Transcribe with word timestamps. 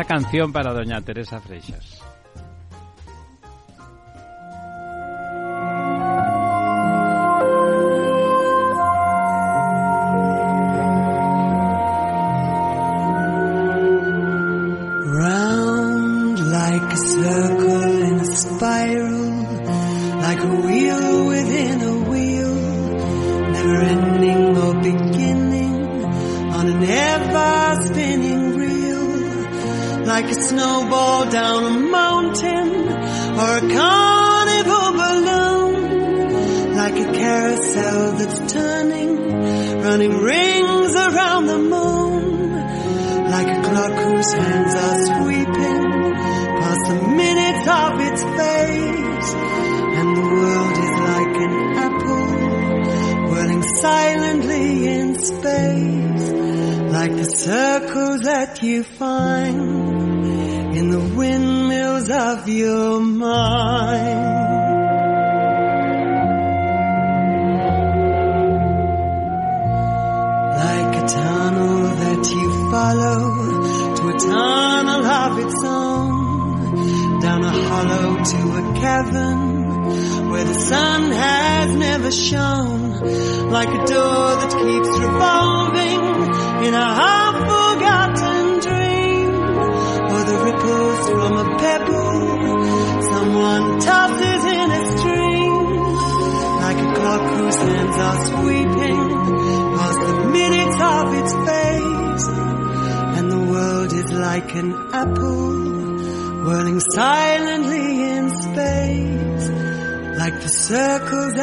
Esa 0.00 0.08
canción 0.08 0.50
para 0.50 0.72
doña 0.72 1.02
Teresa 1.02 1.42
Freixas. 1.42 1.99
You 58.62 58.82
find 58.82 59.09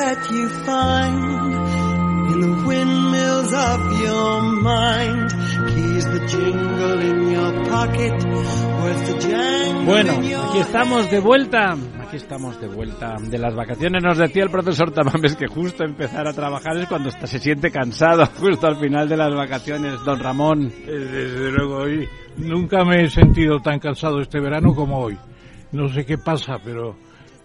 that 0.07 0.31
you 0.31 0.47
find 0.65 1.53
in 2.31 2.39
the 2.39 2.63
windmills 2.65 3.51
of 3.53 3.79
your 4.01 4.41
mind. 4.61 5.29
Keys 5.67 6.05
that 6.05 6.27
jingle 6.29 7.01
in 7.01 7.31
your 7.31 7.51
pocket, 7.65 8.13
worth 8.13 9.03
the 9.07 9.19
jangle 9.27 9.85
Bueno, 9.85 10.13
aquí 10.13 10.59
estamos 10.59 11.11
de 11.11 11.19
vuelta. 11.19 11.75
Aquí 12.01 12.15
estamos 12.15 12.59
de 12.61 12.67
vuelta 12.67 13.15
de 13.21 13.37
las 13.37 13.53
vacaciones. 13.53 14.01
Nos 14.01 14.17
decía 14.17 14.43
el 14.43 14.49
profesor 14.49 14.91
Tamames 14.91 15.35
que 15.35 15.47
justo 15.47 15.83
empezar 15.83 16.25
a 16.25 16.31
trabajar 16.33 16.77
es 16.77 16.87
cuando 16.87 17.09
está- 17.09 17.27
se 17.27 17.39
siente 17.39 17.69
cansado, 17.69 18.25
justo 18.39 18.65
al 18.67 18.77
final 18.77 19.09
de 19.09 19.17
las 19.17 19.33
vacaciones. 19.35 20.01
Don 20.05 20.19
Ramón. 20.19 20.71
Eh, 20.85 20.91
Desde 20.91 21.51
luego, 21.51 21.77
hoy 21.83 22.07
nunca 22.37 22.85
me 22.85 23.03
he 23.03 23.09
sentido 23.09 23.59
tan 23.59 23.79
cansado 23.79 24.21
este 24.21 24.39
verano 24.39 24.73
como 24.73 24.99
hoy. 24.99 25.17
No 25.73 25.89
sé 25.89 26.05
qué 26.05 26.17
pasa, 26.17 26.57
pero 26.63 26.95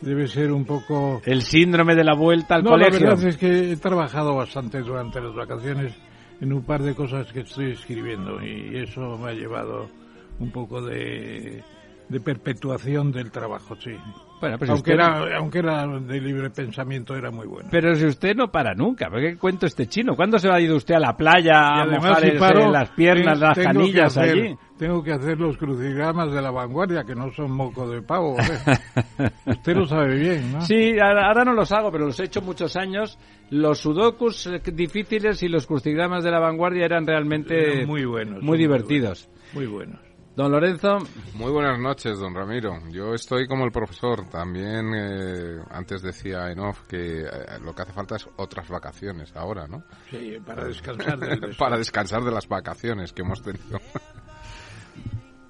debe 0.02 0.26
ser 0.28 0.52
un 0.52 0.64
poco... 0.64 1.22
El 1.24 1.42
síndrome 1.42 1.94
de 1.94 2.04
la 2.04 2.14
vuelta 2.14 2.56
al 2.56 2.64
no, 2.64 2.70
colegio. 2.70 3.00
la 3.00 3.10
verdad 3.14 3.26
es 3.28 3.36
que 3.36 3.72
he 3.72 3.76
trabajado 3.76 4.34
bastante 4.34 4.80
durante 4.80 5.20
las 5.20 5.34
vacaciones 5.34 5.94
en 6.40 6.52
un 6.52 6.62
par 6.62 6.82
de 6.82 6.94
cosas 6.94 7.32
que 7.32 7.40
estoy 7.40 7.70
escribiendo 7.72 8.42
y 8.44 8.76
eso 8.78 9.16
me 9.18 9.30
ha 9.30 9.34
llevado 9.34 9.88
un 10.40 10.50
poco 10.50 10.82
de, 10.82 11.62
de 12.08 12.20
perpetuación 12.20 13.12
del 13.12 13.30
trabajo, 13.30 13.76
sí. 13.76 13.92
Bueno, 14.40 14.58
pues 14.58 14.70
aunque, 14.70 14.90
usted- 14.90 14.94
era, 14.94 15.36
aunque 15.38 15.58
era 15.60 15.86
de 15.86 16.20
libre 16.20 16.50
pensamiento, 16.50 17.14
era 17.14 17.30
muy 17.30 17.46
bueno. 17.46 17.69
Pero 17.70 17.94
si 17.94 18.06
usted 18.06 18.34
no 18.34 18.50
para 18.50 18.74
nunca, 18.74 19.08
¿por 19.08 19.20
qué 19.20 19.36
cuento 19.36 19.66
este 19.66 19.86
chino? 19.86 20.16
¿Cuándo 20.16 20.36
se 20.40 20.48
va 20.48 20.56
a 20.56 20.60
ir 20.60 20.72
usted 20.72 20.96
a 20.96 20.98
la 20.98 21.16
playa 21.16 21.76
Y 21.76 21.80
a 21.80 21.86
mojar 21.86 22.20
si 22.24 22.30
paro, 22.32 22.69
las 22.72 22.88
piernas, 22.90 23.38
te- 23.38 23.44
las 23.44 23.58
canillas 23.58 24.16
hacer- 24.16 24.31
allí? 24.37 24.56
Tengo 24.82 25.00
que 25.00 25.12
hacer 25.12 25.38
los 25.38 25.56
crucigramas 25.58 26.32
de 26.32 26.43
la 26.43 26.50
vanguardia, 26.50 27.05
que 27.05 27.14
no 27.14 27.31
son 27.31 27.52
moco 27.52 27.88
de 27.88 28.02
pavo. 28.02 28.37
¿eh? 28.40 29.31
Usted 29.46 29.76
lo 29.76 29.87
sabe 29.87 30.17
bien, 30.17 30.55
¿no? 30.55 30.61
Sí, 30.62 30.99
ahora, 30.99 31.29
ahora 31.29 31.44
no 31.44 31.52
los 31.52 31.70
hago, 31.70 31.93
pero 31.93 32.06
los 32.06 32.19
he 32.19 32.25
hecho 32.25 32.43
muchos 32.43 32.75
años. 32.75 33.17
Los 33.50 33.79
sudokus 33.79 34.49
eh, 34.49 34.61
difíciles 34.73 35.40
y 35.44 35.49
los 35.49 35.69
crucigramas 35.69 36.25
de 36.25 36.32
la 36.32 36.40
vanguardia 36.40 36.84
eran 36.84 37.06
realmente 37.06 37.75
Eran 37.75 37.87
muy 37.87 38.05
buenos, 38.05 38.43
muy 38.43 38.58
divertidos. 38.58 39.29
Muy 39.52 39.67
buenos. 39.67 40.00
Don 40.34 40.50
Lorenzo, 40.50 40.99
Muy 41.34 41.52
buenas 41.52 41.79
noches, 41.79 42.19
don 42.19 42.34
Ramiro. 42.34 42.81
Yo 42.90 43.14
estoy 43.14 43.46
como 43.46 43.64
el 43.64 43.70
profesor. 43.70 44.29
También 44.31 44.93
eh, 44.96 45.61
antes 45.70 46.02
decía 46.02 46.50
en 46.50 46.58
off 46.58 46.88
que 46.88 47.20
eh, 47.20 47.29
lo 47.62 47.73
que 47.73 47.82
hace 47.82 47.93
falta 47.93 48.17
es 48.17 48.29
otras 48.37 48.69
vacaciones 48.69 49.32
ahora, 49.37 49.69
¿no? 49.69 49.84
Sí, 50.11 50.38
para 50.44 50.64
descansar 50.64 51.20
del 51.20 51.31
descanso. 51.40 51.58
Para 51.58 51.76
descansar 51.79 52.25
de 52.25 52.32
las 52.32 52.49
vacaciones 52.49 53.12
que 53.12 53.23
hemos 53.23 53.43
tenido. 53.43 53.79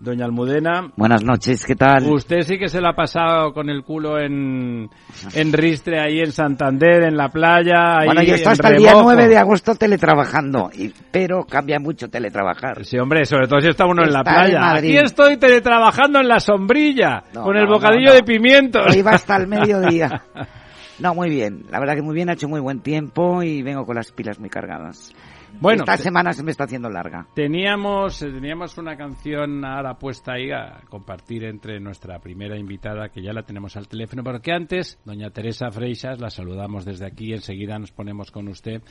Doña 0.03 0.25
Almudena, 0.25 0.91
Buenas 0.97 1.23
noches, 1.23 1.65
¿qué 1.65 1.77
tal? 1.77 2.05
usted 2.11 2.41
sí 2.43 2.59
que 2.59 2.69
se 2.69 2.81
la 2.81 2.91
ha 2.91 2.95
pasado 2.95 3.53
con 3.53 3.71
el 3.71 3.85
culo 3.85 4.19
en, 4.19 4.91
en 5.35 5.53
Ristre, 5.53 6.01
ahí 6.01 6.19
en 6.19 6.33
Santander, 6.33 7.05
en 7.05 7.17
la 7.17 7.29
playa. 7.29 7.99
Ahí 8.01 8.07
bueno, 8.07 8.23
yo 8.23 8.35
estoy 8.35 8.53
hasta 8.53 8.69
el 8.71 8.79
día 8.79 8.91
remojo. 8.91 9.13
9 9.13 9.29
de 9.29 9.39
agosto 9.39 9.75
teletrabajando, 9.77 10.71
y, 10.75 10.93
pero 11.11 11.45
cambia 11.45 11.79
mucho 11.79 12.09
teletrabajar. 12.09 12.85
Sí, 12.85 12.99
hombre, 12.99 13.25
sobre 13.25 13.47
todo 13.47 13.61
si 13.61 13.69
está 13.69 13.87
uno 13.87 14.03
en 14.03 14.13
la 14.13 14.21
en 14.21 14.25
playa. 14.25 14.73
Aquí 14.73 14.97
estoy 14.97 15.37
teletrabajando 15.37 16.19
en 16.19 16.29
la 16.29 16.41
sombrilla, 16.41 17.23
No, 17.33 17.45
con 17.45 17.57
el 17.57 17.67
no, 17.67 17.75
bocadillo 17.75 18.09
no, 18.09 18.15
de 18.15 18.23
pimientos. 18.25 18.83
Va 19.07 19.13
hasta 19.13 19.37
el 19.37 19.47
mediodía. 19.47 20.23
No, 20.99 21.15
muy 21.17 21.31
bien. 21.31 21.65
La 21.71 21.81
verdad 21.81 21.97
que 21.97 22.03
muy 22.03 22.15
bien, 22.15 22.31
ha 22.31 22.35
hecho 22.35 22.49
muy 22.49 22.61
buen 22.61 22.79
tiempo 22.81 23.43
y 23.43 23.61
vengo 23.61 23.85
con 23.85 23.97
las 23.97 24.13
pilas 24.13 24.39
muy 24.39 24.49
cargadas. 24.49 25.13
Bueno, 25.61 25.83
Esta 25.83 25.97
semana 25.97 26.33
se 26.33 26.43
me 26.43 26.51
está 26.51 26.65
haciendo 26.65 26.91
larga. 26.91 27.27
Teníamos, 27.35 28.21
eh, 28.23 28.31
teníamos 28.31 28.77
una 28.79 28.97
canción 28.97 29.65
ahora 29.65 29.95
puesta 29.95 30.33
ahí 30.35 30.51
a 30.51 30.81
compartir 30.89 31.45
entre 31.45 31.79
nuestra 31.81 32.19
primera 32.19 32.59
invitada, 32.59 33.09
que 33.09 33.23
ya 33.23 33.33
la 33.33 33.43
tenemos 33.43 33.77
al 33.77 33.89
teléfono, 33.89 34.23
pero 34.25 34.41
que 34.41 34.53
antes, 34.53 34.99
doña 35.05 35.31
Teresa 35.31 35.71
Freixas, 35.71 36.21
la 36.21 36.31
saludamos 36.31 36.85
desde 36.85 37.07
aquí, 37.07 37.33
enseguida 37.33 37.79
nos 37.79 37.93
ponemos 37.93 38.31
con 38.31 38.49
usted. 38.49 38.83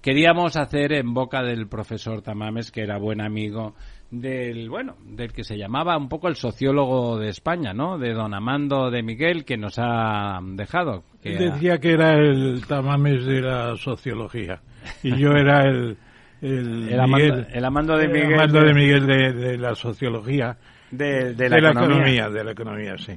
Queríamos 0.00 0.56
hacer 0.56 0.92
en 0.92 1.14
boca 1.14 1.42
del 1.42 1.68
profesor 1.68 2.22
Tamames, 2.22 2.70
que 2.70 2.82
era 2.82 2.98
buen 2.98 3.20
amigo 3.20 3.74
del 4.10 4.68
bueno 4.68 4.96
del 5.04 5.32
que 5.32 5.44
se 5.44 5.56
llamaba 5.56 5.96
un 5.96 6.08
poco 6.08 6.26
el 6.28 6.34
sociólogo 6.34 7.18
de 7.18 7.28
España, 7.28 7.72
¿no? 7.72 7.96
De 7.96 8.12
don 8.12 8.34
Amando 8.34 8.90
de 8.90 9.02
Miguel 9.02 9.44
que 9.44 9.56
nos 9.56 9.78
ha 9.78 10.40
dejado. 10.42 11.04
Que 11.22 11.36
Decía 11.36 11.78
que 11.78 11.92
era 11.92 12.14
el 12.14 12.66
tamames 12.66 13.24
de 13.24 13.40
la 13.40 13.76
sociología 13.76 14.62
y 15.02 15.16
yo 15.16 15.30
era 15.32 15.62
el 15.68 15.96
el, 16.42 16.88
El 16.88 17.00
Amando- 17.00 17.46
el 17.52 17.64
Amando 17.64 17.96
de 17.98 18.08
Miguel 18.08 18.34
Amando 18.34 18.62
de- 18.64 18.74
Miguel 18.74 19.06
de, 19.06 19.32
de 19.34 19.58
la 19.58 19.74
sociología 19.74 20.56
de, 20.90 21.34
de 21.34 21.48
la, 21.50 21.58
economía. 21.70 22.30
de 22.30 22.42
la 22.44 22.52
economía, 22.52 22.96
sí. 22.98 23.12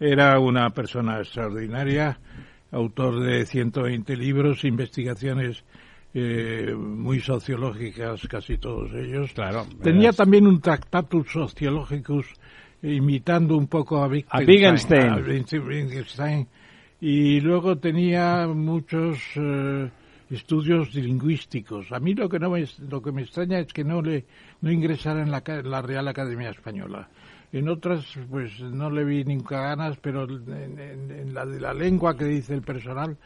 Era 0.00 0.38
una 0.38 0.70
persona 0.70 1.18
extraordinaria, 1.18 2.18
autor 2.70 3.20
de 3.20 3.44
120 3.44 4.16
libros, 4.16 4.64
investigaciones 4.64 5.64
eh, 6.14 6.72
muy 6.74 7.18
sociológicas, 7.20 8.26
casi 8.28 8.58
todos 8.58 8.92
ellos. 8.94 9.32
Claro, 9.34 9.66
Tenía 9.82 10.12
también 10.12 10.46
un 10.46 10.60
Tractatus 10.60 11.32
Sociologicus, 11.32 12.26
imitando 12.80 13.56
un 13.56 13.66
poco 13.66 14.02
a. 14.02 14.06
Wittgenstein. 14.06 15.10
a 15.10 15.16
Wittgenstein. 15.16 16.46
Y 17.00 17.40
luego 17.40 17.76
tenía 17.76 18.46
muchos 18.46 19.18
eh, 19.36 19.90
estudios 20.30 20.94
lingüísticos. 20.94 21.90
A 21.92 22.00
mí 22.00 22.14
lo 22.14 22.28
que 22.28 22.38
no 22.38 22.50
me, 22.50 22.64
lo 22.90 23.00
que 23.02 23.12
me 23.12 23.22
extraña 23.22 23.58
es 23.58 23.72
que 23.72 23.84
no 23.84 24.02
le 24.02 24.24
no 24.60 24.70
ingresara 24.70 25.22
en 25.22 25.30
la, 25.30 25.82
Real 25.82 26.06
Academia 26.08 26.50
Española. 26.50 27.08
En 27.50 27.68
otras, 27.68 28.04
pues 28.30 28.60
no 28.60 28.90
le 28.90 29.04
vi 29.04 29.24
nunca 29.24 29.60
ganas, 29.62 29.96
pero 29.98 30.24
en, 30.28 30.78
en- 30.78 31.10
en 31.10 31.34
la 31.34 31.46
de 31.46 31.58
la 31.60 31.72
lengua 31.72 32.14
que 32.16 32.26
dice 32.26 32.52
el 32.54 32.60
personal 32.62 33.16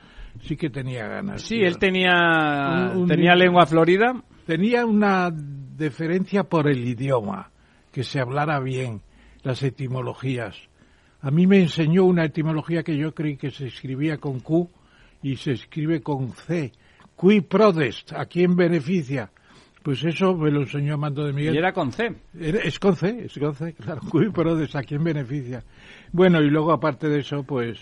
sí 0.42 0.56
que 0.56 0.70
tenía 0.70 1.08
ganas. 1.08 1.42
Sí, 1.42 1.56
él 1.56 1.76
tenía 1.78 2.90
Un- 2.94 3.02
un- 3.02 3.08
tenía 3.08 3.34
lengua 3.34 3.66
florida. 3.66 4.22
Tenía 4.46 4.86
una 4.86 5.30
deferencia 5.32 6.44
por 6.44 6.68
el 6.68 6.86
idioma, 6.86 7.50
que 7.92 8.04
se 8.04 8.20
hablara 8.20 8.60
bien, 8.60 9.00
las 9.42 9.62
etimologías. 9.62 10.56
A 11.20 11.30
mí 11.30 11.46
me 11.46 11.60
enseñó 11.60 12.04
una 12.04 12.24
etimología 12.24 12.82
que 12.82 12.96
yo 12.96 13.14
creí 13.14 13.36
que 13.36 13.50
se 13.50 13.66
escribía 13.66 14.18
con 14.18 14.40
Q 14.40 14.68
y 15.22 15.36
se 15.36 15.52
escribe 15.52 16.00
con 16.00 16.32
C. 16.32 16.72
Qui 17.22 17.40
prodest, 17.40 18.12
¿a 18.14 18.26
quién 18.26 18.56
beneficia? 18.56 19.30
Pues 19.84 20.02
eso 20.02 20.34
me 20.34 20.50
lo 20.50 20.62
enseñó 20.62 20.94
Amando 20.94 21.24
de 21.24 21.32
Miguel. 21.32 21.54
Y 21.54 21.58
era 21.58 21.72
con 21.72 21.92
C. 21.92 22.12
Es 22.34 22.80
con 22.80 22.96
C, 22.96 23.26
es 23.26 23.38
con 23.38 23.54
C, 23.54 23.74
claro. 23.74 24.00
Qui 24.10 24.28
prodest, 24.30 24.74
¿a 24.74 24.82
quién 24.82 25.04
beneficia? 25.04 25.62
Bueno, 26.10 26.40
y 26.42 26.50
luego 26.50 26.72
aparte 26.72 27.08
de 27.08 27.20
eso, 27.20 27.44
pues 27.44 27.78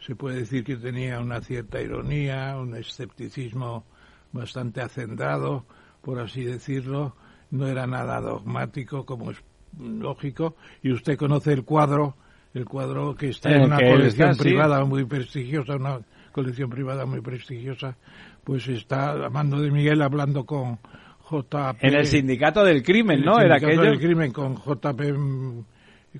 se 0.00 0.16
puede 0.16 0.40
decir 0.40 0.64
que 0.64 0.74
tenía 0.74 1.20
una 1.20 1.40
cierta 1.40 1.80
ironía, 1.80 2.56
un 2.58 2.74
escepticismo 2.74 3.84
bastante 4.32 4.80
hacendado, 4.80 5.64
por 6.00 6.18
así 6.18 6.42
decirlo. 6.42 7.14
No 7.52 7.68
era 7.68 7.86
nada 7.86 8.20
dogmático, 8.20 9.06
como 9.06 9.30
es 9.30 9.38
lógico. 9.78 10.56
Y 10.82 10.90
usted 10.90 11.16
conoce 11.16 11.52
el 11.52 11.62
cuadro, 11.62 12.16
el 12.52 12.64
cuadro 12.64 13.14
que 13.14 13.28
está 13.28 13.52
En 13.52 13.62
una 13.62 13.76
colección 13.76 14.30
está, 14.30 14.42
sí. 14.42 14.48
privada 14.48 14.84
muy 14.84 15.04
prestigiosa, 15.04 15.76
una 15.76 16.00
colección 16.32 16.68
privada 16.70 17.06
muy 17.06 17.20
prestigiosa. 17.20 17.96
Pues 18.44 18.66
está 18.68 19.12
Amando 19.26 19.60
de 19.60 19.70
Miguel 19.70 20.02
hablando 20.02 20.44
con 20.44 20.78
J. 21.20 21.76
En 21.80 21.94
el 21.94 22.06
sindicato 22.06 22.64
del 22.64 22.82
crimen, 22.82 23.20
El 23.20 23.24
¿no? 23.24 23.38
Era 23.38 23.58
sindicato 23.58 23.80
aquello. 23.82 23.90
del 23.98 24.00
crimen 24.00 24.32
con 24.32 24.56
JP. 24.56 25.00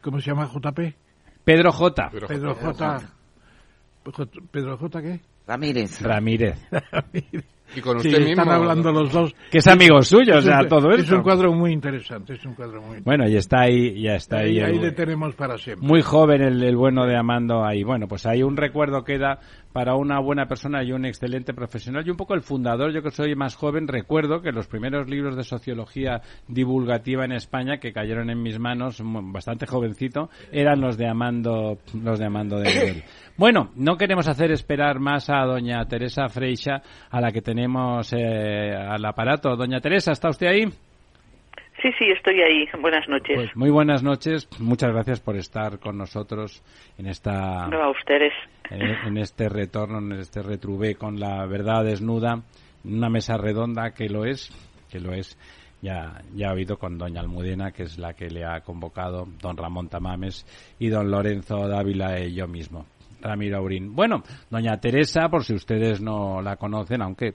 ¿Cómo 0.01 0.21
se 0.21 0.31
llama 0.31 0.49
JP? 0.53 0.79
Pedro 1.45 1.73
J. 1.73 2.11
Pedro 2.29 2.55
J. 2.55 3.01
J- 4.05 4.27
¿Pedro 4.51 4.77
J 4.79 5.03
qué? 5.03 5.21
Ramírez. 5.47 6.01
Ramírez. 6.03 6.59
Y 7.75 7.81
con 7.81 7.99
Sí, 8.01 8.09
usted 8.09 8.21
están 8.29 8.47
mismo. 8.47 8.53
hablando 8.53 8.93
los 8.93 9.11
dos. 9.13 9.35
Que 9.51 9.59
es 9.59 9.67
amigo 9.67 10.03
suyo, 10.03 10.35
o 10.35 10.39
Es 10.39 10.45
sea, 10.45 10.61
un- 10.61 10.69
todo 10.69 10.91
Es 10.93 11.05
esto. 11.05 11.17
un 11.17 11.23
cuadro 11.23 11.53
muy 11.55 11.73
interesante, 11.73 12.35
es 12.35 12.45
un 12.45 12.55
cuadro 12.55 12.83
muy 12.83 13.01
Bueno, 13.01 13.27
y 13.27 13.37
está 13.37 13.63
ahí, 13.63 14.03
ya 14.03 14.15
está 14.17 14.39
ahí. 14.41 14.59
ahí, 14.59 14.61
ahí 14.61 14.77
el- 14.77 14.83
le 14.83 14.93
tenemos 14.93 15.35
para 15.35 15.57
siempre. 15.57 15.87
muy 15.89 16.03
joven 16.03 16.43
el, 16.43 16.63
el 16.63 16.77
bueno 16.77 17.07
de 17.07 17.17
Amando 17.17 17.65
ahí. 17.65 17.83
Bueno, 17.83 18.07
pues 18.09 18.27
ahí 18.27 18.43
un 18.43 18.59
recuerdo 18.59 19.05
queda 19.05 19.41
para 19.73 19.95
una 19.95 20.21
buena 20.21 20.47
persona 20.47 20.83
y 20.83 20.93
un 20.93 21.05
excelente 21.05 21.55
profesional. 21.55 22.07
Y 22.07 22.11
un 22.11 22.17
poco 22.17 22.35
el 22.35 22.43
fundador, 22.43 22.93
yo 22.93 23.03
que 23.03 23.11
soy 23.11 23.35
más 23.35 23.55
joven, 23.55 23.89
recuerdo 23.89 24.43
que 24.43 24.53
los 24.53 24.67
primeros 24.67 25.09
libros 25.09 25.37
de 25.37 25.45
sociología 25.45 26.23
divulgativa 26.49 27.25
en 27.25 27.33
España 27.33 27.79
que 27.79 27.93
cayeron 27.93 28.31
en 28.31 28.43
mis 28.43 28.59
manos, 28.59 29.03
bastante 29.03 29.67
jovencito, 29.67 30.31
eran 30.51 30.81
los 30.81 30.97
de 30.97 31.09
Amando, 31.09 31.79
los 32.03 32.19
de 32.19 32.27
Amando 32.27 32.59
de 32.59 32.69
Miguel. 32.69 33.05
Bueno, 33.35 33.71
no 33.77 33.97
queremos 33.97 34.29
hacer 34.29 34.53
esperar 34.53 35.01
más 35.01 35.31
a 35.31 35.47
doña 35.47 35.83
Teresa 35.87 36.29
Freixa, 36.29 36.83
a 37.11 37.19
la 37.19 37.33
que 37.33 37.41
tenemos 37.41 38.13
eh, 38.13 38.77
al 38.77 39.03
aparato. 39.07 39.57
Doña 39.57 39.81
Teresa, 39.81 40.13
¿está 40.13 40.29
usted 40.29 40.49
ahí? 40.49 40.65
Sí, 41.83 41.91
sí, 41.99 42.05
estoy 42.11 42.41
ahí. 42.41 42.69
Buenas 42.81 43.09
noches. 43.09 43.35
Pues 43.37 43.57
muy 43.57 43.71
buenas 43.71 44.03
noches. 44.05 44.49
Muchas 44.61 44.93
gracias 44.93 45.21
por 45.21 45.37
estar 45.37 45.81
con 45.81 45.99
nosotros 45.99 46.63
en 46.97 47.07
esta 47.09 47.67
No, 47.67 47.83
a 47.83 47.91
ustedes. 47.91 48.33
en, 48.71 48.83
en 48.83 49.19
este 49.19 49.49
retorno, 49.49 49.99
en 49.99 50.13
este 50.21 50.43
retrubé 50.43 50.95
con 50.95 51.19
la 51.19 51.45
verdad 51.47 51.85
desnuda, 51.85 52.43
una 52.85 53.09
mesa 53.11 53.37
redonda 53.37 53.91
que 53.95 54.09
lo 54.09 54.25
es, 54.25 54.51
que 54.91 55.01
lo 55.01 55.13
es. 55.13 55.37
Ya, 55.81 56.23
ya 56.33 56.51
ha 56.51 56.53
oído 56.53 56.77
con 56.79 56.97
doña 56.97 57.21
Almudena, 57.21 57.73
que 57.73 57.83
es 57.83 57.99
la 57.99 58.15
que 58.15 58.31
le 58.31 58.45
ha 58.45 58.61
convocado, 58.61 59.27
don 59.41 59.57
Ramón 59.57 59.89
Tamames 59.89 60.47
y 60.79 60.89
don 60.89 61.11
Lorenzo 61.11 61.67
Dávila 61.67 62.21
y 62.21 62.35
yo 62.35 62.47
mismo, 62.47 62.87
Ramiro 63.21 63.59
Aurín. 63.59 63.93
Bueno, 63.97 64.23
doña 64.49 64.79
Teresa, 64.79 65.29
por 65.29 65.43
si 65.43 65.55
ustedes 65.55 66.01
no 66.01 66.41
la 66.41 66.55
conocen, 66.55 67.03
aunque 67.03 67.35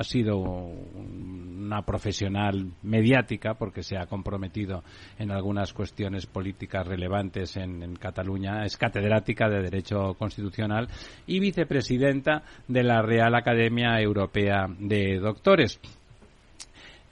ha 0.00 0.04
sido 0.04 0.38
una 0.38 1.82
profesional 1.82 2.72
mediática 2.82 3.52
porque 3.52 3.82
se 3.82 3.98
ha 3.98 4.06
comprometido 4.06 4.82
en 5.18 5.30
algunas 5.30 5.74
cuestiones 5.74 6.24
políticas 6.24 6.86
relevantes 6.86 7.58
en, 7.58 7.96
Cataluña. 7.96 8.64
Es 8.64 8.78
catedrática 8.78 9.50
de 9.50 9.60
Derecho 9.60 10.14
Constitucional 10.14 10.88
y 11.26 11.38
vicepresidenta 11.38 12.42
de 12.66 12.82
la 12.82 13.02
Real 13.02 13.34
Academia 13.34 14.00
Europea 14.00 14.66
de 14.78 15.18
Doctores. 15.18 15.78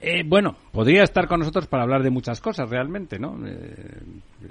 Eh, 0.01 0.23
bueno, 0.25 0.55
podría 0.71 1.03
estar 1.03 1.27
con 1.27 1.41
nosotros 1.41 1.67
para 1.67 1.83
hablar 1.83 2.01
de 2.01 2.09
muchas 2.09 2.41
cosas 2.41 2.67
realmente, 2.71 3.19
¿no? 3.19 3.37
Eh, 3.45 4.01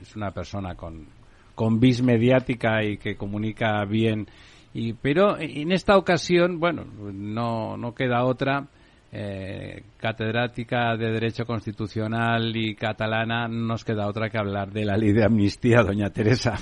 es 0.01 0.15
una 0.15 0.31
persona 0.31 0.77
con 0.77 1.81
vis 1.81 2.03
mediática 2.03 2.85
y 2.85 2.99
que 2.99 3.17
comunica 3.17 3.85
bien. 3.85 4.29
Y, 4.75 4.93
pero 4.93 5.39
en 5.39 5.73
esta 5.73 5.97
ocasión, 5.97 6.61
bueno, 6.61 6.85
no, 6.85 7.77
no 7.77 7.95
queda 7.95 8.25
otra. 8.25 8.67
eh, 9.11 9.85
catedrática 9.97 10.97
de 10.97 11.11
Derecho 11.11 11.47
Constitucional 11.47 12.55
y 12.55 12.75
catalana, 12.75 13.49
no 13.49 13.69
nos 13.69 13.85
queda 13.85 14.07
otra 14.07 14.29
que 14.29 14.39
hablar 14.39 14.71
de 14.71 14.85
la 14.85 14.97
ley 14.97 15.13
de 15.13 15.25
amnistía, 15.25 15.83
doña 15.83 16.11
Teresa. 16.11 16.57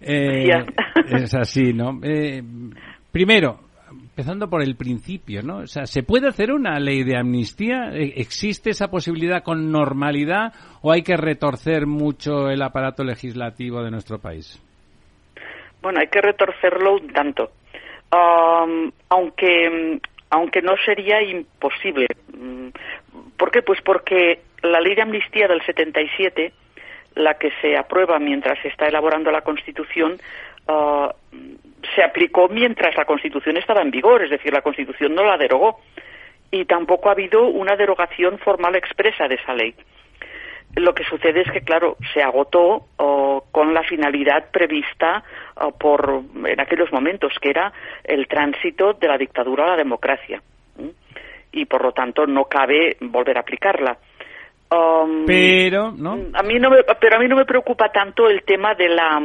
Eh, 0.00 0.48
es 1.10 1.34
así, 1.34 1.72
¿no? 1.72 2.00
Eh, 2.02 2.42
primero, 3.12 3.60
empezando 3.90 4.48
por 4.48 4.62
el 4.62 4.76
principio, 4.76 5.42
¿no? 5.42 5.58
O 5.58 5.66
sea, 5.66 5.86
¿se 5.86 6.02
puede 6.02 6.28
hacer 6.28 6.52
una 6.52 6.78
ley 6.78 7.04
de 7.04 7.16
amnistía? 7.16 7.90
¿Existe 7.92 8.70
esa 8.70 8.88
posibilidad 8.88 9.42
con 9.42 9.70
normalidad 9.70 10.52
o 10.82 10.92
hay 10.92 11.02
que 11.02 11.16
retorcer 11.16 11.86
mucho 11.86 12.48
el 12.48 12.62
aparato 12.62 13.04
legislativo 13.04 13.82
de 13.82 13.90
nuestro 13.90 14.18
país? 14.18 14.60
Bueno, 15.88 16.00
hay 16.00 16.08
que 16.08 16.20
retorcerlo 16.20 16.96
un 16.96 17.08
tanto. 17.14 17.50
Aunque, 18.10 19.98
aunque 20.28 20.60
no 20.60 20.76
sería 20.84 21.22
imposible. 21.22 22.08
Mm, 22.30 22.68
¿Por 23.38 23.50
qué? 23.50 23.62
Pues 23.62 23.80
porque 23.80 24.40
la 24.60 24.82
ley 24.82 24.94
de 24.94 25.00
amnistía 25.00 25.48
del 25.48 25.62
77, 25.64 26.52
la 27.14 27.38
que 27.38 27.52
se 27.62 27.74
aprueba 27.78 28.18
mientras 28.18 28.60
se 28.60 28.68
está 28.68 28.86
elaborando 28.86 29.30
la 29.30 29.40
Constitución, 29.40 30.20
ah, 30.66 31.14
se 31.94 32.02
aplicó 32.02 32.48
mientras 32.48 32.94
la 32.94 33.06
Constitución 33.06 33.56
estaba 33.56 33.80
en 33.80 33.90
vigor, 33.90 34.22
es 34.22 34.28
decir, 34.28 34.52
la 34.52 34.60
Constitución 34.60 35.14
no 35.14 35.24
la 35.24 35.38
derogó. 35.38 35.80
Y 36.50 36.66
tampoco 36.66 37.08
ha 37.08 37.12
habido 37.12 37.46
una 37.46 37.76
derogación 37.76 38.38
formal 38.40 38.76
expresa 38.76 39.26
de 39.26 39.36
esa 39.36 39.54
ley. 39.54 39.74
Lo 40.76 40.94
que 40.94 41.04
sucede 41.04 41.40
es 41.40 41.50
que, 41.50 41.62
claro, 41.62 41.96
se 42.12 42.22
agotó 42.22 42.86
oh, 42.98 43.44
con 43.50 43.74
la 43.74 43.82
finalidad 43.82 44.50
prevista 44.50 45.24
oh, 45.56 45.72
por 45.72 46.22
en 46.44 46.60
aquellos 46.60 46.92
momentos, 46.92 47.32
que 47.40 47.50
era 47.50 47.72
el 48.04 48.28
tránsito 48.28 48.92
de 48.92 49.08
la 49.08 49.18
dictadura 49.18 49.64
a 49.64 49.70
la 49.70 49.76
democracia. 49.76 50.42
Y 51.50 51.64
por 51.64 51.82
lo 51.82 51.92
tanto 51.92 52.26
no 52.26 52.44
cabe 52.44 52.96
volver 53.00 53.38
a 53.38 53.40
aplicarla. 53.40 53.96
Um, 54.70 55.24
Pero, 55.26 55.92
¿no? 55.92 56.18
a 56.34 56.42
mí 56.42 56.58
no 56.58 56.68
me, 56.68 56.82
pero 57.00 57.16
a 57.16 57.18
mí 57.18 57.26
no 57.26 57.36
me 57.36 57.46
preocupa 57.46 57.88
tanto 57.90 58.28
el 58.28 58.42
tema 58.42 58.74
de 58.74 58.88
la 58.90 59.18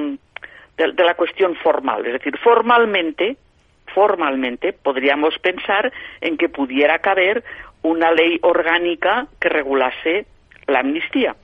de, 0.78 0.92
de 0.94 1.04
la 1.04 1.16
cuestión 1.16 1.54
formal, 1.58 2.06
es 2.06 2.14
decir, 2.14 2.38
formalmente 2.40 3.36
formalmente 3.94 4.74
podríamos 4.74 5.38
pensar 5.40 5.92
en 6.22 6.38
que 6.38 6.50
pudiera 6.50 7.00
caber 7.00 7.44
una 7.82 8.12
ley 8.12 8.40
orgánica 8.42 9.28
que 9.40 9.50
regulase 9.50 10.26
la 10.68 10.80
amnistía. 10.80 11.36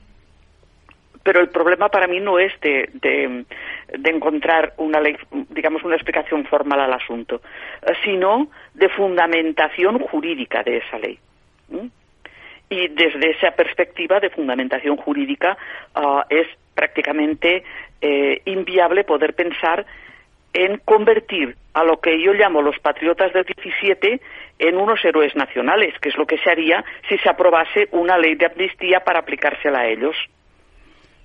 Pero 1.23 1.41
el 1.41 1.49
problema 1.49 1.89
para 1.89 2.07
mí 2.07 2.19
no 2.19 2.39
es 2.39 2.53
de, 2.61 2.89
de, 2.93 4.09
encontrar 4.09 4.73
una 4.77 5.01
ley, 5.01 5.17
digamos, 5.49 5.83
una 5.83 5.95
explicación 5.95 6.45
formal 6.45 6.79
al 6.79 6.93
asunto, 6.93 7.41
eh, 7.81 7.93
sino 8.03 8.47
de 8.73 8.89
fundamentación 8.89 9.99
jurídica 9.99 10.63
de 10.63 10.77
esa 10.77 10.97
ley. 10.97 11.19
Y 12.69 12.87
desde 12.87 13.31
esa 13.31 13.51
perspectiva 13.51 14.19
de 14.19 14.29
fundamentación 14.29 14.95
jurídica 14.95 15.57
ah, 15.95 16.25
es 16.29 16.47
prácticamente 16.73 17.63
eh, 18.01 18.41
inviable 18.45 19.03
poder 19.03 19.33
pensar 19.33 19.85
en 20.53 20.77
convertir 20.85 21.55
a 21.73 21.83
lo 21.83 21.99
que 21.99 22.21
yo 22.21 22.33
llamo 22.33 22.61
los 22.61 22.79
patriotas 22.79 23.33
del 23.33 23.45
17 23.45 24.21
en 24.59 24.77
unos 24.77 25.03
héroes 25.03 25.35
nacionales, 25.35 25.95
que 26.01 26.09
es 26.09 26.17
lo 26.17 26.25
que 26.25 26.37
se 26.37 26.51
haría 26.51 26.83
si 27.07 27.17
se 27.17 27.29
aprobase 27.29 27.87
una 27.91 28.17
ley 28.17 28.35
de 28.35 28.45
amnistía 28.45 28.99
para 28.99 29.19
aplicársela 29.19 29.79
a 29.79 29.87
ellos. 29.87 30.15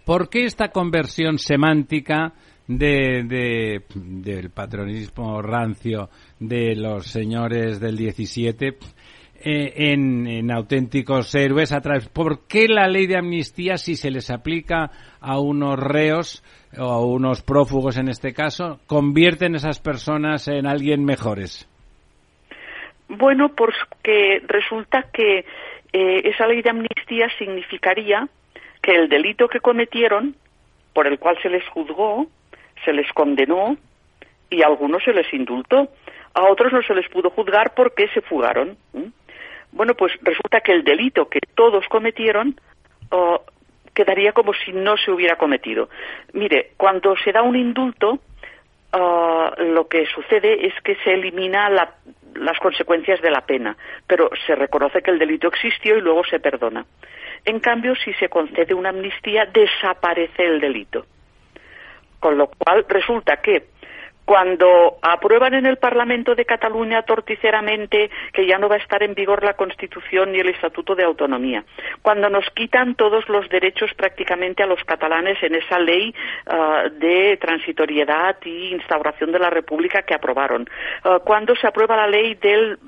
¿Por 0.05 0.31
qué 0.31 0.45
esta 0.45 0.69
conversión 0.69 1.39
semántica 1.39 2.33
de, 2.67 3.83
del 3.95 4.51
patronismo 4.51 5.43
rancio 5.43 6.09
de 6.39 6.75
los 6.77 7.07
señores 7.07 7.81
del 7.81 7.97
17 7.97 8.79
eh, 9.47 9.93
en, 9.93 10.51
auténticos 10.51 11.35
héroes 11.35 11.73
a 11.73 11.81
través. 11.81 12.09
¿Por 12.09 12.47
qué 12.47 12.67
la 12.69 12.89
ley 12.89 13.07
de 13.07 13.19
amnistía, 13.19 13.77
si 13.77 13.97
se 13.97 14.11
les 14.11 14.31
aplica 14.31 14.91
a 15.21 15.39
unos 15.39 15.79
reos 15.79 16.43
o 16.79 16.85
a 16.85 17.05
unos 17.05 17.43
prófugos 17.43 17.99
en 17.99 18.09
este 18.09 18.33
caso, 18.33 18.81
convierten 18.87 19.55
esas 19.55 19.81
personas 19.81 20.49
en 20.49 20.67
alguien 20.67 21.05
mejores? 21.05 21.69
Bueno, 23.09 23.51
porque 23.51 24.43
resulta 24.47 25.05
que 25.13 25.45
eh, 25.93 26.23
esa 26.25 26.47
ley 26.47 26.63
de 26.63 26.71
amnistía 26.71 27.29
significaría 27.39 28.29
que 28.83 28.95
el 28.97 29.09
delito 29.09 29.49
que 29.49 29.61
cometieron, 29.61 30.35
por 30.93 31.07
el 31.07 31.19
cual 31.19 31.39
se 31.43 31.49
les 31.49 31.67
juzgó, 31.69 32.27
se 32.85 32.93
les 32.93 33.11
condenó 33.13 33.77
y 34.51 34.63
a 34.63 34.67
algunos 34.67 35.03
se 35.03 35.13
les 35.13 35.33
indultó. 35.33 35.89
A 36.35 36.45
otros 36.51 36.73
no 36.73 36.83
se 36.83 36.95
les 36.95 37.09
pudo 37.09 37.31
juzgar 37.31 37.75
porque 37.75 38.09
se 38.09 38.21
fugaron. 38.21 38.77
Bueno, 39.73 39.95
pues 39.95 40.13
resulta 40.23 40.61
que 40.61 40.73
el 40.73 40.85
delito 40.85 41.29
que 41.29 41.41
todos 41.55 41.87
cometieron 41.89 42.61
oh, 43.11 43.43
quedaría 43.95 44.33
como 44.33 44.53
si 44.53 44.73
no 44.73 44.97
se 44.97 45.11
hubiera 45.11 45.37
cometido. 45.37 45.89
Mire, 46.33 46.73
cuando 46.77 47.17
se 47.17 47.33
da 47.33 47.43
un 47.43 47.57
indulto, 47.57 48.19
oh, 48.93 49.51
lo 49.59 49.89
que 49.89 50.07
sucede 50.07 50.67
es 50.67 50.75
que 50.83 50.97
se 50.97 51.15
elimina 51.15 51.69
las 52.37 52.59
consecuencias 52.59 53.21
de 53.21 53.31
la 53.31 53.43
pena, 53.43 53.77
pero 54.07 54.31
se 54.47 54.55
reconoce 54.55 55.03
que 55.03 55.11
el 55.11 55.19
delito 55.19 55.49
existió 55.49 55.97
y 55.97 56.01
luego 56.01 56.25
se 56.25 56.41
perdona. 56.41 56.85
En 57.45 57.61
cambio, 57.61 57.95
si 57.95 58.13
se 58.15 58.29
concede 58.29 58.75
una 58.75 58.91
amnistía, 58.91 59.47
desaparece 59.47 60.45
el 60.45 60.61
delito. 60.61 61.07
Con 62.21 62.39
lo 62.39 62.47
cual 62.47 62.87
resulta 62.89 63.37
que 63.37 63.67
cuando 64.25 64.97
aprueban 65.03 65.55
en 65.55 65.67
el 65.67 65.77
Parlamento 65.77 66.35
de 66.35 66.45
Cataluña 66.45 67.03
torticeramente 67.03 68.11
que 68.33 68.47
ya 68.47 68.59
no 68.59 68.69
va 68.69 68.77
a 68.77 68.79
estar 68.79 69.03
en 69.03 69.15
vigor 69.15 69.45
la 69.45 69.55
Constitución 69.55 70.33
ni 70.33 70.41
el 70.41 70.49
Estatuto 70.49 70.95
de 70.95 71.05
Autonomía, 71.05 71.65
cuando 72.03 72.31
nos 72.31 72.49
quitan 72.51 72.95
todos 72.95 73.29
los 73.29 73.49
derechos 73.49 73.93
prácticamente 73.95 74.63
a 74.63 74.67
los 74.67 74.83
catalanes 74.85 75.43
en 75.43 75.55
esa 75.55 75.79
ley 75.79 76.15
ah, 76.47 76.85
de 76.91 77.37
transitoriedad 77.41 78.37
y 78.45 78.73
instauración 78.73 79.33
de 79.33 79.39
la 79.39 79.51
República 79.51 80.03
que 80.03 80.15
aprobaron, 80.15 80.69
ah, 81.05 81.19
cuando 81.23 81.55
se 81.57 81.67
aprueba 81.67 81.97
la 81.97 82.09
ley 82.09 82.35
del 82.35 82.79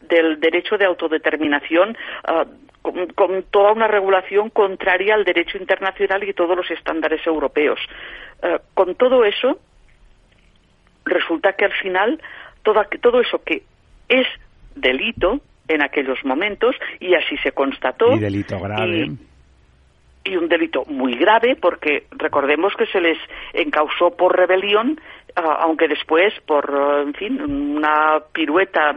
del 0.00 0.40
derecho 0.40 0.76
de 0.76 0.86
autodeterminación 0.86 1.96
ah, 2.24 2.44
con, 2.82 3.44
toda 3.50 3.72
una 3.72 3.86
regulación 3.86 4.50
contraria 4.50 5.14
al 5.14 5.24
derecho 5.24 5.58
internacional 5.58 6.24
y 6.24 6.32
todos 6.32 6.56
los 6.56 6.68
estándares 6.70 7.24
europeos. 7.26 7.78
Con 8.72 8.94
todo 8.94 9.22
eso, 9.26 9.58
resulta 11.04 11.52
que 11.54 11.64
al 11.64 11.72
final 11.72 12.20
todo, 12.62 12.82
todo 13.00 13.20
eso 13.20 13.42
que 13.42 13.62
es 14.08 14.26
delito 14.74 15.40
en 15.68 15.82
aquellos 15.82 16.18
momentos, 16.24 16.74
y 16.98 17.14
así 17.14 17.36
se 17.38 17.52
constató. 17.52 18.12
Y 18.12 18.18
delito 18.18 18.58
grave. 18.58 19.10
Y, 20.24 20.36
un 20.36 20.48
delito 20.48 20.84
muy 20.86 21.14
grave, 21.14 21.56
porque 21.56 22.04
recordemos 22.10 22.74
que 22.76 22.86
se 22.86 23.00
les 23.00 23.16
encausó 23.54 24.10
por 24.16 24.36
rebelión, 24.36 25.00
aunque 25.34 25.88
después, 25.88 26.34
por, 26.44 26.70
en 27.06 27.14
fin, 27.14 27.40
una 27.40 28.20
pirueta 28.32 28.96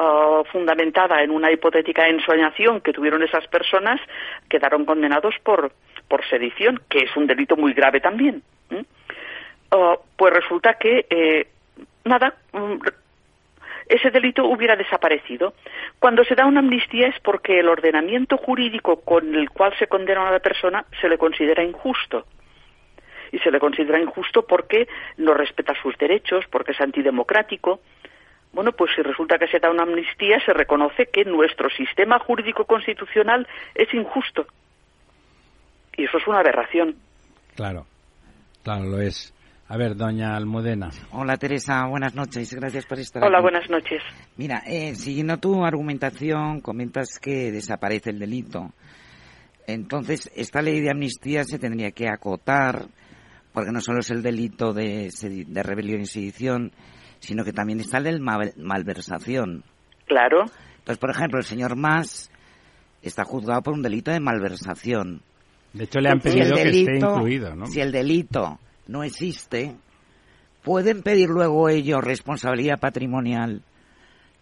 Uh, 0.00 0.44
fundamentada 0.44 1.22
en 1.22 1.30
una 1.30 1.52
hipotética 1.52 2.08
ensoñación 2.08 2.80
que 2.80 2.92
tuvieron 2.92 3.22
esas 3.22 3.46
personas, 3.48 4.00
quedaron 4.48 4.86
condenados 4.86 5.34
por, 5.42 5.72
por 6.08 6.24
sedición, 6.26 6.80
que 6.88 7.00
es 7.00 7.14
un 7.16 7.26
delito 7.26 7.54
muy 7.54 7.74
grave 7.74 8.00
también. 8.00 8.42
Uh, 9.72 9.96
pues 10.16 10.34
resulta 10.34 10.74
que, 10.74 11.06
eh, 11.08 11.46
nada, 12.04 12.34
mm, 12.52 12.78
ese 13.88 14.10
delito 14.10 14.44
hubiera 14.46 14.76
desaparecido. 14.76 15.54
Cuando 15.98 16.24
se 16.24 16.34
da 16.34 16.46
una 16.46 16.60
amnistía 16.60 17.08
es 17.08 17.20
porque 17.20 17.60
el 17.60 17.68
ordenamiento 17.68 18.36
jurídico 18.36 19.00
con 19.00 19.34
el 19.34 19.50
cual 19.50 19.72
se 19.78 19.86
condena 19.86 20.28
a 20.28 20.32
la 20.32 20.38
persona 20.38 20.84
se 21.00 21.08
le 21.08 21.18
considera 21.18 21.62
injusto. 21.62 22.24
Y 23.32 23.38
se 23.38 23.50
le 23.50 23.60
considera 23.60 24.00
injusto 24.00 24.42
porque 24.42 24.88
no 25.16 25.34
respeta 25.34 25.74
sus 25.80 25.96
derechos, 25.98 26.44
porque 26.50 26.72
es 26.72 26.80
antidemocrático, 26.80 27.80
bueno, 28.52 28.72
pues 28.72 28.90
si 28.94 29.02
resulta 29.02 29.38
que 29.38 29.46
se 29.46 29.60
da 29.60 29.70
una 29.70 29.84
amnistía, 29.84 30.44
se 30.44 30.52
reconoce 30.52 31.06
que 31.06 31.24
nuestro 31.24 31.70
sistema 31.70 32.18
jurídico 32.18 32.64
constitucional 32.64 33.46
es 33.74 33.92
injusto. 33.94 34.46
Y 35.96 36.04
eso 36.04 36.18
es 36.18 36.26
una 36.26 36.40
aberración. 36.40 36.96
Claro, 37.54 37.86
claro, 38.64 38.84
lo 38.84 39.00
es. 39.00 39.32
A 39.70 39.76
ver, 39.76 39.94
doña 39.94 40.34
Almudena. 40.34 40.90
Hola, 41.12 41.36
Teresa. 41.36 41.86
Buenas 41.86 42.12
noches. 42.16 42.52
Gracias 42.52 42.86
por 42.86 42.98
estar 42.98 43.22
Hola, 43.22 43.40
buenas 43.40 43.70
noches. 43.70 44.02
Mira, 44.36 44.64
eh, 44.66 44.96
siguiendo 44.96 45.36
tu 45.36 45.64
argumentación, 45.64 46.60
comentas 46.60 47.20
que 47.20 47.52
desaparece 47.52 48.10
el 48.10 48.18
delito. 48.18 48.72
Entonces, 49.68 50.28
esta 50.34 50.60
ley 50.60 50.80
de 50.80 50.90
amnistía 50.90 51.44
se 51.44 51.60
tendría 51.60 51.92
que 51.92 52.08
acotar, 52.08 52.86
porque 53.52 53.70
no 53.70 53.80
solo 53.80 54.00
es 54.00 54.10
el 54.10 54.24
delito 54.24 54.72
de, 54.72 55.08
de 55.46 55.62
rebelión 55.62 56.00
y 56.00 56.06
sedición, 56.06 56.72
sino 57.20 57.44
que 57.44 57.52
también 57.52 57.78
está 57.78 57.98
el 57.98 58.04
del 58.04 58.20
malversación. 58.20 59.62
Claro. 60.04 60.46
Entonces, 60.78 60.98
por 60.98 61.10
ejemplo, 61.10 61.38
el 61.38 61.44
señor 61.44 61.76
Mas 61.76 62.28
está 63.02 63.22
juzgado 63.22 63.62
por 63.62 63.74
un 63.74 63.82
delito 63.82 64.10
de 64.10 64.18
malversación. 64.18 65.22
De 65.72 65.84
hecho, 65.84 66.00
le 66.00 66.08
han 66.08 66.18
pedido 66.18 66.56
que 66.56 66.62
esté 66.62 66.96
incluido, 66.96 67.54
¿no? 67.54 67.66
Si 67.66 67.80
el 67.80 67.92
delito 67.92 68.58
no 68.90 69.04
existe, 69.04 69.76
¿pueden 70.62 71.02
pedir 71.02 71.28
luego 71.28 71.68
ellos 71.68 72.02
responsabilidad 72.02 72.80
patrimonial 72.80 73.62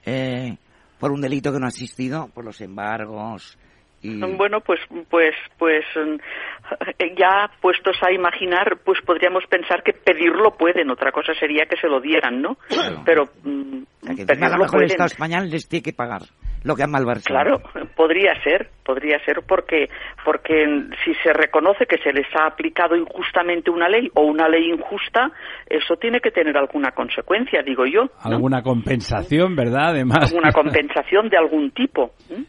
eh, 0.06 0.56
por 0.98 1.12
un 1.12 1.20
delito 1.20 1.52
que 1.52 1.60
no 1.60 1.66
ha 1.66 1.68
existido? 1.68 2.28
Por 2.34 2.44
los 2.44 2.60
embargos, 2.60 3.58
bueno, 4.00 4.60
pues, 4.60 4.78
pues, 5.10 5.34
pues, 5.58 5.84
eh, 5.96 7.14
ya 7.18 7.50
puestos 7.60 7.96
a 8.00 8.12
imaginar, 8.12 8.78
pues 8.84 9.00
podríamos 9.04 9.44
pensar 9.46 9.82
que 9.82 9.92
pedirlo 9.92 10.56
pueden. 10.56 10.88
Otra 10.90 11.10
cosa 11.10 11.34
sería 11.34 11.66
que 11.66 11.76
se 11.76 11.88
lo 11.88 12.00
dieran, 12.00 12.40
¿no? 12.40 12.56
Pero 13.04 13.24
mm, 13.42 13.82
a 14.06 14.48
lo 14.50 14.58
mejor 14.58 14.84
el 14.84 14.90
Estado 14.90 15.08
español 15.08 15.50
les 15.50 15.68
tiene 15.68 15.82
que 15.82 15.92
pagar 15.92 16.22
lo 16.64 16.74
que 16.74 16.82
han 16.82 16.90
malversado. 16.90 17.40
Claro, 17.40 17.60
podría 17.96 18.34
ser, 18.42 18.68
podría 18.84 19.18
ser 19.24 19.42
porque, 19.46 19.88
porque 20.24 20.64
si 21.04 21.14
se 21.22 21.32
reconoce 21.32 21.86
que 21.86 21.98
se 21.98 22.12
les 22.12 22.26
ha 22.34 22.46
aplicado 22.46 22.96
injustamente 22.96 23.70
una 23.70 23.88
ley 23.88 24.10
o 24.14 24.22
una 24.22 24.48
ley 24.48 24.70
injusta, 24.70 25.30
eso 25.66 25.96
tiene 25.96 26.20
que 26.20 26.30
tener 26.30 26.56
alguna 26.56 26.92
consecuencia, 26.92 27.62
digo 27.62 27.84
yo. 27.86 28.08
Alguna 28.22 28.62
compensación, 28.62 29.54
¿verdad? 29.56 29.90
Además. 29.90 30.32
Alguna 30.32 30.52
compensación 30.54 31.28
de 31.28 31.36
algún 31.36 31.70
tipo. 31.70 32.12
Eh, 32.30 32.44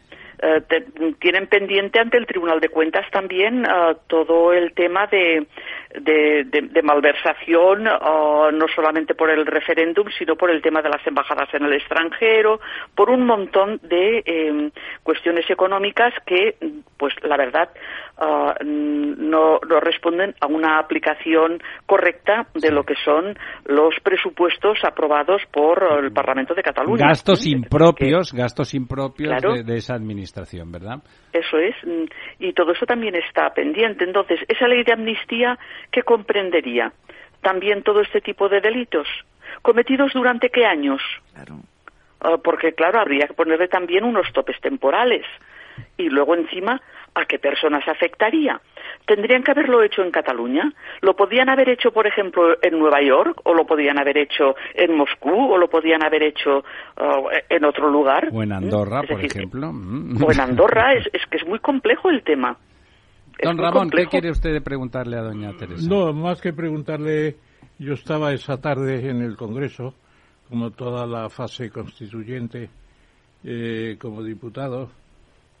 tienen 1.18 1.46
pendiente 1.48 2.00
ante 2.00 2.16
el 2.16 2.26
Tribunal 2.26 2.60
de 2.60 2.68
Cuentas 2.70 3.04
también 3.10 3.64
eh, 3.64 3.96
todo 4.06 4.52
el 4.52 4.72
tema 4.72 5.06
de, 5.06 5.46
de, 5.94 6.82
malversación, 6.82 7.86
uh, 7.86 8.50
no 8.52 8.66
solamente 8.74 9.14
por 9.14 9.30
el 9.30 9.44
referéndum, 9.44 10.08
sino 10.18 10.36
por 10.36 10.50
el 10.50 10.62
tema 10.62 10.80
de 10.82 10.88
las 10.88 11.06
embajadas 11.06 11.52
en 11.52 11.64
el 11.64 11.74
extranjero, 11.74 12.60
por 12.94 13.10
un 13.10 13.26
montón 13.26 13.80
de 13.82 14.22
eh, 14.24 14.70
cuestiones 15.02 15.48
económicas 15.50 16.14
que, 16.24 16.56
pues 16.96 17.14
la 17.22 17.36
verdad, 17.36 17.68
uh, 18.18 18.64
no, 18.64 19.58
no, 19.68 19.80
responden 19.80 20.34
a 20.40 20.46
una 20.46 20.78
aplicación 20.78 21.62
correcta 21.86 22.46
de 22.54 22.70
lo 22.70 22.84
que 22.84 22.94
son 23.04 23.36
los 23.66 23.94
presupuestos 24.02 24.78
aprobados 24.84 25.42
por 25.52 25.82
el 26.02 26.12
Parlamento 26.12 26.54
de 26.54 26.62
Cataluña. 26.62 27.08
Gastos 27.08 27.46
impropios, 27.46 28.32
gastos 28.32 28.74
impropios 28.74 29.66
de 29.66 29.76
esa 29.76 29.94
administración, 29.94 30.29
¿verdad? 30.72 30.98
Eso 31.32 31.58
es, 31.58 31.74
y 32.38 32.52
todo 32.52 32.72
eso 32.72 32.86
también 32.86 33.14
está 33.14 33.52
pendiente. 33.54 34.04
Entonces, 34.04 34.40
esa 34.48 34.68
ley 34.68 34.82
de 34.84 34.92
amnistía 34.92 35.58
¿qué 35.90 36.02
comprendería? 36.02 36.92
También 37.40 37.82
todo 37.82 38.00
este 38.00 38.20
tipo 38.20 38.48
de 38.48 38.60
delitos. 38.60 39.08
¿Cometidos 39.62 40.12
durante 40.12 40.50
qué 40.50 40.64
años? 40.66 41.02
Ah, 42.20 42.36
porque, 42.42 42.72
claro, 42.74 43.00
habría 43.00 43.26
que 43.26 43.34
ponerle 43.34 43.68
también 43.68 44.04
unos 44.04 44.32
topes 44.32 44.60
temporales. 44.60 45.24
Y 45.96 46.08
luego, 46.08 46.34
encima, 46.34 46.80
¿a 47.14 47.24
qué 47.26 47.38
personas 47.38 47.86
afectaría? 47.88 48.60
tendrían 49.06 49.42
que 49.42 49.50
haberlo 49.50 49.82
hecho 49.82 50.02
en 50.02 50.10
Cataluña. 50.10 50.72
Lo 51.00 51.16
podían 51.16 51.48
haber 51.48 51.68
hecho, 51.68 51.90
por 51.90 52.06
ejemplo, 52.06 52.56
en 52.62 52.78
Nueva 52.78 53.02
York, 53.02 53.40
o 53.44 53.54
lo 53.54 53.66
podían 53.66 53.98
haber 53.98 54.18
hecho 54.18 54.54
en 54.74 54.96
Moscú, 54.96 55.52
o 55.52 55.58
lo 55.58 55.68
podían 55.68 56.04
haber 56.04 56.22
hecho 56.22 56.58
uh, 56.58 57.28
en 57.48 57.64
otro 57.64 57.90
lugar. 57.90 58.28
O 58.32 58.42
en 58.42 58.52
Andorra, 58.52 59.02
por 59.02 59.24
ejemplo. 59.24 59.68
O 59.68 60.32
en 60.32 60.40
Andorra, 60.40 60.94
es, 60.94 61.06
es, 61.12 61.22
que 61.28 61.38
es 61.38 61.46
muy 61.46 61.58
complejo 61.58 62.08
el 62.10 62.22
tema. 62.22 62.56
Don 63.42 63.58
Ramón, 63.58 63.90
¿qué 63.90 64.06
quiere 64.06 64.30
usted 64.30 64.62
preguntarle 64.62 65.16
a 65.16 65.22
doña 65.22 65.56
Teresa? 65.56 65.88
No, 65.88 66.12
más 66.12 66.40
que 66.40 66.52
preguntarle, 66.52 67.36
yo 67.78 67.94
estaba 67.94 68.32
esa 68.32 68.60
tarde 68.60 69.10
en 69.10 69.22
el 69.22 69.36
Congreso, 69.36 69.94
como 70.48 70.70
toda 70.70 71.06
la 71.06 71.30
fase 71.30 71.70
constituyente, 71.70 72.68
eh, 73.42 73.96
como 73.98 74.22
diputado, 74.22 74.90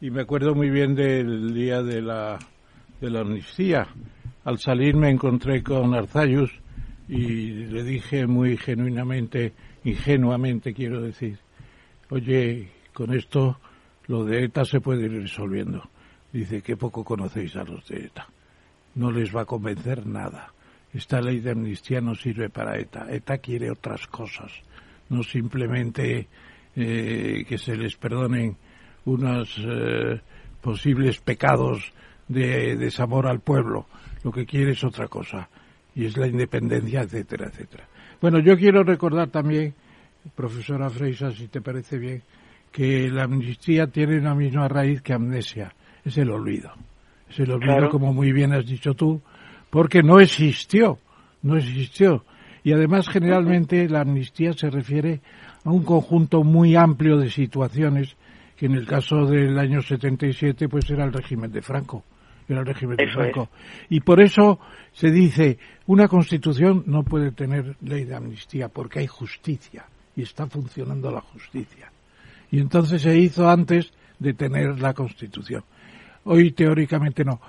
y 0.00 0.10
me 0.10 0.22
acuerdo 0.22 0.54
muy 0.54 0.70
bien 0.70 0.94
del 0.94 1.52
día 1.52 1.82
de 1.82 2.00
la, 2.00 2.38
de 3.00 3.10
la 3.10 3.20
amnistía. 3.20 3.86
Al 4.44 4.58
salir 4.58 4.96
me 4.96 5.10
encontré 5.10 5.62
con 5.62 5.94
Arzayus 5.94 6.50
y 7.08 7.66
le 7.66 7.82
dije 7.82 8.26
muy 8.26 8.56
genuinamente, 8.56 9.52
ingenuamente 9.84 10.72
quiero 10.72 11.02
decir, 11.02 11.38
oye, 12.08 12.68
con 12.94 13.12
esto 13.12 13.58
lo 14.06 14.24
de 14.24 14.44
ETA 14.44 14.64
se 14.64 14.80
puede 14.80 15.04
ir 15.04 15.12
resolviendo. 15.12 15.82
Dice 16.32 16.62
que 16.62 16.76
poco 16.76 17.04
conocéis 17.04 17.56
a 17.56 17.64
los 17.64 17.86
de 17.88 18.06
ETA. 18.06 18.26
No 18.94 19.10
les 19.10 19.34
va 19.34 19.42
a 19.42 19.46
convencer 19.46 20.06
nada. 20.06 20.52
Esta 20.94 21.20
ley 21.20 21.40
de 21.40 21.50
amnistía 21.50 22.00
no 22.00 22.14
sirve 22.14 22.48
para 22.48 22.78
ETA. 22.78 23.06
ETA 23.10 23.38
quiere 23.38 23.70
otras 23.70 24.06
cosas, 24.06 24.50
no 25.10 25.22
simplemente 25.22 26.28
eh, 26.74 27.44
que 27.46 27.58
se 27.58 27.76
les 27.76 27.96
perdonen 27.96 28.56
unos 29.04 29.56
eh, 29.58 30.20
posibles 30.60 31.18
pecados 31.20 31.92
de 32.28 32.76
desamor 32.76 33.26
al 33.26 33.40
pueblo. 33.40 33.86
Lo 34.22 34.30
que 34.30 34.46
quiere 34.46 34.72
es 34.72 34.84
otra 34.84 35.08
cosa, 35.08 35.48
y 35.94 36.04
es 36.04 36.16
la 36.16 36.26
independencia, 36.26 37.02
etcétera, 37.02 37.46
etcétera. 37.46 37.84
Bueno, 38.20 38.38
yo 38.38 38.56
quiero 38.56 38.82
recordar 38.84 39.30
también, 39.30 39.74
profesora 40.34 40.90
Freisa, 40.90 41.30
si 41.32 41.48
te 41.48 41.60
parece 41.60 41.98
bien, 41.98 42.22
que 42.70 43.08
la 43.08 43.24
amnistía 43.24 43.86
tiene 43.86 44.18
una 44.18 44.34
misma 44.34 44.68
raíz 44.68 45.02
que 45.02 45.12
amnesia, 45.12 45.74
es 46.04 46.16
el 46.18 46.30
olvido. 46.30 46.70
Es 47.28 47.38
el 47.40 47.50
olvido, 47.52 47.88
como 47.88 48.12
muy 48.12 48.32
bien 48.32 48.52
has 48.52 48.66
dicho 48.66 48.94
tú, 48.94 49.20
porque 49.70 50.02
no 50.02 50.20
existió, 50.20 50.98
no 51.42 51.56
existió. 51.56 52.24
Y 52.62 52.72
además, 52.72 53.08
generalmente, 53.08 53.88
la 53.88 54.02
amnistía 54.02 54.52
se 54.52 54.68
refiere 54.68 55.20
a 55.64 55.70
un 55.70 55.82
conjunto 55.82 56.42
muy 56.42 56.76
amplio 56.76 57.16
de 57.16 57.30
situaciones 57.30 58.16
que 58.60 58.66
en 58.66 58.74
el 58.74 58.86
caso 58.86 59.24
del 59.24 59.58
año 59.58 59.80
77 59.80 60.68
pues 60.68 60.90
era 60.90 61.04
el 61.04 61.14
régimen 61.14 61.50
de 61.50 61.62
Franco 61.62 62.04
era 62.46 62.60
el 62.60 62.66
régimen 62.66 62.98
de 62.98 63.08
Franco. 63.08 63.48
y 63.88 64.00
por 64.00 64.20
eso 64.20 64.60
se 64.92 65.10
dice 65.10 65.58
una 65.86 66.08
constitución 66.08 66.84
no 66.86 67.02
puede 67.02 67.32
tener 67.32 67.76
ley 67.80 68.04
de 68.04 68.14
amnistía 68.14 68.68
porque 68.68 68.98
hay 68.98 69.06
justicia 69.06 69.86
y 70.14 70.22
está 70.22 70.46
funcionando 70.46 71.10
la 71.10 71.20
justicia. 71.20 71.90
Y 72.50 72.58
entonces 72.58 73.02
se 73.02 73.16
hizo 73.16 73.48
antes 73.48 73.92
de 74.18 74.34
tener 74.34 74.80
la 74.80 74.92
constitución. 74.92 75.62
Hoy 76.24 76.52
teóricamente 76.52 77.24
no. 77.24 77.40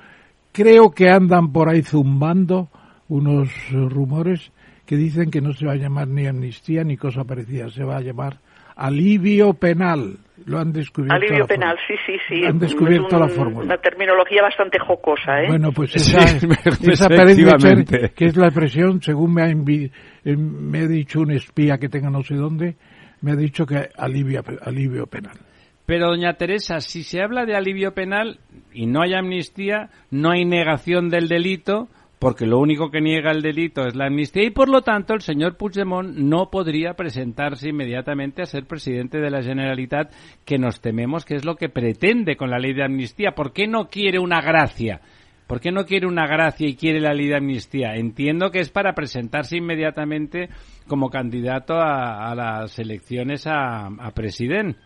Creo 0.52 0.92
que 0.92 1.10
andan 1.10 1.52
por 1.52 1.68
ahí 1.68 1.82
zumbando 1.82 2.70
unos 3.10 3.50
rumores 3.72 4.52
que 4.86 4.96
dicen 4.96 5.32
que 5.32 5.42
no 5.42 5.54
se 5.54 5.66
va 5.66 5.74
a 5.74 5.78
llamar 5.78 6.08
ni 6.08 6.28
amnistía 6.28 6.84
ni 6.84 6.98
cosa 6.98 7.24
parecida 7.24 7.70
se 7.70 7.84
va 7.84 7.98
a 7.98 8.02
llamar 8.02 8.40
alivio 8.82 9.54
penal. 9.54 10.18
Lo 10.44 10.58
han 10.58 10.72
descubierto. 10.72 11.14
Alivio 11.14 11.46
penal, 11.46 11.78
sí, 11.88 11.94
sí, 12.04 12.14
sí. 12.28 12.44
Han 12.44 12.58
descubierto 12.58 13.20
la 13.20 13.28
fórmula. 13.28 13.66
Una 13.66 13.78
terminología 13.78 14.42
bastante 14.42 14.80
jocosa, 14.80 15.44
¿eh? 15.44 15.48
Bueno, 15.50 15.72
pues 15.72 15.96
esa, 15.96 16.18
esa 16.92 17.08
parece 17.08 17.46
ser 17.60 18.12
que 18.14 18.26
es 18.26 18.36
la 18.36 18.48
expresión, 18.48 19.00
según 19.04 19.36
me 19.36 19.44
ha, 19.44 19.50
eh, 19.50 20.36
me 20.36 20.80
ha 20.80 20.88
dicho 20.88 21.20
un 21.22 21.32
espía 21.32 21.78
que 21.78 21.90
tenga 21.90 22.10
no 22.10 22.24
sé 22.24 22.34
dónde, 22.34 22.76
me 23.22 23.34
ha 23.34 23.36
dicho 23.36 23.68
que 23.68 23.90
alivio, 23.96 24.42
alivio 24.64 25.06
penal. 25.06 25.38
Pero, 25.86 26.08
doña 26.08 26.34
Teresa, 26.34 26.80
si 26.80 27.04
se 27.04 27.22
habla 27.22 27.46
de 27.46 27.56
alivio 27.56 27.94
penal 27.94 28.40
y 28.74 28.88
no 28.88 29.04
hay 29.04 29.14
amnistía, 29.14 29.90
no 30.10 30.32
hay 30.32 30.44
negación 30.46 31.10
del 31.10 31.28
delito, 31.28 31.88
porque 32.22 32.46
lo 32.46 32.60
único 32.60 32.92
que 32.92 33.02
niega 33.02 33.32
el 33.32 33.42
delito 33.42 33.88
es 33.88 33.96
la 33.96 34.06
amnistía 34.06 34.44
y 34.44 34.52
por 34.52 34.70
lo 34.70 34.84
tanto 34.84 35.16
el 35.16 35.22
señor 35.22 35.58
Puigdemont 35.58 36.16
no 36.16 36.52
podría 36.52 36.94
presentarse 36.94 37.70
inmediatamente 37.70 38.44
a 38.44 38.46
ser 38.46 38.68
presidente 38.68 39.18
de 39.18 39.32
la 39.32 39.42
Generalitat 39.42 40.14
que 40.46 40.60
nos 40.60 40.82
tememos 40.82 41.26
que 41.26 41.34
es 41.34 41.46
lo 41.46 41.56
que 41.56 41.68
pretende 41.68 42.38
con 42.38 42.52
la 42.52 42.60
ley 42.60 42.74
de 42.74 42.84
amnistía. 42.84 43.32
¿Por 43.32 43.54
qué 43.54 43.66
no 43.66 43.88
quiere 43.88 44.20
una 44.20 44.40
gracia? 44.40 45.02
¿Por 45.48 45.60
qué 45.60 45.72
no 45.72 45.84
quiere 45.84 46.06
una 46.06 46.28
gracia 46.28 46.68
y 46.68 46.76
quiere 46.76 47.00
la 47.00 47.16
ley 47.16 47.28
de 47.28 47.38
amnistía? 47.38 47.96
Entiendo 47.96 48.52
que 48.52 48.60
es 48.60 48.70
para 48.70 48.94
presentarse 48.94 49.58
inmediatamente 49.58 50.50
como 50.88 51.10
candidato 51.10 51.74
a, 51.82 52.36
las 52.36 52.78
elecciones 52.78 53.48
a, 53.48 53.88
a 53.88 54.12
presidente 54.12 54.78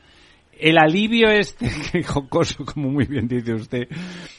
el 0.60 0.78
alivio 0.78 1.30
este, 1.30 1.70
jocoso, 2.04 2.66
como 2.66 2.90
muy 2.90 3.06
bien 3.06 3.28
dice 3.28 3.54
usted, 3.54 3.88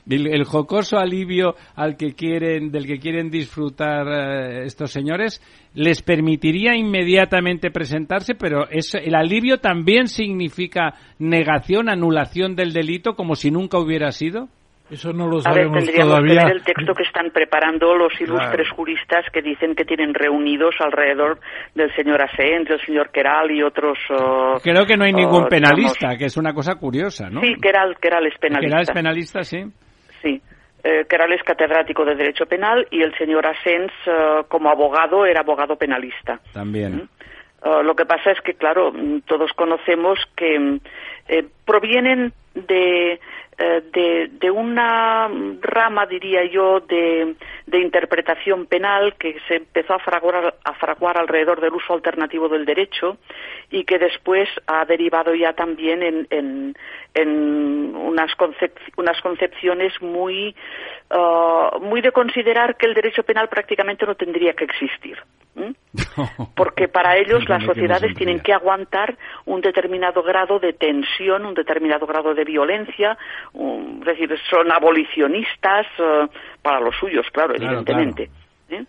el, 0.09 0.45
jocoso 0.45 0.99
alivio 0.99 1.55
al 1.75 1.97
que 1.97 2.15
quieren, 2.15 2.71
del 2.71 2.87
que 2.87 2.99
quieren 2.99 3.31
disfrutar 3.31 4.07
eh, 4.09 4.65
estos 4.65 4.91
señores, 4.91 5.43
les 5.75 6.03
permitiría 6.03 6.75
inmediatamente 6.75 7.71
presentarse, 7.71 8.35
pero 8.35 8.67
el 8.71 9.15
alivio 9.15 9.59
también 9.59 10.09
significa 10.09 10.95
negación, 11.19 11.91
anulación 11.91 12.57
del 12.57 12.73
delito, 12.73 13.15
como 13.15 13.35
si 13.35 13.51
nunca 13.51 13.79
hubiera 13.79 14.11
sido. 14.11 14.49
Eso 14.89 15.13
no 15.13 15.27
lo 15.27 15.41
sabemos 15.41 15.73
a 15.73 15.75
ver, 15.75 15.85
tendríamos 15.85 16.15
todavía. 16.15 16.41
que 16.41 16.47
ver 16.47 16.57
el 16.57 16.63
texto 16.63 16.95
que 16.95 17.03
están 17.03 17.31
preparando 17.31 17.95
los 17.97 18.21
ilustres 18.21 18.71
juristas 18.71 19.25
que 19.33 19.43
dicen 19.43 19.75
que 19.75 19.85
tienen 19.85 20.15
reunidos 20.15 20.77
alrededor 20.79 21.41
del 21.75 21.93
señor 21.97 22.23
Asens, 22.23 22.69
del 22.69 22.81
señor 22.87 23.11
Keral 23.11 23.51
y 23.51 23.63
otros. 23.63 23.99
Oh, 24.11 24.59
Creo 24.63 24.87
que 24.87 24.97
no 24.97 25.05
hay 25.05 25.13
ningún 25.13 25.45
oh, 25.45 25.49
penalista, 25.49 26.17
que 26.17 26.27
es 26.27 26.37
una 26.37 26.55
cosa 26.55 26.77
curiosa, 26.77 27.29
¿no? 27.29 27.41
Sí, 27.41 27.55
Keral, 27.61 27.97
Keral 27.99 28.27
es 28.27 28.39
penalista. 28.39 28.69
Keral 28.69 28.83
es 28.83 28.91
penalista, 28.93 29.43
sí. 29.43 29.65
Sí. 30.23 30.41
Eh, 30.85 31.05
Keral 31.09 31.33
es 31.33 31.43
catedrático 31.43 32.05
de 32.05 32.15
Derecho 32.15 32.47
Penal 32.47 32.87
y 32.93 33.03
el 33.03 33.13
señor 33.19 33.45
Asens, 33.45 33.91
eh, 34.07 34.45
como 34.47 34.71
abogado, 34.71 35.27
era 35.27 35.41
abogado 35.41 35.75
penalista. 35.75 36.39
También. 36.53 36.97
¿Mm? 36.97 37.09
Oh, 37.63 37.83
lo 37.83 37.97
que 37.97 38.05
pasa 38.05 38.31
es 38.31 38.41
que, 38.43 38.55
claro, 38.55 38.93
todos 39.27 39.51
conocemos 39.55 40.19
que 40.37 40.79
eh, 41.29 41.45
provienen 41.65 42.33
de 42.55 43.19
eh, 43.59 43.83
de, 43.91 44.29
de, 44.39 44.51
una 44.51 45.31
rama, 45.63 46.05
diría 46.05 46.45
yo, 46.45 46.81
de, 46.81 47.37
de, 47.67 47.79
interpretación 47.79 48.67
penal 48.67 49.15
que 49.19 49.39
se 49.49 49.57
empezó 49.57 49.95
a 49.95 49.99
fraguar, 49.99 50.55
a 50.63 50.75
fraguar 50.75 51.17
alrededor 51.17 51.63
del 51.63 51.73
uso 51.73 51.95
alternativo 51.95 52.51
del 52.51 52.67
derecho 52.67 53.17
y 53.71 53.85
que 53.85 53.99
después 53.99 54.47
ha 54.67 54.85
derivado 54.85 55.35
ya 55.35 55.55
también 55.55 56.03
en, 56.03 56.27
en, 56.29 56.75
en 57.15 57.97
unas, 57.97 58.31
unas 58.99 59.21
concepciones 59.23 59.93
muy, 60.03 60.55
uh, 61.11 61.81
muy 61.81 62.03
de 62.03 62.13
considerar 62.13 62.77
que 62.77 62.85
el 62.85 62.95
derecho 62.95 63.23
penal 63.23 63.49
prácticamente 63.49 64.05
no 64.05 64.15
tendría 64.17 64.53
que 64.53 64.65
existir. 64.65 65.17
Porque 66.55 66.89
para 66.89 67.17
ellos 67.17 67.49
las 67.49 67.65
sociedades 67.65 68.15
tienen 68.15 68.41
que 68.41 68.53
aguantar 68.53 69.17
un 69.47 69.61
determinado 69.61 70.23
grado 70.23 70.59
de 70.59 70.73
tensión, 70.73 71.47
un 71.47 71.55
determinado 71.55 72.07
grado 72.07 72.35
de 72.35 72.45
violencia, 72.45 73.17
es 73.57 74.05
decir, 74.05 74.31
son 74.51 74.71
abolicionistas 74.71 75.87
uh, 75.99 76.29
para 76.63 76.81
los 76.81 76.95
suyos, 76.97 77.27
claro, 77.33 77.55
evidentemente. 77.55 78.31
¿eh? 78.69 78.85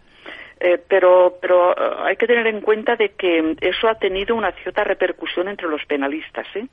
Eh, 0.59 0.81
pero 0.87 1.37
pero 1.39 1.69
uh, 1.69 2.03
hay 2.03 2.15
que 2.15 2.25
tener 2.25 2.47
en 2.47 2.61
cuenta 2.61 2.95
de 2.95 3.09
que 3.09 3.55
eso 3.61 3.87
ha 3.87 3.95
tenido 3.95 4.35
una 4.35 4.51
cierta 4.51 4.83
repercusión 4.83 5.47
entre 5.47 5.67
los 5.67 5.85
penalistas 5.85 6.47
¿eh? 6.55 6.67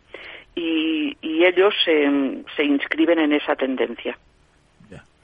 y, 0.55 1.17
y 1.21 1.45
ellos 1.45 1.75
se 1.85 2.65
inscriben 2.65 3.19
en 3.19 3.35
esa 3.35 3.55
tendencia 3.57 4.17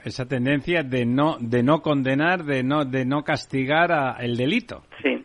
esa 0.05 0.27
tendencia 0.27 0.83
de 0.83 1.07
no 1.07 1.37
de 1.41 1.63
no 1.63 1.81
condenar 1.81 2.45
de 2.45 2.63
no 2.63 2.85
de 2.85 3.05
no 3.05 3.23
castigar 3.23 3.93
a 3.93 4.17
el 4.21 4.37
delito 4.37 4.83
sí 5.03 5.25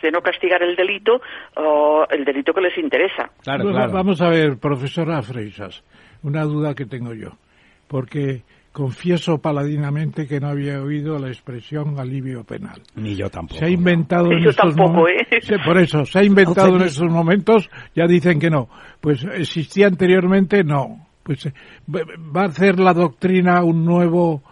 de 0.00 0.10
no 0.10 0.20
castigar 0.20 0.62
el 0.62 0.74
delito 0.74 1.20
o 1.56 2.06
el 2.10 2.24
delito 2.24 2.52
que 2.52 2.60
les 2.60 2.76
interesa 2.78 3.30
claro, 3.42 3.70
claro. 3.70 3.92
vamos 3.92 4.20
a 4.20 4.28
ver 4.28 4.58
profesora 4.58 5.20
Freisas 5.22 5.82
una 6.22 6.42
duda 6.44 6.74
que 6.74 6.86
tengo 6.86 7.14
yo 7.14 7.30
porque 7.88 8.42
confieso 8.72 9.38
paladinamente 9.38 10.26
que 10.26 10.40
no 10.40 10.48
había 10.48 10.80
oído 10.80 11.18
la 11.18 11.28
expresión 11.28 12.00
alivio 12.00 12.42
penal. 12.42 12.80
Ni 12.94 13.14
yo 13.14 13.28
tampoco. 13.28 13.58
Se 13.58 13.66
ha 13.66 13.68
inventado 13.68 14.32
en 14.32 14.48
estos 14.48 14.74
momentos. 14.74 15.50
¿eh? 15.50 15.56
por 15.62 15.76
eso, 15.76 16.06
se 16.06 16.18
ha 16.18 16.24
inventado 16.24 16.76
en 16.76 16.82
estos 16.82 17.10
momentos, 17.10 17.68
ya 17.94 18.06
dicen 18.06 18.40
que 18.40 18.48
no. 18.48 18.70
Pues 18.98 19.24
existía 19.24 19.88
anteriormente, 19.88 20.64
no 20.64 21.06
pues 21.22 21.46
eh, 21.46 21.52
va 21.86 22.42
a 22.42 22.46
hacer 22.46 22.78
la 22.78 22.92
doctrina 22.92 23.62
un 23.62 23.84
nuevo 23.84 24.42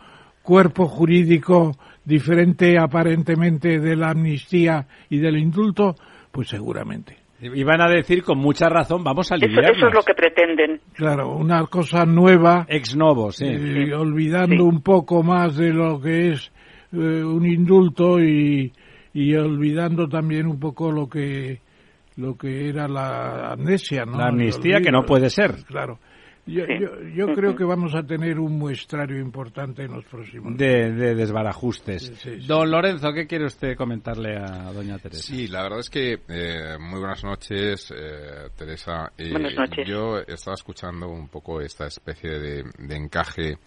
cuerpo 0.42 0.86
jurídico 0.86 1.76
diferente 2.04 2.78
aparentemente 2.78 3.78
de 3.78 3.96
la 3.96 4.10
amnistía 4.10 4.86
y 5.08 5.18
del 5.18 5.38
indulto, 5.38 5.94
pues 6.32 6.48
seguramente. 6.48 7.19
Iban 7.42 7.80
a 7.80 7.88
decir 7.88 8.22
con 8.22 8.38
mucha 8.38 8.68
razón, 8.68 9.02
vamos 9.02 9.30
a 9.32 9.36
Eso, 9.36 9.44
aliviarnos. 9.46 9.76
eso 9.78 9.88
es 9.88 9.94
lo 9.94 10.02
que 10.02 10.14
pretenden. 10.14 10.80
Claro, 10.94 11.36
una 11.36 11.64
cosa 11.66 12.04
nueva, 12.04 12.66
Ex 12.68 12.94
novo, 12.96 13.32
sí. 13.32 13.46
eh, 13.46 13.94
olvidando 13.94 14.56
Sí. 14.56 14.60
un 14.60 14.82
poco 14.82 15.22
más 15.22 15.56
de 15.56 15.72
lo 15.72 16.00
que 16.00 16.30
es 16.32 16.52
eh, 16.92 16.96
un 17.24 17.46
indulto 17.46 18.18
y, 18.20 18.72
y 19.14 19.34
olvidando 19.36 20.06
también 20.08 20.46
un 20.46 20.58
poco 20.60 20.90
lo 20.92 21.08
que 21.08 21.60
lo 22.16 22.36
que 22.36 22.68
era 22.68 22.86
la 22.86 23.52
amnesia, 23.52 24.04
¿no? 24.04 24.18
La 24.18 24.26
amnistía 24.28 24.80
que 24.82 24.90
no 24.92 25.04
puede 25.06 25.30
ser. 25.30 25.52
Claro. 25.66 25.98
Yo, 26.46 26.64
Sí. 26.66 26.72
yo, 26.80 26.88
yo 27.14 27.34
creo 27.34 27.54
que 27.54 27.64
vamos 27.64 27.94
a 27.94 28.02
tener 28.02 28.38
un 28.40 28.58
muestrario 28.58 29.20
importante 29.20 29.82
en 29.84 29.92
los 29.92 30.04
próximos 30.06 30.56
De, 30.56 30.90
de 30.92 31.14
desbarajustes. 31.14 32.02
Sí, 32.06 32.14
sí, 32.16 32.40
sí. 32.40 32.46
Don 32.46 32.70
Lorenzo, 32.70 33.12
¿qué 33.12 33.26
quiere 33.26 33.44
usted 33.46 33.76
comentarle 33.76 34.36
a 34.36 34.72
doña 34.72 34.98
Teresa? 34.98 35.22
Sí, 35.22 35.46
la 35.48 35.62
verdad 35.62 35.80
es 35.80 35.90
que 35.90 36.20
eh, 36.28 36.76
muy 36.80 36.98
buenas 36.98 37.22
noches, 37.22 37.92
eh, 37.96 38.48
Teresa. 38.56 39.12
Eh, 39.16 39.30
Buenas 39.30 39.54
noches. 39.54 39.86
Yo 39.86 40.18
estaba 40.26 40.54
escuchando 40.54 41.08
un 41.08 41.28
poco 41.28 41.60
esta 41.60 41.86
especie 41.86 42.30
de, 42.38 42.64
de 42.78 42.96
encaje 42.96 43.58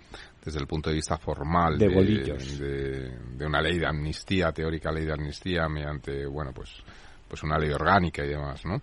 desde 0.43 0.59
el 0.59 0.67
punto 0.67 0.89
de 0.89 0.95
vista 0.97 1.17
formal 1.17 1.77
De 1.77 1.87
bolillos. 1.87 2.59
de, 2.59 3.17
de 3.37 3.45
una 3.45 3.61
ley 3.61 3.77
de 3.79 3.87
amnistía, 3.87 4.51
teórica 4.51 4.91
ley 4.91 5.05
de 5.05 5.13
amnistía, 5.13 5.69
mediante, 5.69 6.25
bueno, 6.25 6.51
pues, 6.53 6.83
pues 7.29 7.41
una 7.43 7.57
ley 7.57 7.71
orgánica 7.71 8.25
y 8.25 8.29
demás, 8.29 8.65
¿no? 8.65 8.81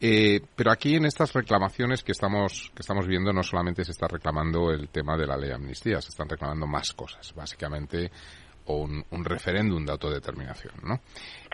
Eh, 0.00 0.40
pero 0.54 0.70
aquí 0.70 0.94
en 0.94 1.06
estas 1.06 1.32
reclamaciones 1.32 2.04
que 2.04 2.12
estamos, 2.12 2.70
que 2.74 2.80
estamos 2.82 3.06
viendo 3.06 3.32
no 3.32 3.42
solamente 3.42 3.84
se 3.84 3.90
está 3.90 4.06
reclamando 4.06 4.70
el 4.70 4.88
tema 4.90 5.16
de 5.16 5.26
la 5.26 5.36
ley 5.36 5.48
de 5.48 5.56
amnistía, 5.56 6.00
se 6.00 6.10
están 6.10 6.28
reclamando 6.28 6.66
más 6.66 6.92
cosas, 6.92 7.34
básicamente 7.34 8.10
o 8.66 8.82
un, 8.82 9.02
un 9.10 9.24
referéndum 9.24 9.84
de 9.84 9.92
autodeterminación, 9.92 10.74
¿no? 10.84 11.00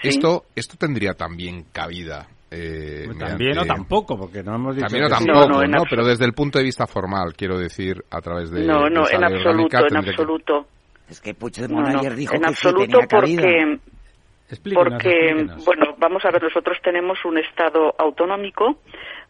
Sí. 0.03 0.09
Esto, 0.09 0.47
esto 0.55 0.77
tendría 0.77 1.15
también 1.15 1.67
cabida. 1.73 2.27
eh, 2.51 3.09
También 3.19 3.57
o 3.59 3.65
tampoco, 3.65 4.19
porque 4.19 4.43
no 4.43 4.57
hemos 4.57 4.75
dicho 4.77 4.89
También 4.89 5.05
o 5.05 5.09
que 5.09 5.15
sí. 5.17 5.25
tampoco, 5.27 5.49
No, 5.49 5.55
¿no? 5.55 5.59
no, 5.61 5.65
absoluto. 5.65 5.87
Pero 5.91 6.07
desde 6.07 6.25
el 6.25 6.33
punto 6.35 6.59
de 6.59 6.65
vista 6.65 6.87
formal, 6.89 7.35
quiero 7.37 7.57
decir, 7.57 8.05
a 8.11 8.21
través 8.21 8.51
de. 8.51 8.67
no, 8.67 8.91
no, 8.91 9.09
en 9.09 9.23
absoluto, 9.25 9.77
en 9.79 9.83
tendría 9.87 10.03
que- 10.03 10.11
absoluto. 10.11 10.67
Es 11.09 11.21
que 11.21 11.35
Puigdemont 11.35 11.87
ayer 11.87 12.15
dijo 12.17 12.35
en 12.35 12.41
que 12.43 12.49
absoluto 12.49 13.01
sí 13.01 13.07
tenía 13.07 13.07
cabida. 13.07 13.43
Porque 14.49 14.55
Explíquenos, 14.55 14.93
porque, 15.03 15.09
explíquenos. 15.31 15.65
bueno, 15.65 15.95
vamos 15.99 16.25
a 16.25 16.31
ver, 16.31 16.43
nosotros 16.43 16.79
tenemos 16.83 17.25
un 17.25 17.39
Estado 17.39 17.95
autonómico 17.99 18.79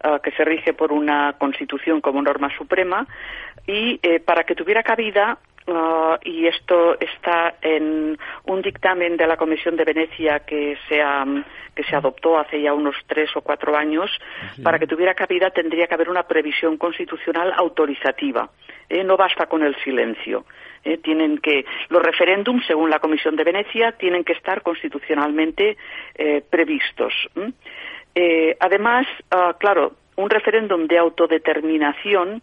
ah, 0.03 0.19
que 0.23 0.31
se 0.33 0.45
rige 0.45 0.73
por 0.75 0.93
una 0.93 1.35
Constitución 1.39 2.01
como 2.01 2.21
norma 2.23 2.51
suprema 2.57 3.07
y 3.67 3.99
eh, 4.03 4.21
para 4.21 4.45
que 4.45 4.55
tuviera 4.55 4.83
cabida, 4.83 5.39
ah, 5.69 6.19
y 6.25 6.47
esto 6.47 6.99
está 6.99 7.55
en 7.63 8.19
un 8.45 8.63
dictamen 8.63 9.17
de 9.17 9.27
la 9.27 9.37
Comisión 9.37 9.77
de 9.77 9.85
Venecia 9.85 10.41
que 10.41 10.77
se, 10.89 11.01
ha- 11.01 11.25
que 11.75 11.85
se 11.85 11.95
adoptó 11.97 12.39
hace 12.39 12.61
ya 12.61 12.75
unos 12.75 12.97
tres 13.07 13.31
o 13.37 13.41
cuatro 13.41 13.77
años, 13.77 14.11
para 14.63 14.79
que 14.79 14.87
tuviera 14.87 15.15
cabida 15.15 15.51
tendría 15.51 15.87
que 15.87 15.95
haber 15.95 16.09
una 16.11 16.25
previsión 16.25 16.77
constitucional 16.77 17.53
autorizativa. 17.57 18.51
Eh, 18.89 19.03
no 19.05 19.17
basta 19.17 19.47
con 19.47 19.63
el 19.63 19.75
silencio. 19.83 20.45
Eh, 20.85 20.99
tienen 20.99 21.39
que 21.39 21.65
los 21.89 22.03
referéndums, 22.03 22.67
según 22.67 22.91
la 22.91 22.99
Comisión 22.99 23.37
de 23.37 23.45
Venecia, 23.45 23.93
tienen 23.93 24.23
que 24.23 24.35
estar 24.35 24.63
constitucionalmente 24.63 25.77
eh, 26.15 26.43
previstos. 26.49 27.15
Eh, 28.15 28.57
además, 28.61 29.07
ah, 29.31 29.57
claro, 29.59 29.93
un 30.17 30.31
referéndum 30.31 30.87
de 30.87 30.99
autodeterminación 30.99 32.43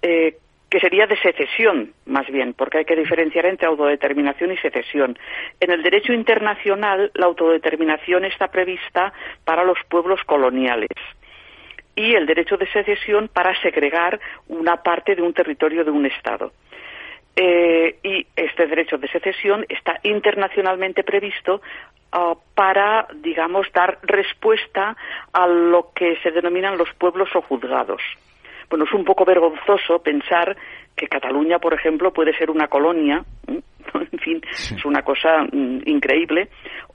que 0.00 0.80
sería 0.80 1.08
de 1.08 1.16
secesión, 1.16 1.92
más 2.06 2.28
bien, 2.28 2.52
porque 2.52 2.78
hay 2.78 2.84
que 2.84 2.94
diferenciar 2.94 3.46
entre 3.46 3.66
autodeterminación 3.66 4.52
y 4.52 4.56
secesión. 4.58 5.18
En 5.58 5.72
el 5.72 5.82
derecho 5.82 6.12
internacional, 6.12 7.10
la 7.14 7.26
autodeterminación 7.26 8.24
está 8.24 8.46
prevista 8.48 9.12
para 9.44 9.64
los 9.64 9.78
pueblos 9.88 10.20
coloniales 10.24 10.90
y 11.98 12.14
el 12.14 12.26
derecho 12.26 12.56
de 12.56 12.70
secesión 12.70 13.28
para 13.28 13.60
segregar 13.60 14.20
una 14.46 14.76
parte 14.76 15.16
de 15.16 15.22
un 15.22 15.32
territorio 15.32 15.84
de 15.84 15.90
un 15.90 16.06
Estado. 16.06 16.52
Eh, 17.40 18.00
y 18.02 18.26
este 18.34 18.66
derecho 18.66 18.98
de 18.98 19.06
secesión 19.06 19.64
está 19.68 20.00
internacionalmente 20.02 21.04
previsto 21.04 21.62
ah, 22.10 22.34
para, 22.56 23.06
digamos, 23.14 23.68
dar 23.72 24.00
respuesta 24.02 24.96
a 25.32 25.46
lo 25.46 25.92
que 25.94 26.16
se 26.24 26.32
denominan 26.32 26.76
los 26.76 26.92
pueblos 26.94 27.28
o 27.36 27.42
juzgados. 27.42 28.02
Bueno, 28.68 28.86
es 28.86 28.92
un 28.92 29.04
poco 29.04 29.24
vergonzoso 29.24 30.02
pensar 30.02 30.56
que 30.96 31.06
Cataluña, 31.06 31.60
por 31.60 31.74
ejemplo, 31.74 32.12
puede 32.12 32.36
ser 32.36 32.50
una 32.50 32.66
colonia, 32.66 33.24
en 34.12 34.18
fin, 34.18 34.40
es 34.50 34.84
una 34.84 35.02
cosa 35.02 35.44
mm, 35.50 35.80
increíble, 35.86 36.48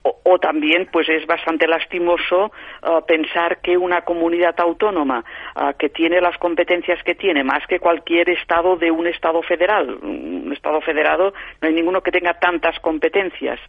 o, 0.03 0.19
o 0.23 0.39
también, 0.39 0.89
pues 0.91 1.07
es 1.09 1.25
bastante 1.25 1.67
lastimoso 1.67 2.51
ah, 2.81 3.01
pensar 3.07 3.61
que 3.61 3.77
una 3.77 4.01
comunidad 4.01 4.59
autónoma 4.59 5.23
ah, 5.55 5.73
que 5.77 5.89
tiene 5.89 6.21
las 6.21 6.37
competencias 6.37 7.01
que 7.03 7.15
tiene, 7.15 7.43
más 7.43 7.65
que 7.67 7.79
cualquier 7.79 8.29
estado 8.29 8.75
de 8.75 8.91
un 8.91 9.07
estado 9.07 9.41
federal, 9.41 9.97
un 10.01 10.51
estado 10.53 10.81
federado, 10.81 11.33
no 11.61 11.67
hay 11.67 11.73
ninguno 11.73 12.01
que 12.01 12.11
tenga 12.11 12.33
tantas 12.33 12.79
competencias, 12.79 13.59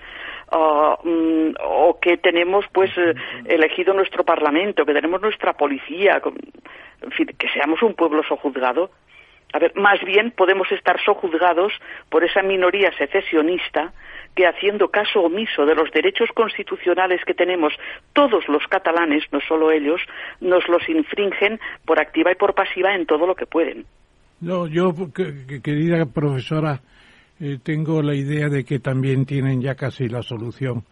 ah, 0.50 0.98
mm, 1.02 1.54
o 1.62 1.98
que 2.00 2.16
tenemos, 2.16 2.64
pues, 2.72 2.90
eh, 2.98 3.14
elegido 3.46 3.94
nuestro 3.94 4.24
parlamento, 4.24 4.84
que 4.84 4.92
tenemos 4.92 5.20
nuestra 5.20 5.52
policía, 5.52 6.20
en 7.02 7.10
fin, 7.12 7.26
que 7.38 7.48
seamos 7.48 7.82
un 7.82 7.94
pueblo 7.94 8.22
sojuzgado. 8.22 8.90
A 9.54 9.58
ver, 9.60 9.72
más 9.76 10.00
bien 10.04 10.32
podemos 10.32 10.70
estar 10.72 10.96
sojuzgados 11.04 11.72
por 12.10 12.24
esa 12.24 12.42
minoría 12.42 12.90
secesionista 12.98 13.92
que 14.34 14.48
haciendo 14.48 14.88
caso 14.88 15.20
omiso 15.20 15.64
de 15.64 15.76
los 15.76 15.92
derechos 15.92 16.28
constitucionales 16.34 17.20
que 17.24 17.34
tenemos 17.34 17.72
todos 18.12 18.48
los 18.48 18.66
catalanes, 18.68 19.22
no 19.30 19.38
solo 19.46 19.70
ellos, 19.70 20.00
nos 20.40 20.68
los 20.68 20.82
infringen 20.88 21.60
por 21.86 22.00
activa 22.00 22.32
y 22.32 22.34
por 22.34 22.52
pasiva 22.54 22.96
en 22.96 23.06
todo 23.06 23.28
lo 23.28 23.36
que 23.36 23.46
pueden. 23.46 23.86
No, 24.40 24.66
yo, 24.66 24.92
que- 25.14 25.46
que- 25.46 25.62
querida 25.62 26.04
profesora, 26.12 26.80
eh, 27.40 27.58
tengo 27.62 28.02
la 28.02 28.16
idea 28.16 28.48
de 28.48 28.64
que 28.64 28.80
también 28.80 29.24
tienen 29.24 29.62
ya 29.62 29.76
casi 29.76 30.08
la 30.08 30.22
solución 30.22 30.82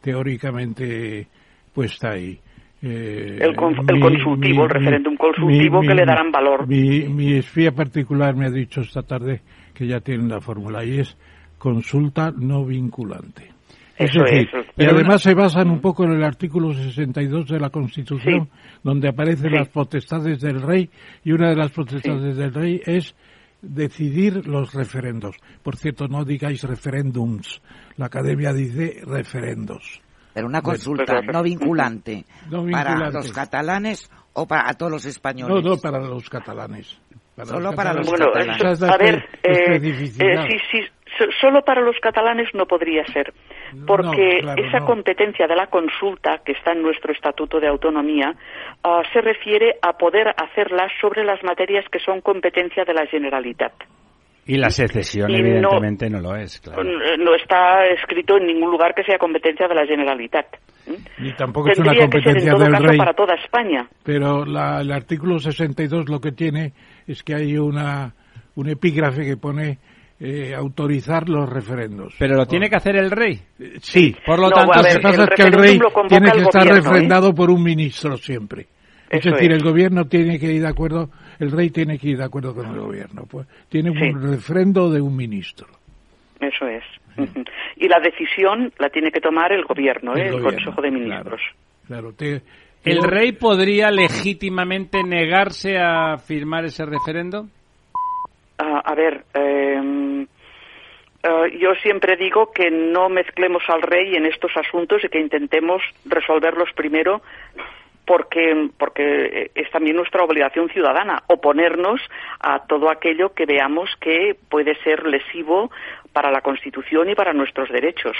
teóricamente 0.00 1.26
puesta 1.74 2.10
ahí. 2.12 2.38
Eh, 2.82 3.38
El 3.40 3.54
con- 3.54 3.74
el 3.88 4.00
consultivo, 4.00 4.64
el 4.64 4.70
referéndum 4.70 5.16
consultivo 5.16 5.80
que 5.82 5.94
le 5.94 6.04
darán 6.04 6.32
valor. 6.32 6.66
Mi, 6.66 7.04
mi 7.08 7.34
espía 7.34 7.70
particular 7.72 8.34
me 8.34 8.46
ha 8.46 8.50
dicho 8.50 8.80
esta 8.80 9.02
tarde 9.02 9.40
que 9.72 9.86
ya 9.86 10.00
tienen 10.00 10.28
la 10.28 10.40
fórmula 10.40 10.84
y 10.84 10.98
es 10.98 11.16
consulta 11.58 12.32
no 12.36 12.64
vinculante. 12.64 13.50
Eso 13.96 14.22
decir, 14.24 14.48
es. 14.52 14.66
y 14.76 14.84
además 14.84 15.22
se 15.22 15.32
basan 15.34 15.70
un 15.70 15.80
poco 15.80 16.02
en 16.04 16.12
el 16.12 16.24
artículo 16.24 16.72
62 16.72 17.46
de 17.46 17.60
la 17.60 17.70
Constitución, 17.70 18.46
Sí. 18.46 18.50
donde 18.82 19.08
aparecen 19.08 19.50
Sí. 19.50 19.56
las 19.58 19.68
potestades 19.68 20.40
del 20.40 20.60
rey, 20.60 20.90
y 21.22 21.30
una 21.30 21.50
de 21.50 21.56
las 21.56 21.70
potestades 21.70 22.36
del 22.36 22.52
rey 22.52 22.80
es 22.84 23.14
decidir 23.60 24.44
los 24.48 24.74
referendos. 24.74 25.36
Por 25.62 25.76
cierto, 25.76 26.08
no 26.08 26.24
digáis 26.24 26.64
referéndums. 26.64 27.62
La 27.96 28.06
academia 28.06 28.52
dice 28.52 29.02
referendos. 29.06 30.02
Pero 30.34 30.46
una 30.46 30.62
consulta 30.62 31.20
no 31.22 31.42
vinculante, 31.42 32.24
No 32.50 32.64
para 32.70 33.10
los 33.10 33.32
catalanes 33.32 34.10
o 34.34 34.46
para 34.46 34.72
todos 34.74 34.90
los 34.92 35.04
españoles. 35.06 35.62
No, 35.62 35.70
no 35.70 35.76
para 35.76 35.98
los 36.00 36.28
catalanes. 36.30 36.98
Solo 37.44 37.72
para 37.72 37.94
los 37.94 38.08
Bueno, 38.08 38.26
catalanes. 38.32 38.62
eso- 38.62 38.86
a 38.92 38.96
ver, 38.98 39.24
eh, 39.42 39.80
eh, 39.80 40.46
sí, 40.48 40.58
sí, 40.70 40.80
so- 41.18 41.30
solo 41.40 41.62
para 41.64 41.80
los 41.80 41.96
catalanes 42.00 42.48
no 42.54 42.66
podría 42.66 43.04
ser, 43.06 43.32
porque 43.86 44.36
No, 44.36 44.40
claro, 44.42 44.64
esa 44.64 44.80
no. 44.80 44.86
competencia 44.86 45.46
de 45.46 45.56
la 45.56 45.66
consulta 45.68 46.38
que 46.44 46.52
está 46.52 46.72
en 46.72 46.82
nuestro 46.82 47.12
Estatuto 47.12 47.58
de 47.58 47.68
Autonomía 47.68 48.34
ah, 48.84 49.02
se 49.12 49.20
refiere 49.22 49.76
a 49.80 49.94
poder 49.94 50.28
hacerla 50.36 50.88
sobre 51.00 51.24
las 51.24 51.42
materias 51.42 51.84
que 51.90 52.00
son 52.00 52.20
competencia 52.20 52.84
de 52.84 52.94
la 52.94 53.06
Generalitat. 53.06 53.72
Y 54.44 54.56
la 54.56 54.70
secesión, 54.70 55.30
Y 55.30 55.34
no- 55.34 55.38
evidentemente, 55.38 56.10
no, 56.10 56.20
lo 56.20 56.34
es, 56.34 56.60
claro. 56.60 56.82
Eh, 56.82 57.16
No 57.18 57.34
está 57.34 57.86
escrito 57.86 58.36
en 58.38 58.46
ningún 58.46 58.70
lugar 58.72 58.92
que 58.94 59.04
sea 59.04 59.16
competencia 59.18 59.68
de 59.68 59.74
la 59.74 59.86
Generalitat. 59.86 60.46
¿Mm? 60.86 61.22
Ni 61.22 61.32
tampoco 61.34 61.70
es 61.70 61.78
una 61.78 61.92
Tendría 61.92 62.08
que 62.08 62.10
ser 62.10 62.18
en 62.18 62.24
competencia 62.24 62.50
todo 62.52 62.62
del 62.64 62.72
caso 62.72 62.86
rey. 62.86 62.98
para 62.98 63.14
toda 63.14 63.34
España. 63.36 63.86
Pero 64.02 64.44
la- 64.44 64.80
el 64.80 64.90
artículo 64.90 65.38
62 65.38 66.08
lo 66.08 66.20
que 66.20 66.32
tiene 66.32 66.72
es 67.06 67.22
que 67.22 67.34
hay 67.36 67.56
una 67.56 68.14
un 68.56 68.68
epígrafe 68.68 69.24
que 69.24 69.36
pone 69.36 69.78
eh, 70.24 70.54
autorizar 70.54 71.28
los 71.28 71.48
referendos. 71.48 72.14
Pero 72.18 72.36
lo 72.36 72.46
tiene 72.46 72.68
que 72.70 72.76
hacer 72.76 72.94
el 72.96 73.10
rey. 73.10 73.40
Eh, 73.58 73.72
Sí. 73.80 74.14
Por 74.24 74.38
lo 74.38 74.50
No, 74.50 74.54
tanto, 74.54 74.72
a 74.72 74.76
Lo 74.76 74.82
ver, 74.84 74.92
que 74.96 75.00
pasa 75.02 75.22
el 75.24 75.28
es 75.28 75.34
que 75.34 75.42
el 75.42 75.52
rey 75.52 75.78
tiene 76.08 76.30
que 76.32 76.38
estar 76.42 76.62
gobierno, 76.62 76.74
¿eh? 76.74 76.76
refrendado 76.92 77.34
por 77.34 77.50
un 77.50 77.62
ministro 77.62 78.16
siempre. 78.16 78.66
Es 79.10 79.24
decir, 79.24 79.50
es. 79.50 79.56
el 79.58 79.64
gobierno 79.64 80.04
tiene 80.06 80.38
que 80.38 80.52
ir 80.52 80.62
de 80.62 80.68
acuerdo, 80.68 81.10
el 81.42 81.50
rey 81.50 81.70
tiene 81.70 81.98
que 81.98 82.08
ir 82.10 82.18
de 82.18 82.24
acuerdo 82.24 82.54
con 82.54 82.66
el 82.66 82.78
gobierno. 82.80 83.24
Pues 83.30 83.46
tiene 83.68 83.90
un 83.90 83.98
Sí. 83.98 84.12
refrendo 84.12 84.90
de 84.90 85.00
un 85.00 85.16
ministro. 85.16 85.66
Eso 86.40 86.66
es. 86.66 86.84
Y 87.76 87.88
la 87.88 87.98
decisión 88.00 88.72
la 88.78 88.88
tiene 88.90 89.10
que 89.10 89.20
tomar 89.20 89.52
el 89.52 89.64
gobierno, 89.64 90.14
¿eh? 90.16 90.28
el, 90.28 90.40
Consejo 90.40 90.80
de 90.80 90.90
Ministros. 90.90 91.40
Claro, 91.88 92.12
te- 92.12 92.42
¿el 92.84 92.96
yo- 92.98 93.02
rey 93.02 93.32
podría 93.32 93.90
legítimamente 93.90 95.02
negarse 95.02 95.78
a 95.78 96.16
firmar 96.18 96.64
ese 96.64 96.84
referendo? 96.86 97.48
Ah, 98.58 98.82
a 98.84 98.94
ver, 98.94 99.24
eh, 99.34 100.26
eh, 101.24 101.58
yo 101.60 101.74
siempre 101.82 102.16
digo 102.16 102.52
que 102.52 102.70
no 102.70 103.08
mezclemos 103.08 103.62
al 103.68 103.82
rey 103.82 104.14
en 104.14 104.26
estos 104.26 104.52
asuntos 104.56 105.02
y 105.04 105.08
que 105.08 105.20
intentemos 105.20 105.82
resolverlos 106.04 106.68
primero 106.76 107.20
porque, 108.04 108.68
porque 108.78 109.50
es 109.54 109.70
también 109.70 109.96
nuestra 109.96 110.24
obligación 110.24 110.68
ciudadana 110.68 111.22
oponernos 111.28 112.00
a 112.40 112.66
todo 112.66 112.90
aquello 112.90 113.32
que 113.32 113.46
veamos 113.46 113.90
que 114.00 114.36
puede 114.48 114.74
ser 114.82 115.06
lesivo 115.06 115.70
para 116.12 116.30
la 116.30 116.40
Constitución 116.40 117.10
y 117.10 117.14
para 117.14 117.32
nuestros 117.32 117.70
derechos. 117.70 118.16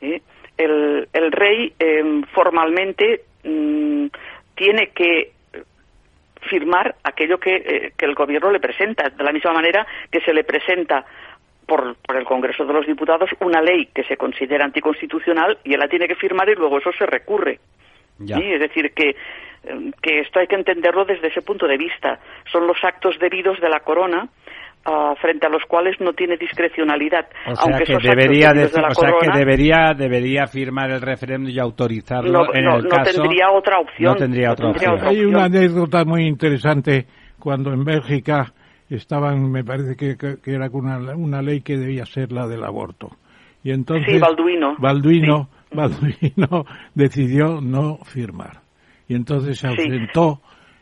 ¿eh? 0.00 0.22
El, 0.56 1.08
el, 1.12 1.32
rey 1.32 1.72
eh, 1.78 2.22
formalmente 2.32 3.22
mm, 3.44 4.06
tiene 4.54 4.88
que 4.88 5.32
firmar 6.48 6.96
aquello 7.04 7.38
que, 7.38 7.56
eh, 7.56 7.92
que, 7.96 8.06
el 8.06 8.14
gobierno 8.14 8.50
le 8.50 8.60
presenta, 8.60 9.08
de 9.08 9.24
la 9.24 9.32
misma 9.32 9.52
manera 9.52 9.86
que 10.10 10.20
se 10.20 10.32
le 10.32 10.44
presenta 10.44 11.04
por, 11.66 11.96
por, 11.96 12.16
el 12.16 12.24
Congreso 12.24 12.64
de 12.64 12.72
los 12.72 12.86
Diputados 12.86 13.30
una 13.40 13.60
ley 13.60 13.86
que 13.94 14.04
se 14.04 14.16
considera 14.16 14.64
anticonstitucional 14.64 15.58
y 15.64 15.74
él 15.74 15.80
la 15.80 15.88
tiene 15.88 16.08
que 16.08 16.14
firmar 16.14 16.48
y 16.48 16.54
luego 16.54 16.78
eso 16.78 16.92
se 16.92 17.06
recurre. 17.06 17.60
¿Sí? 18.18 18.42
Es 18.52 18.60
decir, 18.60 18.92
que, 18.94 19.14
que 20.02 20.20
esto 20.20 20.40
hay 20.40 20.46
que 20.46 20.56
entenderlo 20.56 21.04
desde 21.04 21.28
ese 21.28 21.42
punto 21.42 21.66
de 21.66 21.76
vista. 21.76 22.18
Son 22.52 22.66
los 22.66 22.76
actos 22.82 23.18
debidos 23.18 23.60
de 23.60 23.68
la 23.68 23.80
corona 23.80 24.28
Uh, 24.86 25.14
frente 25.16 25.44
a 25.44 25.50
los 25.50 25.62
cuales 25.64 26.00
no 26.00 26.12
tiene 26.14 26.36
discrecionalidad. 26.38 27.26
O 27.46 27.54
sea, 27.56 27.64
aunque 27.64 27.84
que 27.84 27.98
debería, 28.08 28.52
decir, 28.52 28.80
o 28.88 28.94
sea 28.94 29.10
que 29.20 29.38
debería, 29.38 29.92
debería 29.94 30.46
firmar 30.46 30.90
el 30.92 31.02
referéndum 31.02 31.50
y 31.50 31.58
autorizarlo 31.58 32.30
no, 32.30 32.54
en 32.54 32.64
no, 32.64 32.76
el 32.76 32.84
no 32.84 32.88
caso. 32.88 33.20
tendría 33.20 33.50
otra 33.50 33.80
opción. 33.80 34.12
No 34.12 34.16
tendría 34.16 34.52
otra, 34.52 34.70
tendría 34.70 34.92
opción. 34.92 34.94
otra 34.94 35.10
Hay 35.10 35.16
opción. 35.16 35.34
una 35.34 35.44
anécdota 35.44 36.04
muy 36.06 36.26
interesante 36.26 37.06
cuando 37.38 37.72
en 37.72 37.84
Bélgica 37.84 38.54
estaban, 38.88 39.50
me 39.50 39.62
parece 39.64 39.94
que, 39.96 40.16
que, 40.16 40.36
que 40.42 40.54
era 40.54 40.68
una, 40.72 41.14
una 41.16 41.42
ley 41.42 41.60
que 41.60 41.76
debía 41.76 42.06
ser 42.06 42.32
la 42.32 42.46
del 42.46 42.64
aborto. 42.64 43.10
Y 43.64 43.72
entonces 43.72 44.06
Sí, 44.10 44.18
Balduino. 44.18 44.76
Balduino, 44.78 45.48
Balduino 45.72 46.64
decidió 46.94 47.60
no 47.60 47.98
firmar. 48.04 48.60
Y 49.08 49.14
entonces 49.14 49.58
se 49.58 49.68
Sí. 49.70 49.74
ausentó 49.78 50.40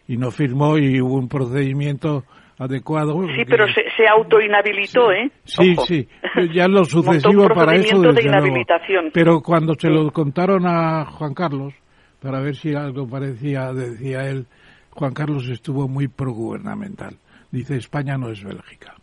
y 0.09 0.17
no 0.17 0.31
firmó 0.31 0.79
y 0.79 1.01
hubo 1.01 1.15
un 1.15 1.29
procedimiento 1.29 2.25
adecuado. 2.59 3.21
Sí, 3.29 3.37
que- 3.39 3.47
pero 3.47 3.67
se, 3.69 3.83
se 3.97 4.09
autoinhabilitó, 4.09 5.13
¿eh? 5.13 5.31
Sí, 5.45 5.75
Ojo. 5.77 5.87
sí, 5.87 6.09
ya 6.55 6.69
lo 6.69 6.85
sucesivo 6.85 7.49
para 7.49 7.75
eso 7.77 8.01
de 8.01 8.13
desde 8.13 8.31
luego. 8.31 9.11
Pero 9.13 9.41
cuando 9.43 9.75
se 9.79 9.89
lo 9.91 10.11
contaron 10.13 10.67
a 10.67 11.05
Juan 11.07 11.35
Carlos, 11.35 11.75
para 12.21 12.41
ver 12.41 12.57
si 12.57 12.75
algo 12.75 13.07
parecía, 13.09 13.73
decía 13.73 14.21
él, 14.29 14.47
Juan 14.91 15.13
Carlos 15.13 15.49
estuvo 15.49 15.87
muy 15.87 16.09
progubernamental. 16.09 17.17
Dice, 17.53 17.77
España 17.77 18.17
no 18.17 18.31
es 18.31 18.43
Bélgica. 18.43 18.95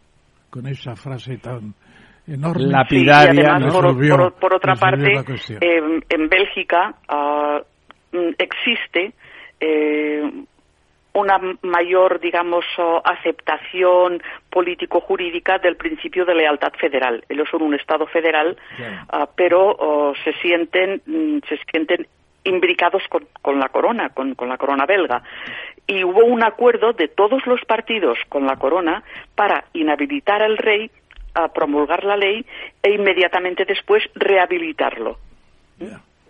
Con 0.50 0.68
esa 0.68 0.96
frase 0.96 1.38
tan 1.38 1.74
enorme. 2.28 2.66
Lapidaria, 2.68 3.32
Sí, 3.32 3.38
y 3.38 3.44
además, 3.46 3.74
por, 3.74 3.84
Resolvió- 3.86 4.18
por- 4.18 4.34
por 4.34 4.54
otra 4.56 4.76
parte, 4.76 5.12
eh, 5.62 6.00
en 6.10 6.30
Bélgica 6.30 6.96
ah, 7.08 7.62
mm, 8.12 8.30
existe 8.38 9.14
eh, 9.60 10.32
una 11.14 11.38
mayor, 11.62 12.20
digamos, 12.20 12.66
aceptación 13.04 14.22
político-jurídica 14.50 15.60
del 15.60 15.76
principio 15.76 16.26
de 16.26 16.34
lealtad 16.34 16.74
federal. 16.80 17.24
Ellos 17.30 17.48
son 17.52 17.62
un 17.62 17.76
Estado 17.76 18.08
federal, 18.08 18.58
ah, 19.10 19.28
pero 19.36 20.14
se 20.24 20.34
sienten, 20.42 21.02
mm, 21.06 21.38
se 21.48 21.58
sienten 21.72 22.08
imbricados 22.46 23.04
con, 23.10 23.26
con 23.42 23.60
la 23.60 23.70
corona, 23.70 24.10
con, 24.10 24.34
con 24.36 24.50
la 24.50 24.58
corona 24.58 24.86
belga. 24.86 25.22
Y 25.86 26.04
hubo 26.04 26.26
un 26.26 26.44
acuerdo 26.44 26.94
de 26.94 27.08
todos 27.10 27.46
los 27.46 27.62
partidos 27.66 28.18
con 28.30 28.46
la 28.46 28.56
corona 28.56 29.04
para 29.36 29.66
inhabilitar 29.74 30.42
al 30.42 30.58
rey, 30.58 30.90
a 31.36 31.48
promulgar 31.52 32.04
la 32.04 32.16
ley 32.18 32.46
e 32.82 32.94
inmediatamente 32.94 33.66
después 33.66 34.04
rehabilitarlo. 34.16 35.18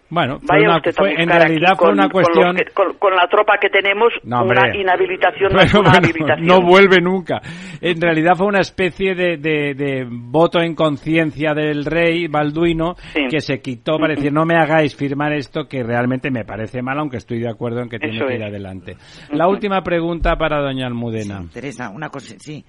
Bueno, 0.10 0.38
fue 0.42 0.58
Vaya 0.58 0.68
una- 0.68 0.78
usted 0.78 0.92
a 0.92 0.94
fue- 0.94 1.14
en 1.24 1.28
realidad 1.30 1.70
fue 1.76 1.88
con- 1.88 1.94
una 1.94 2.04
con 2.04 2.12
cuestión. 2.12 2.56
que- 2.56 2.66
Con, 2.72 2.94
con 3.00 3.16
la 3.16 3.28
tropa 3.28 3.58
que 3.60 3.70
tenemos, 3.70 4.14
No, 4.24 4.44
una 4.44 4.76
inhabilitación 4.76 5.52
no 5.52 5.60
es 5.60 5.74
Bueno, 5.74 5.90
una 5.90 6.00
bueno, 6.00 6.08
habilitación. 6.08 6.46
no 6.48 6.62
vuelve 6.62 7.02
nunca. 7.02 7.42
En 7.82 8.00
realidad 8.00 8.34
fue 8.36 8.46
una 8.46 8.60
especie 8.60 9.16
de, 9.16 9.38
de- 9.38 9.74
de 9.74 10.06
voto 10.08 10.60
en 10.62 10.76
conciencia 10.76 11.56
del 11.56 11.84
rey 11.86 12.28
Balduino 12.28 12.94
Sí. 13.14 13.26
que 13.28 13.40
se 13.42 13.60
quitó 13.60 13.98
para 13.98 14.14
decir 14.14 14.32
no 14.32 14.46
me 14.46 14.56
hagáis 14.56 14.96
firmar 14.96 15.34
esto 15.34 15.68
que 15.68 15.82
realmente 15.82 16.30
me 16.30 16.46
parece 16.46 16.84
mal, 16.84 17.00
aunque 17.00 17.18
estoy 17.18 17.40
de 17.40 17.50
acuerdo 17.50 17.82
en 17.82 17.90
que 17.90 17.98
tiene 17.98 18.18
Eso 18.18 18.28
que 18.28 18.36
ir 18.36 18.42
es. 18.44 18.48
adelante. 18.50 18.96
La 19.32 19.48
última 19.48 19.82
pregunta 19.82 20.36
para 20.36 20.62
doña 20.62 20.86
Almudena. 20.86 21.42
Teresa, 21.52 21.90
una 21.90 22.10
cosa, 22.10 22.36
sí. 22.38 22.64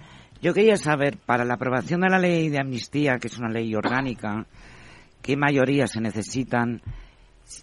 Yo 0.44 0.52
quería 0.52 0.76
saber, 0.76 1.14
para 1.24 1.42
la 1.42 1.54
aprobación 1.54 2.02
de 2.02 2.10
la 2.10 2.18
ley 2.18 2.50
de 2.50 2.58
amnistía, 2.58 3.16
que 3.18 3.28
es 3.28 3.38
una 3.38 3.48
ley 3.48 3.74
orgánica, 3.74 4.44
¿qué 5.22 5.38
mayorías 5.38 5.92
se 5.92 6.02
necesitan? 6.02 6.82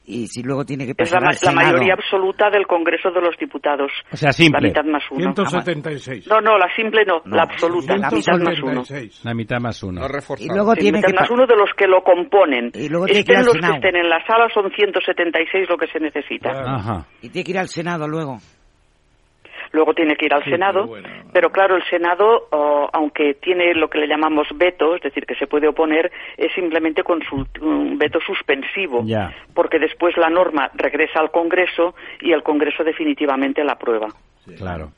Y 0.07 0.25
si 0.25 0.41
luego 0.41 0.65
tiene 0.65 0.87
que 0.87 0.93
Es 0.97 1.11
la, 1.11 1.19
pasar 1.19 1.21
al 1.21 1.27
la 1.29 1.33
Senado. 1.37 1.67
mayoría 1.73 1.93
absoluta 1.93 2.49
del 2.49 2.65
Congreso 2.65 3.11
de 3.11 3.21
los 3.21 3.37
Diputados. 3.37 3.91
O 4.11 4.17
sea, 4.17 4.31
simple. 4.31 4.61
La 4.61 4.67
mitad 4.69 4.83
más 4.85 5.03
uno. 5.11 5.31
176. 5.31 6.27
No, 6.27 6.41
no, 6.41 6.57
la 6.57 6.73
simple 6.75 7.05
no, 7.05 7.21
No, 7.23 7.35
la 7.35 7.43
absoluta, 7.43 7.95
la 7.97 8.09
mitad 8.09 8.39
más 8.39 8.59
uno. 8.63 8.83
176. 8.83 9.25
La 9.25 9.33
mitad 9.35 9.59
más 9.59 9.83
uno. 9.83 10.01
No 10.01 10.07
Y 10.39 10.47
luego 10.47 10.73
Sí, 10.73 10.79
tiene 10.81 10.97
mitad 10.97 11.09
que 11.09 11.19
más 11.19 11.29
uno 11.29 11.45
de 11.45 11.55
los 11.55 11.69
que 11.77 11.85
lo 11.85 12.01
componen. 12.01 12.71
Y 12.73 12.89
luego 12.89 13.05
tiene 13.05 13.23
que 13.23 13.31
ir 13.31 13.37
Estén 13.37 13.37
al 13.37 13.45
los 13.45 13.57
que 13.57 13.75
estén 13.77 13.95
en 13.95 14.09
la 14.09 14.25
sala 14.25 14.47
son 14.51 14.71
176 14.71 15.69
lo 15.69 15.77
que 15.77 15.85
se 15.85 15.99
necesita. 15.99 16.49
Ajá. 16.49 17.05
y 17.21 17.29
tiene 17.29 17.45
que 17.45 17.51
ir 17.51 17.59
al 17.59 17.67
Senado 17.67 18.07
luego. 18.07 18.39
Luego 19.71 19.93
tiene 19.93 20.15
que 20.15 20.25
ir 20.25 20.33
al 20.33 20.43
Sí, 20.43 20.51
Senado, 20.51 20.81
pero 20.81 20.87
bueno. 20.87 21.09
pero 21.33 21.49
claro, 21.51 21.75
el 21.75 21.83
Senado, 21.85 22.47
oh, 22.51 22.89
aunque 22.91 23.35
tiene 23.35 23.73
lo 23.73 23.89
que 23.89 23.99
le 23.99 24.07
llamamos 24.07 24.47
veto, 24.55 24.95
es 24.95 25.01
decir, 25.01 25.25
que 25.25 25.35
se 25.35 25.47
puede 25.47 25.67
oponer, 25.67 26.11
es 26.37 26.51
simplemente 26.53 27.03
un 27.61 27.97
veto 27.97 28.19
suspensivo, 28.19 29.03
porque 29.53 29.79
después 29.79 30.17
la 30.17 30.29
norma 30.29 30.69
regresa 30.73 31.19
al 31.19 31.31
Congreso 31.31 31.95
y 32.21 32.31
el 32.31 32.43
Congreso 32.43 32.83
definitivamente 32.83 33.63
la 33.63 33.73
aprueba. 33.73 34.07
Claro. 34.57 34.91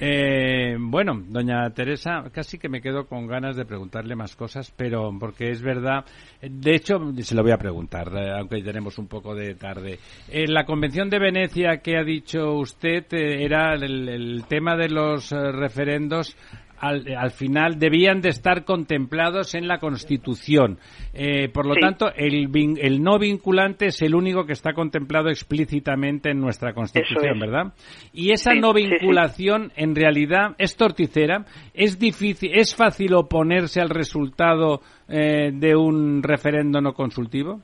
Eh, 0.00 0.76
bueno, 0.78 1.20
doña 1.26 1.68
Teresa, 1.70 2.22
casi 2.32 2.56
que 2.56 2.68
me 2.68 2.80
quedo 2.80 3.06
con 3.06 3.26
ganas 3.26 3.56
de 3.56 3.64
preguntarle 3.64 4.14
más 4.14 4.36
cosas, 4.36 4.72
pero 4.76 5.10
porque 5.18 5.50
es 5.50 5.60
verdad, 5.60 6.04
de 6.40 6.74
hecho, 6.74 7.00
se 7.20 7.34
lo 7.34 7.42
voy 7.42 7.50
a 7.50 7.58
preguntar, 7.58 8.08
eh, 8.14 8.30
aunque 8.38 8.62
tenemos 8.62 8.96
un 8.98 9.08
poco 9.08 9.34
de 9.34 9.56
tarde. 9.56 9.98
En 10.28 10.54
la 10.54 10.64
Convención 10.64 11.10
de 11.10 11.18
Venecia 11.18 11.78
que 11.78 11.96
ha 11.96 12.04
dicho 12.04 12.52
usted 12.54 13.06
eh, 13.12 13.44
era 13.44 13.74
el, 13.74 14.08
el 14.08 14.44
tema 14.46 14.76
de 14.76 14.88
los 14.88 15.32
eh, 15.32 15.50
referendos. 15.50 16.36
Al, 16.80 17.04
al 17.16 17.30
final 17.30 17.78
debían 17.78 18.20
de 18.20 18.28
estar 18.28 18.64
contemplados 18.64 19.54
en 19.54 19.66
la 19.66 19.78
Constitución. 19.78 20.78
Eh, 21.12 21.48
por 21.48 21.66
lo 21.66 21.74
Sí. 21.74 21.80
tanto, 21.80 22.12
el, 22.14 22.48
vin- 22.48 22.78
el 22.80 23.02
no 23.02 23.18
vinculante 23.18 23.86
es 23.86 24.00
el 24.02 24.14
único 24.14 24.44
que 24.46 24.52
está 24.52 24.72
contemplado 24.72 25.28
explícitamente 25.28 26.30
en 26.30 26.40
nuestra 26.40 26.72
Constitución, 26.72 27.34
es. 27.34 27.40
¿verdad? 27.40 27.72
Y 28.12 28.30
esa 28.32 28.52
Sí, 28.52 28.60
no 28.60 28.72
sí. 28.72 28.86
vinculación 28.86 29.72
en 29.76 29.94
realidad 29.94 30.54
es 30.58 30.76
torticera, 30.76 31.44
es 31.74 31.98
difícil, 31.98 32.50
es 32.54 32.74
fácil 32.74 33.14
oponerse 33.14 33.80
al 33.80 33.90
resultado 33.90 34.80
eh, 35.08 35.50
de 35.52 35.74
un 35.76 36.22
referendo 36.22 36.80
no 36.80 36.92
consultivo 36.92 37.60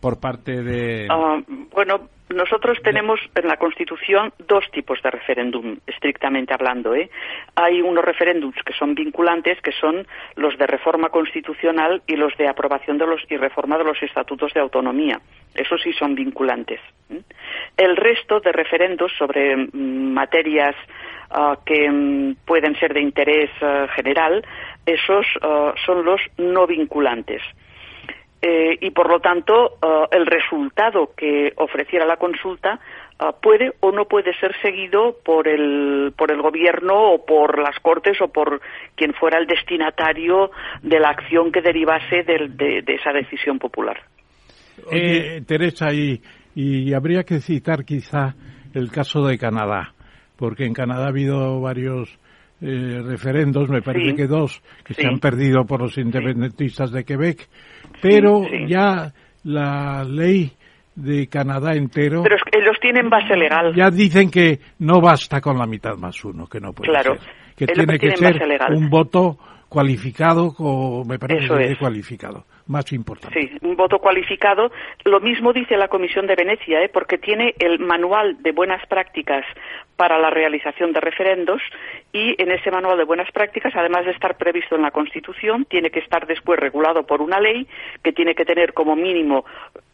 por 0.00 0.20
parte 0.20 0.62
de 0.62 1.06
Ah, 1.10 1.40
bueno, 1.74 2.08
nosotros 2.30 2.78
tenemos 2.82 3.20
en 3.34 3.48
la 3.48 3.56
Constitución 3.56 4.32
dos 4.46 4.64
tipos 4.70 5.02
de 5.02 5.10
referéndum, 5.10 5.78
estrictamente 5.86 6.52
hablando. 6.52 6.94
¿eh? 6.94 7.10
Hay 7.54 7.80
unos 7.80 8.04
referéndums 8.04 8.56
que 8.64 8.74
son 8.74 8.94
vinculantes, 8.94 9.60
que 9.62 9.72
son 9.72 10.06
los 10.36 10.56
de 10.58 10.66
reforma 10.66 11.08
constitucional 11.08 12.02
y 12.06 12.16
los 12.16 12.36
de 12.36 12.48
aprobación 12.48 12.98
de 12.98 13.06
los 13.06 13.22
y 13.30 13.36
reforma 13.36 13.78
de 13.78 13.84
los 13.84 14.02
estatutos 14.02 14.52
de 14.52 14.60
autonomía. 14.60 15.20
Esos 15.54 15.80
sí 15.82 15.92
son 15.92 16.14
vinculantes. 16.14 16.80
¿eh? 17.10 17.22
El 17.76 17.96
resto 17.96 18.40
de 18.40 18.52
referendos 18.52 19.12
sobre 19.16 19.56
mm, 19.56 20.12
materias 20.12 20.76
ah, 21.30 21.56
que 21.64 21.90
mm, 21.90 22.36
pueden 22.44 22.78
ser 22.78 22.92
de 22.92 23.00
interés 23.00 23.50
ah, 23.62 23.86
general, 23.94 24.44
esos 24.84 25.26
ah, 25.42 25.72
son 25.84 26.04
los 26.04 26.20
no 26.36 26.66
vinculantes. 26.66 27.42
Eh, 28.40 28.78
y 28.82 28.90
por 28.92 29.10
lo 29.10 29.18
tanto 29.18 29.78
eh, 29.82 30.06
el 30.12 30.24
resultado 30.24 31.10
que 31.16 31.52
ofreciera 31.56 32.06
la 32.06 32.18
consulta 32.18 32.78
eh, 33.18 33.24
puede 33.42 33.72
o 33.80 33.90
no 33.90 34.04
puede 34.04 34.32
ser 34.38 34.54
seguido 34.62 35.16
por 35.24 35.48
el 35.48 36.12
por 36.16 36.30
el 36.30 36.40
gobierno 36.40 36.94
o 37.14 37.26
por 37.26 37.58
las 37.58 37.76
cortes 37.80 38.16
o 38.20 38.28
por 38.28 38.60
quien 38.94 39.12
fuera 39.14 39.40
el 39.40 39.46
destinatario 39.48 40.52
de 40.82 41.00
la 41.00 41.08
acción 41.08 41.50
que 41.50 41.62
derivase 41.62 42.22
del- 42.22 42.56
de, 42.56 42.82
de 42.82 42.94
esa 42.94 43.12
decisión 43.12 43.58
popular. 43.58 44.00
Oye, 44.86 45.40
Teresa, 45.42 45.92
y, 45.92 46.20
y 46.54 46.94
habría 46.94 47.24
que 47.24 47.40
citar 47.40 47.84
quizá 47.84 48.34
el 48.72 48.90
caso 48.92 49.26
de 49.26 49.36
Canadá, 49.36 49.94
porque 50.36 50.64
en 50.64 50.74
Canadá 50.74 51.06
ha 51.06 51.08
habido 51.08 51.60
varios 51.60 52.16
eh, 52.60 53.00
referendos, 53.04 53.68
me 53.68 53.82
parece 53.82 54.10
Sí. 54.10 54.16
que 54.16 54.26
dos, 54.26 54.62
que 54.84 54.94
Sí. 54.94 55.02
se 55.02 55.08
han 55.08 55.18
perdido 55.20 55.64
por 55.64 55.80
los 55.80 55.96
independentistas 55.98 56.90
de 56.92 57.04
Quebec, 57.04 57.48
pero 58.00 58.42
sí. 58.50 58.66
ya 58.68 59.12
la 59.44 60.04
ley 60.04 60.52
de 60.94 61.28
Canadá 61.28 61.74
entero 61.74 62.22
Pero 62.24 62.36
es 62.36 62.42
que 62.42 62.58
ellos 62.58 62.76
tienen 62.80 63.08
base 63.08 63.36
legal. 63.36 63.72
ya 63.74 63.90
dicen 63.90 64.30
que 64.30 64.58
no 64.80 65.00
basta 65.00 65.40
con 65.40 65.56
la 65.56 65.66
mitad 65.66 65.96
más 65.96 66.24
uno, 66.24 66.46
que 66.46 66.60
no 66.60 66.72
puede 66.72 66.90
Claro. 66.90 67.14
ser, 67.16 67.28
que 67.56 67.66
tiene 67.66 67.98
que 67.98 68.16
ser 68.16 68.36
un 68.74 68.88
voto 68.90 69.38
cualificado, 69.68 70.54
o 70.58 71.04
me 71.04 71.18
parece 71.18 71.44
Eso 71.44 71.56
que 71.56 71.72
es. 71.72 71.78
cualificado. 71.78 72.44
Más 72.68 72.92
importante. 72.92 73.40
Sí, 73.40 73.50
un 73.62 73.76
voto 73.76 73.98
cualificado. 73.98 74.70
Lo 75.04 75.20
mismo 75.20 75.52
dice 75.52 75.76
la 75.76 75.88
Comisión 75.88 76.26
de 76.26 76.36
Venecia, 76.36 76.82
¿eh? 76.82 76.88
porque 76.88 77.18
tiene 77.18 77.54
el 77.58 77.78
manual 77.80 78.42
de 78.42 78.52
buenas 78.52 78.86
prácticas 78.86 79.44
para 79.98 80.16
la 80.16 80.30
realización 80.30 80.92
de 80.92 81.00
referendos 81.00 81.60
y 82.12 82.40
en 82.40 82.52
ese 82.52 82.70
manual 82.70 82.96
de 82.98 83.04
buenas 83.04 83.30
prácticas, 83.32 83.74
además 83.74 84.04
de 84.04 84.12
estar 84.12 84.36
previsto 84.36 84.76
en 84.76 84.82
la 84.82 84.92
Constitución, 84.92 85.64
tiene 85.64 85.90
que 85.90 85.98
estar 85.98 86.24
después 86.26 86.60
regulado 86.60 87.04
por 87.04 87.20
una 87.20 87.40
ley 87.40 87.66
que 88.02 88.12
tiene 88.12 88.36
que 88.36 88.44
tener 88.44 88.74
como 88.74 88.94
mínimo 88.94 89.44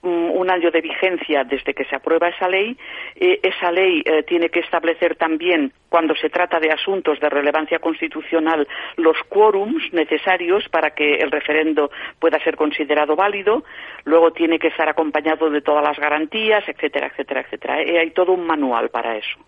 mm, 0.02 0.30
un 0.30 0.50
año 0.50 0.70
de 0.70 0.82
vigencia 0.82 1.44
desde 1.44 1.72
que 1.72 1.86
se 1.86 1.96
aprueba 1.96 2.28
esa 2.28 2.48
ley. 2.48 2.76
Eh, 3.16 3.40
esa 3.42 3.72
ley 3.72 4.02
eh, 4.04 4.24
tiene 4.24 4.50
que 4.50 4.60
establecer 4.60 5.16
también, 5.16 5.72
cuando 5.88 6.14
se 6.14 6.28
trata 6.28 6.60
de 6.60 6.70
asuntos 6.70 7.18
de 7.20 7.30
relevancia 7.30 7.78
constitucional, 7.78 8.68
los 8.96 9.16
quórums 9.30 9.90
necesarios 9.92 10.68
para 10.68 10.90
que 10.90 11.14
el 11.16 11.30
referendo 11.30 11.90
pueda 12.18 12.38
ser 12.44 12.56
considerado 12.64 13.14
válido. 13.14 13.62
Luego 14.04 14.32
tiene 14.32 14.58
que 14.58 14.68
estar 14.68 14.88
acompañado 14.88 15.50
de 15.50 15.60
todas 15.60 15.84
las 15.84 15.98
garantías, 15.98 16.64
etcétera, 16.66 17.08
etcétera, 17.08 17.42
etcétera. 17.42 17.82
Eh, 17.82 17.98
hay 17.98 18.10
todo 18.12 18.32
un 18.32 18.46
manual 18.46 18.88
para 18.88 19.16
eso. 19.16 19.38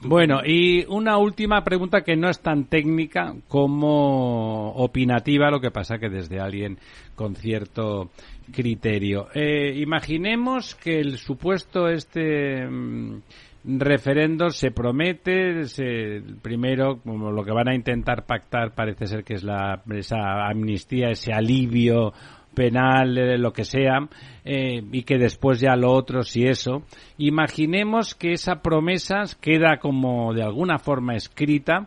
Bueno, 0.00 0.40
y 0.44 0.84
una 0.88 1.16
última 1.16 1.62
pregunta 1.62 2.02
que 2.02 2.16
no 2.16 2.28
es 2.28 2.42
tan 2.42 2.64
técnica 2.64 3.34
como 3.46 4.72
opinativa, 4.72 5.48
lo 5.50 5.60
que 5.60 5.70
pasa 5.70 5.98
que 5.98 6.08
desde 6.08 6.40
alguien 6.40 6.78
con 7.14 7.36
cierto 7.36 8.10
criterio. 8.52 9.28
Eh, 9.32 9.74
imaginemos 9.76 10.74
que 10.74 10.98
el 10.98 11.18
supuesto 11.18 11.88
este 11.88 12.66
mm, 12.66 13.22
referendo 13.66 14.50
se 14.50 14.70
promete, 14.70 15.64
se, 15.64 16.22
primero, 16.40 17.00
como 17.02 17.32
lo 17.32 17.44
que 17.44 17.52
van 17.52 17.68
a 17.68 17.74
intentar 17.74 18.24
pactar 18.24 18.74
parece 18.74 19.06
ser 19.06 19.24
que 19.24 19.34
es 19.34 19.42
la, 19.42 19.82
esa 19.90 20.46
amnistía, 20.48 21.10
ese 21.10 21.32
alivio 21.32 22.12
penal, 22.54 23.18
eh, 23.18 23.36
lo 23.38 23.52
que 23.52 23.64
sea, 23.64 24.08
eh, 24.44 24.82
y 24.90 25.02
que 25.02 25.18
después 25.18 25.60
ya 25.60 25.76
lo 25.76 25.90
otro, 25.92 26.22
si 26.22 26.46
eso. 26.46 26.82
Imaginemos 27.18 28.14
que 28.14 28.32
esa 28.32 28.62
promesa 28.62 29.24
queda 29.40 29.78
como 29.78 30.32
de 30.32 30.42
alguna 30.42 30.78
forma 30.78 31.16
escrita, 31.16 31.86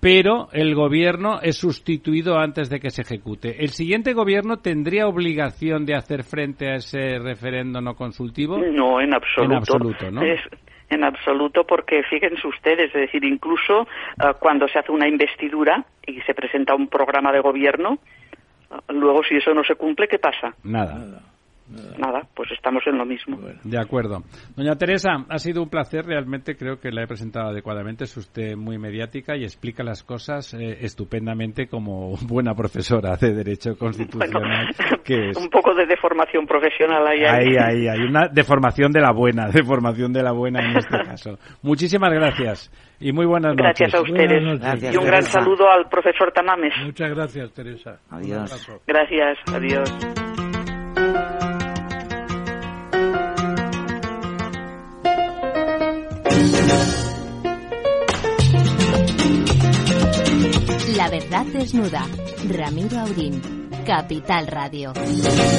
pero 0.00 0.48
el 0.52 0.74
gobierno 0.74 1.40
es 1.42 1.56
sustituido 1.56 2.38
antes 2.38 2.68
de 2.70 2.80
que 2.80 2.90
se 2.90 3.02
ejecute. 3.02 3.62
¿El 3.62 3.70
siguiente 3.70 4.14
gobierno 4.14 4.58
tendría 4.58 5.06
obligación 5.06 5.84
de 5.86 5.94
hacer 5.94 6.24
frente 6.24 6.68
a 6.70 6.76
ese 6.76 7.18
referendo 7.18 7.80
no 7.80 7.94
consultivo? 7.94 8.58
No, 8.58 9.00
en 9.00 9.14
absoluto. 9.14 9.52
En 9.52 9.58
absoluto, 9.58 10.10
¿no? 10.10 10.22
Es- 10.22 10.40
en 10.90 11.04
absoluto, 11.04 11.64
porque 11.64 12.02
fíjense 12.02 12.46
ustedes, 12.46 12.94
es 12.94 13.00
decir, 13.00 13.24
incluso 13.24 13.86
ah, 14.18 14.34
cuando 14.34 14.68
se 14.68 14.78
hace 14.78 14.92
una 14.92 15.08
investidura 15.08 15.84
y 16.06 16.20
se 16.22 16.34
presenta 16.34 16.74
un 16.74 16.88
programa 16.88 17.32
de 17.32 17.40
gobierno, 17.40 17.98
ah, 18.70 18.80
luego 18.88 19.22
si 19.24 19.36
eso 19.36 19.54
no 19.54 19.64
se 19.64 19.76
cumple, 19.76 20.08
¿qué 20.08 20.18
pasa? 20.18 20.54
Nada. 20.64 21.22
Nada, 21.98 22.26
pues 22.34 22.50
estamos 22.52 22.82
en 22.86 22.98
lo 22.98 23.04
mismo. 23.06 23.38
De 23.64 23.78
acuerdo. 23.80 24.22
Doña 24.56 24.74
Teresa, 24.76 25.24
ha 25.28 25.38
sido 25.38 25.62
un 25.62 25.68
placer, 25.70 26.04
realmente 26.04 26.56
creo 26.56 26.80
que 26.80 26.90
la 26.90 27.02
he 27.04 27.06
presentado 27.06 27.48
adecuadamente. 27.50 28.04
Es 28.04 28.16
usted 28.16 28.56
muy 28.56 28.78
mediática 28.78 29.36
y 29.36 29.44
explica 29.44 29.82
las 29.82 30.02
cosas 30.02 30.52
eh, 30.54 30.78
estupendamente 30.80 31.66
como 31.68 32.16
buena 32.26 32.54
profesora 32.54 33.16
de 33.16 33.32
Derecho 33.34 33.76
Constitucional 33.78 34.68
que 35.04 35.30
es. 35.30 35.36
un 35.36 35.48
poco 35.48 35.74
de 35.74 35.86
deformación 35.86 36.46
profesional 36.46 37.06
ahí. 37.06 37.20
Ahí, 37.24 37.56
ahí, 37.56 37.88
hay 37.88 38.00
una 38.00 38.28
deformación 38.28 38.90
de 38.92 39.00
la 39.00 39.12
buena, 39.12 39.48
deformación 39.52 40.12
de 40.12 40.22
la 40.22 40.32
buena 40.32 40.60
en 40.60 40.76
este 40.78 40.98
caso. 41.04 41.38
Muchísimas 41.62 42.12
gracias 42.12 42.70
y 43.00 43.12
muy 43.12 43.26
buenas 43.26 43.56
Gracias 43.56 43.94
noches. 43.94 44.10
a 44.10 44.12
ustedes. 44.12 44.42
Y 44.92 44.96
un 44.96 45.04
gran 45.04 45.20
Teresa. 45.20 45.40
saludo 45.40 45.70
al 45.70 45.88
profesor 45.88 46.32
Tamames. 46.32 46.74
Muchas 46.84 47.10
gracias, 47.10 47.52
Teresa. 47.52 47.98
Adiós. 48.10 48.68
Gracias, 48.86 49.38
adiós. 49.54 50.29
La 60.96 61.08
verdad 61.08 61.46
desnuda. 61.46 62.06
Ramiro 62.48 63.00
Aurín. 63.00 63.40
Capital 63.86 64.46
Radio. 64.46 64.92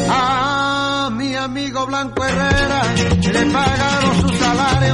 A 0.09 1.09
mi 1.11 1.35
amigo 1.35 1.85
Blanco 1.87 2.23
Herrera 2.23 2.83
le 3.33 3.45
pagaron 3.51 4.21
su 4.21 4.29
salario 4.37 4.93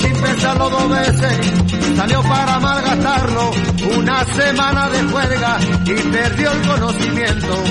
sin 0.00 0.12
pensarlo 0.20 0.70
dos 0.70 0.88
veces. 0.90 1.52
Salió 1.96 2.22
para 2.22 2.58
malgastarlo 2.60 3.50
una 3.96 4.24
semana 4.24 4.88
de 4.88 5.02
juerga 5.04 5.58
y 5.84 5.94
perdió 5.94 6.52
el 6.52 6.62
conocimiento. 6.66 7.64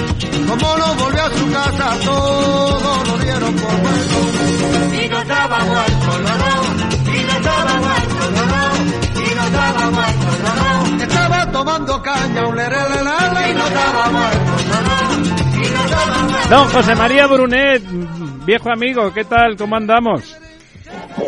Como 0.48 0.78
no 0.78 0.96
volvió 0.96 1.24
a 1.24 1.30
su 1.30 1.52
casa, 1.52 1.98
todo 2.04 3.04
lo 3.06 3.18
dieron 3.20 3.54
por 3.56 3.72
muerto. 3.72 5.04
Y 5.04 5.10
no 5.10 5.22
estaba 5.22 5.60
muerto, 5.66 6.20
no, 6.24 6.38
no. 6.38 7.14
Y 7.14 7.24
no 7.24 7.32
estaba 7.32 7.74
muerto, 7.76 8.32
no, 8.36 8.46
no. 8.46 9.22
Y 9.22 9.36
no 9.36 9.44
estaba 9.44 9.92
muerto, 9.92 10.28
no, 10.44 10.96
no. 10.96 11.04
Estaba 11.04 11.52
tomando 11.52 12.02
caña, 12.02 12.48
un 12.48 12.56
lerelelele, 12.56 13.52
y 13.52 13.54
no 13.54 13.68
estaba 13.68 14.10
muerto, 14.10 14.52
no, 14.70 14.82
no. 14.82 14.98
Don 16.50 16.70
José 16.70 16.96
María 16.96 17.28
Brunet, 17.28 17.84
viejo 18.46 18.72
amigo, 18.72 19.14
¿qué 19.14 19.26
tal? 19.26 19.58
¿Cómo 19.58 19.76
andamos? 19.76 20.38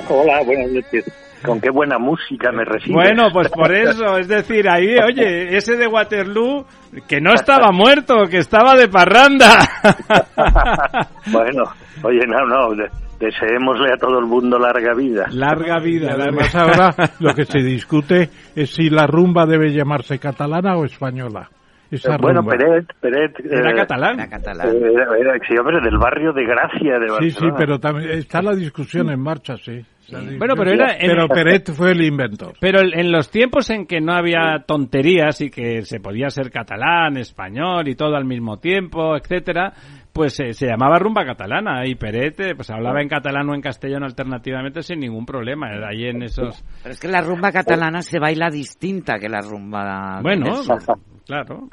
Hola, 0.10 0.42
buenas 0.46 0.72
noches. 0.72 1.06
Con 1.46 1.62
qué 1.62 1.70
buena 1.70 1.98
música 1.98 2.52
me 2.52 2.66
recibes. 2.66 2.94
Bueno, 2.94 3.30
pues 3.32 3.48
por 3.50 3.74
eso, 3.74 4.18
es 4.18 4.28
decir, 4.28 4.70
ahí, 4.70 4.96
oye, 4.98 5.56
ese 5.56 5.78
de 5.78 5.88
Waterloo, 5.88 6.66
que 7.08 7.22
no 7.22 7.34
estaba 7.34 7.68
muerto, 7.72 8.26
que 8.30 8.40
estaba 8.40 8.76
de 8.76 8.90
parranda. 8.90 9.58
bueno, 11.32 11.64
oye, 12.04 12.20
no, 12.28 12.46
no, 12.46 12.76
de- 12.76 12.90
deseémosle 13.20 13.94
a 13.94 13.98
todo 13.98 14.20
el 14.20 14.26
mundo 14.26 14.58
larga 14.60 14.94
vida. 14.94 15.28
Larga 15.32 15.78
Y 15.82 15.84
vida, 15.86 16.14
además 16.14 16.54
larga 16.54 16.86
ahora 16.88 17.10
lo 17.20 17.34
que 17.34 17.46
se 17.46 17.60
discute 17.60 18.30
es 18.56 18.70
si 18.72 18.90
la 18.90 19.08
rumba 19.08 19.46
debe 19.46 19.72
llamarse 19.74 20.20
catalana 20.20 20.76
o 20.78 20.84
española. 20.86 21.50
Esa 21.92 22.16
Eh, 22.16 22.18
bueno, 22.22 22.42
rumba. 22.42 22.56
Peret, 22.58 22.86
Peret... 23.00 23.40
Era 23.52 23.72
eh, 23.72 23.76
catalán. 23.76 24.18
La 24.18 24.28
catalán. 24.30 24.68
eh, 24.70 24.80
Era, 24.94 25.18
era, 25.18 25.34
sí, 25.48 25.56
hombre, 25.58 25.80
del 25.82 25.98
barrio 25.98 26.32
de 26.34 26.46
Gracia 26.46 27.00
de 27.00 27.08
Sí, 27.10 27.32
sí, 27.32 27.46
Barcelona. 27.46 27.56
pero 27.58 27.80
también 27.80 28.12
está 28.12 28.42
la 28.42 28.54
discusión 28.56 29.10
en 29.10 29.20
marcha, 29.20 29.56
sí. 29.58 29.82
Bueno, 30.40 30.56
pero 30.58 30.72
era 30.72 30.94
en- 30.96 31.08
Pero 31.12 31.28
Peret 31.28 31.72
fue 31.72 31.92
el 31.92 32.02
inventor. 32.04 32.54
Pero 32.60 32.80
en 32.82 33.12
los 33.12 33.30
tiempos 33.30 33.70
en 33.70 33.86
que 33.86 34.02
no 34.02 34.14
había 34.14 34.64
tonterías 34.66 35.40
y 35.42 35.52
que 35.52 35.84
se 35.84 36.00
podía 36.00 36.32
ser 36.32 36.50
catalán, 36.50 37.16
español 37.18 37.88
y 37.88 37.94
todo 37.96 38.16
al 38.16 38.26
mismo 38.26 38.58
tiempo, 38.58 39.16
etcétera, 39.16 39.72
pues 40.12 40.40
eh, 40.40 40.54
se 40.54 40.66
llamaba 40.66 40.98
rumba 40.98 41.24
catalana 41.26 41.86
y 41.86 41.94
Peret 41.94 42.40
eh, 42.40 42.56
pues 42.56 42.72
hablaba 42.72 43.04
en 43.04 43.08
catalán 43.08 43.48
o 43.52 43.54
en 43.54 43.62
castellano 43.62 44.08
alternativamente 44.08 44.82
sin 44.82 45.00
ningún 45.00 45.28
problema. 45.28 45.72
Era 45.72 45.90
Ahí 45.90 46.06
en 46.06 46.24
esos 46.24 46.64
Pero 46.82 46.94
es 46.94 47.00
que 47.00 47.08
la 47.08 47.22
rumba 47.22 47.52
catalana 47.52 48.02
se 48.02 48.18
baila 48.20 48.50
distinta 48.50 49.20
que 49.20 49.30
la 49.30 49.42
rumba... 49.42 50.22
bueno, 50.24 50.56
claro. 51.30 51.68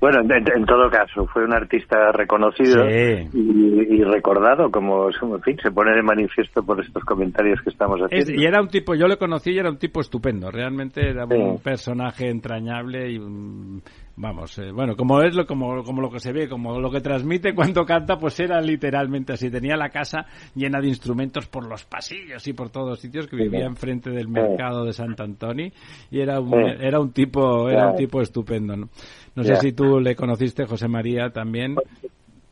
Bueno, 0.00 0.20
en, 0.22 0.30
en 0.56 0.64
todo 0.64 0.88
caso, 0.90 1.26
fue 1.26 1.44
un 1.44 1.52
artista 1.52 2.12
reconocido 2.12 2.82
Sí. 2.88 3.28
y, 3.34 3.96
y 3.96 4.04
recordado, 4.04 4.70
como 4.70 5.08
en 5.10 5.42
fin, 5.42 5.58
se 5.62 5.70
pone 5.70 5.94
de 5.94 6.02
manifiesto 6.02 6.62
por 6.62 6.80
estos 6.82 7.04
comentarios 7.04 7.60
que 7.60 7.68
estamos 7.68 8.00
Es- 8.00 8.06
haciendo. 8.22 8.42
y 8.42 8.46
era 8.46 8.62
un 8.62 8.68
tipo, 8.68 8.94
yo 8.94 9.06
le 9.06 9.18
conocí 9.18 9.50
y 9.50 9.58
era 9.58 9.68
un 9.68 9.76
tipo 9.76 10.00
estupendo. 10.00 10.50
Realmente 10.50 11.10
era 11.10 11.26
un 11.26 11.58
personaje 11.60 12.30
entrañable 12.30 13.10
y 13.12 13.18
un- 13.18 13.82
vamos, 14.20 14.58
eh, 14.58 14.70
bueno, 14.72 14.94
como 14.96 15.22
es 15.22 15.34
lo 15.34 15.46
como 15.46 15.82
como 15.82 16.02
lo 16.02 16.10
que 16.10 16.20
se 16.20 16.32
ve, 16.32 16.48
como 16.48 16.78
lo 16.78 16.90
que 16.90 17.00
transmite 17.00 17.54
cuando 17.54 17.84
canta, 17.84 18.16
pues 18.18 18.38
era 18.40 18.60
literalmente 18.60 19.32
así. 19.32 19.50
Tenía 19.50 19.76
la 19.76 19.88
casa 19.88 20.26
llena 20.54 20.80
de 20.80 20.88
instrumentos 20.88 21.46
por 21.46 21.66
los 21.66 21.84
pasillos 21.84 22.46
y 22.46 22.52
por 22.52 22.70
todos 22.70 23.00
sitios 23.00 23.26
que 23.26 23.36
vivía 23.36 23.64
enfrente 23.64 24.10
del 24.10 24.28
mercado 24.28 24.84
de 24.84 24.92
Sant 24.92 25.18
Antoni 25.20 25.72
y 26.10 26.20
era 26.20 26.38
un 26.40 26.50
Sí. 26.50 26.76
era 26.80 27.00
un 27.00 27.12
tipo 27.12 27.68
era 27.68 27.88
un 27.90 27.96
tipo 27.96 28.20
estupendo, 28.20 28.76
¿no? 28.76 28.88
No 29.34 29.42
sé 29.44 29.56
si 29.56 29.72
tú 29.72 30.00
le 30.00 30.14
conociste, 30.16 30.66
José 30.66 30.88
María, 30.88 31.30
también. 31.30 31.76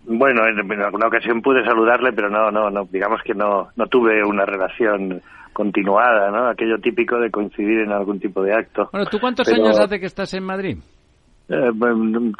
Bueno, 0.06 0.42
en, 0.46 0.58
en 0.72 0.80
alguna 0.82 1.08
ocasión 1.08 1.42
pude 1.42 1.62
saludarle, 1.64 2.12
pero 2.14 2.30
no, 2.30 2.50
no, 2.50 2.70
no, 2.70 2.84
digamos 2.90 3.20
que 3.22 3.34
no, 3.34 3.68
no 3.76 3.86
tuve 3.88 4.24
una 4.24 4.46
relación 4.46 5.20
continuada, 5.52 6.30
¿no? 6.30 6.48
Aquello 6.48 6.78
típico 6.80 7.18
de 7.18 7.30
coincidir 7.30 7.80
en 7.80 7.90
algún 7.92 8.18
tipo 8.20 8.42
de 8.42 8.54
acto. 8.54 8.88
Bueno, 8.92 9.06
¿tú 9.10 9.18
cuántos 9.20 9.46
Pero- 9.46 9.64
años 9.64 9.78
hace 9.78 9.98
que 10.00 10.06
estás 10.06 10.32
en 10.34 10.44
Madrid? 10.44 10.78
Eh, 11.50 11.70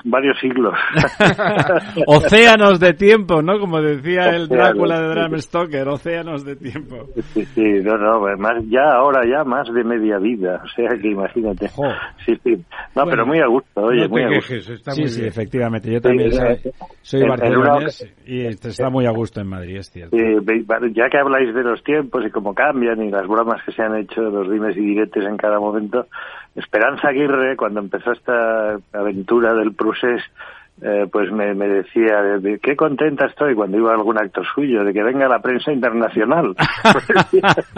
varios 0.04 0.38
siglos. 0.38 0.74
Océanos 2.06 2.78
de 2.78 2.92
tiempo, 2.94 3.40
¿no? 3.42 3.58
Como 3.58 3.80
decía 3.80 4.24
el 4.30 4.48
Drácula 4.48 5.00
de. 5.00 5.08
Bram 5.08 5.38
Stoker, 5.38 5.88
océanos 5.88 6.44
de 6.44 6.56
tiempo. 6.56 7.06
sí, 7.34 7.44
sí, 7.54 7.62
no, 7.82 7.96
no, 7.96 8.20
más, 8.36 8.62
ya 8.68 8.84
ahora 8.92 9.22
ya 9.26 9.44
más 9.44 9.72
de 9.72 9.82
media 9.84 10.18
vida, 10.18 10.60
o 10.64 10.68
sea 10.68 10.90
que 11.00 11.08
imagínate. 11.10 11.68
Jo. 11.68 11.84
Sí, 12.26 12.38
sí. 12.44 12.50
No, 12.94 13.04
Bueno, 13.04 13.10
pero 13.10 13.26
muy 13.26 13.38
a 13.40 13.46
gusto, 13.46 13.80
oye, 13.82 14.02
no 14.02 14.08
muy 14.10 14.22
a 14.22 14.28
gusto. 14.28 14.48
quejes, 14.48 14.68
está 14.68 14.92
sí, 14.92 15.00
muy 15.00 15.10
sí, 15.10 15.20
bien. 15.20 15.28
efectivamente. 15.30 15.90
Yo 15.92 16.00
también 16.00 16.30
Sí, 16.32 16.36
soy, 16.38 16.46
eh, 16.52 16.72
soy 17.02 17.20
en- 17.20 17.24
en 17.24 17.30
barcelonés 17.30 18.14
y 18.26 18.40
está 18.44 18.90
muy 18.90 19.06
a 19.06 19.10
gusto 19.10 19.40
en 19.40 19.46
Madrid, 19.48 19.76
es 19.78 19.90
cierto. 19.90 20.16
Eh, 20.16 20.36
ya 20.92 21.08
que 21.08 21.18
habláis 21.18 21.54
de 21.54 21.62
los 21.62 21.82
tiempos 21.82 22.24
y 22.26 22.30
cómo 22.30 22.54
cambian 22.54 23.02
y 23.02 23.10
las 23.10 23.26
bromas 23.26 23.62
que 23.64 23.72
se 23.72 23.82
han 23.82 23.96
hecho, 23.96 24.20
los 24.20 24.50
dimes 24.50 24.76
y 24.76 24.80
diretes 24.80 25.24
en 25.24 25.36
cada 25.36 25.58
momento, 25.58 26.06
Esperanza 26.58 27.08
Aguirre, 27.08 27.56
cuando 27.56 27.80
empezó 27.80 28.12
esta 28.12 28.78
aventura 28.92 29.54
del 29.54 29.74
procés, 29.74 30.22
eh, 30.82 31.06
pues 31.10 31.30
me, 31.32 31.54
me 31.54 31.66
decía, 31.68 32.20
de- 32.22 32.58
qué 32.60 32.76
contenta 32.76 33.26
estoy 33.26 33.54
cuando 33.54 33.78
iba 33.78 33.90
a 33.90 33.94
algún 33.94 34.18
acto 34.18 34.42
suyo, 34.54 34.84
de 34.84 34.92
que 34.92 35.02
venga 35.02 35.28
la 35.28 35.40
prensa 35.40 35.72
internacional. 35.72 36.54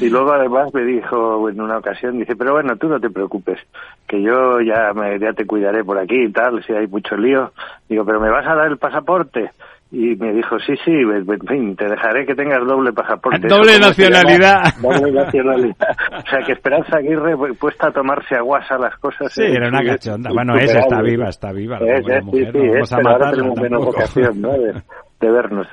y 0.00 0.08
luego 0.08 0.32
además 0.32 0.72
me 0.72 0.84
dijo 0.84 1.48
en 1.48 1.60
una 1.60 1.78
ocasión, 1.78 2.18
dice, 2.18 2.36
pero 2.36 2.52
bueno, 2.52 2.76
tú 2.76 2.88
no 2.88 3.00
te 3.00 3.10
preocupes, 3.10 3.58
que 4.06 4.22
yo 4.22 4.60
ya, 4.60 4.92
me, 4.94 5.18
ya 5.18 5.32
te 5.32 5.46
cuidaré 5.46 5.84
por 5.84 5.98
aquí 5.98 6.22
y 6.24 6.32
tal, 6.32 6.62
si 6.64 6.72
hay 6.72 6.86
mucho 6.86 7.16
lío. 7.16 7.52
Digo, 7.88 8.04
pero 8.04 8.20
¿me 8.20 8.30
vas 8.30 8.46
a 8.46 8.54
dar 8.54 8.68
el 8.68 8.78
pasaporte? 8.78 9.50
Y 9.92 10.16
me 10.16 10.32
dijo, 10.32 10.58
sí, 10.58 10.74
sí, 10.84 10.90
en 10.90 11.40
fin, 11.46 11.76
te 11.76 11.84
dejaré 11.88 12.26
que 12.26 12.34
tengas 12.34 12.58
doble 12.66 12.92
pasaporte. 12.92 13.46
Doble 13.48 13.78
nacionalidad. 13.78 14.74
Doble 14.82 15.12
nacionalidad. 15.24 15.76
O 16.18 16.28
sea, 16.28 16.40
que 16.44 16.52
Esperanza 16.52 16.96
Aguirre 16.98 17.36
pu- 17.36 17.56
puesta 17.56 17.88
a 17.88 17.92
tomarse 17.92 18.34
a 18.34 18.40
guasa 18.42 18.76
las 18.78 18.96
cosas. 18.98 19.32
Sí, 19.32 19.42
era 19.42 19.68
una 19.68 19.80
sí, 19.80 19.86
cachonda. 19.86 20.30
Bueno, 20.34 20.56
esa 20.56 20.80
está 20.80 21.00
viva, 21.02 21.28
está 21.28 21.52
viva. 21.52 21.78
La 21.78 21.96
Es, 21.98 22.02
buena 22.02 22.18
es, 22.18 22.24
sí, 22.24 22.30
mujer, 22.30 22.52
sí, 22.52 22.58
no 22.58 22.64
es, 22.64 22.72
vamos 22.72 22.92
a 22.92 22.96
pero 22.96 23.08
ahora 23.10 23.18
matarla 23.26 23.36
tenemos 23.42 23.60
menos 23.60 23.86
ocasión, 23.86 24.40
¿no? 24.40 24.52
De, 24.52 24.72
de 25.20 25.30
vernos. 25.30 25.68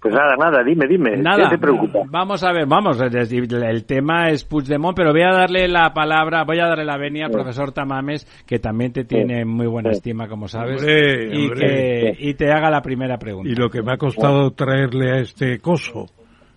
Pues 0.00 0.14
nada, 0.14 0.36
nada, 0.38 0.62
dime, 0.64 0.86
dime. 0.86 1.16
Nada, 1.16 1.44
¿Qué 1.50 1.56
te 1.56 1.58
preocupa? 1.58 2.00
vamos 2.08 2.42
a 2.44 2.52
ver, 2.52 2.66
vamos, 2.66 3.00
el 3.00 3.84
tema 3.84 4.28
es 4.30 4.44
Puigdemont, 4.44 4.96
pero 4.96 5.10
voy 5.12 5.22
a 5.22 5.32
darle 5.32 5.66
la 5.68 5.92
palabra, 5.92 6.44
voy 6.44 6.60
a 6.60 6.66
darle 6.68 6.84
la 6.84 6.96
venia 6.96 7.26
al 7.26 7.32
profesor 7.32 7.72
Tamames, 7.72 8.24
que 8.46 8.58
también 8.58 8.92
te 8.92 9.04
tiene 9.04 9.44
muy 9.44 9.66
buena 9.66 9.90
Sí. 9.90 9.98
estima, 9.98 10.28
como 10.28 10.46
sabes, 10.48 10.80
Hombre, 10.80 11.36
y, 11.36 11.44
hombre. 11.46 11.66
que, 11.66 12.16
y 12.28 12.34
te 12.34 12.50
haga 12.52 12.70
la 12.70 12.80
primera 12.82 13.18
pregunta. 13.18 13.50
Y 13.50 13.54
lo 13.54 13.68
que 13.68 13.82
me 13.82 13.92
ha 13.92 13.96
costado 13.96 14.50
traerle 14.52 15.10
a 15.12 15.16
este 15.20 15.58
coso. 15.58 16.06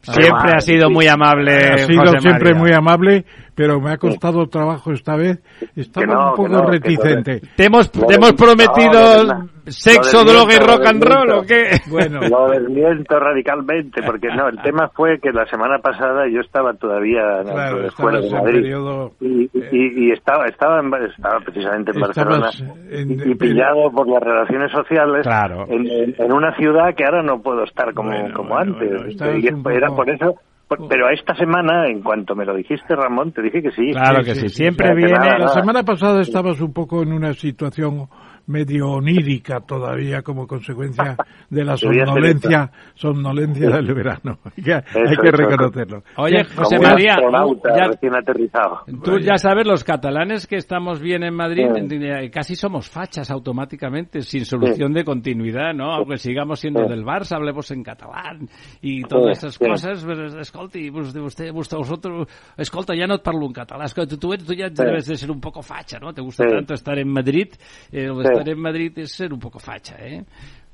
Siempre 0.03 0.53
ha 0.55 0.59
sido 0.59 0.89
muy 0.89 1.05
amable, 1.07 1.55
Ha 1.55 1.77
sido 1.77 2.01
José 2.01 2.19
siempre 2.21 2.53
María. 2.53 2.59
muy 2.59 2.71
amable, 2.73 3.25
pero 3.61 3.79
me 3.79 3.91
ha 3.91 3.97
costado 3.97 4.47
trabajo 4.47 4.91
esta 4.91 5.15
vez. 5.15 5.39
Estaba 5.75 6.07
no, 6.07 6.29
un 6.31 6.35
poco 6.35 6.49
no, 6.49 6.65
reticente. 6.65 7.41
¿Te 7.55 7.65
hemos, 7.65 7.91
te 7.91 8.15
hemos 8.15 8.33
prometido 8.33 9.45
sexo, 9.67 10.23
droga 10.23 10.55
y 10.55 10.57
rock 10.57 10.85
and 10.87 11.03
roll 11.03 11.29
o 11.31 11.41
qué? 11.43 11.79
Bueno, 11.91 12.21
Lo 12.27 12.49
desmiento 12.49 13.19
radicalmente, 13.19 14.01
porque 14.03 14.29
no, 14.35 14.47
el 14.47 14.59
tema 14.63 14.89
fue 14.95 15.19
que 15.19 15.31
la 15.31 15.45
semana 15.45 15.77
pasada 15.77 16.27
yo 16.27 16.39
estaba 16.39 16.73
todavía 16.73 17.21
no, 17.45 17.51
claro, 17.53 17.85
estabas 17.85 18.21
de 18.21 18.27
en 18.27 18.33
Madrid. 18.33 18.61
periodo... 18.61 19.11
Y, 19.19 19.43
y, 19.53 20.07
y 20.07 20.11
estaba, 20.11 20.45
estaba, 20.47 20.79
en- 20.79 20.91
estaba 21.15 21.39
precisamente 21.41 21.91
en 21.93 22.01
Barcelona 22.01 22.49
en- 22.89 23.11
y, 23.11 23.31
y 23.31 23.35
pillado 23.35 23.91
por 23.91 24.07
las 24.07 24.23
relaciones 24.23 24.71
sociales 24.71 25.21
Claro. 25.21 25.65
en, 25.69 25.85
en- 25.87 26.15
en 26.17 26.33
una 26.33 26.55
ciudad 26.55 26.95
que 26.95 27.05
ahora 27.05 27.21
no 27.21 27.39
puedo 27.43 27.63
estar 27.63 27.93
como, 27.93 28.09
Bueno, 28.09 28.33
como 28.35 28.49
bueno, 28.55 28.73
antes. 28.73 29.17
bueno, 29.19 29.37
Y 29.37 29.47
era 29.75 29.87
poco- 29.87 29.97
por 29.97 30.09
eso. 30.09 30.35
Pero 30.89 31.07
a 31.07 31.13
esta 31.13 31.35
semana, 31.35 31.87
en 31.87 32.01
cuanto 32.01 32.35
me 32.35 32.45
lo 32.45 32.55
dijiste, 32.55 32.95
Ramón, 32.95 33.31
te 33.31 33.41
dije 33.41 33.61
que 33.61 33.71
sí. 33.71 33.91
Claro 33.91 34.23
Sí, 34.23 34.29
que 34.29 34.35
sí, 34.35 34.49
siempre 34.49 34.87
sí, 34.87 34.93
que 34.93 34.97
viene... 34.97 35.13
nada, 35.13 35.31
La 35.33 35.37
nada. 35.45 35.53
semana 35.53 35.83
pasada 35.83 36.21
estabas 36.21 36.59
un 36.61 36.73
poco 36.73 37.01
en 37.03 37.13
una 37.13 37.33
situación 37.33 38.07
medio 38.47 38.89
onírica 38.91 39.59
todavía 39.61 40.21
como 40.21 40.47
consecuencia 40.47 41.15
de 41.49 41.63
la 41.63 41.77
somnolencia, 41.77 42.71
somnolencia 42.95 43.69
del 43.69 43.93
verano. 43.93 44.39
Hay 44.57 44.63
que, 44.63 44.73
hay 44.73 45.31
reconocerlo. 45.31 46.03
Oye, 46.17 46.45
Como 46.45 46.63
José 46.63 46.75
un 46.77 46.83
María, 46.83 47.15
ya- 47.75 47.87
recién 47.87 48.15
aterrizado. 48.15 48.81
Tú 49.03 49.19
ya 49.19 49.37
sabes, 49.37 49.65
los 49.65 49.83
catalanes 49.83 50.47
que 50.47 50.55
estamos 50.57 51.01
bien 51.01 51.23
en 51.23 51.33
Madrid, 51.35 51.65
Sí. 51.73 52.29
casi 52.31 52.55
somos 52.55 52.89
fachas 52.89 53.29
automáticamente, 53.31 54.21
sin 54.21 54.45
solución 54.45 54.93
de 54.93 55.03
continuidad, 55.03 55.73
¿no? 55.73 55.91
Aunque 55.93 56.17
sigamos 56.17 56.59
siendo 56.59 56.83
Sí. 56.83 56.89
del 56.89 57.03
Barça, 57.03 57.35
hablemos 57.35 57.69
en 57.71 57.83
catalán 57.83 58.47
y 58.81 59.03
todas 59.03 59.39
Sí, 59.39 59.45
esas 59.47 59.55
sí. 59.55 59.65
cosas. 59.65 60.03
Pues, 60.05 60.33
escolti, 60.35 60.91
pues, 60.91 61.13
de 61.13 61.21
usted, 61.21 61.51
vosotros, 61.51 62.27
escolta, 62.57 62.95
ya 62.95 63.07
no 63.07 63.17
te 63.17 63.23
parlo 63.23 63.45
en 63.45 63.53
catalán. 63.53 63.85
Escolta, 63.85 64.17
tú, 64.17 64.29
tú 64.37 64.53
ya 64.53 64.69
debes 64.69 65.05
de 65.07 65.15
ser 65.15 65.31
un 65.31 65.39
poco 65.41 65.61
facha, 65.61 65.99
¿no? 65.99 66.13
Te 66.13 66.21
gusta 66.21 66.43
Sí. 66.47 66.55
tanto 66.55 66.73
estar 66.73 66.97
en 66.97 67.09
Madrid. 67.09 67.47
Eh, 67.91 68.07
Sí. 68.11 68.30
Estar 68.31 68.49
en 68.49 68.59
Madrid 68.61 68.91
es 68.97 69.11
ser 69.11 69.33
un 69.33 69.39
poco 69.39 69.59
facha, 69.59 69.95
¿eh? 69.99 70.23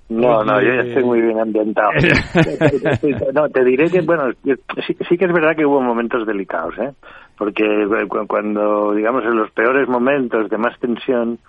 No, 0.09 0.41
no, 0.43 0.61
yo 0.61 0.69
ya 0.73 0.81
estoy 0.83 1.03
muy 1.03 1.21
bien 1.21 1.37
ambientado. 1.39 1.89
no, 3.33 3.49
te 3.49 3.63
diré 3.65 3.89
que, 3.89 4.01
bueno, 4.01 4.31
sí, 4.43 4.95
sí 5.09 5.17
que 5.17 5.25
es 5.25 5.33
verdad 5.33 5.55
que 5.55 5.65
hubo 5.65 5.81
momentos 5.81 6.25
delicados, 6.25 6.75
¿eh? 6.79 6.91
Porque 7.37 7.63
cu- 8.07 8.25
cuando, 8.27 8.93
digamos, 8.93 9.23
en 9.25 9.35
los 9.37 9.51
peores 9.51 9.87
momentos 9.87 10.49
de 10.49 10.57
más 10.57 10.79
tensión, 10.79 11.39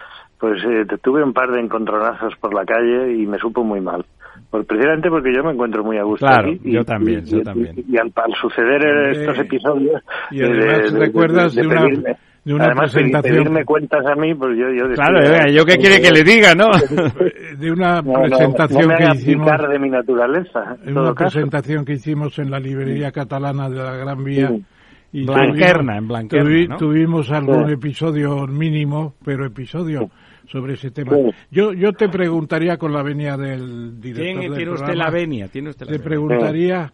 pues 0.41 0.61
eh, 0.65 0.85
tuve 1.03 1.23
un 1.23 1.33
par 1.33 1.51
de 1.53 1.61
encontronazos 1.61 2.35
por 2.41 2.53
la 2.53 2.65
calle 2.65 3.13
y 3.15 3.27
me 3.27 3.39
supo 3.39 3.63
muy 3.65 3.81
mal. 3.81 4.05
Pues 4.51 4.67
precisamente 4.67 5.09
porque 5.09 5.33
yo 5.35 5.43
me 5.45 5.53
encuentro 5.53 5.83
muy 5.85 5.99
a 5.99 6.03
gusto 6.03 6.27
Claro, 6.27 6.49
aquí. 6.51 6.61
y- 6.65 6.73
yo 6.73 6.85
también, 6.85 7.21
y- 7.25 7.31
yo 7.31 7.39
y- 7.39 7.43
también. 7.43 7.75
Y, 7.89 7.97
al, 7.97 8.13
al 8.15 8.35
suceder 8.41 8.85
estos 9.13 9.39
episodios... 9.39 10.03
y 10.31 10.43
además 10.43 10.93
de- 10.93 10.99
recuerdas 10.99 11.55
de 11.55 11.67
una- 11.67 11.81
pedirme- 11.83 12.17
de 12.49 12.55
una 12.55 12.65
además, 12.67 12.93
presentación- 12.95 13.35
pedirme 13.37 13.65
cuentas 13.65 14.07
a 14.07 14.15
mí, 14.15 14.35
pues 14.35 14.57
yo... 14.59 14.67
yo 14.73 14.95
Claro, 14.95 15.21
decía- 15.21 15.53
¿yo 15.53 15.65
qué 15.67 15.77
quiere 15.77 16.01
que 16.01 16.11
le 16.11 16.25
diga, 16.25 16.55
no? 16.55 16.69
De 17.59 17.71
una 17.71 18.01
No, 18.01 18.13
no, 18.13 18.21
presentación 18.23 18.83
no 18.83 18.89
me 18.89 18.97
que 18.97 19.17
hicimos, 19.17 19.69
de 19.69 19.79
mi 19.79 19.91
naturaleza. 19.91 20.77
en 20.85 20.97
una 20.99 21.15
caso. 21.15 21.33
presentación 21.35 21.85
que 21.85 21.93
hicimos 21.95 22.39
en 22.39 22.51
la 22.51 22.59
librería 22.59 23.13
catalana 23.13 23.69
de 23.69 23.77
la 23.77 23.97
Gran 23.97 24.25
Vía. 24.25 24.49
Sí. 24.49 24.65
Y 25.11 25.25
Blanquerna, 25.25 25.95
tuvimos- 25.95 25.99
en 25.99 26.09
Blanquerna, 26.09 26.49
tuvi- 26.51 26.69
¿no? 26.69 26.77
Tuvimos 26.77 27.31
algún 27.33 27.67
Sí. 27.67 27.73
episodio 27.75 28.47
mínimo, 28.47 29.15
pero 29.25 29.47
episodio 29.47 30.11
sobre 30.47 30.75
ese 30.75 30.91
tema. 30.91 31.17
Sí. 31.17 31.31
Yo, 31.51 31.73
yo 31.73 31.93
te 31.93 32.09
preguntaría 32.09 32.77
con 32.77 32.93
la 32.93 33.03
venia 33.03 33.37
del 33.37 34.01
director 34.01 34.25
Tiene, 34.25 34.41
del 34.49 34.57
tiene 34.57 34.71
usted 34.73 34.85
programa, 34.87 35.05
la 35.05 35.11
venia, 35.11 35.49
tiene 35.49 35.71
usted 35.71 35.87
la 35.87 35.93
Te 35.93 35.99
venia. 35.99 36.05
preguntaría, 36.09 36.93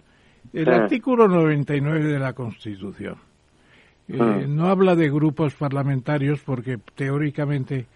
el 0.53 0.65
Sí. 0.65 0.71
artículo 0.71 1.27
99 1.29 2.05
de 2.05 2.19
la 2.19 2.33
Constitución 2.33 3.17
eh, 4.09 4.47
Mm. 4.47 4.55
no 4.55 4.69
habla 4.69 4.95
de 4.95 5.11
grupos 5.11 5.55
parlamentarios 5.55 6.41
porque 6.41 6.79
teóricamente 6.95 7.87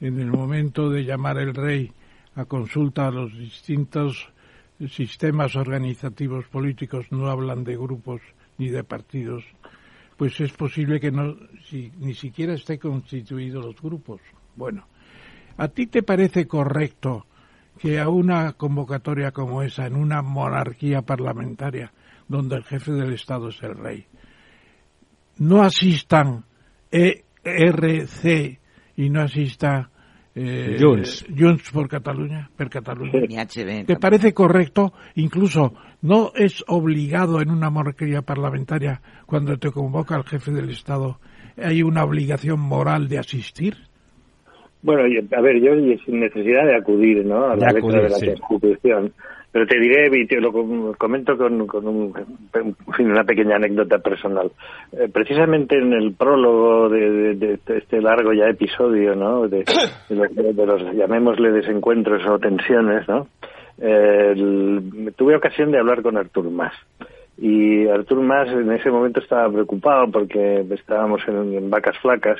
en 0.00 0.20
el 0.20 0.30
momento 0.30 0.90
de 0.90 1.04
llamar 1.04 1.38
el 1.38 1.54
rey 1.54 1.92
a 2.34 2.44
consulta 2.44 3.06
a 3.06 3.10
los 3.10 3.32
distintos 3.38 4.28
sistemas 4.88 5.56
organizativos 5.56 6.46
políticos 6.46 7.06
no 7.10 7.28
hablan 7.28 7.64
de 7.64 7.76
grupos 7.76 8.20
ni 8.58 8.68
de 8.68 8.84
partidos, 8.84 9.44
pues 10.16 10.40
es 10.40 10.52
posible 10.52 11.00
que 11.00 11.10
no 11.10 11.36
si, 11.68 11.92
ni 11.98 12.14
siquiera 12.14 12.54
esté 12.54 12.78
constituidos 12.78 13.64
los 13.64 13.80
grupos. 13.80 14.20
Bueno, 14.56 14.86
¿a 15.56 15.68
ti 15.68 15.86
te 15.86 16.02
parece 16.02 16.46
correcto 16.46 17.26
que 17.78 17.98
a 17.98 18.08
una 18.08 18.52
convocatoria 18.52 19.32
como 19.32 19.62
esa, 19.62 19.86
en 19.86 19.96
una 19.96 20.22
monarquía 20.22 21.02
parlamentaria, 21.02 21.92
donde 22.28 22.56
el 22.56 22.64
jefe 22.64 22.92
del 22.92 23.12
Estado 23.12 23.48
es 23.48 23.62
el 23.62 23.74
rey, 23.76 24.06
no 25.38 25.62
asistan 25.62 26.44
ERC 26.90 28.58
y 28.96 29.10
no 29.10 29.22
asista 29.22 29.90
eh, 30.36 30.76
Junts. 30.80 31.26
Junts 31.36 31.70
por 31.70 31.88
Cataluña, 31.88 32.50
per 32.56 32.68
Cataluña? 32.68 33.12
Ni 33.28 33.36
HB. 33.36 33.86
¿Te 33.86 33.96
parece 33.96 34.32
correcto? 34.34 34.92
Incluso 35.14 35.74
no 36.02 36.32
es 36.34 36.64
obligado 36.66 37.40
en 37.40 37.50
una 37.50 37.70
monarquía 37.70 38.22
parlamentaria 38.22 39.00
cuando 39.26 39.56
te 39.58 39.70
convoca 39.70 40.16
el 40.16 40.24
jefe 40.24 40.50
del 40.50 40.70
Estado, 40.70 41.18
hay 41.56 41.82
una 41.82 42.04
obligación 42.04 42.58
moral 42.60 43.08
de 43.08 43.18
asistir. 43.18 43.74
Bueno, 44.82 45.06
y, 45.06 45.16
a 45.34 45.40
ver, 45.40 45.60
yo 45.62 45.72
sin 46.04 46.20
necesidad 46.20 46.66
de 46.66 46.76
acudir 46.76 47.24
¿no? 47.24 47.46
a 47.46 47.54
De 47.54 47.60
la 47.62 47.68
acudir, 47.68 48.02
letra 48.02 48.02
de 48.02 48.10
la 48.28 48.34
sí. 48.34 48.40
Constitución, 48.40 49.12
pero 49.54 49.66
te 49.68 49.78
diré, 49.78 50.08
y 50.18 50.26
te 50.26 50.40
lo 50.40 50.50
com- 50.50 50.94
comento 50.98 51.38
con, 51.38 51.64
con 51.68 51.86
un, 51.86 52.12
una 52.98 53.22
pequeña 53.22 53.54
anécdota 53.54 53.98
personal. 54.00 54.50
Eh, 54.92 55.08
precisamente 55.12 55.78
en 55.78 55.92
el 55.92 56.12
prólogo 56.14 56.88
de, 56.88 57.36
de- 57.36 57.58
de 57.64 57.78
este 57.78 58.02
largo 58.02 58.32
ya 58.32 58.46
episodio, 58.48 59.14
¿no? 59.14 59.46
de, 59.46 59.58
de 60.08 60.16
los, 60.16 60.34
de 60.34 60.66
los, 60.66 60.82
llamémosle, 60.96 61.52
desencuentros 61.52 62.26
o 62.26 62.36
tensiones, 62.40 63.06
¿no? 63.08 63.28
Eh, 63.80 64.32
el- 64.34 65.12
tuve 65.16 65.36
ocasión 65.36 65.70
de 65.70 65.78
hablar 65.78 66.02
con 66.02 66.16
Artur 66.16 66.50
Mas. 66.50 66.72
Y 67.38 67.86
Artur 67.86 68.22
Mas 68.22 68.48
en 68.50 68.72
ese 68.72 68.90
momento 68.90 69.20
estaba 69.20 69.48
preocupado 69.52 70.10
porque 70.10 70.64
estábamos 70.70 71.22
en, 71.28 71.54
en 71.54 71.70
vacas 71.70 71.96
flacas 71.98 72.38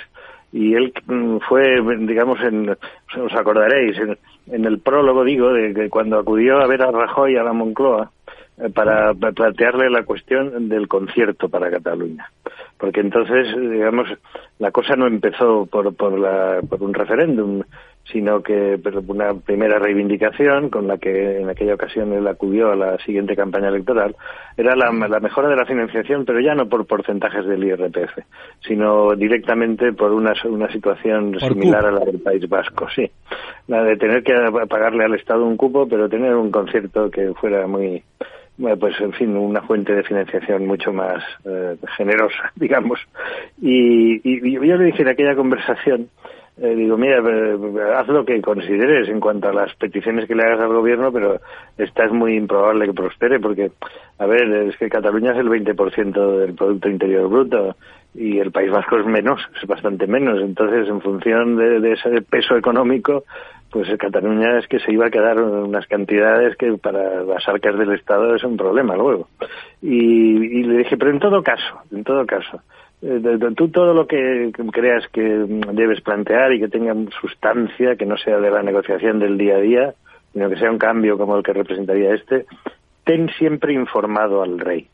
y 0.53 0.75
él 0.75 0.93
mm, 1.07 1.39
fue, 1.49 1.63
digamos, 2.01 2.41
en, 2.43 2.71
os 2.71 3.35
acordaréis, 3.37 3.97
en, 3.99 4.19
en 4.51 4.65
el 4.65 4.79
prólogo 4.81 5.25
digo, 5.25 5.53
de 5.53 5.73
que 5.75 5.89
cuando 5.91 6.19
acudió 6.19 6.59
a 6.59 6.67
ver 6.67 6.83
a 6.83 6.91
Rajoy 6.91 7.37
a 7.37 7.43
la 7.43 7.53
Moncloa 7.53 8.11
eh, 8.59 8.69
para 8.71 9.15
pa- 9.15 9.33
plantearle 9.33 9.91
la 9.91 10.05
cuestión 10.05 10.69
del 10.69 10.89
concierto 10.89 11.49
para 11.49 11.71
Cataluña. 11.71 12.31
Porque 12.79 13.01
entonces, 13.01 13.49
digamos, 13.59 14.09
la 14.59 14.71
cosa 14.71 14.97
no 14.97 15.07
empezó 15.07 15.67
por, 15.67 15.95
por, 15.95 16.19
la, 16.19 16.61
por 16.69 16.83
un 16.83 16.93
referéndum, 16.93 17.63
sino 18.11 18.43
que 18.43 18.79
una 19.07 19.35
primera 19.35 19.79
reivindicación 19.79 20.69
con 20.71 20.87
la 20.87 20.99
que 20.99 21.39
en 21.41 21.49
aquella 21.49 21.75
ocasión 21.75 22.13
él 22.13 22.27
acudió 22.27 22.71
a 22.73 22.77
la 22.77 22.99
siguiente 22.99 23.35
campaña 23.35 23.69
electoral, 23.69 24.15
era 24.57 24.77
la, 24.77 24.91
la 24.93 25.21
mejora 25.21 25.49
de 25.49 25.57
la 25.57 25.65
financiación, 25.65 26.25
pero 26.25 26.41
ya 26.41 26.55
no 26.55 26.69
por 26.69 26.87
porcentajes 26.87 27.47
del 27.47 27.65
IRPF, 27.65 28.19
sino 28.67 29.15
directamente 29.17 29.93
por 29.93 30.13
una, 30.13 30.35
una 30.45 30.71
situación 30.71 31.39
similar 31.41 31.87
a 31.87 31.93
la 31.93 32.05
del 32.05 32.21
País 32.21 32.49
Vasco, 32.49 32.87
sí. 32.95 33.11
La 33.69 33.83
de 33.83 33.97
tener 33.97 34.23
que 34.23 34.35
pagarle 34.69 35.05
al 35.05 35.15
Estado 35.15 35.45
un 35.47 35.57
cupo, 35.57 35.89
pero 35.89 36.09
tener 36.09 36.35
un 36.35 36.51
concierto 36.51 37.11
que 37.11 37.33
fuera 37.35 37.67
muy, 37.67 38.03
bueno, 38.59 38.77
pues 38.77 39.01
en 39.01 39.13
fin, 39.15 39.35
una 39.37 39.63
fuente 39.63 39.95
de 39.95 40.03
financiación 40.05 40.67
mucho 40.67 40.93
más 40.93 41.25
eh, 41.47 41.77
generosa, 41.97 42.53
digamos. 42.55 43.01
Y, 43.63 44.17
y- 44.17 44.47
y 44.47 44.53
yo 44.69 44.77
le 44.77 44.85
dije 44.85 45.03
en 45.03 45.09
aquella 45.09 45.35
conversación 45.35 46.09
eh, 46.57 46.75
digo, 46.77 46.97
mira, 46.97 47.19
eh, 47.19 47.59
haz 47.97 48.07
lo 48.07 48.25
que 48.25 48.41
consideres 48.41 49.09
en 49.09 49.19
cuanto 49.19 49.49
a 49.49 49.53
las 49.53 49.75
peticiones 49.75 50.29
que 50.29 50.37
le 50.37 50.45
hagas 50.45 50.61
al 50.61 50.73
gobierno, 50.73 51.11
pero 51.13 51.41
esta 51.77 52.05
es 52.05 52.13
muy 52.13 52.37
improbable 52.37 52.87
que 52.87 52.93
prospere, 52.93 53.41
porque, 53.41 53.73
a 54.19 54.27
ver, 54.27 54.49
es 54.69 54.77
que 54.77 54.89
Cataluña 54.89 55.33
es 55.33 55.39
el 55.39 55.49
20% 55.49 56.39
del 56.39 56.55
Producto 56.55 56.89
Interior 56.89 57.29
Bruto 57.29 57.77
y 58.15 58.39
el 58.39 58.53
País 58.53 58.71
Vasco 58.71 58.99
es 58.99 59.07
menos, 59.07 59.41
es 59.61 59.67
bastante 59.67 60.07
menos. 60.07 60.41
Entonces, 60.41 60.89
en 60.89 61.01
función 61.01 61.57
de, 61.57 61.93
ese 61.93 62.23
peso 62.23 62.57
económico, 62.57 63.25
pues 63.71 63.89
Cataluña 63.99 64.59
es 64.61 64.69
que 64.69 64.79
se 64.79 64.93
iba 64.93 65.07
a 65.07 65.11
quedar 65.11 65.43
unas 65.43 65.89
cantidades 65.89 66.57
que 66.57 66.73
para 66.79 67.25
las 67.25 67.49
arcas 67.49 67.77
del 67.77 67.95
Estado 67.95 68.37
es 68.37 68.45
un 68.45 68.57
problema 68.57 68.95
luego. 68.95 69.27
Y, 69.83 70.61
y 70.61 70.63
le 70.63 70.79
dije, 70.79 70.97
pero 70.97 71.11
en 71.11 71.19
todo 71.19 71.43
caso, 71.43 71.81
en 71.91 72.05
todo 72.05 72.25
caso, 72.25 72.61
eh, 72.61 72.84
tú 73.57 73.69
todo 73.69 73.93
lo 73.93 74.07
que 74.07 74.51
creas 74.73 75.07
que 75.13 75.23
debes 75.23 76.01
plantear 76.01 76.53
y 76.53 76.61
que 76.61 76.69
tenga 76.69 76.95
sustancia, 77.21 77.97
que 77.97 78.07
no 78.07 78.17
sea 78.17 78.39
de 78.39 78.51
la 78.51 78.63
negociación 78.63 79.19
del 79.19 79.37
día 79.37 79.57
a 79.57 79.61
día, 79.61 79.95
sino 80.33 80.49
que 80.49 80.57
sea 80.57 80.71
un 80.71 80.79
cambio 80.79 81.19
como 81.19 81.37
el 81.37 81.43
que 81.43 81.53
representaría 81.53 82.15
este, 82.15 82.47
ten 83.05 83.29
siempre 83.39 83.75
informado 83.75 84.43
al 84.43 84.59
rey, 84.59 84.89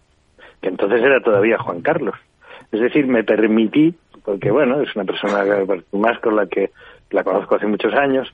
que 0.61 0.69
entonces 0.69 1.01
era 1.03 1.21
todavía 1.21 1.59
Juan 1.59 1.83
Carlos. 1.83 2.17
Es 2.73 2.81
decir, 2.81 3.07
me 3.07 3.25
permití, 3.25 3.95
porque 4.25 4.51
bueno, 4.51 4.81
es 4.81 4.95
una 4.95 5.05
persona 5.05 5.45
más 5.93 6.19
con 6.21 6.37
la 6.37 6.47
que 6.47 6.71
la 7.11 7.25
conozco 7.25 7.57
hace 7.57 7.67
muchos 7.67 7.93
años, 7.95 8.29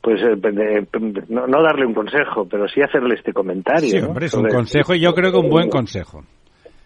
pues 0.00 0.20
eh, 0.22 0.86
no, 1.28 1.62
darle 1.62 1.86
un 1.86 1.94
consejo, 1.94 2.46
pero 2.48 2.68
sí 2.68 2.80
hacerle 2.82 3.14
este 3.14 3.32
comentario. 3.32 3.88
Sí, 3.88 3.98
hombre, 3.98 4.26
es 4.26 4.34
un 4.34 4.48
consejo 4.48 4.94
y 4.94 5.00
yo 5.00 5.14
creo 5.14 5.32
que 5.32 5.38
un 5.38 5.48
buen 5.50 5.68
consejo 5.68 6.24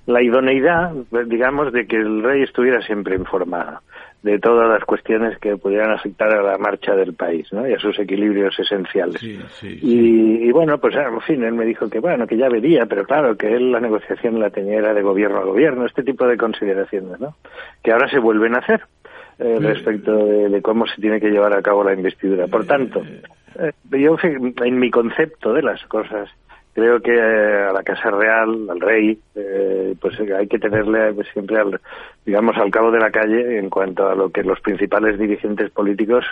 la 0.06 0.22
idoneidad, 0.22 0.92
digamos, 1.26 1.72
de 1.72 1.86
que 1.86 1.96
el 1.96 2.22
rey 2.22 2.42
estuviera 2.42 2.82
siempre 2.82 3.14
informado 3.14 3.80
de 4.22 4.38
todas 4.38 4.68
las 4.68 4.84
cuestiones 4.84 5.36
que 5.38 5.56
pudieran 5.56 5.90
afectar 5.90 6.32
a 6.32 6.42
la 6.42 6.56
marcha 6.56 6.94
del 6.94 7.12
país 7.12 7.52
¿no? 7.52 7.68
y 7.68 7.72
a 7.72 7.78
sus 7.78 7.98
equilibrios 7.98 8.56
esenciales. 8.58 9.20
y, 9.62 10.50
bueno, 10.52 10.78
pues 10.78 10.94
en 10.94 11.20
fin, 11.22 11.42
él 11.42 11.54
me 11.54 11.64
dijo 11.64 11.90
que 11.90 11.98
bueno, 11.98 12.26
que 12.26 12.36
ya 12.36 12.48
vería, 12.48 12.86
pero 12.86 13.04
claro, 13.04 13.36
que 13.36 13.52
él 13.52 13.72
la 13.72 13.80
negociación 13.80 14.38
la 14.38 14.50
tenía 14.50 14.78
era 14.78 14.94
de 14.94 15.02
gobierno 15.02 15.38
a 15.38 15.44
gobierno, 15.44 15.86
este 15.86 16.04
tipo 16.04 16.26
de 16.26 16.36
consideraciones, 16.36 17.18
¿no? 17.18 17.34
Que 17.82 17.90
ahora 17.90 18.08
se 18.08 18.20
vuelven 18.20 18.54
a 18.54 18.58
hacer 18.58 18.82
eh, 19.40 19.58
respecto 19.60 20.14
de, 20.14 20.62
cómo 20.62 20.86
se 20.86 21.00
tiene 21.00 21.20
que 21.20 21.30
llevar 21.30 21.52
a 21.52 21.62
cabo 21.62 21.82
la 21.82 21.94
investidura. 21.94 22.46
Por 22.46 22.64
tanto, 22.64 23.02
eh, 23.58 23.72
yo 23.90 24.16
en 24.22 24.78
mi 24.78 24.90
concepto 24.90 25.52
de 25.52 25.62
las 25.62 25.82
cosas, 25.86 26.30
creo 26.72 27.00
que 27.00 27.12
eh, 27.12 27.68
a 27.68 27.72
la 27.72 27.82
Casa 27.82 28.10
Real, 28.10 28.68
al 28.70 28.80
rey, 28.80 29.18
eh, 29.34 29.94
pues 30.00 30.18
hay 30.20 30.46
que 30.48 30.58
tenerle 30.58 31.14
siempre, 31.32 31.58
al, 31.58 31.80
digamos, 32.24 32.56
al 32.56 32.70
cabo 32.70 32.90
de 32.90 32.98
la 32.98 33.10
calle 33.10 33.58
en 33.58 33.68
cuanto 33.68 34.08
a 34.08 34.14
lo 34.14 34.30
que 34.30 34.42
los 34.42 34.60
principales 34.60 35.18
dirigentes 35.18 35.70
políticos 35.70 36.24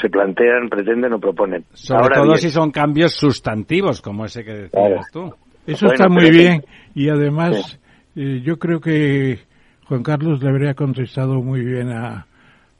se 0.00 0.08
plantean, 0.10 0.68
pretenden 0.68 1.12
o 1.12 1.20
proponen. 1.20 1.64
Sobre 1.72 2.14
todo 2.14 2.36
si 2.36 2.50
son 2.50 2.70
cambios 2.70 3.14
sustantivos, 3.14 4.00
como 4.00 4.24
ese 4.24 4.44
que 4.44 4.52
decías 4.52 5.10
tú. 5.12 5.32
Eso 5.66 5.86
está 5.86 6.08
muy 6.08 6.30
bien 6.30 6.62
y 6.94 7.08
además 7.08 7.80
eh, 8.16 8.40
yo 8.42 8.58
creo 8.58 8.80
que 8.80 9.38
Juan 9.86 10.02
Carlos 10.02 10.42
le 10.42 10.50
habría 10.50 10.74
contestado 10.74 11.40
muy 11.42 11.64
bien 11.64 11.90
a, 11.90 12.26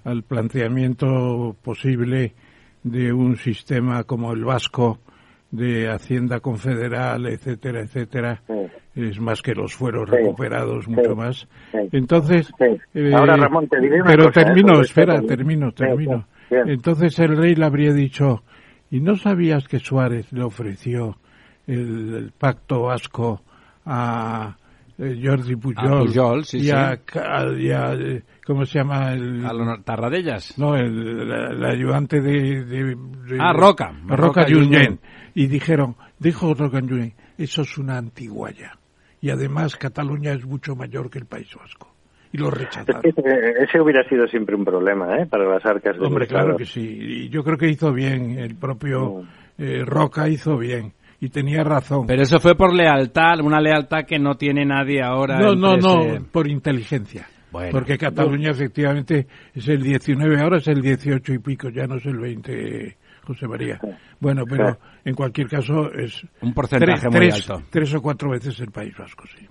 al 0.04 0.22
planteamiento 0.22 1.56
posible 1.62 2.34
de 2.82 3.12
un 3.12 3.36
sistema 3.36 4.04
como 4.04 4.32
el 4.32 4.44
vasco 4.44 4.98
de 5.54 5.88
Hacienda 5.88 6.40
Confederal, 6.40 7.26
etcétera, 7.26 7.82
etcétera, 7.82 8.42
es 8.94 9.20
más 9.20 9.40
que 9.40 9.54
los 9.54 9.72
fueros 9.72 10.10
recuperados, 10.10 10.88
mucho 10.88 11.14
más. 11.14 11.46
Entonces, 11.92 12.50
eh, 12.92 13.12
ahora 13.14 13.36
Ramón, 13.36 13.68
te 13.68 13.80
diré 13.80 14.02
pero 14.04 14.30
termino, 14.32 14.80
espera, 14.80 15.20
termino, 15.20 15.70
termino. 15.70 16.26
Entonces 16.50 17.18
el 17.20 17.36
rey 17.36 17.54
le 17.54 17.64
habría 17.64 17.92
dicho, 17.92 18.42
¿y 18.90 19.00
no 19.00 19.14
sabías 19.14 19.68
que 19.68 19.78
Suárez 19.78 20.32
le 20.32 20.42
ofreció 20.42 21.18
el, 21.68 22.32
pacto 22.36 22.82
vasco 22.82 23.42
a 23.86 24.56
eh, 24.98 25.20
Jordi 25.24 25.56
Pujol, 25.56 26.10
y, 26.52 26.70
a, 26.70 26.94
eh, 26.94 28.22
¿cómo 28.44 28.64
se 28.64 28.78
llama? 28.78 29.12
El, 29.12 29.44
¿A 29.44 29.78
Tarradellas? 29.84 30.58
No, 30.58 30.76
el, 30.76 31.64
ayudante 31.64 32.20
de, 32.20 32.96
Ah, 33.38 33.52
Roca. 33.52 33.92
Roca, 34.06 34.46
y 35.34 35.46
dijeron, 35.48 35.96
dijo 36.18 36.54
Rocanjuy, 36.54 37.14
eso 37.38 37.62
es 37.62 37.78
una 37.78 37.98
antiguaya. 37.98 38.78
Y 39.20 39.30
además 39.30 39.76
Cataluña 39.76 40.32
es 40.32 40.44
mucho 40.44 40.76
mayor 40.76 41.10
que 41.10 41.18
el 41.18 41.26
País 41.26 41.48
Vasco. 41.58 41.92
Y 42.32 42.38
lo 42.38 42.50
rechazaron. 42.50 43.02
ese 43.04 43.80
hubiera 43.80 44.06
sido 44.08 44.26
siempre 44.26 44.56
un 44.56 44.64
problema 44.64 45.18
¿eh? 45.18 45.26
para 45.26 45.48
las 45.48 45.64
arcas 45.64 45.94
del 45.96 46.06
Hombre, 46.06 46.26
claro 46.26 46.56
que 46.56 46.64
sí. 46.64 46.80
Y 46.80 47.28
yo 47.28 47.44
creo 47.44 47.56
que 47.56 47.68
hizo 47.68 47.92
bien. 47.92 48.38
El 48.38 48.56
propio 48.56 49.22
eh, 49.56 49.84
Roca 49.84 50.28
hizo 50.28 50.58
bien. 50.58 50.92
Y 51.20 51.28
tenía 51.30 51.62
razón. 51.62 52.06
Pero 52.06 52.22
eso 52.22 52.40
fue 52.40 52.56
por 52.56 52.74
lealtad, 52.74 53.40
una 53.40 53.60
lealtad 53.60 54.04
que 54.04 54.18
no 54.18 54.34
tiene 54.34 54.66
nadie 54.66 55.00
ahora. 55.00 55.38
No, 55.38 55.54
no, 55.54 55.76
no, 55.76 56.26
por 56.30 56.48
inteligencia. 56.48 57.26
Porque 57.70 57.96
Cataluña 57.96 58.50
efectivamente 58.50 59.26
es 59.54 59.68
el 59.68 59.80
19, 59.80 60.40
ahora 60.40 60.58
es 60.58 60.66
el 60.66 60.80
18 60.82 61.34
y 61.34 61.38
pico, 61.38 61.68
ya 61.68 61.86
no 61.86 61.96
es 61.96 62.06
el 62.06 62.18
20 62.18 62.96
José 63.24 63.48
María. 63.48 63.78
Bueno, 64.20 64.44
pero 64.48 64.78
en 65.04 65.14
cualquier 65.14 65.48
caso 65.48 65.92
es 65.92 66.24
un 66.42 66.52
porcentaje 66.52 67.08
tres, 67.08 67.14
muy 67.14 67.30
alto. 67.30 67.62
Tres 67.70 67.94
o 67.94 68.02
cuatro 68.02 68.30
veces 68.30 68.58
el 68.60 68.70
País 68.70 68.96
Vasco, 68.96 69.24
sí. 69.26 69.46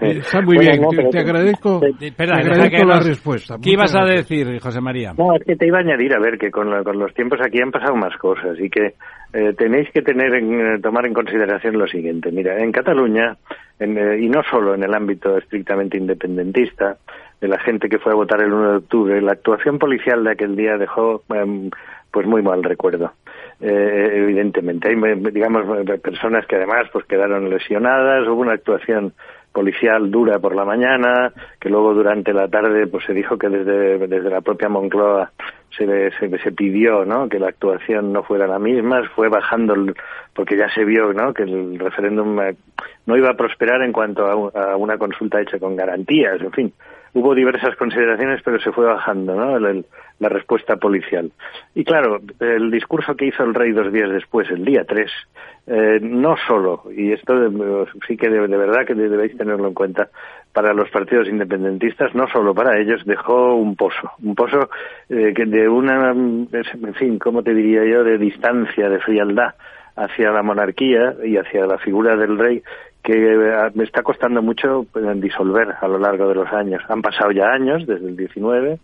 Eh, 0.00 0.18
está 0.18 0.40
muy 0.40 0.58
bien, 0.58 0.80
te, 1.10 1.18
agradezco, 1.18 1.80
la 2.16 3.00
respuesta. 3.00 3.56
¿Qué 3.60 3.70
ibas 3.70 3.94
a 3.96 4.04
decir, 4.04 4.60
José 4.60 4.80
María? 4.80 5.12
No, 5.18 5.34
es 5.34 5.44
que 5.44 5.56
te 5.56 5.66
iba 5.66 5.78
a 5.78 5.80
añadir, 5.80 6.14
a 6.14 6.20
ver, 6.20 6.38
que 6.38 6.52
con, 6.52 6.70
los 6.70 7.14
tiempos 7.14 7.40
aquí 7.44 7.60
han 7.60 7.72
pasado 7.72 7.96
más 7.96 8.16
cosas 8.16 8.56
y 8.60 8.70
que 8.70 8.94
eh, 9.32 9.54
tenéis 9.56 9.90
que 9.92 10.02
tener 10.02 10.34
en, 10.34 10.60
eh, 10.60 10.80
tomar 10.80 11.04
en 11.06 11.14
consideración 11.14 11.78
lo 11.78 11.88
siguiente. 11.88 12.30
Mira, 12.30 12.62
en 12.62 12.70
Cataluña, 12.70 13.36
y 13.80 14.28
no 14.28 14.42
solo 14.48 14.74
en 14.74 14.84
el 14.84 14.94
ámbito 14.94 15.36
estrictamente 15.36 15.98
independentista, 15.98 16.96
de 17.40 17.48
la 17.48 17.58
gente 17.60 17.88
que 17.88 17.98
fue 17.98 18.12
a 18.12 18.16
votar 18.16 18.40
el 18.42 18.52
1 18.52 18.70
de 18.70 18.76
octubre, 18.78 19.22
la 19.22 19.32
actuación 19.32 19.78
policial 19.78 20.24
de 20.24 20.32
aquel 20.32 20.56
día 20.56 20.76
dejó 20.76 21.22
em, 21.30 21.70
pues 22.10 22.26
muy 22.26 22.42
mal 22.42 22.62
recuerdo. 22.62 23.12
Eh, 23.60 24.10
evidentemente, 24.14 24.88
hay 24.88 24.96
digamos 25.32 25.64
personas 26.00 26.46
que 26.46 26.56
además 26.56 26.88
pues 26.92 27.04
quedaron 27.06 27.50
lesionadas, 27.50 28.26
hubo 28.28 28.40
una 28.40 28.52
actuación 28.52 29.12
policial 29.52 30.10
dura 30.10 30.38
por 30.38 30.54
la 30.54 30.64
mañana, 30.64 31.32
que 31.58 31.68
luego 31.68 31.92
durante 31.94 32.32
la 32.32 32.48
tarde 32.48 32.86
pues 32.86 33.04
se 33.04 33.12
dijo 33.12 33.36
que 33.36 33.48
desde, 33.48 34.06
desde 34.06 34.30
la 34.30 34.40
propia 34.40 34.68
Moncloa 34.68 35.32
se, 35.76 36.10
se, 36.12 36.38
se 36.38 36.52
pidió 36.52 37.04
¿no? 37.04 37.28
que 37.28 37.40
la 37.40 37.48
actuación 37.48 38.12
no 38.12 38.22
fuera 38.22 38.46
la 38.46 38.60
misma, 38.60 39.02
fue 39.16 39.28
bajando 39.28 39.74
porque 40.32 40.56
ya 40.56 40.68
se 40.72 40.84
vio 40.84 41.12
¿no? 41.12 41.34
que 41.34 41.42
el 41.42 41.78
referéndum 41.78 42.40
eh, 42.40 42.56
no 43.06 43.16
iba 43.16 43.30
a 43.30 43.36
prosperar 43.36 43.82
en 43.82 43.92
cuanto 43.92 44.26
a, 44.26 44.72
a 44.72 44.76
una 44.76 44.96
consulta 44.96 45.40
hecha 45.40 45.58
con 45.58 45.74
garantías, 45.74 46.40
en 46.40 46.52
fin 46.52 46.72
hubo 47.18 47.34
diversas 47.34 47.74
consideraciones, 47.76 48.40
pero 48.44 48.60
se 48.60 48.72
fue 48.72 48.86
bajando 48.86 49.34
¿no? 49.34 49.58
la 49.58 50.28
respuesta 50.28 50.76
policial. 50.76 51.32
Y 51.74 51.84
claro, 51.84 52.20
el 52.40 52.70
discurso 52.70 53.16
que 53.16 53.26
hizo 53.26 53.42
el 53.42 53.54
rey 53.54 53.72
dos 53.72 53.92
días 53.92 54.10
después, 54.10 54.48
el 54.50 54.64
día 54.64 54.84
3, 54.84 55.10
eh, 55.66 55.98
no 56.00 56.36
solo, 56.46 56.84
y 56.96 57.12
esto 57.12 57.34
sí 58.06 58.16
que 58.16 58.28
de, 58.28 58.46
verdad 58.46 58.86
que 58.86 58.94
debéis 58.94 59.36
tenerlo 59.36 59.68
en 59.68 59.74
cuenta, 59.74 60.08
para 60.52 60.72
los 60.72 60.88
partidos 60.90 61.28
independentistas, 61.28 62.14
no 62.14 62.26
solo 62.28 62.54
para 62.54 62.78
ellos, 62.80 63.04
dejó 63.04 63.54
un 63.54 63.76
pozo, 63.76 64.12
un 64.22 64.34
pozo 64.34 64.70
eh, 65.08 65.32
que 65.34 65.44
de 65.44 65.68
una, 65.68 66.10
en 66.10 66.94
fin, 66.94 67.18
¿cómo 67.18 67.42
te 67.42 67.54
diría 67.54 67.84
yo?, 67.84 68.02
de 68.02 68.18
distancia, 68.18 68.88
de 68.88 69.00
frialdad 69.00 69.54
hacia 69.94 70.30
la 70.30 70.42
monarquía 70.42 71.16
y 71.24 71.36
hacia 71.36 71.66
la 71.66 71.78
figura 71.78 72.16
del 72.16 72.38
rey 72.38 72.62
que 73.02 73.12
eh, 73.12 73.70
me 73.74 73.84
está 73.84 74.02
costando 74.02 74.42
mucho 74.42 74.86
pues, 74.92 75.04
disolver 75.20 75.74
a 75.80 75.88
lo 75.88 75.98
largo 75.98 76.28
de 76.28 76.34
los 76.34 76.52
años. 76.52 76.82
Han 76.88 77.02
pasado 77.02 77.30
ya 77.30 77.50
años, 77.50 77.86
desde 77.86 78.08
el 78.08 78.16
19, 78.16 78.78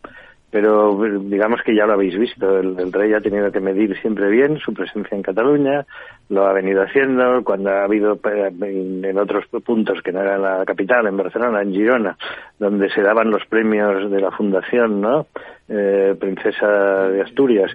pero 0.50 0.96
digamos 1.24 1.60
que 1.62 1.74
ya 1.74 1.84
lo 1.84 1.94
habéis 1.94 2.16
visto. 2.16 2.58
El, 2.58 2.92
rey 2.92 3.12
ha 3.12 3.20
tenido 3.20 3.50
que 3.50 3.60
medir 3.60 3.98
siempre 4.00 4.30
bien 4.30 4.58
su 4.58 4.72
presencia 4.72 5.16
en 5.16 5.22
Cataluña, 5.22 5.84
lo 6.28 6.46
ha 6.46 6.52
venido 6.52 6.82
haciendo 6.82 7.42
cuando 7.42 7.70
ha 7.70 7.84
habido 7.84 8.14
eh, 8.14 8.52
en 8.52 9.18
otros 9.18 9.46
puntos 9.64 10.00
que 10.00 10.12
no 10.12 10.20
era 10.20 10.38
la 10.38 10.64
capital, 10.64 11.06
en 11.06 11.16
Barcelona, 11.16 11.62
en 11.62 11.72
Girona, 11.72 12.16
donde 12.58 12.88
se 12.90 13.02
daban 13.02 13.30
los 13.30 13.44
premios 13.46 14.10
de 14.10 14.20
la 14.20 14.30
fundación, 14.30 15.00
¿no? 15.00 15.26
Eh, 15.68 16.14
Princesa 16.20 17.08
de 17.08 17.22
Asturias, 17.22 17.72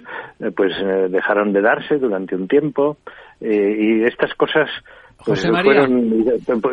pues 0.56 0.72
dejaron 1.10 1.52
de 1.52 1.60
darse 1.60 1.98
durante 1.98 2.34
un 2.36 2.48
tiempo 2.48 2.96
y 3.40 4.04
estas 4.04 4.32
cosas 4.34 4.70
pues 5.24 5.40
José 5.40 5.50
María. 5.50 5.86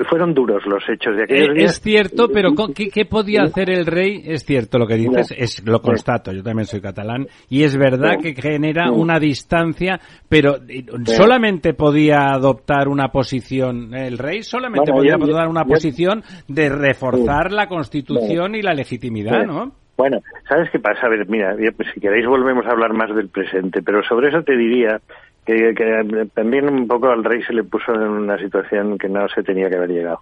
Fueron, 0.09 0.33
duros 0.33 0.65
los 0.65 0.83
hechos 0.89 1.15
de 1.15 1.23
aquellos 1.23 1.55
días. 1.55 1.71
Es 1.71 1.81
cierto, 1.81 2.29
pero 2.29 2.51
¿qué, 2.73 3.05
podía 3.05 3.43
hacer 3.43 3.69
el 3.69 3.85
rey? 3.85 4.21
Es 4.25 4.45
cierto 4.45 4.77
lo 4.77 4.87
que 4.87 4.95
dices, 4.95 5.33
es 5.37 5.65
lo 5.65 5.81
constato, 5.81 6.31
yo 6.31 6.43
también 6.43 6.65
soy 6.65 6.81
catalán, 6.81 7.27
y 7.49 7.63
es 7.63 7.77
verdad 7.77 8.17
que 8.21 8.33
genera 8.33 8.91
una 8.91 9.19
distancia, 9.19 9.99
pero 10.29 10.57
eh, 10.67 10.85
solamente 11.05 11.73
podía 11.73 12.31
adoptar 12.31 12.87
una 12.87 13.09
posición, 13.09 13.93
el 13.93 14.17
rey 14.17 14.43
solamente 14.43 14.91
podía 14.91 15.15
adoptar 15.15 15.47
una 15.47 15.65
posición 15.65 16.23
de 16.47 16.69
reforzar 16.69 17.51
la 17.51 17.67
constitución 17.67 18.55
y 18.55 18.61
la 18.61 18.73
legitimidad, 18.73 19.45
¿no? 19.45 19.73
Bueno, 19.97 20.19
¿sabes 20.47 20.69
qué 20.69 20.79
pasa? 20.79 21.07
A 21.07 21.09
ver, 21.09 21.27
mira, 21.27 21.55
pues 21.75 21.89
si 21.91 21.99
queréis 21.99 22.27
volvemos 22.27 22.65
a 22.67 22.71
hablar 22.71 22.93
más 22.93 23.13
del 23.15 23.29
presente, 23.29 23.81
pero 23.81 24.03
sobre 24.03 24.29
eso 24.29 24.43
te 24.43 24.55
diría 24.55 25.01
que, 25.47 25.73
que, 25.73 26.27
también 26.33 26.69
un 26.69 26.87
poco 26.87 27.07
al 27.07 27.23
rey 27.23 27.41
se 27.43 27.53
le 27.53 27.63
puso 27.63 27.93
en 27.93 28.01
una 28.01 28.37
situación 28.37 28.97
que 28.97 29.07
no 29.07 29.29
se 29.29 29.43
tenía 29.43 29.69
que 29.69 29.77
haber 29.77 29.91
llegado. 29.91 30.19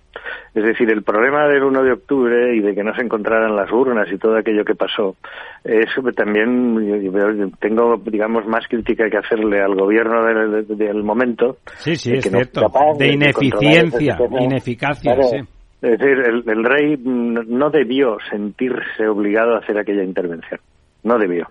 Es 0.54 0.64
decir, 0.64 0.92
el 0.92 1.02
problema 1.02 1.48
del 1.48 1.64
1 1.64 1.84
de 1.84 1.94
octubre 1.94 2.56
y 2.56 2.60
de 2.60 2.76
que 2.76 2.84
no 2.84 2.94
se 2.94 3.02
encontraran 3.02 3.56
las 3.56 3.72
urnas 3.72 4.08
y 4.12 4.20
todo 4.20 4.38
aquello 4.38 4.64
que 4.64 4.76
pasó, 4.76 5.16
eso 5.64 6.02
también 6.16 7.12
tengo, 7.60 7.98
digamos, 8.06 8.46
más 8.46 8.68
crítica 8.68 9.10
que 9.10 9.18
hacerle 9.18 9.62
al 9.62 9.74
gobierno 9.74 10.24
del, 10.24 10.68
del 10.68 11.04
momento. 11.04 11.58
Sí, 11.78 11.96
sí, 11.96 12.14
es 12.14 12.24
cierto. 12.24 12.72
de 13.00 13.08
ineficiencia, 13.08 14.18
ineficacia, 14.40 15.16
sí. 15.24 15.38
Es 15.82 16.00
decir, 16.00 16.20
el, 16.20 16.44
el, 16.48 16.64
rey 16.64 16.98
no 16.98 17.70
debió 17.70 18.18
sentirse 18.30 19.08
obligado 19.08 19.56
a 19.56 19.60
hacer 19.60 19.78
aquella 19.78 20.04
intervención. 20.04 20.60
No 21.04 21.18
debió. 21.18 21.48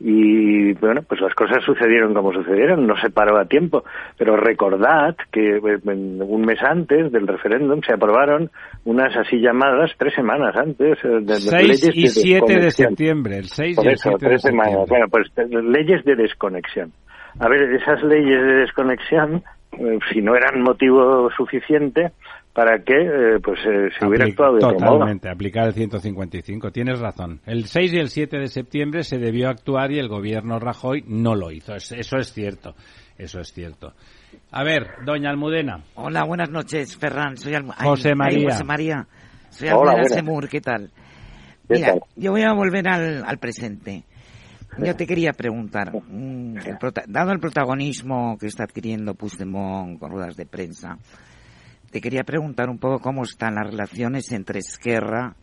Y 0.00 0.74
bueno, 0.74 1.02
pues 1.02 1.20
las 1.20 1.34
cosas 1.34 1.64
sucedieron 1.64 2.14
como 2.14 2.32
sucedieron, 2.32 2.86
no 2.86 2.96
se 3.00 3.10
paró 3.10 3.36
a 3.36 3.46
tiempo. 3.46 3.82
Pero 4.16 4.36
recordad 4.36 5.16
que 5.32 5.56
eh, 5.56 5.80
un 5.84 6.42
mes 6.42 6.62
antes 6.62 7.10
del 7.10 7.26
referéndum 7.26 7.80
se 7.82 7.94
aprobaron 7.94 8.50
unas 8.84 9.16
así 9.16 9.40
llamadas, 9.40 9.90
tres 9.98 10.14
semanas 10.14 10.54
antes, 10.56 10.98
eh, 11.04 11.18
de, 11.22 11.34
6 11.34 11.90
y 11.94 12.08
7 12.08 12.60
de 12.60 12.70
septiembre. 12.70 13.38
El 13.38 13.46
6 13.46 13.76
Por 13.76 13.86
y 13.86 13.88
eso, 13.88 14.10
7 14.10 14.18
tres 14.18 14.42
de 14.42 14.50
semanas. 14.50 14.88
Bueno, 14.88 15.06
pues 15.10 15.26
leyes 15.50 16.04
de 16.04 16.14
desconexión. 16.14 16.92
A 17.40 17.48
ver, 17.48 17.62
esas 17.74 18.02
leyes 18.04 18.40
de 18.40 18.54
desconexión, 18.60 19.42
eh, 19.72 19.98
si 20.12 20.20
no 20.20 20.34
eran 20.36 20.62
motivo 20.62 21.28
suficiente, 21.36 22.12
para 22.58 22.82
que 22.82 22.92
eh, 22.92 23.38
pues 23.40 23.60
eh, 23.60 23.88
se 23.96 24.04
hubiera 24.04 24.24
actuado 24.26 24.54
de 24.56 24.60
Totalmente, 24.62 25.30
aplicar 25.30 25.68
el 25.68 25.74
155. 25.74 26.72
Tienes 26.72 26.98
razón. 26.98 27.40
El 27.46 27.66
6 27.66 27.92
y 27.92 27.98
el 27.98 28.08
7 28.08 28.36
de 28.36 28.48
septiembre 28.48 29.04
se 29.04 29.16
debió 29.18 29.48
actuar 29.48 29.92
y 29.92 30.00
el 30.00 30.08
gobierno 30.08 30.58
Rajoy 30.58 31.04
no 31.06 31.36
lo 31.36 31.52
hizo. 31.52 31.76
Eso 31.76 32.16
es 32.16 32.32
cierto. 32.32 32.74
Eso 33.16 33.38
es 33.38 33.52
cierto. 33.52 33.92
A 34.50 34.64
ver, 34.64 34.88
doña 35.06 35.30
Almudena. 35.30 35.84
Hola, 35.94 36.24
buenas 36.24 36.50
noches, 36.50 36.96
Ferran. 36.96 37.36
Soy 37.36 37.54
Alm 37.54 37.68
José 37.68 38.16
María. 38.16 38.38
Ay, 38.38 38.44
José 38.46 38.64
María. 38.64 39.06
Soy 39.50 39.68
Almudena 39.68 40.04
Semur, 40.06 40.48
¿qué 40.48 40.60
tal? 40.60 40.90
¿Qué 41.68 41.74
Mira, 41.74 41.86
tal? 41.92 42.00
yo 42.16 42.32
voy 42.32 42.42
a 42.42 42.52
volver 42.54 42.88
al, 42.88 43.22
al 43.24 43.38
presente. 43.38 44.02
Yo 44.84 44.96
te 44.96 45.06
quería 45.06 45.32
preguntar, 45.32 45.92
mm, 45.92 46.56
el 46.66 46.76
prota- 46.76 47.04
dado 47.06 47.30
el 47.30 47.38
protagonismo 47.38 48.36
que 48.36 48.46
está 48.48 48.64
adquiriendo 48.64 49.14
Puigdemont 49.14 50.00
con 50.00 50.10
ruedas 50.10 50.36
de 50.36 50.44
prensa, 50.46 50.98
te 51.90 52.00
quería 52.00 52.22
preguntar 52.24 52.68
un 52.68 52.78
poco 52.78 52.98
cómo 53.00 53.22
están 53.22 53.54
las 53.56 53.70
relaciones 53.70 54.30
entre 54.32 54.58
Esquerra 54.60 55.34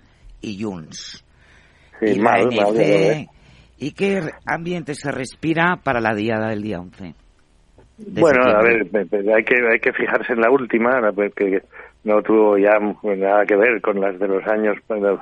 y 0.41 0.62
Junts. 0.62 1.24
Sí, 2.00 2.08
y 2.16 2.20
mal, 2.20 2.50
la 2.50 2.56
mal, 2.56 2.56
ya 2.56 2.62
lo 2.64 2.70
ANC, 2.70 2.78
ves. 2.78 3.28
¿Y 3.78 3.91
qué 3.91 4.22
ambiente 4.46 4.93
se 4.96 5.12
respira 5.12 5.78
para 5.84 6.00
la 6.00 6.14
diada 6.14 6.50
del 6.50 6.62
día 6.62 6.80
11? 6.80 7.14
de 7.98 8.22
Bueno, 8.22 8.43
a 8.43 8.62
ver, 8.62 8.88
hay 8.93 9.43
que 9.43 9.56
hay 9.72 9.80
que 9.80 9.93
fijarse 9.93 10.34
en 10.34 10.41
la 10.41 10.50
última, 10.50 10.91
que 11.36 11.62
no 12.04 12.22
tuvo 12.22 12.58
ya 12.58 12.78
nada 12.80 13.46
que 13.46 13.56
ver 13.56 13.82
con 13.82 14.00
las 14.00 14.20
de 14.20 14.28
los 14.28 14.46
años, 14.48 14.78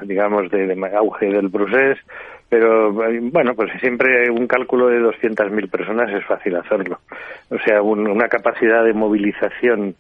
digamos, 0.06 0.50
de, 0.52 0.68
de 0.68 0.96
auge 0.96 1.28
del 1.28 1.50
procés, 1.50 1.98
pero 2.50 2.90
eh, 3.10 3.20
bueno, 3.22 3.54
pues 3.56 3.72
siempre 3.80 4.30
un 4.30 4.48
cálculo 4.48 4.88
de 4.90 5.00
200.000 5.00 5.70
personas 5.70 6.12
es 6.14 6.26
fácil 6.26 6.56
hacerlo. 6.58 7.00
O 7.50 7.58
sea, 7.60 7.82
un- 7.82 8.08
una 8.08 8.28
capacidad 8.28 8.84
de 8.84 8.94
movilización 8.94 9.96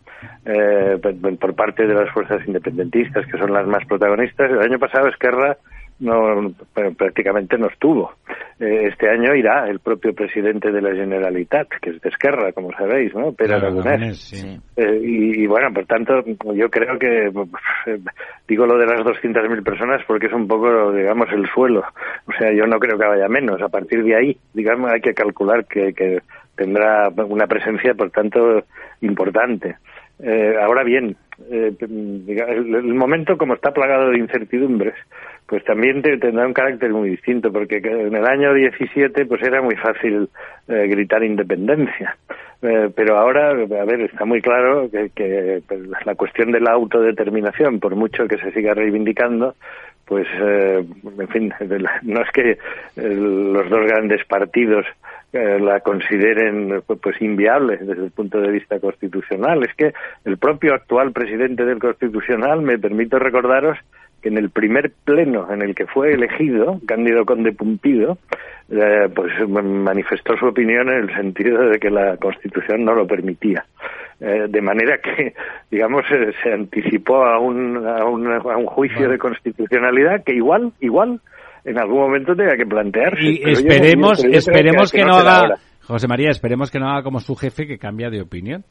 eh, 0.46 0.98
por 1.40 1.56
parte 1.56 1.86
de 1.86 1.94
las 1.94 2.10
fuerzas 2.12 2.46
independentistas, 2.48 3.26
que 3.28 3.38
son 3.38 3.54
las 3.54 3.68
más 3.68 3.86
protagonistas. 3.88 4.50
El 4.52 4.60
año 4.62 4.80
pasado 4.80 5.08
Esquerra 5.08 5.58
no 6.00 6.52
pr- 6.76 6.96
prácticamente 6.98 7.58
no 7.58 7.68
estuvo. 7.68 8.12
Eh, 8.60 8.88
este 8.92 9.10
año 9.10 9.34
irá 9.36 9.68
el 9.70 9.80
propio 9.80 10.14
presidente 10.14 10.72
de 10.72 10.82
la 10.82 10.94
Generalitat, 10.94 11.68
que 11.82 11.92
es 11.92 12.02
de 12.02 12.10
Esquerra, 12.10 12.52
como 12.52 12.72
sabéis, 12.74 13.14
¿no? 13.16 13.32
Pero 13.34 13.60
Claro, 13.60 14.14
sí. 14.14 14.60
Eh, 14.76 15.00
y, 15.02 15.44
y, 15.44 15.48
bueno, 15.48 15.72
por 15.74 15.86
tanto, 15.86 16.24
yo 16.54 16.70
creo 16.70 16.98
que 17.00 17.28
eh, 17.28 18.00
digo 18.48 18.66
lo 18.66 18.78
de 18.78 18.86
las 18.88 19.02
200.000 19.02 19.64
personas 19.64 20.02
porque 20.08 20.28
es 20.28 20.34
un 20.34 20.48
poco, 20.48 20.92
digamos, 20.92 21.28
el 21.32 21.48
suelo. 21.50 21.84
O 22.28 22.32
sea, 22.38 22.52
yo 22.52 22.66
no 22.66 22.80
creo 22.80 22.98
que 22.98 23.06
vaya 23.08 23.28
menos. 23.30 23.62
A 23.62 23.70
partir 23.70 24.04
de 24.04 24.16
ahí, 24.16 24.38
digamos, 24.54 24.92
hay 24.92 25.00
que 25.02 25.14
calcular 25.14 25.66
que, 25.66 25.94
que 25.94 26.20
tendrá 26.56 27.10
una 27.10 27.48
presencia, 27.48 27.94
por 27.94 28.12
tanto, 28.12 28.64
importante. 29.02 29.76
Eh, 30.26 30.56
ahora 30.62 30.84
bien, 30.84 31.18
eh, 31.52 31.74
el, 31.82 32.76
el 32.76 32.94
momento 32.94 33.38
como 33.38 33.56
está 33.56 33.72
plagado 33.74 34.10
de 34.10 34.20
incertidumbres, 34.20 34.94
pues 35.48 35.64
también 35.66 36.02
te- 36.02 36.18
tendrá 36.18 36.48
un 36.48 36.54
carácter 36.54 36.92
muy 36.92 37.10
distinto, 37.10 37.52
porque 37.52 37.82
que 37.82 37.90
en 37.92 38.16
el 38.16 38.26
año 38.26 38.54
17 38.54 39.26
pues 39.26 39.42
era 39.44 39.62
muy 39.62 39.76
fácil 39.76 40.30
eh, 40.70 40.88
gritar 40.88 41.24
independencia. 41.24 42.16
Eh, 42.62 42.90
pero 42.96 43.18
ahora, 43.18 43.50
a 43.50 43.86
ver, 43.86 44.02
está 44.02 44.24
muy 44.24 44.42
claro 44.42 44.90
que, 44.90 45.10
que, 45.14 45.62
pues, 45.68 45.82
la 46.06 46.16
cuestión 46.16 46.54
de 46.54 46.62
la 46.62 46.72
autodeterminación, 46.72 47.82
por 47.82 47.96
mucho 47.98 48.26
que 48.26 48.38
se 48.38 48.52
siga 48.54 48.74
reivindicando, 48.74 49.56
pues, 50.06 50.26
eh, 50.42 50.86
en 51.20 51.28
fin, 51.28 51.54
no 52.04 52.22
es 52.22 52.32
que 52.32 52.58
los 52.96 53.70
dos 53.70 53.86
grandes 53.86 54.24
partidos 54.26 54.86
eh, 55.34 55.60
la 55.60 55.80
consideren 55.80 56.82
pues, 56.86 57.00
pues 57.00 57.22
inviable 57.22 57.78
desde 57.78 58.06
el 58.06 58.12
punto 58.12 58.40
de 58.40 58.52
vista 58.52 58.80
constitucional. 58.80 59.64
Es 59.64 59.74
que 59.76 59.94
el 60.26 60.38
propio 60.38 60.74
actual 60.74 61.12
presidente 61.12 61.66
del 61.66 61.80
Constitucional, 61.80 62.62
me 62.62 62.78
permito 62.78 63.20
recordaros 63.20 63.78
que 64.22 64.30
en 64.30 64.38
el 64.38 64.50
primer 64.52 64.92
pleno 65.04 65.52
en 65.52 65.62
el 65.62 65.76
que 65.76 65.86
fue 65.86 66.14
elegido, 66.14 66.80
Cándido 66.88 67.26
Conde 67.26 67.52
Pumpido, 67.52 68.18
eh, 68.72 69.10
pues 69.14 69.32
manifestó 69.48 70.38
su 70.38 70.46
opinión 70.46 70.90
en 70.90 71.10
el 71.10 71.16
sentido 71.16 71.68
de 71.70 71.80
que 71.80 71.90
la 71.90 72.18
Constitución 72.18 72.86
no 72.86 72.94
lo 72.96 73.06
permitía. 73.06 73.66
Eh, 74.22 74.48
de 74.48 74.62
manera 74.62 75.00
que, 75.00 75.34
digamos, 75.72 76.06
eh, 76.12 76.32
se 76.42 76.54
anticipó 76.54 77.26
a 77.26 77.40
un, 77.40 77.86
a 77.86 78.06
un, 78.06 78.32
a 78.32 78.58
un 78.58 78.66
juicio 78.68 79.10
de 79.10 79.18
constitucionalidad 79.18 80.24
que 80.24 80.34
igual, 80.34 80.72
igual, 80.80 81.20
en 81.66 81.80
algún 81.80 82.00
momento 82.00 82.36
tenga 82.36 82.56
que 82.56 82.66
plantearse. 82.66 83.24
Y 83.24 83.40
Pero 83.40 83.52
esperemos, 83.52 84.24
yo 84.24 84.30
esperemos 84.30 84.92
que, 84.92 85.04
no 85.04 85.16
haga, 85.16 85.38
ahora. 85.38 85.56
José 85.82 86.08
María, 86.08 86.30
esperemos 86.30 86.72
que 86.72 86.80
no 86.80 86.90
haga 86.90 87.04
como 87.04 87.20
su 87.20 87.36
jefe 87.36 87.68
que 87.68 87.78
cambia 87.78 88.10
de 88.10 88.22
opinión. 88.22 88.64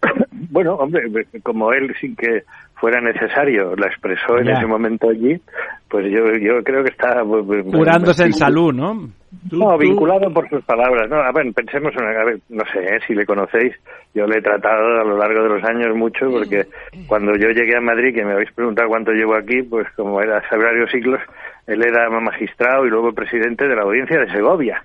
Bueno, 0.50 0.74
hombre, 0.74 1.04
como 1.42 1.72
él 1.72 1.94
sin 1.98 2.14
que 2.14 2.42
fuera 2.82 3.00
necesario 3.00 3.76
la 3.76 3.86
expresó 3.86 4.38
en 4.38 4.46
Ya. 4.48 4.54
ese 4.54 4.66
momento 4.66 5.08
allí, 5.08 5.40
pues 5.88 6.04
yo 6.10 6.32
yo 6.36 6.60
creo 6.64 6.82
que 6.82 6.90
está 6.90 7.22
Curándose 7.70 8.24
en 8.24 8.32
salud, 8.32 8.74
¿no? 8.74 9.08
Tú- 9.48 9.56
No, 9.60 9.74
tú- 9.74 9.78
vinculado 9.78 10.32
por 10.34 10.48
sus 10.48 10.64
palabras. 10.64 11.08
No, 11.08 11.16
a 11.16 11.30
ver, 11.30 11.46
pensemos 11.54 11.92
en, 11.96 12.04
a 12.04 12.24
ver, 12.24 12.40
no 12.48 12.64
sé, 12.72 12.80
¿eh? 12.80 12.98
si 13.06 13.14
le 13.14 13.24
conocéis, 13.24 13.72
yo 14.14 14.26
le 14.26 14.38
he 14.38 14.42
tratado 14.42 15.00
a 15.00 15.04
lo 15.04 15.16
largo 15.16 15.44
de 15.44 15.48
los 15.50 15.62
años 15.64 15.94
mucho 15.94 16.28
porque 16.28 16.66
cuando 17.06 17.36
yo 17.36 17.50
llegué 17.50 17.76
a 17.76 17.80
Madrid, 17.80 18.12
que 18.16 18.24
me 18.24 18.32
habéis 18.32 18.50
preguntado 18.50 18.88
cuánto 18.88 19.12
llevo 19.12 19.36
aquí, 19.36 19.62
pues 19.62 19.86
como 19.94 20.20
era 20.20 20.38
hace 20.38 20.56
varios 20.56 20.90
siglos, 20.90 21.20
él 21.68 21.82
era 21.84 22.10
magistrado 22.10 22.84
y 22.84 22.90
luego 22.90 23.12
presidente 23.12 23.68
de 23.68 23.76
la 23.76 23.82
audiencia 23.82 24.18
de 24.18 24.32
Segovia. 24.32 24.82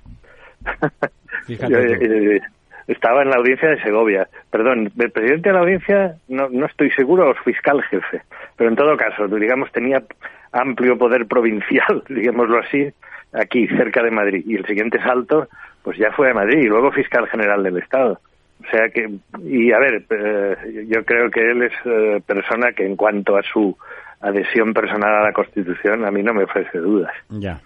Fíjate 1.47 1.71
Yo, 1.71 1.77
estaba 2.87 3.21
en 3.21 3.29
la 3.29 3.37
audiencia 3.37 3.69
de 3.69 3.81
Segovia. 3.81 4.27
Perdón, 4.49 4.91
el 4.97 5.11
presidente 5.11 5.49
de 5.49 5.53
la 5.53 5.61
audiencia 5.61 6.15
no, 6.29 6.49
no 6.49 6.65
estoy 6.65 6.89
seguro, 6.91 7.29
o 7.29 7.33
fiscal 7.43 7.81
jefe. 7.83 8.21
Pero 8.55 8.69
en 8.69 8.75
todo 8.75 8.95
caso, 8.97 9.27
digamos, 9.27 9.71
tenía 9.71 10.01
amplio 10.51 10.97
poder 10.97 11.27
provincial, 11.27 12.03
digámoslo 12.09 12.59
así, 12.59 12.87
aquí, 13.33 13.67
cerca 13.67 14.01
de 14.03 14.11
Madrid. 14.11 14.43
Y 14.45 14.55
el 14.55 14.65
siguiente 14.65 15.01
salto, 15.01 15.47
pues 15.83 15.97
ya 15.97 16.11
fue 16.11 16.31
a 16.31 16.33
Madrid 16.33 16.59
y 16.59 16.67
luego 16.67 16.91
fiscal 16.91 17.27
general 17.27 17.63
del 17.63 17.77
Estado. 17.77 18.19
O 18.65 18.69
sea 18.71 18.89
que, 18.89 19.07
y 19.43 19.71
a 19.71 19.79
ver, 19.79 20.03
eh, 20.09 20.85
yo 20.87 21.05
creo 21.05 21.29
que 21.29 21.51
él 21.51 21.63
es 21.63 21.73
eh, 21.85 22.21
persona 22.25 22.71
que 22.71 22.85
en 22.85 22.95
cuanto 22.95 23.37
a 23.37 23.43
su 23.43 23.77
adhesión 24.19 24.73
personal 24.73 25.13
a 25.13 25.23
la 25.25 25.31
Constitución, 25.33 26.05
a 26.05 26.11
mí 26.11 26.23
no 26.23 26.33
me 26.33 26.45
ofrece 26.45 26.79
dudas. 26.79 27.13
Ya. 27.29 27.61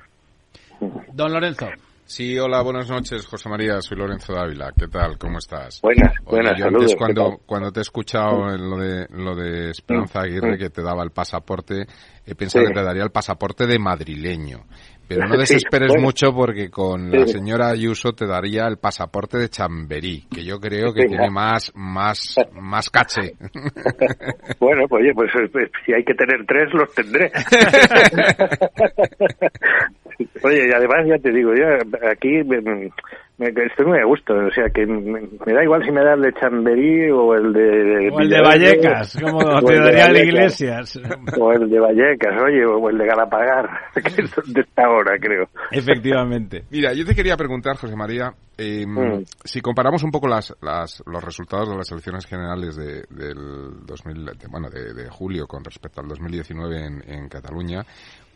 Don 1.13 1.31
Lorenzo. 1.31 1.69
Sí, 2.11 2.37
hola, 2.37 2.61
buenas 2.61 2.89
noches, 2.89 3.25
José 3.25 3.47
María. 3.47 3.79
Soy 3.79 3.97
Lorenzo 3.97 4.33
Dávila. 4.33 4.73
¿Qué 4.77 4.87
tal? 4.89 5.17
¿Cómo 5.17 5.37
estás? 5.37 5.79
Buenas, 5.81 6.11
Oye, 6.25 6.41
buenas, 6.41 6.59
yo 6.59 6.65
saludos. 6.65 6.81
antes 6.81 6.91
¿qué 6.91 6.97
cuando, 6.97 7.37
cuando 7.45 7.71
te 7.71 7.79
he 7.79 7.83
escuchado 7.83 8.53
en 8.53 8.69
lo 8.69 8.77
de, 8.77 9.07
lo 9.11 9.33
de 9.33 9.69
Esperanza 9.69 10.19
Mm, 10.19 10.23
Aguirre 10.23 10.55
mm. 10.55 10.59
que 10.59 10.69
te 10.69 10.81
daba 10.83 11.03
el 11.03 11.11
pasaporte, 11.11 11.85
he 12.25 12.35
pensado 12.35 12.65
Sí. 12.65 12.73
que 12.73 12.77
te 12.77 12.83
daría 12.85 13.03
el 13.03 13.11
pasaporte 13.11 13.65
de 13.65 13.79
madrileño. 13.79 14.65
Pero 15.07 15.25
no 15.25 15.35
Sí, 15.35 15.39
desesperes 15.39 15.87
bueno. 15.87 16.03
mucho 16.03 16.33
porque 16.33 16.69
con 16.69 17.11
la 17.11 17.25
señora 17.27 17.69
Ayuso 17.69 18.11
te 18.11 18.27
daría 18.27 18.67
el 18.67 18.77
pasaporte 18.77 19.37
de 19.37 19.47
Chamberí, 19.47 20.27
que 20.29 20.43
yo 20.43 20.59
creo 20.59 20.93
que 20.93 21.03
Sí, 21.03 21.07
tiene 21.07 21.29
más, 21.29 21.71
más, 21.75 22.35
más 22.51 22.89
caché. 22.89 23.35
Bueno, 24.59 24.83
pues 24.87 25.01
oye, 25.03 25.13
pues, 25.15 25.31
pues, 25.51 25.69
si 25.85 25.93
hay 25.93 26.03
que 26.03 26.13
tener 26.13 26.45
tres, 26.45 26.69
los 26.73 26.93
tendré. 26.93 27.31
Oye, 30.43 30.67
y 30.69 30.71
además 30.73 31.05
ya 31.07 31.17
te 31.17 31.31
digo, 31.31 31.51
yo 31.55 31.65
aquí 32.09 32.43
mm, 32.43 32.89
me- 33.37 33.47
estoy 33.65 33.85
muy 33.85 33.99
a 33.99 34.05
gusto. 34.05 34.33
O 34.35 34.51
sea, 34.51 34.65
que 34.73 34.85
me, 34.85 35.21
me 35.45 35.53
da 35.53 35.63
igual 35.63 35.83
si 35.83 35.91
me 35.91 36.03
da 36.03 36.13
el 36.13 36.21
de 36.21 36.33
Chamberí 36.33 37.09
o 37.11 37.33
el 37.33 37.53
de... 37.53 38.09
O 38.11 38.19
el 38.19 38.29
de 38.29 38.41
Vallecas, 38.41 39.17
como 39.21 39.39
te 39.61 39.73
el 39.73 39.83
daría 39.83 40.05
Vallecas, 40.07 40.27
Iglesias. 40.27 40.99
O 41.39 41.51
el 41.51 41.69
de 41.69 41.79
Vallecas, 41.79 42.41
oye, 42.43 42.65
o 42.65 42.89
el 42.89 42.97
de 42.97 43.05
Galapagar, 43.05 43.69
que 43.95 44.21
es 44.21 44.53
de 44.53 44.61
esta 44.61 44.89
hora, 44.89 45.17
creo. 45.19 45.47
Efectivamente. 45.71 46.63
Mira, 46.69 46.93
yo 46.93 47.05
te 47.05 47.15
quería 47.15 47.35
preguntar, 47.37 47.77
José 47.77 47.95
María, 47.95 48.31
eh, 48.57 48.85
Mm. 48.85 49.23
si 49.43 49.59
comparamos 49.61 50.03
un 50.03 50.11
poco 50.11 50.27
las, 50.27 50.55
las- 50.61 51.01
los 51.07 51.23
resultados 51.23 51.69
de 51.69 51.77
las 51.77 51.91
elecciones 51.91 52.25
generales 52.25 52.75
de, 52.75 53.03
del 53.09 53.85
2000, 53.85 54.25
de- 54.25 54.47
bueno, 54.49 54.69
de, 54.69 54.93
de 54.93 55.09
julio 55.09 55.47
con 55.47 55.63
respecto 55.63 56.01
al 56.01 56.07
2019 56.07 56.85
en, 56.85 57.03
en 57.11 57.27
Cataluña, 57.29 57.81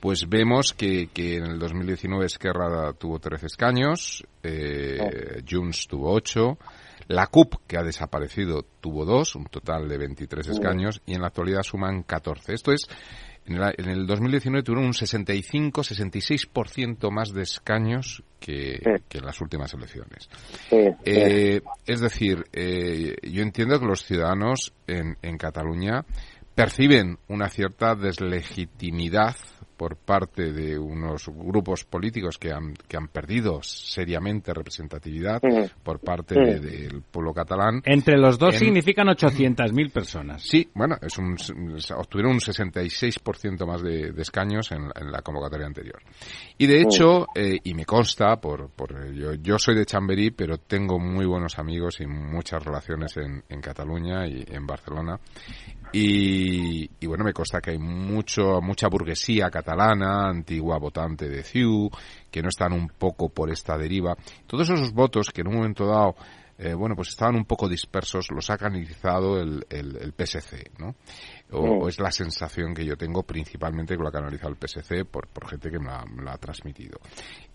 pues 0.06 0.30
vemos 0.30 0.74
que, 0.76 1.08
que 1.12 1.38
en 1.38 1.46
el 1.46 1.58
2019 1.58 2.28
Esquerra 2.28 2.94
tuvo 2.94 3.18
13 3.18 3.48
escaños, 3.48 4.24
eh, 4.44 5.42
Junts 5.50 5.88
tuvo 5.88 6.14
8, 6.14 6.60
la 7.08 7.26
CUP, 7.26 7.56
que 7.66 7.80
ha 7.80 7.82
desaparecido, 7.82 8.64
tuvo 8.82 9.04
2, 9.04 9.34
un 9.34 9.46
total 9.46 9.90
de 9.90 9.98
23 9.98 10.48
escaños, 10.50 11.02
y 11.08 11.16
en 11.16 11.22
la 11.22 11.30
actualidad 11.30 11.64
suman 11.64 12.04
14. 12.04 12.54
Esto 12.54 12.72
es, 12.72 12.88
en 13.48 13.56
el, 13.56 13.74
en 13.80 13.90
el 13.90 14.06
2019 14.06 14.62
tuvieron 14.62 14.86
un 14.86 14.94
65-66% 14.94 17.10
más 17.10 17.34
de 17.34 17.42
escaños 17.42 18.22
que, 18.40 18.76
Sí. 18.84 18.92
que 19.10 19.18
en 19.18 19.26
las 19.26 19.42
últimas 19.42 19.74
elecciones. 19.74 20.30
Sí, 20.70 20.86
Eh, 21.04 21.62
es 21.88 22.00
decir, 22.00 22.44
eh, 22.54 23.16
yo 23.24 23.42
entiendo 23.42 23.80
que 23.80 23.88
los 23.88 24.06
ciudadanos 24.06 24.72
en, 24.86 25.18
en 25.24 25.40
Cataluña 25.40 26.06
perciben 26.54 27.18
una 27.28 27.50
cierta 27.50 27.96
deslegitimidad 27.96 29.36
por 29.78 29.98
parte 29.98 30.52
de 30.54 30.78
unos 30.80 31.28
grupos 31.28 31.84
políticos 31.84 32.38
que 32.38 32.52
han, 32.52 32.74
que 32.88 32.98
han 32.98 33.08
perdido 33.08 33.62
seriamente 33.64 34.54
representatividad 34.54 35.42
por 35.84 36.00
parte 36.00 36.36
Ujú. 36.36 36.46
de- 36.46 36.60
del 36.60 37.02
pueblo 37.02 37.34
catalán. 37.34 37.82
Entre 37.86 38.18
los 38.18 38.38
dos 38.40 38.54
En- 38.56 38.60
significan 38.60 39.08
800.000 39.08 39.92
personas. 39.92 40.44
Sí, 40.44 40.70
bueno, 40.74 40.96
es 41.02 41.18
un, 41.18 41.36
obtuvieron 41.98 42.34
un 42.34 42.40
66% 42.40 43.66
más 43.66 43.82
de, 43.82 44.12
de 44.12 44.22
escaños 44.22 44.72
en, 44.72 44.84
en 44.96 45.12
la 45.12 45.22
convocatoria 45.22 45.66
anterior. 45.68 46.02
Y 46.58 46.68
de 46.68 46.82
hecho, 46.82 47.28
eh, 47.36 47.60
y 47.64 47.74
me 47.74 47.86
consta, 47.86 48.38
por, 48.40 48.70
por 48.70 49.12
yo, 49.14 49.34
yo 49.36 49.60
soy 49.60 49.76
de 49.76 49.86
Chamberí, 49.86 50.32
pero 50.32 50.58
tengo 50.58 51.00
muy 51.00 51.26
buenos 51.26 51.60
amigos 51.60 52.00
y 52.00 52.08
muchas 52.08 52.64
relaciones 52.64 53.18
en, 53.18 53.44
en 53.50 53.62
Cataluña 53.62 54.28
y 54.28 54.46
en 54.50 54.66
Barcelona. 54.66 55.20
Y, 55.98 56.90
y 57.00 57.08
bueno, 57.08 57.24
me 57.24 57.32
consta 57.32 57.62
que 57.62 57.72
hay 57.72 57.78
mucho, 57.78 58.60
mucha 58.62 58.90
burguesía 58.90 59.50
catalana, 59.50 60.28
antigua 60.28 60.78
votante 60.78 61.30
de 61.30 61.42
CIU, 61.42 61.90
que 62.30 62.42
no 62.42 62.50
están 62.50 62.74
un 62.74 62.90
poco 62.90 63.30
por 63.30 63.50
esta 63.50 63.78
deriva. 63.78 64.14
Todos 64.46 64.70
esos 64.70 64.92
votos 64.92 65.30
que 65.30 65.40
en 65.40 65.48
un 65.48 65.56
momento 65.56 65.86
dado 65.86 66.16
eh, 66.58 66.74
bueno, 66.74 66.96
pues 66.96 67.10
estaban 67.10 67.36
un 67.36 67.44
poco 67.46 67.68
dispersos, 67.68 68.28
los 68.32 68.50
ha 68.50 68.58
canalizado 68.58 69.40
el, 69.40 69.66
el, 69.70 69.98
el 69.98 70.14
PSC, 70.14 70.72
¿no? 70.80 70.96
O, 71.52 71.62
Mm. 71.62 71.82
o 71.84 71.90
es 71.90 72.00
la 72.00 72.12
sensación 72.12 72.74
que 72.74 72.86
yo 72.86 72.96
tengo 72.96 73.24
principalmente 73.24 73.96
que 73.96 74.02
lo 74.02 74.08
ha 74.08 74.12
canalizado 74.12 74.54
el 74.54 74.58
PSC 74.58 75.06
por, 75.06 75.28
por 75.28 75.48
gente 75.50 75.70
que 75.70 75.80
me 75.80 75.88
la, 75.88 76.06
me 76.06 76.24
la 76.24 76.34
ha 76.34 76.38
transmitido. 76.38 77.00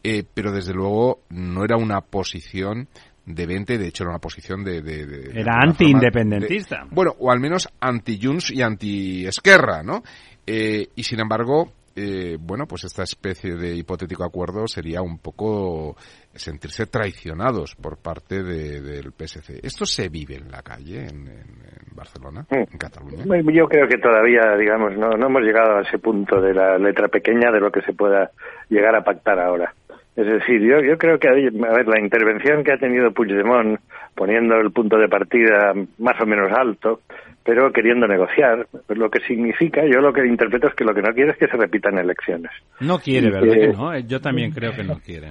Eh, 0.02 0.24
pero 0.32 0.52
desde 0.52 0.74
luego 0.74 1.22
no 1.30 1.64
era 1.64 1.76
una 1.76 2.00
posición 2.02 2.88
de 3.34 3.46
20, 3.46 3.78
de 3.78 3.86
hecho 3.88 4.04
era 4.04 4.10
una 4.10 4.18
posición 4.20 4.64
de... 4.64 4.82
de- 4.82 5.38
Era 5.40 5.58
anti-independentista. 5.62 6.86
bueno, 6.90 7.14
o 7.18 7.30
al 7.30 7.40
menos 7.40 7.68
anti-Junts 7.80 8.50
y 8.52 8.62
anti-Esquerra, 8.62 9.82
¿no? 9.82 10.02
Eh, 10.46 10.88
y 10.96 11.02
sin 11.02 11.20
embargo, 11.20 11.72
eh, 11.96 12.36
bueno, 12.40 12.66
pues 12.66 12.84
esta 12.84 13.02
especie 13.02 13.54
de 13.56 13.74
hipotético 13.74 14.24
acuerdo 14.24 14.66
sería 14.66 15.02
un 15.02 15.18
poco 15.18 15.96
sentirse 16.34 16.86
traicionados 16.86 17.74
por 17.74 17.98
parte 17.98 18.42
de- 18.42 18.80
del 18.80 19.12
PSC. 19.12 19.60
¿Esto 19.62 19.84
se 19.84 20.08
vive 20.08 20.36
en 20.36 20.50
la 20.50 20.62
calle, 20.62 21.00
en, 21.08 21.26
en- 21.26 21.60
en 21.88 21.94
Barcelona, 21.96 22.46
en 22.50 22.78
Cataluña? 22.78 23.24
Yo 23.52 23.66
creo 23.66 23.88
que 23.88 23.98
todavía, 23.98 24.56
digamos, 24.58 24.96
no, 24.96 25.10
no 25.10 25.26
hemos 25.26 25.42
llegado 25.42 25.78
a 25.78 25.82
ese 25.82 25.98
punto 25.98 26.40
de 26.40 26.54
la 26.54 26.78
letra 26.78 27.08
pequeña 27.08 27.50
de 27.52 27.60
lo 27.60 27.70
que 27.70 27.82
se 27.82 27.92
pueda 27.92 28.30
llegar 28.68 28.94
a 28.96 29.02
pactar 29.04 29.38
ahora. 29.40 29.74
Es 30.16 30.26
decir, 30.26 30.60
yo, 30.60 30.80
yo 30.80 30.98
creo 30.98 31.18
que, 31.18 31.28
a 31.28 31.32
ver, 31.32 31.86
la 31.88 32.00
intervención 32.00 32.64
que 32.64 32.72
ha 32.72 32.78
tenido 32.78 33.12
Puigdemont, 33.12 33.78
poniendo 34.14 34.56
el 34.56 34.70
punto 34.72 34.98
de 34.98 35.08
partida 35.08 35.72
más 35.98 36.20
o 36.20 36.26
menos 36.26 36.50
alto, 36.52 37.00
pero 37.44 37.72
queriendo 37.72 38.06
negociar, 38.06 38.66
pues 38.86 38.98
lo 38.98 39.10
que 39.10 39.20
significa, 39.20 39.82
yo 39.86 40.00
lo 40.00 40.12
que 40.12 40.26
interpreto 40.26 40.66
es 40.68 40.74
que 40.74 40.84
lo 40.84 40.92
que 40.94 41.00
no 41.02 41.14
quiere 41.14 41.30
es 41.30 41.36
que 41.38 41.46
se 41.46 41.56
repitan 41.56 41.96
elecciones. 41.98 42.50
No 42.80 42.98
quiere, 42.98 43.30
¿verdad 43.30 43.54
que- 43.54 43.60
que 43.60 43.68
no? 43.68 43.94
Eh, 43.94 44.04
Yo 44.06 44.20
también 44.20 44.50
creo 44.50 44.72
que 44.74 44.84
no 44.84 44.98
quiere. 44.98 45.28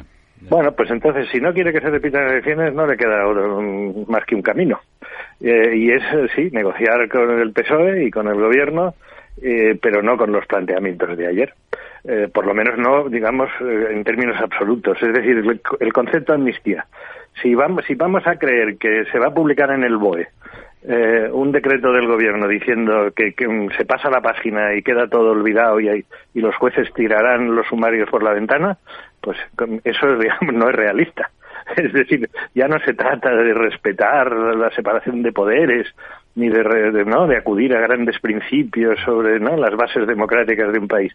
Bueno, 0.49 0.71
pues 0.71 0.89
entonces, 0.89 1.27
si 1.31 1.39
no 1.41 1.53
quiere 1.53 1.73
que 1.73 1.81
se 1.81 1.89
repitan 1.89 2.29
elecciones, 2.29 2.73
no 2.73 2.87
le 2.87 2.95
queda 2.95 3.27
otro- 3.27 3.61
más 4.07 4.23
que 4.25 4.35
un 4.35 4.41
camino. 4.41 4.79
Eh, 5.41 5.75
y 5.75 5.91
es, 5.91 6.01
eh, 6.13 6.27
sí, 6.35 6.49
negociar 6.51 7.07
con 7.09 7.39
el 7.39 7.51
PSOE 7.51 8.05
y 8.05 8.09
con 8.11 8.27
el 8.27 8.35
gobierno, 8.35 8.95
eh, 9.41 9.77
pero 9.81 10.01
no 10.01 10.17
con 10.17 10.31
los 10.31 10.45
planteamientos 10.47 11.17
de 11.17 11.27
ayer. 11.27 11.53
Eh, 12.05 12.29
por 12.33 12.45
lo 12.45 12.53
menos 12.53 12.77
no, 12.77 13.09
digamos, 13.09 13.49
eh, 13.61 13.87
en 13.91 14.03
términos 14.03 14.37
absolutos. 14.41 14.97
Es 15.01 15.13
decir, 15.13 15.37
el, 15.37 15.61
el 15.79 15.93
concepto 15.93 16.31
de 16.33 16.37
amnistía. 16.39 16.85
Si 17.41 17.53
vamos, 17.55 17.85
si 17.85 17.95
vamos 17.95 18.25
a 18.27 18.37
creer 18.37 18.77
que 18.77 19.05
se 19.11 19.19
va 19.19 19.27
a 19.27 19.33
publicar 19.33 19.71
en 19.71 19.83
el 19.83 19.97
BOE 19.97 20.27
eh, 20.83 21.29
un 21.31 21.51
decreto 21.51 21.91
del 21.91 22.07
gobierno 22.07 22.47
diciendo 22.47 23.11
que, 23.15 23.33
que, 23.33 23.67
se 23.77 23.85
pasa 23.85 24.09
la 24.09 24.21
página 24.21 24.73
y 24.75 24.81
queda 24.81 25.07
todo 25.07 25.31
olvidado 25.31 25.79
y, 25.79 25.89
hay- 25.89 26.05
y 26.33 26.39
los 26.41 26.55
jueces 26.55 26.91
tirarán 26.93 27.53
los 27.55 27.67
sumarios 27.67 28.09
por 28.09 28.23
la 28.23 28.31
ventana, 28.33 28.77
pues 29.21 29.37
eso 29.83 30.15
digamos, 30.17 30.53
no 30.53 30.69
es 30.69 30.75
realista. 30.75 31.29
Es 31.77 31.93
decir, 31.93 32.29
ya 32.55 32.67
no 32.67 32.77
se 32.85 32.93
trata 32.93 33.29
de 33.31 33.53
respetar 33.53 34.31
la 34.31 34.69
separación 34.71 35.21
de 35.23 35.31
poderes 35.31 35.87
ni 36.35 36.49
de, 36.49 36.63
re- 36.63 36.91
de, 36.91 37.05
no 37.05 37.27
de 37.27 37.37
acudir 37.37 37.75
a 37.75 37.81
grandes 37.81 38.19
principios 38.19 38.97
sobre 39.05 39.39
no 39.39 39.55
las 39.57 39.75
bases 39.75 40.07
democráticas 40.07 40.71
de 40.71 40.79
un 40.79 40.87
país, 40.87 41.11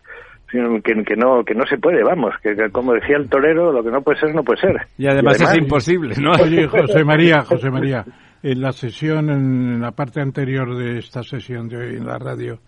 sino 0.50 0.80
que, 0.82 0.92
que 1.04 1.16
no 1.16 1.44
que 1.44 1.54
no 1.54 1.64
se 1.66 1.78
puede, 1.78 2.02
vamos, 2.02 2.34
que, 2.42 2.54
que 2.54 2.70
como 2.70 2.92
decía 2.92 3.16
el 3.16 3.28
torero, 3.28 3.72
lo 3.72 3.82
que 3.82 3.90
no 3.90 4.02
puede 4.02 4.18
ser 4.20 4.34
no 4.34 4.42
puede 4.42 4.60
ser. 4.60 4.76
Y 4.98 5.06
además 5.06 5.40
es 5.40 5.56
imposible, 5.56 6.14
¿no? 6.20 6.32
Oye, 6.42 6.66
José 6.66 7.04
María, 7.04 7.42
José 7.42 7.70
María, 7.70 8.04
en 8.42 8.60
la 8.60 8.72
sesión, 8.72 9.30
en 9.30 9.80
la 9.80 9.92
parte 9.92 10.20
anterior 10.20 10.76
de 10.76 10.98
esta 10.98 11.22
sesión 11.22 11.68
de 11.68 11.76
hoy 11.78 11.96
en 11.96 12.04
la 12.06 12.18
radio, 12.18 12.58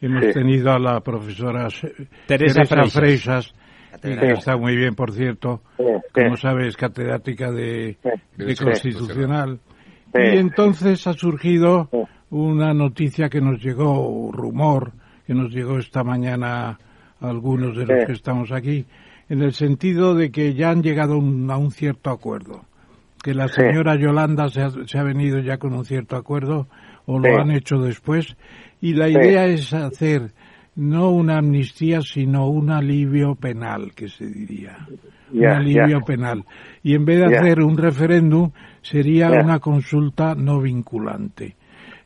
hemos 0.00 0.24
Sí. 0.26 0.32
tenido 0.32 0.72
a 0.72 0.78
la 0.78 1.00
profesora 1.00 1.66
Teresa 2.26 2.64
Freixas. 2.64 2.92
Freixas, 2.94 3.46
Catedrática. 3.48 3.67
Que 4.02 4.32
está 4.32 4.56
muy 4.56 4.76
bien, 4.76 4.94
por 4.94 5.12
cierto, 5.12 5.62
Sí, 5.76 5.84
como 6.12 6.36
sí. 6.36 6.42
sabes, 6.42 6.76
catedrática 6.76 7.50
de, 7.50 7.96
de 8.36 8.54
Sí. 8.56 8.64
Constitucional. 8.64 9.58
Sí. 10.14 10.20
Y 10.22 10.38
entonces 10.38 11.06
ha 11.06 11.12
surgido 11.12 11.88
una 12.30 12.72
noticia 12.74 13.28
que 13.28 13.40
nos 13.40 13.62
llegó, 13.62 14.30
rumor, 14.32 14.92
que 15.26 15.34
nos 15.34 15.50
llegó 15.52 15.78
esta 15.78 16.02
mañana 16.04 16.78
a 17.20 17.28
algunos 17.28 17.76
de 17.76 17.86
los 17.86 18.00
Sí. 18.00 18.06
que 18.06 18.12
estamos 18.12 18.52
aquí, 18.52 18.86
en 19.28 19.42
el 19.42 19.52
sentido 19.52 20.14
de 20.14 20.30
que 20.30 20.54
ya 20.54 20.70
han 20.70 20.82
llegado 20.82 21.14
a 21.14 21.18
un- 21.18 21.50
a 21.50 21.56
un 21.56 21.70
cierto 21.70 22.10
acuerdo. 22.10 22.64
Que 23.22 23.34
la 23.34 23.48
Sí. 23.48 23.60
señora 23.60 23.96
Yolanda 23.96 24.48
se 24.48 24.62
ha, 24.62 24.70
se 24.70 24.98
ha 24.98 25.02
venido 25.02 25.40
ya 25.40 25.58
con 25.58 25.74
un 25.74 25.84
cierto 25.84 26.16
acuerdo, 26.16 26.68
o 27.06 27.18
lo 27.18 27.40
han 27.40 27.50
hecho 27.50 27.78
después, 27.78 28.36
y 28.80 28.94
la 28.94 29.08
Sí. 29.08 29.14
idea 29.14 29.46
es 29.46 29.72
hacer 29.74 30.30
no 30.78 31.10
una 31.10 31.38
amnistía, 31.38 32.00
sino 32.02 32.46
un 32.46 32.70
alivio 32.70 33.34
penal, 33.34 33.90
que 33.96 34.06
se 34.08 34.26
diría. 34.26 34.76
Un 35.32 35.44
alivio 35.44 36.00
penal. 36.06 36.44
Y 36.84 36.94
en 36.94 37.04
vez 37.04 37.18
de 37.18 37.36
hacer 37.36 37.60
un 37.60 37.76
referéndum, 37.76 38.52
sería 38.80 39.28
una 39.28 39.58
consulta 39.58 40.36
no 40.36 40.60
vinculante. 40.60 41.56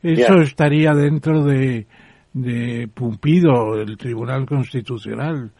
Eso 0.02 0.40
estaría 0.40 0.94
dentro 0.94 1.44
de, 1.44 1.86
de 2.32 2.88
Pumpido, 2.92 3.78
el 3.78 3.98
Tribunal 3.98 4.46
Constitucional. 4.46 5.50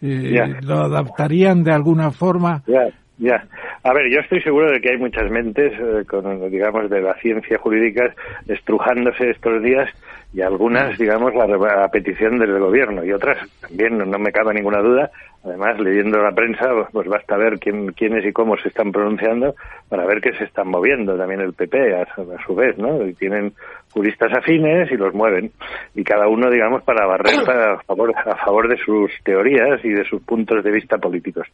Eh. 0.00 0.32
¿Lo 0.62 0.78
adaptarían 0.80 1.62
de 1.62 1.72
alguna 1.72 2.10
forma? 2.10 2.62
Ya, 2.66 2.88
ya. 3.18 3.46
A 3.84 3.92
ver, 3.92 4.10
yo 4.10 4.20
estoy 4.20 4.40
seguro 4.40 4.72
de 4.72 4.80
que 4.80 4.92
hay 4.92 4.98
muchas 4.98 5.30
mentes, 5.30 5.72
eh, 5.74 6.04
con, 6.06 6.50
digamos, 6.50 6.88
de 6.88 7.02
la 7.02 7.14
ciencia 7.20 7.58
jurídica 7.58 8.14
estrujándose 8.48 9.30
estos 9.30 9.62
días 9.62 9.90
y 10.32 10.40
algunas, 10.40 10.96
digamos, 10.98 11.32
a, 11.34 11.84
a 11.84 11.88
petición 11.88 12.38
del 12.38 12.58
gobierno 12.58 13.04
y 13.04 13.12
otras 13.12 13.38
también, 13.60 13.98
no, 13.98 14.04
no 14.06 14.18
me 14.18 14.32
cabe 14.32 14.54
ninguna 14.54 14.78
duda. 14.80 15.10
Además, 15.44 15.78
leyendo 15.80 16.22
la 16.22 16.30
prensa, 16.30 16.70
pues 16.92 17.08
basta 17.08 17.36
ver 17.36 17.58
quién, 17.58 17.88
quiénes 17.94 18.24
y 18.24 18.32
cómo 18.32 18.56
se 18.58 18.68
están 18.68 18.92
pronunciando 18.92 19.56
para 19.88 20.06
ver 20.06 20.20
que 20.20 20.32
se 20.34 20.44
están 20.44 20.68
moviendo 20.68 21.16
también 21.18 21.40
el 21.40 21.52
PP 21.52 21.96
a, 21.96 22.06
su- 22.14 22.30
a 22.32 22.40
su 22.46 22.54
vez, 22.54 22.78
¿no? 22.78 23.04
Y 23.04 23.12
tienen 23.14 23.52
juristas 23.92 24.32
afines 24.32 24.90
y 24.92 24.96
los 24.96 25.12
mueven. 25.12 25.50
Y 25.96 26.04
cada 26.04 26.28
uno, 26.28 26.48
digamos, 26.48 26.84
para 26.84 27.06
barrer 27.06 27.34
para, 27.44 27.72
a, 27.74 27.82
favor, 27.82 28.14
a 28.16 28.36
favor 28.36 28.68
de 28.68 28.76
sus 28.78 29.10
teorías 29.24 29.84
y 29.84 29.88
de 29.90 30.04
sus 30.04 30.22
puntos 30.22 30.62
de 30.62 30.70
vista 30.70 30.96
políticos. 30.98 31.48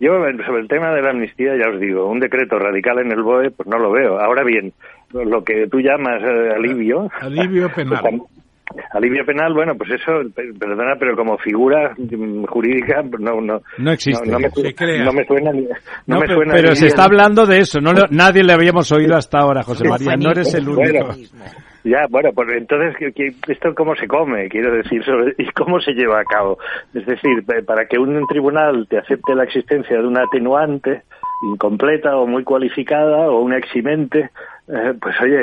Yo, 0.00 0.12
sobre 0.44 0.60
el 0.62 0.68
tema 0.68 0.92
de 0.92 1.02
la 1.02 1.10
amnistía, 1.10 1.56
ya 1.56 1.68
os 1.70 1.78
digo, 1.80 2.06
un 2.08 2.18
decreto 2.20 2.58
radical 2.58 2.98
en 2.98 3.12
el 3.12 3.22
BOE, 3.22 3.52
pues 3.52 3.68
no 3.68 3.78
lo 3.78 3.92
veo. 3.92 4.18
Ahora 4.18 4.42
bien, 4.42 4.72
lo 5.12 5.42
que 5.42 5.66
tú 5.68 5.80
llamas 5.80 6.22
eh, 6.22 6.54
alivio... 6.54 7.08
Alivio 7.20 7.70
penal. 7.74 8.00
pues 8.02 8.84
alivio 8.92 9.24
penal, 9.24 9.54
bueno, 9.54 9.74
pues 9.76 9.90
eso, 9.92 10.12
perdona, 10.58 10.96
pero 10.98 11.16
como 11.16 11.38
figura 11.38 11.94
jurídica 12.48 13.02
no 13.18 13.40
no 13.40 13.62
no 13.78 13.92
existe. 13.92 14.30
No, 14.30 14.38
me, 14.38 14.48
no 14.48 15.12
me, 15.12 15.24
suena 15.24 15.52
ni, 15.52 15.66
no, 16.06 16.20
me 16.20 16.26
suena 16.26 16.52
pero 16.52 16.74
se 16.74 16.88
está 16.88 17.04
hablando 17.04 17.46
de 17.46 17.58
eso, 17.58 17.80
no 17.80 17.92
nadie 18.10 18.44
le 18.44 18.52
habíamos 18.52 18.90
oído 18.92 19.16
hasta 19.16 19.38
ahora, 19.38 19.62
José 19.62 19.88
María, 19.88 20.16
no 20.16 20.30
eres 20.30 20.54
el 20.54 20.68
único. 20.68 21.14
Ya, 21.84 22.06
bueno, 22.10 22.30
pues 22.34 22.48
entonces, 22.54 22.96
¿esto 23.46 23.74
cómo 23.74 23.94
se 23.94 24.06
come? 24.06 24.48
Quiero 24.48 24.74
decir, 24.74 25.00
¿y 25.38 25.46
cómo 25.52 25.80
se 25.80 25.92
lleva 25.92 26.20
a 26.20 26.24
cabo? 26.24 26.58
Es 26.92 27.06
decir, 27.06 27.44
para 27.64 27.86
que 27.86 27.98
un 27.98 28.26
tribunal 28.26 28.86
te 28.90 28.98
acepte 28.98 29.34
la 29.34 29.44
existencia 29.44 29.96
de 29.96 30.06
una 30.06 30.24
atenuante 30.24 31.02
incompleta 31.42 32.16
o 32.16 32.26
muy 32.26 32.44
cualificada 32.44 33.30
o 33.30 33.40
un 33.40 33.52
eximente, 33.52 34.30
eh, 34.68 34.94
pues 35.00 35.14
oye, 35.20 35.38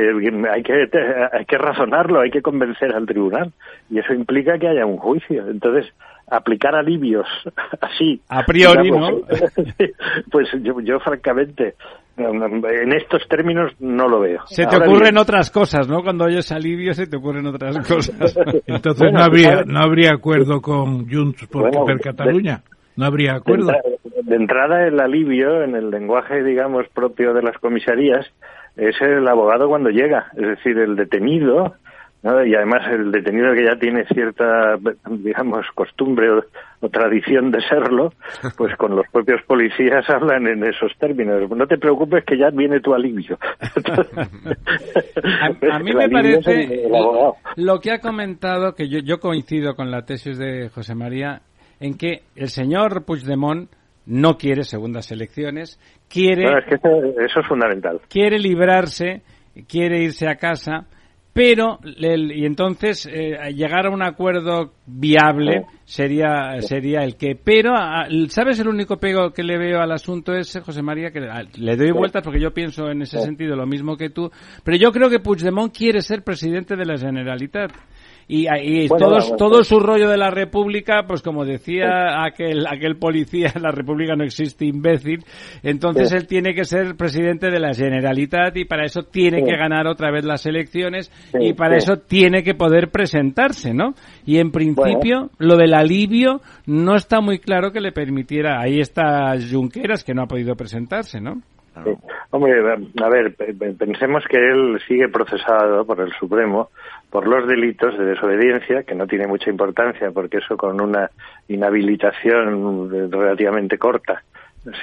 hay 0.50 0.64
que, 0.64 0.90
hay 1.32 1.46
que 1.46 1.58
razonarlo, 1.58 2.22
hay 2.22 2.32
que 2.32 2.42
convencer 2.42 2.94
al 2.94 3.06
tribunal. 3.06 3.52
Y 3.90 4.00
eso 4.00 4.14
implica 4.14 4.58
que 4.58 4.68
haya 4.68 4.86
un 4.86 4.98
juicio. 4.98 5.48
Entonces, 5.48 5.92
aplicar 6.30 6.76
alivios 6.76 7.28
así. 7.82 8.22
A 8.30 8.44
priori, 8.44 8.92
¿no? 8.92 9.22
pues 10.32 10.50
yo, 10.62 10.80
yo 10.82 11.00
francamente 11.00 11.76
en 12.18 12.94
estos 12.94 13.28
términos 13.28 13.74
no 13.80 14.08
lo 14.08 14.22
veo. 14.22 14.42
Se 14.48 14.66
te 14.66 14.78
ocurren 14.78 15.18
otras 15.18 15.52
cosas, 15.52 15.88
¿no? 15.88 16.02
Cuando 16.02 16.26
oyes 16.26 16.52
alivio 16.52 16.94
se 16.94 17.08
te 17.08 17.18
ocurren 17.18 17.46
otras 17.48 17.78
cosas. 17.88 18.38
Entonces 18.68 19.12
no 19.12 19.22
habría 19.22 19.64
no 19.66 19.80
habría 19.80 20.12
acuerdo 20.12 20.62
con 20.62 21.10
Junts 21.10 21.46
por, 21.48 22.00
Cataluña. 22.00 22.62
No 22.96 23.06
habría 23.06 23.36
acuerdo. 23.36 23.74
De 24.24 24.36
entrada, 24.36 24.88
el 24.88 25.00
alivio 25.00 25.64
en 25.64 25.76
el 25.76 25.90
lenguaje, 25.90 26.44
digamos, 26.44 26.88
propio 26.90 27.34
de 27.34 27.42
las 27.42 27.58
comisarías 27.58 28.26
es 28.76 28.96
el 29.02 29.28
abogado 29.28 29.68
cuando 29.68 29.90
llega, 29.90 30.28
es 30.36 30.48
decir, 30.48 30.78
el 30.78 30.96
detenido 30.96 31.76
y 32.46 32.56
además 32.56 32.82
el 32.92 33.12
detenido 33.12 33.54
que 33.54 33.66
ya 33.66 33.76
tiene 33.80 34.04
cierta, 34.06 34.78
digamos, 35.10 35.68
costumbre 35.76 36.32
o, 36.32 36.44
tradición 36.90 37.52
de 37.52 37.62
serlo, 37.62 38.14
pues 38.58 38.76
con 38.78 38.96
los 38.96 39.08
propios 39.12 39.42
policías 39.48 40.08
hablan 40.08 40.48
en 40.48 40.64
esos 40.64 40.92
términos. 41.00 41.50
No 41.50 41.66
te 41.66 41.80
preocupes 41.80 42.24
que 42.26 42.38
ya 42.38 42.52
viene 42.52 42.80
tu 42.80 42.94
alivio. 42.94 43.40
a, 45.72 45.80
mí 45.80 45.94
me 45.94 46.10
parece 46.10 46.88
lo 47.56 47.80
que 47.80 47.92
ha 47.92 48.00
comentado, 48.00 48.76
que 48.76 48.88
yo, 48.88 49.00
yo 49.00 49.20
coincido 49.20 49.76
con 49.76 49.90
la 49.90 50.06
tesis 50.06 50.38
de 50.38 50.70
José 50.70 50.94
María, 50.94 51.42
en 51.80 51.98
que 51.98 52.24
el 52.36 52.50
señor 52.50 53.06
Puigdemont 53.06 53.70
no 54.06 54.38
quiere 54.38 54.64
segundas 54.64 55.12
elecciones, 55.12 55.80
quiere... 56.10 56.44
es 56.60 56.66
que 56.66 56.76
eso 56.76 57.40
es 57.40 57.48
fundamental. 57.48 58.02
Quiere 58.08 58.38
librarse, 58.40 59.24
quiere 59.68 60.04
irse 60.04 60.28
a 60.28 60.36
casa 60.36 60.86
pero 61.36 61.80
y 61.84 62.46
entonces 62.46 63.06
eh, 63.12 63.52
llegar 63.54 63.88
a 63.88 63.90
un 63.90 64.02
acuerdo 64.02 64.72
viable 64.86 65.66
sería 65.84 66.62
sería 66.62 67.04
el 67.04 67.18
que 67.18 67.36
pero 67.36 67.74
sabes 68.30 68.58
el 68.62 68.70
único 68.70 68.96
pego 68.96 69.32
que 69.32 69.44
le 69.44 69.58
veo 69.58 69.82
al 69.82 69.92
asunto 69.92 70.34
es 70.34 70.58
José 70.66 70.82
María 70.82 71.12
que 71.12 71.20
le 71.20 71.76
doy 71.76 71.92
vueltas 71.92 72.24
porque 72.24 72.40
yo 72.40 72.54
pienso 72.54 72.90
en 72.90 73.02
ese 73.02 73.20
sentido 73.20 73.58
lo 73.58 73.68
mismo 73.68 73.98
que 73.98 74.12
tú 74.12 74.32
pero 74.64 74.78
yo 74.78 74.94
creo 74.94 75.10
que 75.10 75.20
Puigdemont 75.20 75.76
quiere 75.76 76.00
ser 76.00 76.24
presidente 76.24 76.78
de 76.78 76.86
la 76.86 76.98
Generalitat 76.98 77.74
y, 78.28 78.48
y 78.50 78.88
todo, 78.88 79.36
todo 79.38 79.64
su 79.64 79.80
rollo 79.80 80.10
de 80.10 80.18
la 80.18 80.32
República, 80.32 81.04
pues 81.08 81.22
como 81.22 81.46
decía 81.46 82.24
aquel, 82.24 82.66
aquel 82.68 82.98
policía, 82.98 83.52
la 83.62 83.72
República 83.72 84.16
no 84.16 84.24
existe 84.24 84.66
imbécil, 84.66 85.24
entonces 85.64 86.12
él 86.12 86.28
tiene 86.28 86.54
que 86.54 86.66
ser 86.66 86.96
presidente 86.96 87.52
de 87.52 87.60
la 87.60 87.74
Generalitat 87.74 88.58
y 88.58 88.66
para 88.66 88.86
eso 88.86 89.04
tiene 89.04 89.44
que 89.44 89.56
ganar 89.56 89.88
otra 89.88 90.12
vez 90.12 90.26
las 90.26 90.46
elecciones 90.46 91.12
y 91.40 91.54
para 91.54 91.78
eso 91.78 91.98
tiene 91.98 92.44
que 92.44 92.56
poder 92.56 92.90
presentarse, 92.90 93.74
¿no? 93.74 93.94
Y 94.26 94.40
en 94.40 94.52
principio 94.52 95.30
lo 95.38 95.56
del 95.56 95.74
alivio 95.74 96.42
no 96.66 96.96
está 96.96 97.22
muy 97.22 97.40
claro 97.40 97.72
que 97.72 97.82
le 97.82 97.92
permitiera, 97.92 98.60
ahí 98.60 98.80
está 98.80 99.34
Junqueras 99.40 100.04
que 100.04 100.14
no 100.14 100.24
ha 100.24 100.28
podido 100.28 100.56
presentarse, 100.56 101.22
¿no? 101.22 101.42
Hombre, 102.32 102.54
a 103.04 103.10
ver, 103.10 103.36
pensemos 103.78 104.24
que 104.30 104.38
él 104.38 104.80
sigue 104.88 105.10
procesado 105.10 105.86
por 105.86 106.00
el 106.00 106.12
Supremo 106.14 106.70
por 107.16 107.30
los 107.30 107.48
delitos 107.48 107.98
de 107.98 108.08
desobediencia, 108.08 108.84
que 108.84 108.94
no 108.94 109.08
tiene 109.08 109.26
mucha 109.26 109.50
importancia 109.50 110.12
porque 110.12 110.40
eso 110.40 110.58
con 110.58 110.82
una 110.82 111.10
inhabilitación 111.48 113.10
relativamente 113.10 113.78
corta 113.78 114.22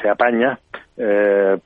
se 0.00 0.08
apaña. 0.08 0.58
Eh, 0.96 1.58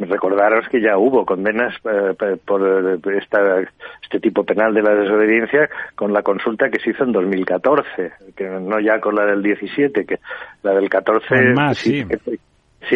recordaros 0.00 0.68
que 0.70 0.80
ya 0.80 0.98
hubo 0.98 1.24
condenas 1.24 1.72
eh, 1.84 2.36
por 2.44 3.12
esta, 3.14 3.60
este 4.02 4.18
tipo 4.18 4.42
penal 4.42 4.74
de 4.74 4.82
la 4.82 4.94
desobediencia 4.96 5.70
con 5.94 6.12
la 6.12 6.22
consulta 6.22 6.68
que 6.68 6.80
se 6.80 6.90
hizo 6.90 7.04
en 7.04 7.12
2014, 7.12 8.12
que 8.34 8.48
no 8.48 8.80
ya 8.80 9.00
con 9.00 9.14
la 9.14 9.24
del 9.24 9.40
17, 9.40 10.04
que 10.04 10.18
la 10.64 10.74
del 10.74 10.88
14 10.88 11.52
más, 11.54 11.78
sí, 11.78 12.04
Sí, 12.24 12.40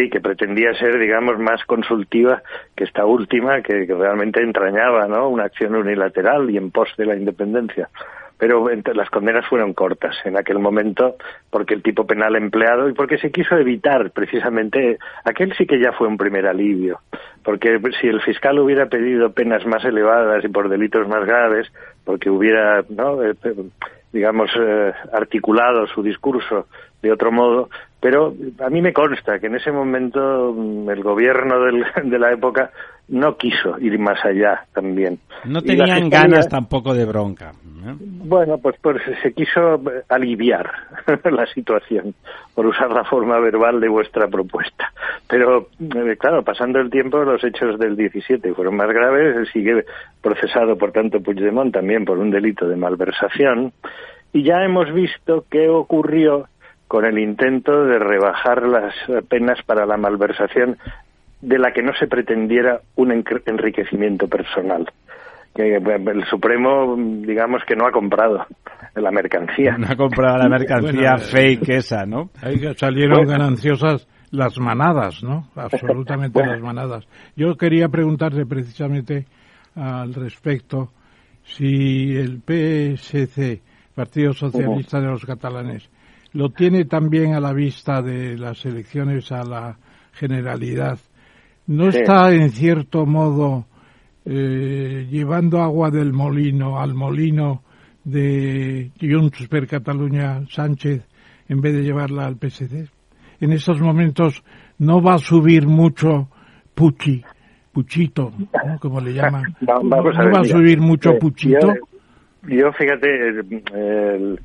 que 0.09 0.21
pretendía 0.21 0.73
ser, 0.75 0.97
digamos, 0.97 1.37
más 1.39 1.63
consultiva 1.65 2.41
que 2.75 2.83
esta 2.83 3.05
última, 3.05 3.61
que, 3.61 3.85
realmente 3.85 4.41
entrañaba, 4.41 5.07
¿no? 5.07 5.29
Una 5.29 5.45
acción 5.45 5.75
unilateral 5.75 6.49
y 6.49 6.57
en 6.57 6.71
pos 6.71 6.89
de 6.97 7.05
la 7.05 7.15
independencia. 7.15 7.89
Pero 8.37 8.67
las 8.93 9.09
condenas 9.09 9.47
fueron 9.47 9.73
cortas 9.73 10.15
en 10.25 10.37
aquel 10.37 10.59
momento 10.59 11.15
porque 11.49 11.75
el 11.75 11.83
tipo 11.83 12.05
penal 12.05 12.35
empleado 12.35 12.89
y 12.89 12.93
porque 12.93 13.17
se 13.17 13.31
quiso 13.31 13.55
evitar 13.55 14.11
precisamente 14.11 14.97
aquel 15.23 15.53
sí 15.55 15.65
que 15.65 15.79
ya 15.79 15.93
fue 15.93 16.07
un 16.07 16.17
primer 16.17 16.47
alivio. 16.47 16.99
Porque 17.43 17.79
si 18.01 18.07
el 18.07 18.21
fiscal 18.21 18.59
hubiera 18.59 18.87
pedido 18.87 19.31
penas 19.31 19.65
más 19.65 19.85
elevadas 19.85 20.43
y 20.43 20.49
por 20.49 20.67
delitos 20.67 21.07
más 21.07 21.25
graves, 21.25 21.71
porque 22.03 22.29
hubiera, 22.29 22.83
¿no? 22.89 23.23
Eh, 23.23 23.35
digamos, 24.11 24.49
eh, 24.59 24.93
articulado 25.13 25.87
su 25.87 26.03
discurso 26.03 26.67
de 27.01 27.11
otro 27.11 27.31
modo, 27.31 27.69
pero 28.03 28.35
a 28.59 28.69
mí 28.69 28.81
me 28.81 28.91
consta 28.91 29.39
que 29.39 29.47
en 29.47 29.55
ese 29.55 29.71
momento 29.71 30.53
mm, 30.53 30.89
el 30.89 31.01
gobierno 31.01 31.61
del, 31.61 31.85
de 32.03 32.19
la 32.19 32.33
época 32.33 32.69
no 33.07 33.37
quiso 33.37 33.79
ir 33.79 33.97
más 33.97 34.23
allá 34.25 34.65
también. 34.73 35.19
No 35.45 35.61
tenían 35.61 36.09
ganas 36.09 36.49
tampoco 36.49 36.93
de 36.93 37.05
bronca. 37.05 37.53
Bueno, 37.63 38.57
pues, 38.57 38.75
pues 38.81 39.01
se 39.21 39.33
quiso 39.33 39.81
aliviar 40.09 40.69
la 41.31 41.45
situación, 41.47 42.13
por 42.53 42.65
usar 42.65 42.91
la 42.91 43.05
forma 43.05 43.39
verbal 43.39 43.79
de 43.79 43.87
vuestra 43.87 44.27
propuesta. 44.27 44.91
Pero, 45.27 45.69
eh, 45.79 46.17
claro, 46.17 46.43
pasando 46.43 46.79
el 46.79 46.89
tiempo, 46.89 47.23
los 47.23 47.41
hechos 47.43 47.79
del 47.79 47.95
17 47.95 48.53
fueron 48.53 48.75
más 48.75 48.89
graves, 48.89 49.47
sigue 49.53 49.85
procesado, 50.21 50.77
por 50.77 50.91
tanto, 50.91 51.21
Puigdemont 51.21 51.73
también 51.73 52.03
por 52.03 52.17
un 52.19 52.31
delito 52.31 52.67
de 52.67 52.75
malversación, 52.75 53.71
y 54.33 54.43
ya 54.43 54.63
hemos 54.63 54.91
visto 54.91 55.45
qué 55.49 55.69
ocurrió 55.69 56.47
con 56.87 57.05
el 57.05 57.19
intento 57.19 57.85
de 57.85 57.99
rebajar 57.99 58.67
las 58.67 58.93
penas 59.27 59.59
para 59.65 59.85
la 59.85 59.97
malversación 59.97 60.77
de 61.41 61.59
la 61.59 61.73
que 61.73 61.83
no 61.83 61.93
se 61.99 62.07
pretendiera 62.07 62.81
un 62.95 63.11
enriquecimiento 63.11 64.27
personal. 64.27 64.89
El 65.55 66.25
Supremo, 66.29 66.95
digamos 66.97 67.61
que 67.67 67.75
no 67.75 67.85
ha 67.85 67.91
comprado 67.91 68.45
la 68.95 69.11
mercancía. 69.11 69.77
No 69.77 69.87
ha 69.87 69.95
comprado 69.95 70.37
la 70.37 70.49
mercancía 70.57 71.17
fake 71.17 71.69
esa, 71.69 72.05
¿no? 72.05 72.29
Ahí 72.41 72.59
salieron 72.75 73.27
gananciosas 73.27 74.07
las 74.31 74.57
manadas, 74.57 75.23
¿no? 75.23 75.49
Absolutamente 75.55 76.43
las 76.43 76.61
manadas. 76.61 77.07
Yo 77.35 77.55
quería 77.55 77.87
preguntarte 77.89 78.45
precisamente 78.45 79.25
al 79.75 80.13
respecto 80.13 80.89
si 81.43 82.15
el 82.15 82.41
PSC, 82.41 83.61
Partido 83.93 84.33
Socialista 84.33 84.99
de 84.99 85.07
los 85.07 85.25
Catalanes, 85.25 85.89
lo 86.33 86.49
tiene 86.49 86.85
también 86.85 87.33
a 87.33 87.39
la 87.39 87.53
vista 87.53 88.01
de 88.01 88.37
las 88.37 88.65
elecciones 88.65 89.31
a 89.31 89.43
la 89.43 89.77
generalidad. 90.13 90.99
¿No 91.67 91.89
está 91.89 92.31
en 92.33 92.49
cierto 92.49 93.05
modo 93.05 93.65
eh, 94.25 95.07
llevando 95.09 95.61
agua 95.61 95.89
del 95.91 96.11
molino 96.11 96.79
al 96.79 96.93
molino 96.93 97.63
de 98.03 98.91
Junts 98.99 99.47
per 99.47 99.67
Cataluña 99.67 100.41
Sánchez 100.49 101.07
en 101.47 101.61
vez 101.61 101.73
de 101.73 101.83
llevarla 101.83 102.25
al 102.25 102.37
PSC? 102.37 102.89
En 103.39 103.51
estos 103.51 103.79
momentos 103.79 104.43
no 104.79 105.01
va 105.01 105.15
a 105.15 105.19
subir 105.19 105.67
mucho 105.67 106.29
Pucci, 106.73 107.23
Puchito, 107.71 108.31
como 108.79 108.99
le 108.99 109.13
llaman. 109.13 109.55
no, 109.61 109.89
va 109.89 110.39
a 110.41 110.43
subir 110.43 110.79
mucho 110.79 111.17
Puchito. 111.19 111.73
Yo, 112.47 112.71
fíjate, 112.73 113.07
el 113.29 114.39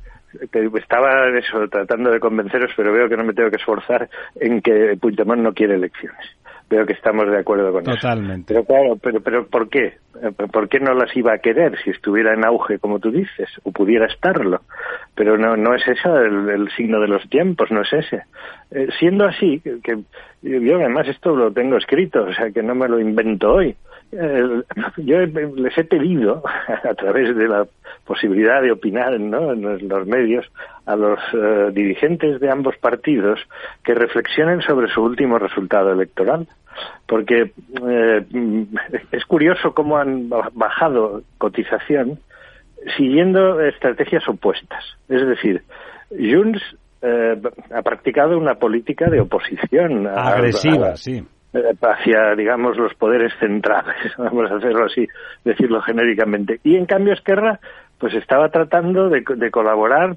estaba 0.75 1.27
eso, 1.37 1.67
tratando 1.69 2.11
de 2.11 2.19
convenceros, 2.19 2.71
pero 2.75 2.93
veo 2.93 3.09
que 3.09 3.17
no 3.17 3.23
me 3.23 3.33
tengo 3.33 3.49
que 3.49 3.57
esforzar 3.57 4.09
en 4.35 4.61
que 4.61 4.97
Puigdemont 4.99 5.41
no 5.41 5.53
quiere 5.53 5.75
elecciones. 5.75 6.37
Veo 6.69 6.85
que 6.85 6.93
estamos 6.93 7.25
de 7.27 7.39
acuerdo 7.39 7.71
con 7.73 7.83
Totalmente. 7.83 8.53
eso. 8.53 8.63
Pero 8.63 8.65
claro, 8.65 8.99
pero, 9.01 9.21
pero 9.21 9.47
¿por 9.47 9.69
qué? 9.69 9.97
¿Por 10.51 10.69
qué 10.69 10.79
no 10.79 10.93
las 10.93 11.15
iba 11.17 11.33
a 11.33 11.39
querer 11.39 11.75
si 11.83 11.89
estuviera 11.89 12.33
en 12.33 12.45
auge, 12.45 12.77
como 12.77 12.99
tú 12.99 13.09
dices, 13.09 13.49
o 13.63 13.71
pudiera 13.71 14.05
estarlo? 14.05 14.61
Pero 15.15 15.35
no, 15.37 15.57
no 15.57 15.73
es 15.73 15.87
eso 15.87 16.15
el, 16.19 16.47
el 16.47 16.69
signo 16.75 16.99
de 16.99 17.07
los 17.07 17.27
tiempos, 17.27 17.71
no 17.71 17.81
es 17.81 17.91
ese. 17.91 18.23
Eh, 18.69 18.87
siendo 18.99 19.25
así, 19.25 19.59
que, 19.61 19.79
que 19.81 19.97
yo 20.43 20.75
además 20.75 21.07
esto 21.07 21.35
lo 21.35 21.51
tengo 21.51 21.75
escrito, 21.77 22.23
o 22.23 22.33
sea 22.33 22.51
que 22.51 22.61
no 22.61 22.75
me 22.75 22.87
lo 22.87 22.99
invento 22.99 23.51
hoy. 23.51 23.75
Eh, 24.11 24.63
yo 24.97 25.17
les 25.19 25.77
he 25.77 25.83
pedido, 25.83 26.41
a 26.83 26.93
través 26.95 27.35
de 27.35 27.47
la 27.47 27.65
posibilidad 28.05 28.61
de 28.61 28.71
opinar 28.71 29.19
¿no? 29.19 29.51
en 29.53 29.61
los- 29.89 30.07
medios, 30.07 30.45
a 30.85 30.95
los 30.95 31.19
eh, 31.33 31.69
dirigentes 31.73 32.39
de 32.39 32.49
ambos 32.49 32.75
partidos 32.77 33.39
que 33.83 33.93
reflexionen 33.93 34.61
sobre 34.61 34.87
su 34.89 35.03
último 35.03 35.37
resultado 35.37 35.91
electoral. 35.91 36.47
Porque 37.07 37.51
eh, 37.85 38.25
es 39.11 39.25
curioso 39.25 39.73
cómo 39.73 39.97
han 39.97 40.29
ba- 40.29 40.49
bajado 40.53 41.21
cotización 41.37 42.19
siguiendo 42.97 43.59
estrategias 43.61 44.27
opuestas. 44.29 44.83
Es 45.09 45.25
decir, 45.27 45.61
Junts 46.09 46.61
eh, 47.01 47.39
ha 47.75 47.81
practicado 47.81 48.37
una 48.37 48.55
política 48.55 49.09
de 49.09 49.19
oposición 49.19 50.07
a- 50.07 50.13
Agresiva, 50.29 50.89
a- 50.91 50.97
sí. 50.97 51.23
Eh, 51.53 51.73
hacia, 51.81 52.35
digamos, 52.35 52.77
los 52.77 52.93
poderes 52.93 53.33
centrales, 53.39 53.95
vamos 54.17 54.51
a 54.51 54.55
hacerlo 54.55 54.85
así, 54.85 55.07
decirlo 55.43 55.81
genéricamente. 55.81 56.59
Y 56.63 56.75
en 56.75 56.85
cambio 56.85 57.13
Esquerra, 57.13 57.59
pues 57.99 58.13
estaba 58.13 58.49
tratando 58.49 59.09
de, 59.09 59.23
de 59.35 59.51
colaborar 59.51 60.15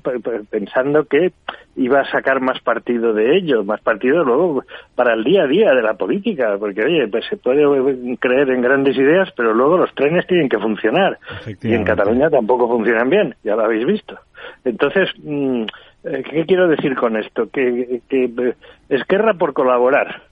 pensando 0.50 1.04
que 1.04 1.32
iba 1.74 2.00
a 2.00 2.10
sacar 2.10 2.40
más 2.40 2.60
partido 2.60 3.12
de 3.12 3.36
ello, 3.36 3.64
más 3.64 3.80
partido 3.80 4.22
luego 4.24 4.64
para 4.94 5.14
el 5.14 5.24
día 5.24 5.42
a 5.42 5.46
día 5.48 5.74
de 5.74 5.82
la 5.82 5.94
política, 5.94 6.56
porque 6.58 6.84
oye, 6.84 7.08
pues 7.08 7.24
se 7.26 7.36
puede 7.36 8.16
creer 8.18 8.50
en 8.50 8.62
grandes 8.62 8.96
ideas, 8.96 9.30
pero 9.36 9.52
luego 9.52 9.78
los 9.78 9.92
trenes 9.94 10.26
tienen 10.26 10.48
que 10.48 10.58
funcionar. 10.58 11.18
Y 11.60 11.74
en. 11.74 11.82
Cataluña 11.82 12.30
tampoco 12.30 12.68
funcionan 12.68 13.10
bien, 13.10 13.34
ya 13.42 13.56
lo 13.56 13.64
habéis 13.64 13.84
visto. 13.84 14.16
Entonces, 14.64 15.10
mm, 15.18 15.62
eh, 16.04 16.22
¿qué 16.30 16.46
quiero 16.46 16.68
decir 16.68 16.94
con 16.94 17.16
esto? 17.16 17.50
Que, 17.50 18.00
que 18.08 18.54
Esquerra 18.88 19.34
por 19.34 19.54
colaborar 19.54 20.22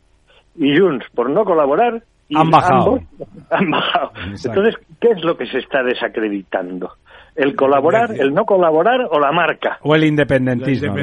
y 0.56 0.78
Junts 0.78 1.06
por 1.14 1.30
no 1.30 1.44
colaborar 1.44 2.02
y 2.28 2.36
Han 2.36 2.50
bajado. 2.50 2.96
ambos 2.98 3.02
han 3.50 3.70
bajado. 3.70 4.12
Exacto. 4.30 4.60
Entonces, 4.60 4.86
¿qué 5.00 5.08
es 5.10 5.24
lo 5.24 5.36
que 5.36 5.46
se 5.46 5.58
está 5.58 5.82
desacreditando? 5.82 6.92
¿El 7.34 7.56
colaborar, 7.56 8.10
el 8.18 8.34
no 8.34 8.44
colaborar 8.44 9.00
o 9.10 9.18
la 9.18 9.32
marca? 9.32 9.78
O 9.82 9.94
el 9.94 10.04
independentismo. 10.04 10.94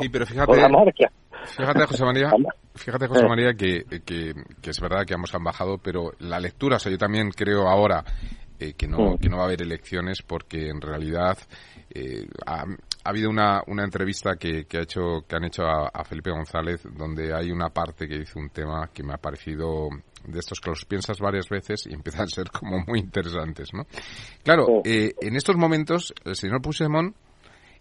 Sí, 0.00 0.08
pero 0.08 0.24
O 0.24 0.26
fíjate, 0.26 0.56
la 0.60 0.68
marca. 0.68 1.10
Fíjate, 1.44 1.84
José 1.86 2.04
María, 2.04 2.30
fíjate, 2.74 3.06
José 3.06 3.24
Eh. 3.24 3.28
María, 3.28 3.52
que, 3.54 3.84
que, 4.04 4.32
que 4.62 4.70
es 4.70 4.80
verdad 4.80 5.04
que 5.06 5.14
ambos 5.14 5.34
han 5.34 5.44
bajado, 5.44 5.76
pero 5.78 6.12
la 6.18 6.40
lectura, 6.40 6.76
o 6.76 6.78
sea, 6.78 6.90
yo 6.90 6.96
también 6.98 7.30
creo 7.30 7.68
ahora 7.68 8.02
eh, 8.58 8.72
que, 8.72 8.88
no, 8.88 9.16
que 9.20 9.28
no 9.28 9.36
va 9.36 9.42
a 9.42 9.46
haber 9.46 9.60
elecciones 9.62 10.22
porque 10.22 10.70
en 10.70 10.80
realidad 10.80 11.36
eh, 11.94 12.26
ha 13.04 13.10
habido 13.10 13.28
una, 13.30 13.62
una 13.66 13.84
entrevista 13.84 14.36
que, 14.36 14.64
que, 14.64 14.78
ha 14.78 14.82
hecho, 14.82 15.24
que 15.28 15.36
han 15.36 15.44
hecho 15.44 15.62
a, 15.64 15.88
a 15.92 16.04
Felipe 16.04 16.30
González 16.30 16.82
donde 16.96 17.34
hay 17.34 17.50
una 17.50 17.68
parte 17.68 18.08
que 18.08 18.18
dice 18.18 18.38
un 18.38 18.48
tema 18.50 18.88
que 18.92 19.02
me 19.02 19.12
ha 19.12 19.18
parecido 19.18 19.88
de 20.26 20.38
estos 20.38 20.58
que 20.58 20.70
los 20.70 20.84
piensas 20.86 21.18
varias 21.20 21.48
veces 21.48 21.86
y 21.86 21.92
empiezan 21.94 22.22
a 22.22 22.26
ser 22.28 22.50
como 22.50 22.82
muy 22.86 23.00
interesantes, 23.00 23.74
¿no? 23.74 23.86
Claro, 24.42 24.64
Oh. 24.66 24.82
eh, 24.84 25.14
en 25.20 25.36
estos 25.36 25.56
momentos 25.56 26.14
el 26.24 26.34
señor 26.36 26.62
Puigdemont 26.62 27.14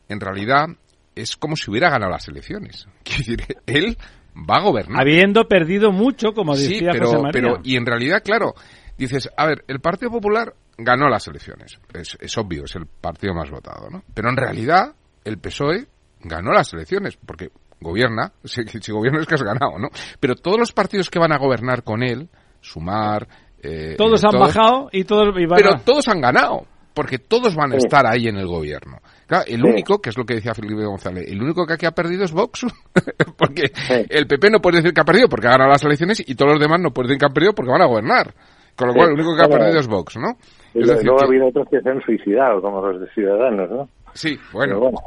en 0.09 0.19
realidad 0.19 0.67
es 1.15 1.37
como 1.37 1.55
si 1.55 1.69
hubiera 1.71 1.89
ganado 1.89 2.11
las 2.11 2.27
elecciones. 2.27 2.87
Quiero 3.03 3.19
decir, 3.19 3.57
él 3.65 3.97
va 4.35 4.57
a 4.57 4.61
gobernar. 4.61 4.99
Habiendo 4.99 5.47
perdido 5.47 5.91
mucho, 5.91 6.33
como 6.33 6.55
sí, 6.55 6.67
decía 6.73 6.89
pero, 6.91 7.05
José 7.05 7.17
María. 7.19 7.31
pero 7.41 7.61
y 7.63 7.75
en 7.77 7.85
realidad, 7.85 8.21
claro, 8.23 8.55
dices, 8.97 9.29
a 9.37 9.45
ver, 9.45 9.63
el 9.67 9.79
Partido 9.79 10.11
Popular 10.11 10.53
ganó 10.77 11.07
las 11.07 11.27
elecciones. 11.27 11.79
Es, 11.93 12.17
es 12.19 12.37
obvio, 12.37 12.63
es 12.65 12.75
el 12.75 12.87
partido 12.87 13.33
más 13.35 13.49
votado, 13.51 13.89
¿no? 13.91 14.03
Pero 14.13 14.29
en 14.29 14.37
realidad, 14.37 14.95
el 15.25 15.37
PSOE 15.39 15.87
ganó 16.21 16.51
las 16.51 16.73
elecciones, 16.73 17.17
porque 17.25 17.49
gobierna, 17.81 18.31
si, 18.43 18.63
si 18.65 18.91
gobierna 18.91 19.19
es 19.19 19.27
que 19.27 19.35
has 19.35 19.43
ganado, 19.43 19.77
¿no? 19.79 19.89
Pero 20.19 20.35
todos 20.35 20.57
los 20.59 20.71
partidos 20.71 21.09
que 21.09 21.19
van 21.19 21.33
a 21.33 21.37
gobernar 21.37 21.83
con 21.83 22.03
él, 22.03 22.29
Sumar... 22.61 23.27
eh, 23.61 23.95
todos 23.97 24.23
eh, 24.23 24.27
han 24.31 24.39
bajado 24.39 24.89
y 24.91 25.03
todos 25.03 25.29
y 25.37 25.45
van 25.45 25.57
pero 25.57 25.75
a- 25.75 25.79
todos 25.79 26.07
han 26.07 26.21
ganado, 26.21 26.65
porque 26.93 27.17
todos 27.19 27.55
van 27.55 27.71
a 27.73 27.75
Sí. 27.79 27.85
estar 27.85 28.05
ahí 28.05 28.27
en 28.27 28.37
el 28.37 28.47
gobierno. 28.47 28.99
Claro, 29.27 29.45
el 29.47 29.61
Sí. 29.61 29.67
único, 29.67 29.99
que 29.99 30.09
es 30.11 30.17
lo 30.17 30.25
que 30.25 30.35
decía 30.35 30.53
Felipe 30.53 30.85
González, 30.85 31.25
el 31.27 31.41
único 31.41 31.65
que 31.65 31.73
aquí 31.73 31.85
ha 31.85 31.91
perdido 31.91 32.23
es 32.23 32.31
Vox, 32.31 32.65
porque 33.37 33.67
Sí. 33.73 34.05
el 34.09 34.27
PP 34.27 34.49
no 34.49 34.59
puede 34.59 34.77
decir 34.77 34.93
que 34.93 35.01
ha 35.01 35.05
perdido 35.05 35.27
porque 35.27 35.47
ha 35.47 35.51
ganado 35.51 35.71
las 35.71 35.83
elecciones 35.83 36.23
y 36.25 36.35
todos 36.35 36.51
los 36.53 36.59
demás 36.61 36.79
no 36.79 36.91
pueden 36.91 37.09
decir 37.09 37.19
que 37.19 37.25
han 37.25 37.33
perdido 37.33 37.53
porque 37.53 37.71
van 37.71 37.81
a 37.81 37.85
gobernar. 37.87 38.33
Con 38.75 38.87
lo 38.87 38.93
Sí. 38.93 38.99
cual, 38.99 39.09
el 39.09 39.15
único 39.15 39.35
que 39.35 39.43
ha 39.43 39.47
perdido 39.57 39.79
es 39.79 39.87
Vox, 39.87 40.17
¿no? 40.17 40.37
Y 40.73 40.81
Es 40.81 40.87
decir 40.89 41.09
ha 41.09 41.25
habido 41.25 41.47
otros 41.47 41.67
que 41.69 41.79
se 41.81 41.89
han 41.89 42.01
suicidado, 42.01 42.61
como 42.61 42.81
los 42.85 43.01
de 43.01 43.07
Ciudadanos, 43.13 43.69
¿no? 43.69 43.89
Sí, 44.13 44.37
bueno, 44.51 44.79
bueno, 44.79 44.97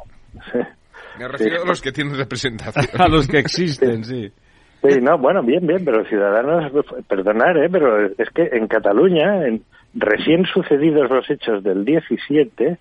sí. 0.53 0.59
me 1.19 1.29
refiero 1.29 1.63
a 1.63 1.67
los 1.67 1.81
que 1.81 1.93
tienen 1.93 2.17
representación. 2.17 2.85
a 3.01 3.09
los 3.09 3.27
que 3.29 3.39
existen, 3.39 4.05
sí. 4.05 4.31
Sí, 4.83 5.01
no, 5.01 5.19
bueno, 5.19 5.43
bien, 5.43 5.67
bien, 5.67 5.85
pero 5.85 6.05
Ciudadanos, 6.05 6.71
perdonar, 7.09 7.57
¿eh? 7.59 7.69
pero 7.71 8.07
es 8.07 8.31
que 8.35 8.49
en 8.53 8.69
Cataluña, 8.69 9.47
en, 9.47 9.63
recién 9.95 10.45
sucedidos 10.45 11.11
los 11.11 11.29
hechos 11.31 11.65
del 11.65 11.85
17, 11.85 12.79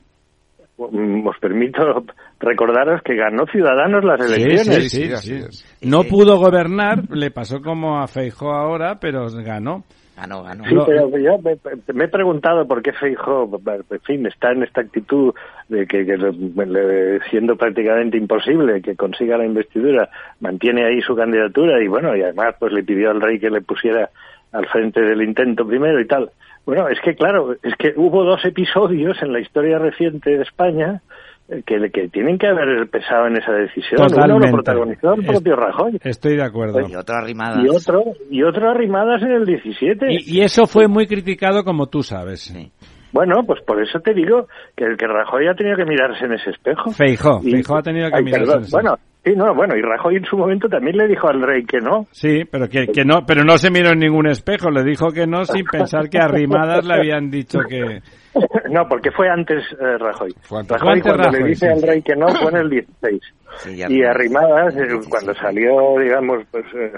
mm, 0.78 1.26
os 1.28 1.38
permito 1.40 2.04
recordaros 2.40 3.02
que 3.02 3.16
ganó 3.16 3.46
Ciudadanos 3.48 4.04
las 4.04 4.22
Sí, 4.28 4.34
elecciones. 4.44 4.92
sí, 4.92 5.10
sí, 5.18 5.42
sí. 5.50 5.66
No 5.82 6.04
pudo 6.04 6.38
gobernar, 6.38 7.10
le 7.10 7.32
pasó 7.32 7.62
como 7.62 8.00
a 8.00 8.08
Feijó 8.08 8.52
ahora, 8.54 9.00
pero 9.00 9.28
ganó. 9.44 9.84
Ganó, 10.16 10.44
ganó. 10.44 10.64
Sí, 10.66 10.74
Lo- 10.74 10.86
pero 10.86 11.10
yo 11.18 11.38
me, 11.40 11.58
me 11.94 12.06
he 12.06 12.08
preguntado 12.08 12.66
por 12.68 12.82
qué 12.82 12.94
Feijóo, 12.94 13.60
en 13.90 14.00
fin, 14.02 14.26
está 14.26 14.52
en 14.52 14.64
esta 14.64 14.82
actitud 14.82 15.34
de 15.68 15.86
que, 15.88 16.06
que 16.06 16.18
le- 16.18 17.20
siendo 17.30 17.58
prácticamente 17.58 18.18
imposible 18.18 18.82
que 18.82 18.96
consiga 18.96 19.38
la 19.38 19.46
investidura, 19.46 20.10
mantiene 20.40 20.86
ahí 20.86 21.02
su 21.02 21.16
candidatura 21.16 21.82
y 21.84 21.88
bueno, 21.88 22.16
y 22.16 22.22
además 22.22 22.56
pues 22.60 22.72
le 22.72 22.84
pidió 22.84 23.12
al 23.12 23.20
rey 23.22 23.40
que 23.40 23.50
le 23.50 23.62
pusiera 23.62 24.10
al 24.54 24.68
frente 24.68 25.02
del 25.02 25.22
intento 25.22 25.68
primero 25.68 26.00
y 26.00 26.08
tal. 26.08 26.32
Bueno, 26.66 26.88
es 26.88 27.00
que 27.02 27.14
claro, 27.16 27.54
es 27.62 27.76
que 27.76 27.94
hubo 27.98 28.24
dos 28.24 28.44
episodios 28.46 29.22
en 29.22 29.34
la 29.34 29.40
historia 29.42 29.80
reciente 29.80 30.38
de 30.38 30.44
España 30.44 30.94
eh, 30.94 31.15
que, 31.48 31.92
que 31.92 32.08
tienen 32.10 32.38
que 32.38 32.48
haber 32.48 32.88
pesado 32.90 33.28
en 33.28 33.38
esa 33.38 33.52
decisión. 33.52 34.00
Uno 34.02 34.08
Totalmente. 34.10 34.48
lo 34.48 34.54
protagonizó 34.54 35.14
el 35.14 35.22
Es- 35.22 35.28
propio 35.28 35.56
Rajoy 35.56 36.00
Estoy 36.04 36.36
de 36.38 36.44
acuerdo. 36.44 36.80
Y 36.88 36.96
otro 36.96 37.16
arrimadas. 37.16 37.64
y 37.64 37.70
otro 37.70 38.04
y 38.32 38.44
otro 38.44 38.70
arrimadas 38.70 39.22
en 39.22 39.32
el 39.32 39.46
17. 39.46 40.08
Y, 40.12 40.38
y 40.40 40.42
eso 40.42 40.66
fue 40.68 40.88
muy 40.88 41.06
criticado, 41.08 41.64
como 41.64 41.88
tú 41.88 42.02
sabes. 42.04 42.42
Sí. 42.42 42.72
Bueno, 43.12 43.44
pues 43.48 43.62
por 43.62 43.82
eso 43.82 44.00
te 44.00 44.14
digo 44.14 44.48
que 44.76 44.84
el 44.84 44.98
que 44.98 45.08
Rajoy 45.08 45.48
ha 45.48 45.54
tenido 45.56 45.78
que 45.78 45.86
mirarse 45.86 46.26
en 46.26 46.34
ese 46.34 46.50
espejo. 46.50 46.92
Feijó, 46.92 47.40
Y- 47.44 47.52
Feijó 47.52 47.78
ha 47.78 47.82
tenido 47.84 48.10
que 48.10 48.18
Ay, 48.18 48.24
mirarse 48.24 48.46
perdón, 48.46 48.58
en 48.60 48.64
ese 48.66 48.76
Bueno, 48.76 48.96
sí, 49.24 49.34
no, 49.38 49.56
bueno, 49.56 49.76
y 49.78 49.82
Rajoy 49.82 50.16
en 50.18 50.26
su 50.26 50.38
momento 50.38 50.68
también 50.68 50.98
le 50.98 51.08
dijo 51.08 51.30
al 51.30 51.42
rey 51.42 51.64
que 51.64 51.78
no. 51.80 52.08
Sí, 52.12 52.44
pero 52.52 52.68
que, 52.68 52.88
que 52.88 53.06
no, 53.06 53.26
pero 53.26 53.44
no 53.46 53.58
se 53.58 53.70
miró 53.72 53.92
en 53.92 54.00
ningún 54.00 54.28
espejo, 54.28 54.70
le 54.70 54.84
dijo 54.84 55.12
que 55.14 55.28
no 55.28 55.46
sin 55.46 55.64
pensar 55.66 56.10
que 56.10 56.18
arrimadas 56.18 56.86
le 56.86 56.94
habían 56.96 57.30
dicho 57.30 57.60
que 57.70 58.02
No, 58.70 58.88
porque 58.90 59.12
fue 59.12 59.30
antes 59.30 59.64
eh, 59.80 59.98
Rajoy. 59.98 60.34
Fue 60.42 60.60
antes. 60.60 60.72
Rajoy 60.78 60.94
antes 60.94 61.04
cuando 61.14 61.24
le 61.32 61.38
Rajoy, 61.38 61.50
dice 61.50 61.66
sí. 61.68 61.72
al 61.72 61.82
rey 61.82 62.02
que 62.02 62.16
no 62.16 62.28
fue 62.28 62.52
en 62.52 62.58
el 62.58 62.70
16. 62.70 63.22
Sí, 63.58 63.84
y 63.88 64.04
Arrimadas, 64.04 64.76
eh, 64.76 64.88
cuando 65.10 65.34
salió, 65.36 65.96
digamos, 66.00 66.44
pues, 66.52 66.66
eh, 66.76 66.92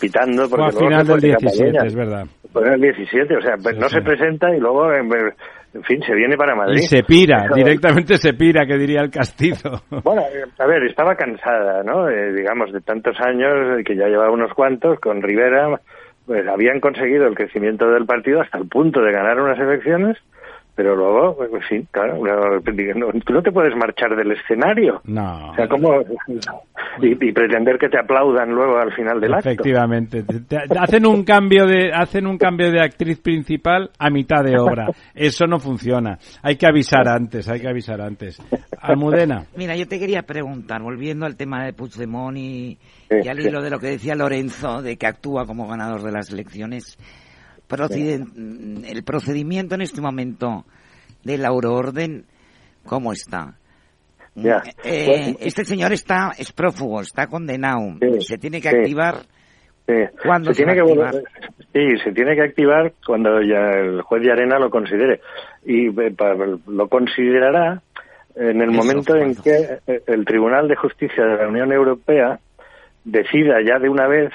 pitando, 0.00 0.46
fue 0.48 0.58
porque 0.58 0.64
al 0.66 0.72
luego 0.72 0.86
final 0.88 1.06
del 1.06 1.06
fue 1.06 1.20
de 1.20 1.26
17, 1.28 1.64
Cataluña. 1.72 1.86
es 1.86 1.94
verdad. 1.96 2.24
Fue 2.52 2.66
en 2.66 2.72
el 2.74 2.80
17, 2.80 3.36
o 3.36 3.40
sea, 3.40 3.54
pues 3.62 3.74
Sí, 3.74 3.80
no 3.80 3.88
sí. 3.88 3.94
se 3.96 4.02
presenta 4.02 4.54
y 4.54 4.60
luego, 4.60 4.92
en, 4.92 5.10
en 5.74 5.82
fin, 5.84 6.02
se 6.02 6.14
viene 6.14 6.36
para 6.36 6.54
Madrid. 6.54 6.78
Y 6.78 6.82
se 6.82 7.02
pira, 7.02 7.44
Eso- 7.46 7.54
directamente 7.54 8.16
se 8.18 8.32
pira, 8.34 8.66
que 8.66 8.76
diría 8.76 9.00
el 9.00 9.10
castizo. 9.10 9.82
Bueno, 10.04 10.22
eh, 10.32 10.44
a 10.58 10.66
ver, 10.66 10.84
estaba 10.84 11.14
cansada, 11.16 11.82
¿no? 11.82 12.08
Eh, 12.08 12.32
digamos, 12.34 12.72
de 12.72 12.80
tantos 12.82 13.16
años, 13.20 13.78
eh, 13.80 13.84
que 13.84 13.96
ya 13.96 14.06
llevaba 14.06 14.30
unos 14.30 14.52
cuantos, 14.54 15.00
con 15.00 15.22
Rivera, 15.22 15.80
pues 16.26 16.46
habían 16.46 16.78
conseguido 16.78 17.26
el 17.26 17.34
crecimiento 17.34 17.88
del 17.90 18.06
partido 18.06 18.40
hasta 18.42 18.58
el 18.58 18.68
punto 18.68 19.00
de 19.00 19.10
ganar 19.12 19.40
unas 19.40 19.58
elecciones, 19.58 20.16
pero 20.74 20.96
luego, 20.96 21.36
pues 21.36 21.64
sí, 21.68 21.86
claro, 21.90 22.18
no, 22.24 23.12
no- 23.12 23.20
tú 23.24 23.32
no 23.32 23.42
te 23.42 23.52
puedes 23.52 23.74
marchar 23.76 24.16
del 24.16 24.32
escenario. 24.32 25.00
No. 25.04 25.50
O 25.50 25.54
sea, 25.54 25.68
¿cómo? 25.68 26.00
Y, 27.02 27.12
y 27.28 27.32
pretender 27.32 27.78
que 27.78 27.88
te 27.88 27.98
aplaudan 27.98 28.50
luego 28.50 28.78
al 28.78 28.92
final 28.94 29.20
del 29.20 29.34
acto. 29.34 29.48
Efectivamente, 29.50 30.22
Te- 30.22 30.40
te- 30.40 30.78
hacen 30.78 31.06
un 31.06 31.24
cambio 31.24 31.66
de 31.66 31.92
hacen 31.92 32.26
un 32.26 32.38
cambio 32.38 32.70
de 32.70 32.80
actriz 32.80 33.18
principal 33.20 33.90
a 33.98 34.10
mitad 34.10 34.42
de 34.44 34.58
obra. 34.58 34.86
Eso 35.14 35.46
no 35.46 35.58
funciona. 35.58 36.18
Hay 36.42 36.56
que 36.56 36.66
avisar 36.66 37.08
antes, 37.08 37.48
hay 37.48 37.60
que 37.60 37.68
avisar 37.68 38.00
antes. 38.00 38.40
Almudena. 38.80 39.44
Mira, 39.56 39.76
yo 39.76 39.86
te 39.86 39.98
quería 39.98 40.22
preguntar, 40.22 40.82
volviendo 40.82 41.26
al 41.26 41.36
tema 41.36 41.64
de 41.64 41.72
Puigdemont 41.72 42.36
y, 42.36 42.78
y 43.10 43.28
al 43.28 43.38
sí. 43.40 43.48
hilo 43.48 43.60
de 43.62 43.70
lo 43.70 43.78
que 43.78 43.88
decía 43.88 44.14
Lorenzo, 44.14 44.82
de 44.82 44.96
que 44.96 45.06
actúa 45.06 45.46
como 45.46 45.68
ganador 45.68 46.02
de 46.02 46.12
las 46.12 46.30
elecciones, 46.30 46.96
proceden- 47.70 48.84
el 48.86 49.02
procedimiento 49.04 49.74
en 49.76 49.82
este 49.82 50.00
momento 50.00 50.64
del 51.24 51.44
euroorden, 51.44 52.24
¿cómo 52.84 53.12
está? 53.12 53.54
Ya. 54.34 54.62
Eh, 54.84 55.06
Bueno. 55.06 55.36
este 55.40 55.64
señor 55.64 55.92
está, 55.92 56.32
es 56.38 56.52
prófugo, 56.52 57.00
está 57.00 57.26
condenado, 57.26 57.80
Sí, 58.00 58.20
se 58.22 58.38
tiene 58.38 58.60
que 58.60 58.70
sí. 58.70 58.76
activar 58.76 59.16
Sí. 59.86 59.94
¿Cuándo 60.22 60.50
se 60.50 60.54
se 60.54 60.64
tiene 60.64 60.72
va 60.72 60.74
que 60.76 60.80
a 60.80 60.94
volver, 60.94 61.24
Sí, 61.72 61.98
se 62.04 62.12
tiene 62.12 62.36
que 62.36 62.42
activar 62.42 62.92
cuando 63.04 63.40
ya 63.42 63.70
el 63.80 64.02
juez 64.02 64.22
de 64.22 64.30
arena 64.32 64.58
lo 64.60 64.70
considere. 64.70 65.20
Y 65.64 65.88
eh, 65.88 66.14
lo 66.68 66.88
considerará 66.88 67.82
en 68.36 68.60
el 68.60 68.70
momento 68.70 69.16
en 69.16 69.34
que 69.34 69.78
eh, 69.88 70.02
el 70.06 70.24
Tribunal 70.24 70.68
de 70.68 70.76
Justicia 70.76 71.24
de 71.24 71.36
la 71.38 71.48
Unión 71.48 71.72
Europea 71.72 72.38
decida 73.04 73.56
ya 73.66 73.78
de 73.80 73.88
una 73.88 74.06
vez 74.06 74.30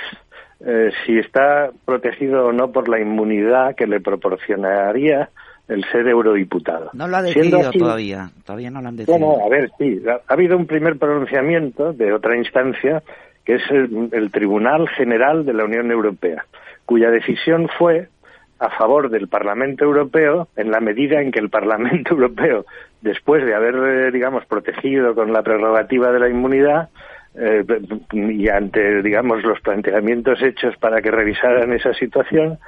eh, 0.66 0.91
si 1.05 1.20
está 1.20 1.70
protegido 1.86 2.47
o 2.47 2.51
no 2.51 2.72
por 2.72 2.89
la 2.89 2.99
inmunidad 2.99 3.76
que 3.76 3.86
le 3.86 3.99
proporcionaría 4.01 5.30
el 5.68 5.84
ser 5.91 6.07
eurodiputado. 6.07 6.89
No 6.93 7.07
lo 7.07 7.18
ha 7.18 7.22
decidido 7.22 7.72
todavía, 7.72 8.30
todavía 8.45 8.72
no 8.72 8.82
lo 8.82 8.89
han 8.89 8.95
decidido. 8.95 9.28
Bueno, 9.28 9.45
a 9.45 9.49
ver, 9.49 9.72
sí, 9.78 10.01
ha, 10.07 10.34
habido 10.34 10.57
un 10.57 10.66
primer 10.66 10.97
pronunciamiento 10.97 11.93
de 11.93 12.13
otra 12.13 12.36
instancia, 12.36 13.03
que 13.43 13.55
es 13.55 13.63
el, 13.70 14.32
Tribunal 14.32 14.88
General 14.89 15.45
de 15.45 15.53
la 15.53 15.66
Unión 15.66 15.91
Europea, 15.91 16.45
cuya 16.86 17.09
decisión 17.09 17.70
fue 17.78 18.09
a 18.57 18.70
favor 18.72 19.09
del 19.09 19.28
Parlamento 19.28 19.86
Europeo 19.86 20.47
en 20.55 20.72
la 20.72 20.80
medida 20.80 21.22
en 21.22 21.32
que 21.32 21.39
el 21.39 21.49
Parlamento 21.49 22.13
Europeo, 22.16 22.66
después 23.01 23.45
de 23.45 23.53
haber, 23.53 23.76
eh, 23.76 24.11
digamos, 24.11 24.45
protegido 24.45 25.13
con 25.13 25.32
la 25.32 25.43
prerrogativa 25.43 26.11
de 26.11 26.20
la 26.20 26.30
inmunidad, 26.30 26.89
eh, 27.38 27.65
y 28.13 28.47
ante, 28.49 29.01
digamos, 29.01 29.43
los 29.43 29.59
planteamientos 29.61 30.41
hechos 30.41 30.75
para 30.77 31.01
que 31.01 31.11
revisaran 31.11 31.73
esa 31.73 31.93
situación, 31.93 32.59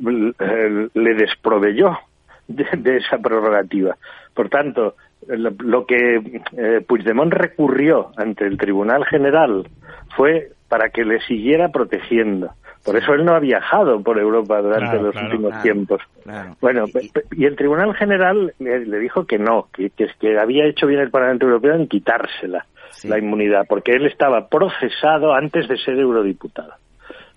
le 0.00 1.14
desproveyó 1.14 1.98
de, 2.48 2.96
esa 2.96 3.18
prerrogativa. 3.18 3.96
Por 4.32 4.48
tanto, 4.48 4.96
lo, 5.26 5.86
que 5.86 6.40
eh, 6.56 6.80
Puigdemont 6.86 7.32
recurrió 7.32 8.12
ante 8.16 8.46
el 8.46 8.56
Tribunal 8.56 9.04
General 9.06 9.68
fue 10.16 10.50
para 10.68 10.90
que 10.90 11.04
le 11.04 11.20
siguiera 11.20 11.68
protegiendo. 11.68 12.50
Por 12.84 12.96
eso 12.96 13.14
él 13.14 13.24
no 13.24 13.34
ha 13.34 13.40
viajado 13.40 14.02
por 14.02 14.18
Europa 14.18 14.60
durante 14.60 15.00
los 15.00 15.16
últimos 15.16 15.62
tiempos. 15.62 16.02
Bueno, 16.60 16.84
y, 17.32 17.44
el 17.46 17.56
Tribunal 17.56 17.94
General 17.94 18.52
le, 18.58 18.98
dijo 18.98 19.24
que 19.24 19.38
no, 19.38 19.68
que, 19.72 19.90
que, 19.90 20.38
había 20.38 20.66
hecho 20.66 20.86
bien 20.86 21.00
el 21.00 21.10
Parlamento 21.10 21.46
Europeo 21.46 21.74
en 21.74 21.86
quitársela 21.86 22.66
la 23.02 23.18
inmunidad, 23.18 23.66
porque 23.68 23.92
él 23.92 24.06
estaba 24.06 24.48
procesado 24.48 25.34
antes 25.34 25.68
de 25.68 25.76
ser 25.78 25.98
eurodiputado. 25.98 26.72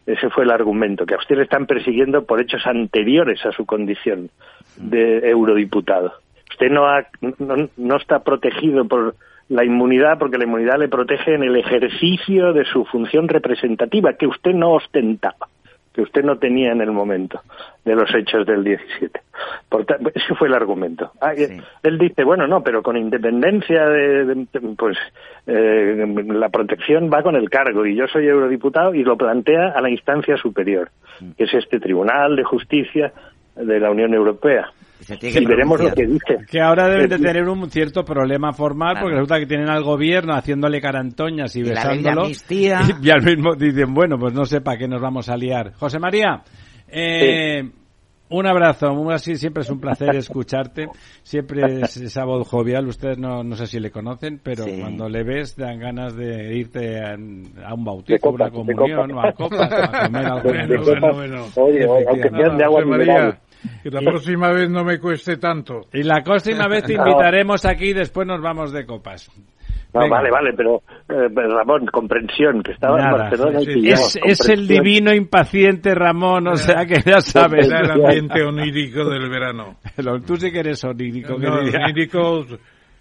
Ese 0.05 0.30
fue 0.30 0.45
el 0.45 0.51
argumento, 0.51 1.05
que 1.05 1.16
a 1.16 1.18
usted 1.18 1.36
le 1.36 1.43
están 1.43 1.66
persiguiendo 1.66 2.24
por 2.26 2.39
hechos 2.39 2.66
anteriores 2.66 3.45
a 3.45 3.51
su 3.51 3.66
condición 3.66 4.30
de 4.78 5.30
eurodiputado. 5.30 6.14
Usted 6.49 6.72
no, 6.72 6.86
no, 7.78 7.97
está 7.97 8.24
protegido 8.24 8.86
por 8.86 9.16
la 9.49 9.66
inmunidad 9.66 10.18
porque 10.18 10.38
la 10.38 10.45
inmunidad 10.45 10.80
le 10.80 10.88
protege 10.88 11.36
en 11.36 11.43
el 11.43 11.58
ejercicio 11.58 12.53
de 12.53 12.64
su 12.66 12.86
función 12.86 13.28
representativa, 13.28 14.14
que 14.14 14.28
usted 14.28 14.53
no 14.53 14.72
ostentaba 14.72 15.47
que 15.97 16.03
usted 16.03 16.23
no 16.23 16.37
tenía 16.37 16.71
en 16.71 16.81
el 16.81 16.91
momento 16.91 17.41
de 17.83 17.95
los 17.95 18.13
hechos 18.13 18.45
del 18.45 18.63
17. 18.63 19.19
Por 19.67 19.83
ese 20.13 20.35
fue 20.35 20.47
el 20.47 20.53
argumento. 20.53 21.11
Ah, 21.19 21.33
él 21.33 21.97
dice, 21.97 22.23
bueno, 22.23 22.45
no, 22.45 22.61
pero 22.61 22.83
con 22.83 22.97
independencia 22.97 23.83
de, 23.87 24.45
pues 24.77 24.95
eh, 25.47 26.05
la 26.27 26.49
protección 26.49 27.09
va 27.11 27.23
con 27.23 27.35
el 27.35 27.49
cargo 27.49 27.83
y 27.83 27.95
yo 27.95 28.05
soy 28.05 28.27
eurodiputado 28.27 28.93
y 28.93 29.03
lo 29.03 29.17
plantea 29.17 29.69
a 29.69 29.81
la 29.81 29.89
instancia 29.89 30.37
superior, 30.37 30.91
que 31.35 31.45
es 31.45 31.53
este 31.55 31.79
Tribunal 31.79 32.35
de 32.35 32.43
Justicia 32.43 33.11
de 33.55 33.79
la 33.79 33.89
Unión 33.89 34.13
Europea. 34.13 34.69
Y 35.21 35.45
veremos 35.45 35.81
lo 35.81 35.93
que 35.93 36.05
dice. 36.05 36.45
Que 36.49 36.61
ahora 36.61 36.89
deben 36.89 37.09
de 37.09 37.17
tener 37.19 37.47
un 37.47 37.69
cierto 37.69 38.03
problema 38.03 38.53
formal 38.53 38.97
porque 38.99 39.15
resulta 39.15 39.39
que 39.39 39.45
tienen 39.45 39.69
al 39.69 39.83
gobierno 39.83 40.33
haciéndole 40.33 40.81
carantoñas 40.81 41.55
y, 41.55 41.63
besándolo. 41.63 42.27
Y, 42.49 43.09
al 43.09 43.23
mismo 43.23 43.55
dicen, 43.55 43.93
bueno, 43.93 44.17
pues 44.17 44.33
no 44.33 44.45
sé 44.45 44.61
para 44.61 44.77
qué 44.77 44.87
nos 44.87 45.01
vamos 45.01 45.29
a 45.29 45.37
liar. 45.37 45.73
José 45.73 45.99
María, 45.99 46.43
eh, 46.87 47.69
un 48.29 48.45
abrazo. 48.45 49.09
Así 49.11 49.35
siempre 49.35 49.63
es 49.63 49.69
un 49.69 49.79
placer 49.79 50.15
escucharte. 50.15 50.87
Siempre 51.23 51.81
es 51.81 51.97
esa 51.97 52.25
voz 52.25 52.47
jovial. 52.47 52.87
Ustedes 52.87 53.17
no, 53.17 53.43
no 53.43 53.55
sé 53.55 53.67
si 53.67 53.79
le 53.79 53.91
conocen, 53.91 54.39
pero 54.43 54.65
cuando 54.79 55.07
le 55.07 55.23
ves 55.23 55.55
dan 55.55 55.79
ganas 55.79 56.15
de 56.15 56.57
irte 56.57 56.99
a, 57.01 57.15
un 57.15 57.85
bautizo, 57.85 58.29
una 58.29 58.49
comunión 58.49 59.11
o 59.13 59.21
a 59.21 59.31
copas, 59.31 59.71
a 59.71 60.03
comer 60.05 60.25
algo. 60.31 60.49
Bueno, 60.83 61.13
bueno, 61.13 61.45
Oye, 61.55 61.85
aunque 61.85 62.29
de 62.29 62.63
agua 62.63 62.85
María. 62.85 63.39
Que 63.84 63.89
la 63.89 64.01
próxima 64.01 64.51
vez 64.51 64.70
no 64.70 64.84
me 64.84 64.99
cueste 64.99 65.38
tanto. 65.38 65.88
Y 65.93 66.03
la 66.03 66.22
próxima 66.24 66.68
vez 66.68 66.84
te 66.84 66.93
invitaremos 66.97 67.66
aquí 67.66 67.89
y 67.89 67.93
después 67.93 68.28
nos 68.28 68.41
vamos 68.41 68.72
de 68.72 68.86
copas. 68.86 69.30
vale, 69.93 70.30
vale, 70.30 70.53
pero 70.55 70.82
eh, 71.10 71.28
Ramón, 71.34 71.86
comprensión, 71.88 72.62
que 72.62 72.74
estaba 72.74 72.99
en 72.99 73.12
Barcelona. 73.12 73.60
es, 73.62 74.49
el 74.49 74.68
divino 74.68 75.14
impaciente 75.14 75.95
Ramón, 75.95 76.47
o 76.47 76.55
sea 76.55 76.86
que 76.86 77.01
ya 77.05 77.22
sabes. 77.22 77.68
el 77.68 77.91
ambiente 77.91 78.43
onírico 78.43 79.10
del 79.10 79.30
verano. 79.30 79.78
Tú 80.26 80.36
sí 80.38 80.51
que 80.51 80.60
eres 80.60 80.84
onírico. 80.84 81.38
No, 81.38 81.60
onírico 81.60 82.45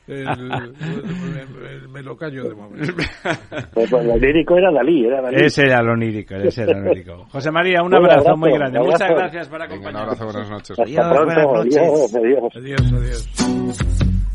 me 0.06 2.02
lo 2.02 2.16
callo 2.16 2.44
de 2.44 2.54
momento. 2.54 2.94
Pues, 3.74 3.90
pues, 3.90 4.06
el 4.06 4.20
lírico 4.20 4.56
era 4.56 4.70
Dalí, 4.70 5.04
era 5.04 5.20
Dalí. 5.20 5.44
Ese 5.44 5.62
era 5.62 5.82
lo 5.82 5.94
onírico, 5.94 6.34
ese 6.36 6.62
era 6.62 6.78
lo 6.78 6.90
onírico. 6.90 7.24
José 7.30 7.50
María, 7.50 7.82
un 7.82 7.94
abrazo, 7.94 8.36
muy 8.36 8.52
grande. 8.52 8.78
Muchas 8.80 9.10
gracias 9.10 9.48
por 9.48 9.60
acompañarnos. 9.60 10.02
un 10.02 10.08
abrazo, 10.08 10.24
buenas 10.26 10.50
noches. 10.50 10.78
Adiós, 10.78 11.08
buenas 11.08 11.44
noches. 11.44 11.76
Adiós, 11.76 12.14
adiós. 12.54 12.92
adiós. 12.92 14.26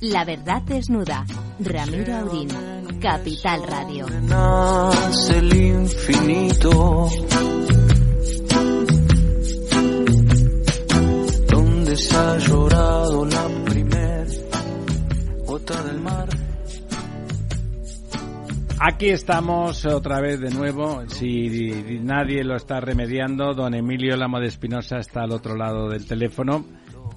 La 0.00 0.24
verdad 0.24 0.62
desnuda. 0.62 1.26
Ramiro 1.60 2.16
Aurín, 2.16 2.48
Capital 3.00 3.62
Radio. 3.68 4.06
El 5.28 5.54
infinito 5.54 7.08
ha 12.14 12.38
llorado 12.38 13.24
la 13.26 13.64
primer 13.64 14.26
gota 15.46 15.82
del 15.84 16.00
mar. 16.00 16.28
Aquí 18.82 19.10
estamos 19.10 19.84
otra 19.84 20.20
vez 20.20 20.40
de 20.40 20.50
nuevo. 20.50 21.02
Si 21.08 22.00
nadie 22.02 22.42
lo 22.44 22.56
está 22.56 22.80
remediando, 22.80 23.52
don 23.52 23.74
Emilio 23.74 24.16
Lamo 24.16 24.40
de 24.40 24.46
Espinosa 24.46 24.98
está 24.98 25.24
al 25.24 25.32
otro 25.32 25.54
lado 25.54 25.90
del 25.90 26.06
teléfono. 26.06 26.64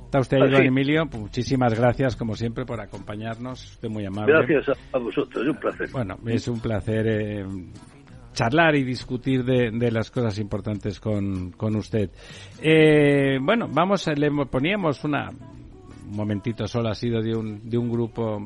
¿Está 0.05 0.19
usted 0.19 0.38
ahí, 0.41 0.51
don 0.51 0.65
Emilio? 0.65 1.05
Muchísimas 1.05 1.73
gracias, 1.73 2.15
como 2.17 2.36
siempre, 2.36 2.65
por 2.65 2.81
acompañarnos. 2.81 3.63
Usted 3.63 3.89
muy 3.89 4.05
amable. 4.05 4.34
Gracias 4.34 4.77
a 4.91 4.97
vosotros, 4.97 5.43
es 5.43 5.49
un 5.49 5.57
placer. 5.57 5.89
Bueno, 5.91 6.17
es 6.27 6.47
un 6.47 6.59
placer 6.59 7.07
eh, 7.07 7.45
charlar 8.34 8.75
y 8.75 8.84
discutir 8.84 9.43
de, 9.43 9.91
las 9.91 10.11
cosas 10.11 10.38
importantes 10.39 10.99
con, 10.99 11.51
con 11.51 11.75
usted. 11.75 12.09
Eh, 12.61 13.38
bueno, 13.41 13.67
vamos, 13.71 14.07
le 14.07 14.29
poníamos 14.45 15.03
una, 15.03 15.29
un 15.29 16.15
momentito 16.15 16.67
solo 16.67 16.89
ha 16.89 16.95
sido 16.95 17.21
de 17.21 17.36
un, 17.36 17.69
de 17.69 17.77
un 17.77 17.89
grupo 17.89 18.39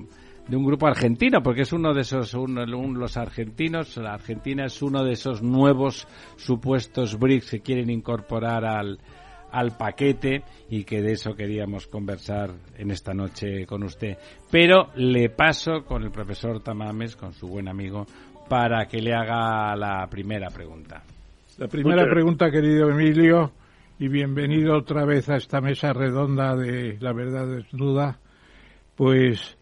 de 0.48 0.56
un 0.56 0.66
grupo 0.66 0.88
argentino, 0.88 1.42
porque 1.44 1.64
es 1.64 1.74
uno 1.74 1.94
de 1.94 2.02
esos, 2.02 2.34
uno, 2.34 2.66
los 2.66 3.18
argentinos, 3.18 3.98
la 3.98 4.14
Argentina 4.14 4.66
es 4.66 4.82
uno 4.82 5.04
de 5.04 5.12
esos 5.12 5.42
nuevos 5.42 6.08
supuestos 6.38 7.20
BRICS 7.20 7.52
que 7.52 7.60
quieren 7.60 7.90
incorporar 7.90 8.64
al, 8.64 8.98
al 9.52 9.76
paquete 9.78 10.44
y 10.70 10.84
que 10.84 11.02
de 11.02 11.14
eso 11.14 11.34
queríamos 11.36 11.88
conversar 11.88 12.52
en 12.78 12.92
esta 12.92 13.14
noche 13.14 13.66
con 13.66 13.84
usted. 13.84 14.18
Pero 14.50 14.90
le 14.96 15.30
paso 15.30 15.84
con 15.86 16.04
el 16.04 16.12
profesor 16.12 16.62
Tamames, 16.62 17.16
con 17.16 17.34
su 17.34 17.48
buen 17.48 17.68
amigo, 17.68 18.06
para 18.48 18.88
que 18.88 19.02
le 19.02 19.14
haga 19.14 19.76
la 19.76 20.08
primera 20.08 20.50
pregunta. 20.50 21.04
La 21.58 21.68
primera 21.68 22.08
pregunta, 22.10 22.50
querido 22.52 22.90
Emilio, 22.90 23.52
y 24.00 24.08
bienvenido 24.08 24.78
otra 24.78 25.06
vez 25.06 25.28
a 25.30 25.38
esta 25.38 25.60
mesa 25.60 25.92
redonda 25.92 26.56
de 26.56 26.98
La 27.00 27.14
Verdad 27.14 27.48
Desnuda, 27.48 28.20
pues 28.96 29.58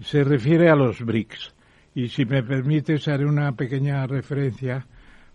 se 0.00 0.24
refiere 0.24 0.68
a 0.68 0.76
los 0.76 1.00
BRICS. 1.00 1.54
Y 1.94 2.08
si 2.08 2.24
me 2.26 2.42
permites, 2.42 3.08
haré 3.08 3.26
una 3.26 3.52
pequeña 3.52 4.06
referencia 4.06 4.86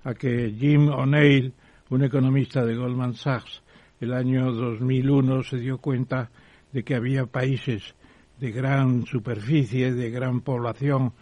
a 0.04 0.14
que 0.14 0.54
Jim 0.58 0.88
O'Neill, 0.90 1.54
un 1.90 2.04
economista 2.04 2.64
de 2.64 2.76
Goldman 2.76 3.16
Sachs, 3.16 3.62
el 4.00 4.14
año 4.14 4.52
2001 4.52 5.44
se 5.44 5.58
dio 5.58 5.78
cuenta 5.78 6.30
de 6.72 6.84
que 6.84 6.96
había 6.96 7.26
países 7.26 7.96
de 8.40 8.52
gran 8.52 9.06
superficie, 9.06 9.94
de 9.94 10.10
gran 10.10 10.42
población 10.42 11.14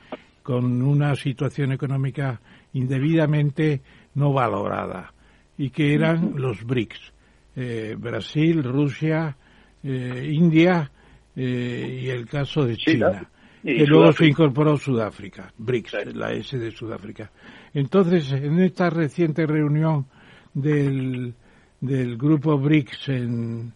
con 0.43 0.81
una 0.81 1.15
situación 1.15 1.71
económica 1.71 2.39
indebidamente 2.73 3.81
no 4.15 4.33
valorada 4.33 5.13
y 5.57 5.69
que 5.69 5.93
eran 5.93 6.33
los 6.35 6.63
BRICS, 6.63 7.13
eh, 7.55 7.95
Brasil, 7.97 8.63
Rusia, 8.63 9.35
eh, 9.83 10.29
India 10.31 10.91
eh, 11.35 11.99
y 12.03 12.09
el 12.09 12.25
caso 12.25 12.65
de 12.65 12.77
China, 12.77 13.29
que 13.61 13.85
luego 13.85 14.11
se 14.13 14.25
incorporó 14.25 14.77
Sudáfrica, 14.77 15.53
BRICS, 15.57 16.15
la 16.15 16.31
S 16.31 16.57
de 16.57 16.71
Sudáfrica. 16.71 17.31
Entonces, 17.73 18.31
en 18.31 18.59
esta 18.59 18.89
reciente 18.89 19.45
reunión 19.45 20.07
del, 20.53 21.33
del 21.79 22.17
grupo 22.17 22.57
BRICS 22.57 23.09
en, 23.09 23.73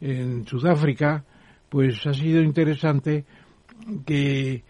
en 0.00 0.46
Sudáfrica, 0.46 1.24
pues 1.68 2.04
ha 2.06 2.14
sido 2.14 2.42
interesante 2.42 3.24
que 4.04 4.62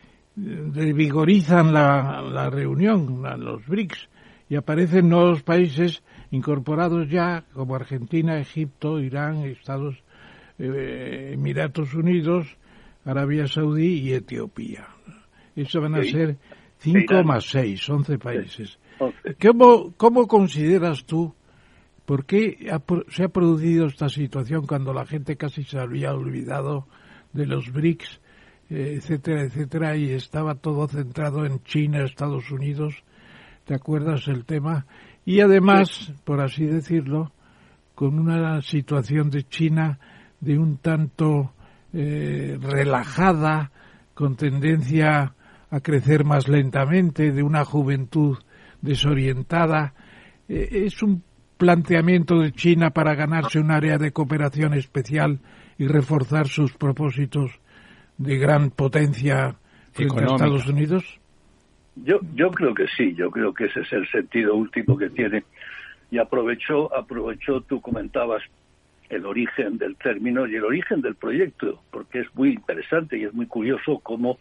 revigorizan 0.72 1.72
la, 1.72 2.22
la 2.22 2.50
reunión, 2.50 3.22
los 3.38 3.66
BRICS, 3.66 4.08
y 4.48 4.56
aparecen 4.56 5.08
nuevos 5.08 5.42
países 5.42 6.02
incorporados 6.30 7.08
ya, 7.08 7.44
como 7.52 7.74
Argentina, 7.74 8.38
Egipto, 8.38 8.98
Irán, 9.00 9.44
Estados 9.44 9.96
eh, 10.58 11.32
Emiratos 11.34 11.94
Unidos, 11.94 12.46
Arabia 13.04 13.46
Saudí 13.46 14.00
y 14.00 14.12
Etiopía. 14.12 14.86
Eso 15.54 15.80
van 15.80 15.96
a 15.96 16.02
ser 16.02 16.36
5 16.78 17.24
más 17.24 17.44
6, 17.46 17.88
11 17.88 18.18
países. 18.18 18.78
¿Cómo, 19.40 19.92
¿Cómo 19.96 20.26
consideras 20.26 21.04
tú 21.04 21.34
por 22.04 22.24
qué 22.24 22.70
se 23.10 23.24
ha 23.24 23.28
producido 23.28 23.86
esta 23.86 24.08
situación 24.08 24.66
cuando 24.66 24.92
la 24.94 25.04
gente 25.04 25.36
casi 25.36 25.62
se 25.64 25.78
había 25.78 26.14
olvidado 26.14 26.86
de 27.32 27.46
los 27.46 27.70
BRICS, 27.70 28.20
etcétera, 28.68 29.42
etcétera, 29.42 29.96
y 29.96 30.10
estaba 30.10 30.54
todo 30.54 30.86
centrado 30.88 31.44
en 31.44 31.62
China, 31.62 32.04
Estados 32.04 32.50
Unidos? 32.50 33.02
¿Te 33.64 33.74
acuerdas 33.74 34.28
el 34.28 34.44
tema? 34.44 34.86
Y 35.24 35.40
además, 35.40 36.12
por 36.24 36.40
así 36.40 36.66
decirlo, 36.66 37.32
con 37.94 38.18
una 38.18 38.62
situación 38.62 39.30
de 39.30 39.44
China 39.44 39.98
de 40.40 40.58
un 40.58 40.78
tanto 40.78 41.52
eh, 41.92 42.58
relajada, 42.60 43.70
con 44.14 44.36
tendencia 44.36 45.34
a 45.70 45.80
crecer 45.80 46.24
más 46.24 46.48
lentamente, 46.48 47.32
de 47.32 47.42
una 47.42 47.64
juventud 47.64 48.38
desorientada. 48.80 49.94
Eh, 50.48 50.84
es 50.86 51.02
un 51.02 51.22
planteamiento 51.56 52.38
de 52.38 52.52
China 52.52 52.90
para 52.90 53.14
ganarse 53.14 53.58
un 53.58 53.70
área 53.70 53.98
de 53.98 54.12
cooperación 54.12 54.74
especial 54.74 55.40
y 55.76 55.86
reforzar 55.86 56.46
sus 56.46 56.72
propósitos 56.74 57.50
de 58.18 58.36
gran 58.36 58.70
potencia 58.70 59.56
frente 59.92 60.20
a 60.20 60.26
Estados 60.26 60.66
Unidos? 60.68 61.20
Yo, 61.96 62.20
yo 62.34 62.50
creo 62.50 62.74
que 62.74 62.86
sí, 62.96 63.14
yo 63.14 63.30
creo 63.30 63.54
que 63.54 63.64
ese 63.64 63.80
es 63.80 63.92
el 63.92 64.08
sentido 64.08 64.54
último 64.54 64.96
que 64.96 65.10
tiene. 65.10 65.44
Y 66.10 66.18
aprovechó, 66.18 66.94
aprovechó, 66.94 67.60
tú 67.62 67.80
comentabas 67.80 68.42
el 69.08 69.24
origen 69.26 69.78
del 69.78 69.96
término 69.96 70.46
y 70.46 70.56
el 70.56 70.64
origen 70.64 71.00
del 71.00 71.14
proyecto, 71.14 71.82
porque 71.90 72.20
es 72.20 72.34
muy 72.34 72.50
interesante 72.50 73.18
y 73.18 73.24
es 73.24 73.32
muy 73.32 73.46
curioso 73.46 73.98
cómo 74.00 74.38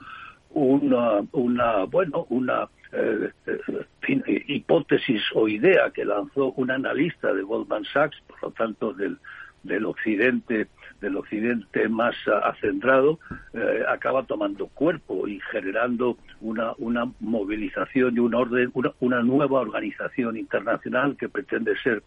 una, 0.50 1.22
una 1.32 1.84
bueno, 1.86 2.26
una 2.30 2.68
eh, 2.92 3.30
eh, 3.46 4.44
hipótesis 4.48 5.22
o 5.34 5.48
idea 5.48 5.92
que 5.92 6.06
lanzó 6.06 6.52
un 6.54 6.72
analista 6.72 7.34
de 7.34 7.44
Goldman 7.44 7.86
Sachs, 7.86 8.22
por 8.28 8.42
lo 8.44 8.52
tanto 8.52 8.94
del, 8.94 9.18
del 9.64 9.86
occidente 9.86 10.68
del 11.02 11.18
occidente 11.18 11.88
más 11.90 12.16
acendrado 12.44 13.20
eh, 13.54 13.84
acaba 13.88 14.24
tomando 14.24 14.68
cuerpo 14.68 15.28
y 15.28 15.40
generando 15.52 16.18
una, 16.42 16.74
una 16.78 17.12
movilización 17.20 18.16
y 18.16 18.20
un 18.20 18.34
orden 18.34 18.72
una, 18.74 18.92
una 19.00 19.22
nueva 19.22 19.62
organización 19.62 20.38
internacional 20.38 21.16
que 21.18 21.30
pretende 21.30 21.78
ser 21.84 22.04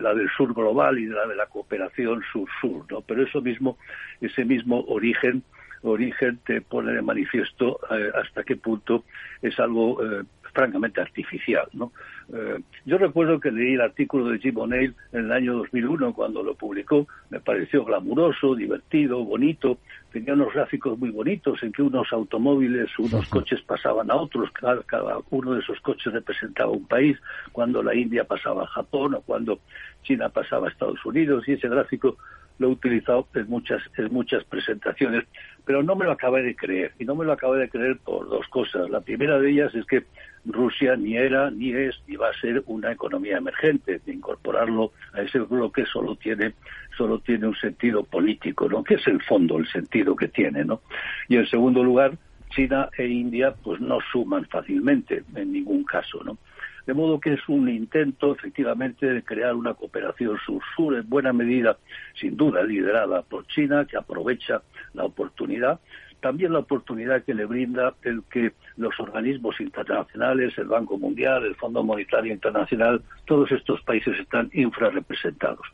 la 0.00 0.14
del 0.14 0.30
sur 0.30 0.54
global 0.54 0.98
y 0.98 1.06
la 1.06 1.26
de 1.26 1.36
la 1.36 1.46
cooperación 1.46 2.22
sur-sur, 2.32 2.86
¿no? 2.90 3.00
Pero 3.02 3.22
eso 3.22 3.40
mismo, 3.40 3.78
ese 4.20 4.44
mismo 4.44 4.84
origen, 4.86 5.42
origen 5.82 6.38
te 6.46 6.60
pone 6.60 6.92
de 6.92 7.02
manifiesto 7.02 7.80
eh, 7.90 8.10
hasta 8.14 8.44
qué 8.44 8.56
punto 8.56 9.04
es 9.42 9.58
algo 9.58 10.02
eh, 10.02 10.24
francamente 10.52 11.00
artificial, 11.00 11.68
¿no? 11.72 11.92
Eh, 12.32 12.60
yo 12.84 12.98
recuerdo 12.98 13.40
que 13.40 13.50
leí 13.50 13.74
el 13.74 13.80
artículo 13.80 14.26
de 14.26 14.38
Jim 14.38 14.56
O'Neill 14.58 14.94
en 15.12 15.26
el 15.26 15.32
año 15.32 15.54
2001 15.54 16.14
cuando 16.14 16.42
lo 16.42 16.54
publicó, 16.54 17.06
me 17.30 17.40
pareció 17.40 17.84
glamuroso, 17.84 18.54
divertido, 18.54 19.24
bonito, 19.24 19.78
tenía 20.12 20.34
unos 20.34 20.52
gráficos 20.52 20.98
muy 20.98 21.10
bonitos 21.10 21.62
en 21.62 21.72
que 21.72 21.82
unos 21.82 22.12
automóviles, 22.12 22.90
unos 22.98 23.26
coches 23.28 23.60
pasaban 23.62 24.10
a 24.10 24.16
otros, 24.16 24.50
cada, 24.52 24.82
cada 24.82 25.18
uno 25.30 25.54
de 25.54 25.60
esos 25.60 25.80
coches 25.80 26.12
representaba 26.12 26.70
un 26.70 26.86
país, 26.86 27.18
cuando 27.52 27.82
la 27.82 27.94
India 27.94 28.24
pasaba 28.24 28.64
a 28.64 28.68
Japón 28.68 29.14
o 29.14 29.20
cuando 29.22 29.60
China 30.02 30.28
pasaba 30.28 30.68
a 30.68 30.70
Estados 30.70 31.04
Unidos 31.04 31.44
y 31.46 31.52
ese 31.52 31.68
gráfico 31.68 32.16
lo 32.58 32.68
he 32.68 32.70
utilizado 32.70 33.26
en 33.34 33.48
muchas, 33.48 33.82
en 33.96 34.12
muchas 34.12 34.44
presentaciones, 34.44 35.24
pero 35.64 35.82
no 35.82 35.96
me 35.96 36.04
lo 36.04 36.12
acabé 36.12 36.42
de 36.42 36.54
creer. 36.54 36.92
Y 36.98 37.04
no 37.04 37.14
me 37.14 37.24
lo 37.24 37.32
acabé 37.32 37.58
de 37.58 37.68
creer 37.68 37.98
por 37.98 38.28
dos 38.28 38.46
cosas. 38.48 38.88
La 38.90 39.00
primera 39.00 39.38
de 39.38 39.50
ellas 39.50 39.74
es 39.74 39.84
que 39.86 40.04
Rusia 40.44 40.96
ni 40.96 41.16
era, 41.16 41.50
ni 41.50 41.72
es, 41.72 42.00
ni 42.06 42.16
va 42.16 42.30
a 42.30 42.40
ser 42.40 42.62
una 42.66 42.92
economía 42.92 43.38
emergente. 43.38 44.00
De 44.04 44.12
incorporarlo 44.12 44.92
a 45.12 45.22
ese 45.22 45.40
bloque 45.40 45.84
solo 45.86 46.16
tiene, 46.16 46.54
solo 46.96 47.20
tiene 47.20 47.46
un 47.46 47.56
sentido 47.56 48.02
político, 48.04 48.68
¿no? 48.68 48.82
Que 48.82 48.94
es 48.94 49.06
el 49.06 49.22
fondo, 49.22 49.58
el 49.58 49.68
sentido 49.68 50.16
que 50.16 50.28
tiene, 50.28 50.64
¿no? 50.64 50.82
Y 51.28 51.36
en 51.36 51.46
segundo 51.46 51.82
lugar, 51.82 52.12
China 52.50 52.88
e 52.96 53.06
India 53.06 53.54
pues 53.62 53.80
no 53.80 53.98
suman 54.12 54.44
fácilmente 54.46 55.24
en 55.34 55.52
ningún 55.52 55.84
caso, 55.84 56.22
¿no? 56.24 56.38
De 56.86 56.94
modo 56.94 57.20
que 57.20 57.34
es 57.34 57.48
un 57.48 57.68
intento, 57.68 58.34
efectivamente, 58.34 59.06
de 59.06 59.22
crear 59.22 59.54
una 59.54 59.74
cooperación 59.74 60.36
sur-sur, 60.44 60.96
en 60.96 61.08
buena 61.08 61.32
medida, 61.32 61.78
sin 62.14 62.36
duda, 62.36 62.64
liderada 62.64 63.22
por 63.22 63.46
China, 63.46 63.86
que 63.88 63.96
aprovecha 63.96 64.62
la 64.92 65.04
oportunidad, 65.04 65.78
también 66.22 66.52
la 66.52 66.60
oportunidad 66.60 67.22
que 67.24 67.34
le 67.34 67.44
brinda 67.44 67.94
el 68.02 68.22
que 68.30 68.52
los 68.76 68.98
organismos 68.98 69.60
internacionales, 69.60 70.56
el 70.56 70.68
Banco 70.68 70.96
Mundial, 70.96 71.44
el 71.44 71.56
Fondo 71.56 71.82
Monetario 71.82 72.32
Internacional, 72.32 73.02
todos 73.26 73.52
estos 73.52 73.82
países 73.82 74.18
están 74.18 74.48
infrarrepresentados 74.54 75.66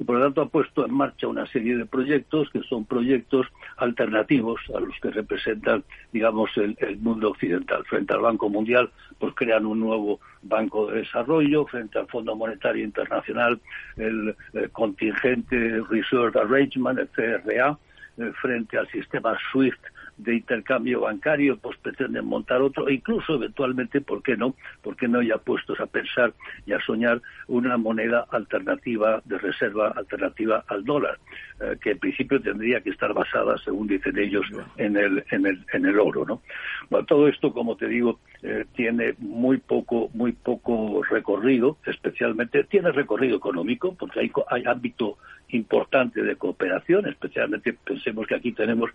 y 0.00 0.04
por 0.04 0.16
lo 0.16 0.24
tanto 0.24 0.40
ha 0.40 0.48
puesto 0.48 0.86
en 0.86 0.94
marcha 0.94 1.28
una 1.28 1.46
serie 1.46 1.76
de 1.76 1.84
proyectos 1.84 2.48
que 2.50 2.62
son 2.62 2.86
proyectos 2.86 3.46
alternativos 3.76 4.58
a 4.74 4.80
los 4.80 4.98
que 4.98 5.10
representan, 5.10 5.84
digamos, 6.10 6.50
el, 6.56 6.74
mundo 7.00 7.28
occidental. 7.28 7.84
Frente 7.84 8.14
al 8.14 8.20
Banco 8.20 8.48
Mundial, 8.48 8.90
pues 9.18 9.34
crean 9.34 9.66
un 9.66 9.78
nuevo 9.78 10.18
Banco 10.42 10.90
de 10.90 11.00
Desarrollo, 11.00 11.66
frente 11.66 11.98
al 11.98 12.06
Fondo 12.06 12.34
Monetario 12.34 12.82
Internacional, 12.82 13.60
el, 13.98 14.34
contingente 14.72 15.82
Reserve 15.90 16.40
Arrangement, 16.40 16.98
el 16.98 17.08
CRA, 17.08 17.70
eh, 17.70 17.76
frente 18.40 18.76
al 18.76 18.88
sistema 18.88 19.36
SWIFT 19.50 19.80
de 20.22 20.34
intercambio 20.34 21.00
bancario, 21.00 21.56
pues 21.58 21.76
pretenden 21.78 22.26
montar 22.26 22.60
otro, 22.60 22.88
e 22.88 22.94
incluso 22.94 23.34
eventualmente, 23.34 24.00
¿por 24.00 24.22
qué 24.22 24.36
no? 24.36 24.54
¿Por 24.82 24.96
qué 24.96 25.08
no 25.08 25.22
ya 25.22 25.38
puestos 25.38 25.80
a 25.80 25.86
pensar 25.86 26.32
y 26.66 26.72
a 26.72 26.80
soñar 26.80 27.20
una 27.48 27.76
moneda 27.76 28.26
alternativa 28.30 29.22
de 29.24 29.38
reserva 29.38 29.88
alternativa 29.88 30.64
al 30.68 30.84
dólar, 30.84 31.18
eh, 31.60 31.76
que 31.80 31.92
en 31.92 31.98
principio 31.98 32.40
tendría 32.40 32.80
que 32.80 32.90
estar 32.90 33.12
basada, 33.12 33.56
según 33.58 33.86
dicen 33.86 34.18
ellos, 34.18 34.46
en 34.76 34.96
el, 34.96 35.24
en 35.30 35.46
el, 35.46 35.64
en 35.72 35.86
el 35.86 35.98
oro, 35.98 36.24
¿no? 36.24 36.42
Bueno, 36.90 37.06
todo 37.06 37.28
esto, 37.28 37.52
como 37.52 37.76
te 37.76 37.86
digo, 37.86 38.20
eh, 38.42 38.66
tiene 38.74 39.14
muy 39.18 39.58
poco, 39.58 40.10
muy 40.14 40.32
poco 40.32 41.02
recorrido, 41.08 41.78
especialmente, 41.86 42.64
tiene 42.64 42.92
recorrido 42.92 43.36
económico, 43.36 43.94
porque 43.94 44.20
hay, 44.20 44.32
hay 44.48 44.64
ámbito 44.66 45.18
importante 45.48 46.22
de 46.22 46.36
cooperación, 46.36 47.08
especialmente 47.08 47.72
pensemos 47.72 48.26
que 48.26 48.36
aquí 48.36 48.52
tenemos 48.52 48.90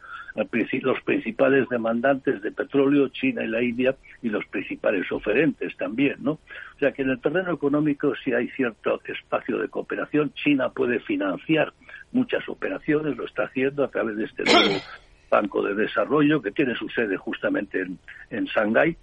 los 0.81 1.01
principales 1.15 1.69
demandantes 1.69 2.41
de 2.41 2.51
petróleo, 2.51 3.07
China 3.07 3.41
y 3.41 3.47
la 3.47 3.63
India, 3.63 3.95
y 4.21 4.27
los 4.27 4.45
principales 4.47 5.09
oferentes 5.13 5.75
también, 5.77 6.17
¿no? 6.19 6.31
O 6.31 6.79
sea 6.79 6.91
que 6.91 7.03
en 7.03 7.09
el 7.09 7.21
terreno 7.21 7.53
económico 7.53 8.13
sí 8.21 8.33
hay 8.33 8.49
cierto 8.49 8.99
espacio 9.05 9.57
de 9.57 9.69
cooperación. 9.69 10.33
China 10.33 10.69
puede 10.69 10.99
financiar 10.99 11.71
muchas 12.11 12.47
operaciones, 12.49 13.15
lo 13.15 13.25
está 13.25 13.43
haciendo 13.43 13.85
a 13.85 13.87
través 13.87 14.17
de 14.17 14.25
este 14.25 14.43
nuevo 14.43 14.81
Banco 15.31 15.63
de 15.63 15.73
Desarrollo 15.73 16.41
que 16.41 16.51
tiene 16.51 16.75
su 16.75 16.89
sede 16.89 17.15
justamente 17.15 17.81
en, 17.81 17.97
en 18.29 18.43
Shanghái 18.45 18.97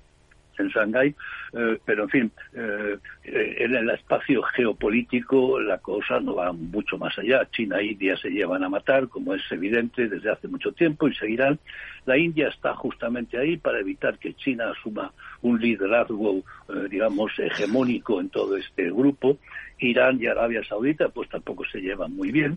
en 0.58 0.68
Shanghái, 0.68 1.14
eh, 1.52 1.78
pero 1.84 2.04
en 2.04 2.08
fin, 2.08 2.32
eh, 2.54 2.96
en 3.24 3.74
el 3.74 3.90
espacio 3.90 4.42
geopolítico 4.42 5.60
la 5.60 5.78
cosa 5.78 6.20
no 6.20 6.34
va 6.34 6.52
mucho 6.52 6.98
más 6.98 7.16
allá. 7.18 7.48
China 7.50 7.78
e 7.78 7.86
India 7.86 8.16
se 8.16 8.30
llevan 8.30 8.64
a 8.64 8.68
matar, 8.68 9.08
como 9.08 9.34
es 9.34 9.42
evidente 9.50 10.08
desde 10.08 10.30
hace 10.30 10.48
mucho 10.48 10.72
tiempo, 10.72 11.08
y 11.08 11.14
seguirán. 11.14 11.58
La 12.04 12.16
India 12.18 12.48
está 12.48 12.74
justamente 12.74 13.38
ahí 13.38 13.56
para 13.56 13.80
evitar 13.80 14.18
que 14.18 14.34
China 14.34 14.70
asuma 14.70 15.12
un 15.42 15.60
liderazgo, 15.60 16.38
eh, 16.68 16.88
digamos, 16.90 17.32
hegemónico 17.38 18.20
en 18.20 18.28
todo 18.28 18.56
este 18.56 18.90
grupo. 18.90 19.38
Irán 19.78 20.20
y 20.20 20.26
Arabia 20.26 20.62
Saudita, 20.64 21.08
pues 21.08 21.28
tampoco 21.28 21.64
se 21.64 21.80
llevan 21.80 22.14
muy 22.14 22.30
bien. 22.30 22.56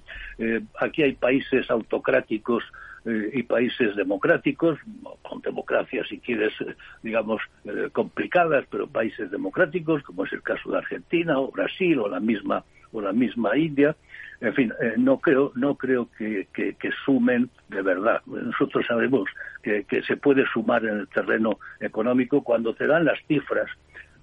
aquí 0.79 1.01
hay 1.01 1.13
países 1.13 1.71
autocráticos 1.71 2.63
y 3.05 3.43
países 3.43 3.95
democráticos, 3.95 4.79
con 5.21 5.41
democracias, 5.41 6.07
si 6.07 6.19
quieres, 6.19 6.53
eh, 6.61 6.75
digamos, 7.03 7.41
eh, 7.65 7.89
complicadas, 7.91 8.65
pero 8.69 8.87
países 8.87 9.29
democráticos, 9.29 10.01
como 10.03 10.25
es 10.25 10.33
el 10.33 10.41
caso 10.41 10.71
de 10.71 10.79
Argentina 10.79 11.39
o 11.39 11.51
Brasil 11.51 11.99
o 11.99 12.09
la 12.09 12.19
misma 12.19 12.63
o 12.91 13.01
la 13.01 13.13
misma 13.13 13.55
India. 13.57 13.95
En 14.41 14.53
fin, 14.53 14.73
eh, 14.81 14.93
no 14.97 15.19
creo, 15.19 15.51
no 15.55 15.75
creo 15.75 16.09
que, 16.17 16.47
que, 16.53 16.75
sumen 17.05 17.49
de 17.69 17.81
verdad. 17.81 18.21
Nosotros 18.25 18.85
sabemos 18.87 19.29
que, 19.61 19.83
que 19.83 20.01
se 20.03 20.17
puede 20.17 20.45
sumar 20.51 20.83
en 20.85 20.99
el 20.99 21.07
terreno 21.07 21.59
económico 21.79 22.43
cuando 22.43 22.73
te 22.73 22.87
dan 22.87 23.05
las 23.05 23.19
cifras 23.27 23.69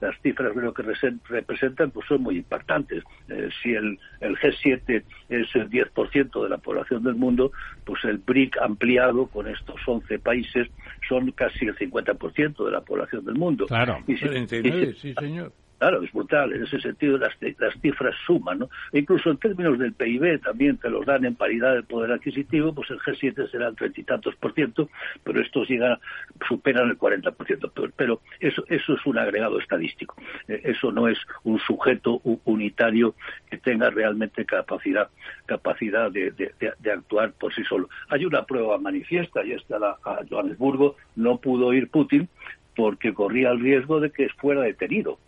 las 0.02 0.20
cifras 0.20 0.54
lo 0.56 0.74
que 0.74 0.82
representan 0.82 1.92
pues 1.92 2.06
son 2.08 2.22
muy 2.22 2.36
impactantes. 2.38 3.04
Eh, 3.28 3.48
si 3.62 3.72
el, 3.72 3.98
el 4.20 4.36
G7 4.36 5.04
es 5.28 5.54
el 5.54 5.70
10% 5.70 6.42
de 6.42 6.48
la 6.48 6.58
población 6.58 7.04
del 7.04 7.14
mundo, 7.14 7.52
pues 7.84 8.04
el 8.04 8.18
BRIC 8.18 8.58
ampliado 8.60 9.26
con 9.26 9.46
estos 9.46 9.76
11 9.86 10.18
países 10.18 10.68
son 11.08 11.30
casi 11.30 11.66
el 11.66 11.76
50% 11.76 12.64
de 12.64 12.70
la 12.72 12.80
población 12.80 13.24
del 13.24 13.36
mundo. 13.36 13.66
Claro, 13.66 14.00
y 14.08 14.16
sí 14.16 15.14
señor. 15.14 15.52
Claro, 15.82 16.00
es 16.00 16.12
brutal. 16.12 16.52
En 16.52 16.62
ese 16.62 16.78
sentido, 16.78 17.18
las, 17.18 17.32
las 17.58 17.74
cifras 17.80 18.14
suman, 18.24 18.60
¿no? 18.60 18.68
E 18.92 19.00
incluso 19.00 19.30
en 19.30 19.38
términos 19.38 19.80
del 19.80 19.92
PIB 19.94 20.40
también 20.40 20.76
te 20.76 20.88
los 20.88 21.04
dan 21.04 21.24
en 21.24 21.34
paridad 21.34 21.74
de 21.74 21.82
poder 21.82 22.12
adquisitivo, 22.12 22.72
pues 22.72 22.88
el 22.90 23.00
G7 23.00 23.50
será 23.50 23.66
el 23.66 23.74
treinta 23.74 24.00
y 24.00 24.04
tantos 24.04 24.36
por 24.36 24.54
ciento, 24.54 24.88
pero 25.24 25.40
estos 25.40 25.68
llegan, 25.68 25.98
superan 26.46 26.88
el 26.88 26.96
40 26.96 27.32
por 27.32 27.48
ciento. 27.48 27.72
Pero, 27.96 28.20
eso, 28.38 28.62
eso 28.68 28.94
es 28.94 29.06
un 29.06 29.18
agregado 29.18 29.58
estadístico. 29.58 30.14
Eh, 30.46 30.60
eso 30.62 30.92
no 30.92 31.08
es 31.08 31.18
un 31.42 31.58
sujeto 31.58 32.20
unitario 32.44 33.16
que 33.50 33.58
tenga 33.58 33.90
realmente 33.90 34.44
capacidad, 34.44 35.08
capacidad 35.46 36.12
de, 36.12 36.30
de, 36.30 36.92
actuar 36.92 37.32
por 37.32 37.52
sí 37.52 37.64
solo. 37.64 37.88
Hay 38.08 38.24
una 38.24 38.44
prueba 38.44 38.78
manifiesta, 38.78 39.44
y 39.44 39.50
esta 39.50 39.80
la, 39.80 39.96
a 40.04 40.20
Johannesburgo 40.30 40.94
no 41.16 41.38
pudo 41.38 41.72
ir 41.72 41.90
Putin 41.90 42.28
porque 42.76 43.12
corría 43.12 43.50
el 43.50 43.58
riesgo 43.58 43.98
de 43.98 44.12
que 44.12 44.28
fuera 44.28 44.60
detenido 44.60 45.18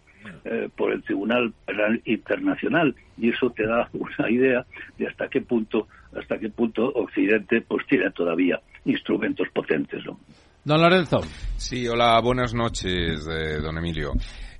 eh, 0.44 0.68
por 0.76 0.92
el 0.92 1.02
Tribunal 1.02 1.52
Penal 1.66 2.00
Internacional 2.04 2.94
y 3.18 3.30
eso 3.30 3.50
te 3.50 3.66
da 3.66 3.88
una 3.92 4.30
idea 4.30 4.64
de 4.98 5.06
hasta 5.06 5.28
qué 5.28 5.40
punto 5.40 5.88
hasta 6.16 6.38
qué 6.38 6.48
punto 6.48 6.84
Occidente 6.94 7.60
pues 7.62 7.86
tiene 7.86 8.10
todavía 8.10 8.60
instrumentos 8.84 9.48
potentes, 9.52 10.04
¿no? 10.06 10.18
Don 10.64 10.80
Lorenzo. 10.80 11.20
Sí, 11.56 11.86
hola, 11.86 12.18
buenas 12.22 12.54
noches, 12.54 13.28
eh, 13.28 13.60
don 13.60 13.76
Emilio. 13.76 14.12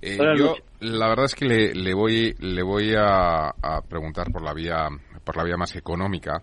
Eh, 0.03 0.19
yo, 0.37 0.55
la 0.81 1.09
verdad 1.09 1.25
es 1.25 1.35
que 1.35 1.47
le, 1.47 1.95
voy, 1.95 2.35
le 2.41 2.63
voy 2.63 2.93
a, 2.95 3.49
a, 3.49 3.81
preguntar 3.89 4.31
por 4.31 4.43
la 4.43 4.53
vía, 4.53 4.87
por 5.25 5.37
la 5.37 5.45
vía 5.45 5.57
más 5.57 5.75
económica. 5.77 6.43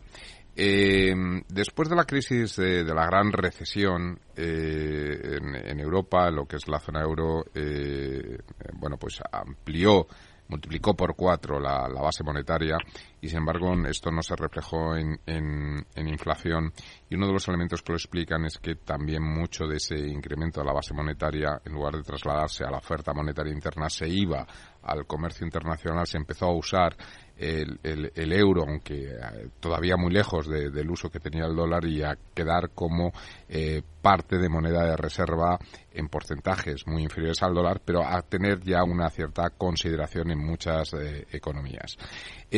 Eh, 0.55 1.13
después 1.47 1.89
de 1.89 1.95
la 1.95 2.03
crisis 2.03 2.57
de, 2.57 2.83
la 2.83 3.05
gran 3.05 3.31
recesión 3.31 4.19
eh, 4.35 5.39
en, 5.39 5.79
Europa, 5.79 6.29
lo 6.29 6.45
que 6.45 6.57
es 6.57 6.67
la 6.67 6.79
zona 6.79 7.01
euro, 7.01 7.45
eh, 7.55 8.37
bueno, 8.73 8.97
pues 8.97 9.21
amplió, 9.31 10.07
multiplicó 10.49 10.93
por 10.93 11.15
cuatro 11.15 11.59
la, 11.59 11.87
base 11.87 12.23
monetaria 12.23 12.77
y, 13.21 13.29
sin 13.29 13.39
embargo, 13.39 13.73
esto 13.87 14.11
no 14.11 14.21
se 14.21 14.35
reflejó 14.35 14.95
en, 14.95 15.19
en, 15.25 16.07
inflación. 16.07 16.73
Y 17.09 17.15
uno 17.15 17.27
de 17.27 17.33
los 17.33 17.47
elementos 17.47 17.81
que 17.81 17.91
lo 17.91 17.97
explican 17.97 18.45
es 18.45 18.57
que 18.57 18.75
también 18.75 19.23
mucho 19.23 19.65
de 19.65 19.77
ese 19.77 19.97
incremento 19.97 20.59
de 20.59 20.65
la 20.65 20.73
base 20.73 20.93
monetaria, 20.93 21.61
en 21.63 21.73
lugar 21.73 21.95
de 21.95 22.03
trasladarse 22.03 22.63
a 22.65 22.71
la 22.71 22.79
oferta 22.79 23.13
monetaria 23.13 23.53
interna, 23.53 23.89
se 23.89 24.09
iba 24.09 24.45
al 24.83 25.05
comercio 25.05 25.45
internacional, 25.45 26.07
se 26.07 26.17
empezó 26.17 26.47
a 26.47 26.55
usar 26.55 26.95
el, 27.37 28.33
euro, 28.33 28.63
aunque 28.67 29.13
eh, 29.13 29.49
todavía 29.59 29.97
muy 29.97 30.11
lejos 30.11 30.47
del 30.47 30.89
uso 30.89 31.09
que 31.09 31.19
tenía 31.19 31.45
el 31.45 31.55
dólar, 31.55 31.85
y 31.85 32.03
a 32.03 32.15
quedar 32.33 32.71
como 32.73 33.11
eh, 33.49 33.81
parte 34.01 34.37
de 34.37 34.49
moneda 34.49 34.85
de 34.85 34.95
reserva 34.95 35.57
en 35.91 36.07
porcentajes 36.07 36.85
muy 36.87 37.03
inferiores 37.03 37.41
al 37.41 37.53
dólar, 37.53 37.81
pero 37.83 38.05
a 38.05 38.21
tener 38.21 38.59
ya 38.61 38.83
una 38.83 39.09
cierta 39.09 39.49
consideración 39.51 40.31
en 40.31 40.39
muchas 40.39 40.93
eh, 40.93 41.25
economías. 41.31 41.97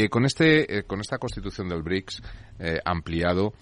Con, 0.10 0.26
este, 0.26 0.84
con 0.84 1.02
esta 1.02 1.18
constitución 1.18 1.70
del 1.70 1.84
BRICS 1.84 2.22
ampliado, 2.86 3.54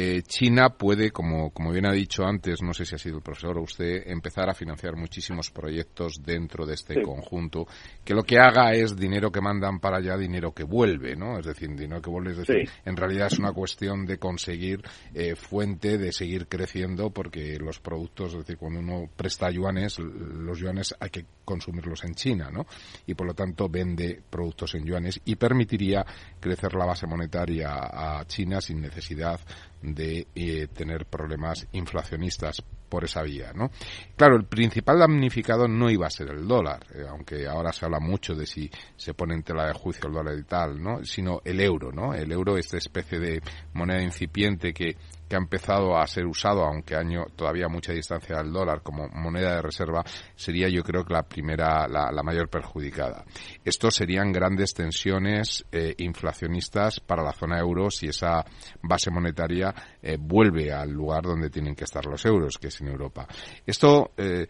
eh, 0.00 0.22
China 0.22 0.70
puede, 0.70 1.10
como, 1.10 1.50
como 1.50 1.72
bien 1.72 1.84
ha 1.84 1.92
dicho 1.92 2.24
antes, 2.24 2.62
no 2.62 2.72
sé 2.72 2.84
si 2.84 2.94
ha 2.94 2.98
sido 2.98 3.16
el 3.16 3.22
profesor 3.22 3.58
o 3.58 3.62
usted, 3.62 4.04
empezar 4.06 4.48
a 4.48 4.54
financiar 4.54 4.94
muchísimos 4.94 5.50
proyectos 5.50 6.22
dentro 6.24 6.64
de 6.64 6.74
este 6.74 7.02
conjunto, 7.02 7.66
que 8.04 8.14
lo 8.14 8.22
que 8.22 8.38
haga 8.38 8.74
es 8.74 8.94
dinero 8.96 9.32
que 9.32 9.40
mandan 9.40 9.80
para 9.80 9.96
allá, 9.96 10.16
dinero 10.16 10.52
que 10.52 10.62
vuelve, 10.62 11.16
¿no? 11.16 11.36
Es 11.40 11.46
decir, 11.46 11.70
dinero 11.70 12.00
que 12.00 12.10
vuelve, 12.10 12.30
es 12.30 12.36
decir, 12.38 12.70
en 12.84 12.96
realidad 12.96 13.26
es 13.26 13.40
una 13.40 13.52
cuestión 13.52 14.06
de 14.06 14.18
conseguir 14.18 14.82
eh, 15.14 15.34
fuente, 15.34 15.98
de 15.98 16.12
seguir 16.12 16.46
creciendo, 16.46 17.10
porque 17.10 17.58
los 17.58 17.80
productos, 17.80 18.34
es 18.34 18.38
decir, 18.38 18.56
cuando 18.56 18.78
uno 18.78 19.10
presta 19.16 19.50
yuanes, 19.50 19.98
los 19.98 20.60
yuanes 20.60 20.94
hay 21.00 21.10
que 21.10 21.24
consumirlos 21.44 22.04
en 22.04 22.14
China, 22.14 22.50
¿no? 22.52 22.66
Y 23.04 23.14
por 23.14 23.26
lo 23.26 23.34
tanto 23.34 23.68
vende 23.68 24.22
productos 24.30 24.76
en 24.76 24.84
yuanes 24.84 25.20
y 25.24 25.34
permitiría 25.34 26.06
crecer 26.38 26.74
la 26.74 26.86
base 26.86 27.06
monetaria 27.08 27.70
a 27.72 28.24
China 28.26 28.60
sin 28.60 28.80
necesidad 28.80 29.40
de 29.82 29.87
eh, 29.96 30.68
tener 30.68 31.06
problemas 31.06 31.66
inflacionistas 31.72 32.62
por 32.88 33.04
esa 33.04 33.22
vía, 33.22 33.52
¿no? 33.54 33.70
Claro, 34.16 34.36
el 34.36 34.46
principal 34.46 34.98
damnificado 34.98 35.68
no 35.68 35.90
iba 35.90 36.06
a 36.06 36.10
ser 36.10 36.30
el 36.30 36.46
dólar, 36.48 36.80
eh, 36.94 37.04
aunque 37.08 37.46
ahora 37.46 37.72
se 37.72 37.84
habla 37.84 38.00
mucho 38.00 38.34
de 38.34 38.46
si 38.46 38.70
se 38.96 39.14
pone 39.14 39.34
en 39.34 39.42
tela 39.42 39.66
de 39.66 39.74
juicio 39.74 40.08
el 40.08 40.14
dólar 40.14 40.38
y 40.38 40.44
tal, 40.44 40.82
¿no? 40.82 41.04
Sino 41.04 41.40
el 41.44 41.60
euro, 41.60 41.92
¿no? 41.92 42.14
El 42.14 42.32
euro, 42.32 42.56
esta 42.56 42.78
especie 42.78 43.18
de 43.18 43.42
moneda 43.74 44.02
incipiente 44.02 44.72
que 44.72 44.96
que 45.28 45.36
ha 45.36 45.38
empezado 45.38 45.96
a 45.96 46.06
ser 46.06 46.26
usado, 46.26 46.64
aunque 46.64 46.96
año 46.96 47.26
todavía 47.36 47.68
mucha 47.68 47.92
distancia 47.92 48.36
del 48.36 48.52
dólar 48.52 48.82
como 48.82 49.08
moneda 49.08 49.56
de 49.56 49.62
reserva, 49.62 50.02
sería 50.34 50.68
yo 50.68 50.82
creo 50.82 51.04
que 51.04 51.12
la 51.12 51.22
primera, 51.22 51.86
la, 51.86 52.22
mayor 52.22 52.48
perjudicada. 52.48 53.24
Estos 53.64 53.94
serían 53.94 54.32
grandes 54.32 54.74
tensiones 54.74 55.64
eh, 55.72 55.94
inflacionistas 55.98 57.00
para 57.00 57.22
la 57.22 57.32
zona 57.32 57.58
euro 57.58 57.90
si 57.90 58.08
esa 58.08 58.44
base 58.82 59.10
monetaria 59.10 59.74
eh, 60.02 60.16
vuelve 60.18 60.72
al 60.72 60.90
lugar 60.90 61.22
donde 61.22 61.50
tienen 61.50 61.74
que 61.74 61.84
estar 61.84 62.04
los 62.06 62.24
euros, 62.24 62.58
que 62.58 62.68
es 62.68 62.80
en 62.80 62.88
Europa. 62.88 63.26
Esto 63.66 64.12
eh, 64.16 64.46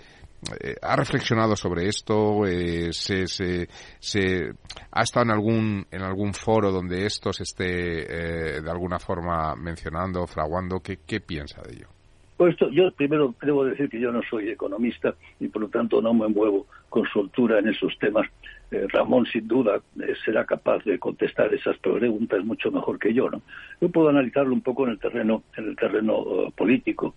eh, 0.60 0.76
¿Ha 0.82 0.94
reflexionado 0.96 1.56
sobre 1.56 1.88
esto? 1.88 2.46
Eh, 2.46 2.92
se, 2.92 3.26
se, 3.26 4.52
¿Ha 4.92 5.02
estado 5.02 5.24
en 5.26 5.32
algún, 5.32 5.86
en 5.90 6.02
algún 6.02 6.32
foro 6.32 6.70
donde 6.70 7.06
esto 7.06 7.32
se 7.32 7.42
esté 7.42 7.66
eh, 7.66 8.60
de 8.60 8.70
alguna 8.70 8.98
forma 8.98 9.54
mencionando, 9.56 10.26
fraguando? 10.26 10.80
¿Qué, 10.80 10.98
¿Qué 11.04 11.20
piensa 11.20 11.60
de 11.62 11.74
ello? 11.74 11.88
Pues 12.36 12.52
esto, 12.52 12.70
yo 12.70 12.88
primero 12.92 13.34
debo 13.42 13.64
decir 13.64 13.88
que 13.88 13.98
yo 13.98 14.12
no 14.12 14.20
soy 14.30 14.50
economista 14.50 15.12
y 15.40 15.48
por 15.48 15.62
lo 15.62 15.68
tanto 15.68 16.00
no 16.00 16.14
me 16.14 16.28
muevo 16.28 16.66
con 16.88 17.04
soltura 17.12 17.58
en 17.58 17.68
esos 17.68 17.98
temas. 17.98 18.28
Ramón, 18.70 19.24
sin 19.26 19.48
duda, 19.48 19.80
será 20.24 20.44
capaz 20.44 20.84
de 20.84 20.98
contestar 20.98 21.52
esas 21.54 21.78
preguntas 21.78 22.44
mucho 22.44 22.70
mejor 22.70 22.98
que 22.98 23.14
yo. 23.14 23.28
¿no? 23.30 23.40
Yo 23.80 23.88
puedo 23.88 24.10
analizarlo 24.10 24.52
un 24.52 24.60
poco 24.60 24.84
en 24.84 24.90
el 24.90 24.98
terreno, 24.98 25.42
en 25.56 25.70
el 25.70 25.76
terreno 25.76 26.52
político 26.54 27.14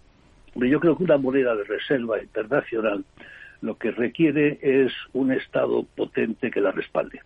yo 0.55 0.79
creo 0.79 0.97
que 0.97 1.03
una 1.03 1.17
moneda 1.17 1.55
de 1.55 1.63
reserva 1.63 2.21
internacional 2.21 3.03
lo 3.61 3.77
que 3.77 3.91
requiere 3.91 4.59
es 4.61 4.91
un 5.13 5.31
Estado 5.31 5.85
potente 5.95 6.49
que 6.49 6.61
la 6.61 6.71
respalde. 6.71 7.21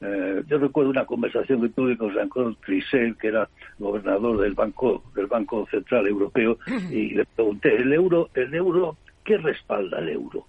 Eh, 0.00 0.42
yo 0.48 0.58
recuerdo 0.58 0.90
una 0.90 1.06
conversación 1.06 1.62
que 1.62 1.68
tuve 1.68 1.96
con 1.96 2.12
Jean-Claude 2.12 2.56
Trichet, 2.64 3.16
que 3.18 3.28
era 3.28 3.48
gobernador 3.78 4.40
del 4.40 4.54
Banco 4.54 5.04
del 5.14 5.26
Banco 5.26 5.66
Central 5.70 6.06
Europeo, 6.08 6.58
y 6.90 7.10
le 7.10 7.24
pregunté, 7.24 7.76
¿el 7.76 7.92
euro, 7.92 8.28
el 8.34 8.52
euro 8.52 8.96
qué 9.24 9.38
respalda 9.38 9.98
el 10.00 10.10
euro? 10.10 10.46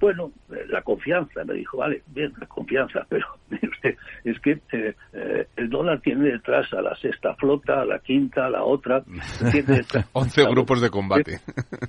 Bueno, 0.00 0.32
eh, 0.50 0.66
la 0.68 0.82
confianza, 0.82 1.44
me 1.44 1.54
dijo, 1.54 1.78
vale, 1.78 2.02
bien, 2.08 2.32
la 2.38 2.46
confianza, 2.46 3.06
pero 3.08 3.26
usted, 3.50 3.96
es 4.24 4.40
que 4.40 4.52
eh, 4.72 4.94
eh, 5.12 5.46
el 5.56 5.70
dólar 5.70 6.00
tiene 6.00 6.30
detrás 6.30 6.72
a 6.72 6.82
la 6.82 6.94
sexta 6.96 7.34
flota, 7.36 7.82
a 7.82 7.84
la 7.84 7.98
quinta, 8.00 8.46
a 8.46 8.50
la 8.50 8.64
otra. 8.64 9.02
Tiene 9.50 9.82
11 10.12 10.44
grupos 10.46 10.80
de 10.80 10.90
combate. 10.90 11.40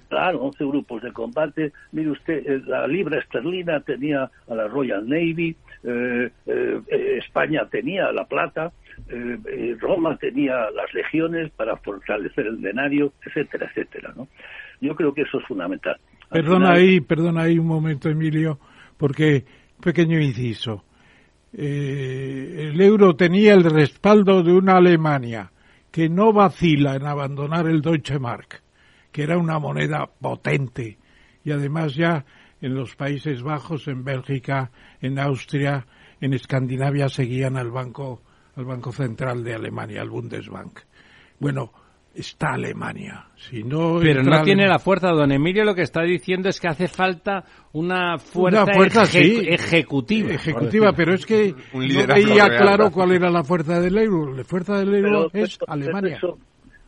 Claro, 0.10 0.44
11 0.44 0.64
grupos 0.66 1.02
de 1.02 1.12
combate. 1.12 1.74
Mire 1.92 2.12
usted, 2.12 2.64
la 2.68 2.88
libra 2.88 3.20
esterlina 3.20 3.82
tenía 3.82 4.30
a 4.48 4.56
la 4.56 4.68
Royal 4.68 5.08
Navy, 5.08 5.56
España 7.18 7.68
tenía 7.70 8.12
la 8.14 8.24
plata, 8.24 8.72
Roma 9.80 10.16
tenía 10.18 10.70
las 10.72 10.94
legiones 10.94 11.52
para 11.52 11.76
fortalecer 11.78 12.48
el 12.48 12.62
denario, 12.62 13.12
etcétera, 13.26 13.68
etcétera. 13.68 14.14
¿no? 14.16 14.30
Yo 14.80 14.96
creo 14.96 15.14
que 15.14 15.24
eso 15.24 15.40
es 15.40 15.46
fundamental. 15.46 15.98
Perdona 16.30 16.74
ahí, 16.74 17.02
perdona 17.02 17.44
ahí 17.44 17.60
un 17.60 17.68
momento, 17.68 18.10
Emilio, 18.10 18.60
porque 18.98 19.46
pequeño 19.82 20.20
inciso. 20.20 20.84
Eh, 21.54 22.70
el 22.70 22.82
euro 22.82 23.16
tenía 23.16 23.54
el 23.54 23.64
respaldo 23.64 24.44
de 24.44 24.54
una 24.54 24.78
Alemania 24.78 25.52
que 25.92 26.10
no 26.10 26.34
vacila 26.34 26.96
en 26.96 27.06
abandonar 27.06 27.68
el 27.68 27.82
Deutsche 27.82 28.20
Mark, 28.20 28.62
que 29.12 29.24
era 29.24 29.38
una 29.38 29.60
moneda 29.60 30.08
potente 30.20 30.98
y 31.46 31.52
además 31.52 31.96
ya 31.96 32.26
en 32.60 32.74
los 32.74 32.96
Países 32.96 33.42
Bajos, 33.44 33.88
en 33.88 34.04
Bélgica, 34.04 34.72
en 35.00 35.20
Austria, 35.20 35.86
en 36.20 36.34
Escandinavia 36.34 37.08
seguían 37.08 37.56
al 37.56 37.72
banco 37.72 38.22
al 38.56 38.66
banco 38.66 38.92
central 38.92 39.44
de 39.44 39.54
Alemania, 39.54 40.02
al 40.02 40.10
Bundesbank. 40.10 40.80
Bueno, 41.40 41.74
está 42.16 42.54
Alemania. 42.54 43.26
Si 43.36 43.64
no 43.64 43.98
Pero 44.02 44.24
no 44.24 44.42
tiene 44.44 44.68
la 44.68 44.80
fuerza. 44.80 45.10
Don 45.10 45.32
Emilio 45.32 45.64
lo 45.66 45.76
que 45.76 45.82
está 45.84 46.02
diciendo 46.02 46.50
es 46.50 46.60
que 46.60 46.68
hace 46.68 46.88
falta 46.88 47.44
una 47.74 48.18
fuerza, 48.18 48.64
Una 48.64 48.74
fuerza, 48.74 49.04
eje- 49.04 49.24
sí. 49.24 49.46
ejecutiva. 49.50 50.32
ejecutiva, 50.34 50.94
pero 50.94 51.14
es 51.14 51.26
que 51.26 51.54
Un 51.74 51.88
no 51.88 52.08
veía 52.08 52.48
real, 52.48 52.58
claro 52.62 52.92
cuál 52.92 53.12
era 53.12 53.30
la 53.30 53.44
fuerza 53.44 53.80
del 53.80 53.98
euro. 53.98 54.34
La 54.36 54.44
fuerza 54.44 54.78
del 54.80 54.96
euro 54.96 55.30
es 55.34 55.58
pero- 55.58 55.72
Alemania. 55.72 56.18
Pero 56.22 56.34
eso, 56.36 56.40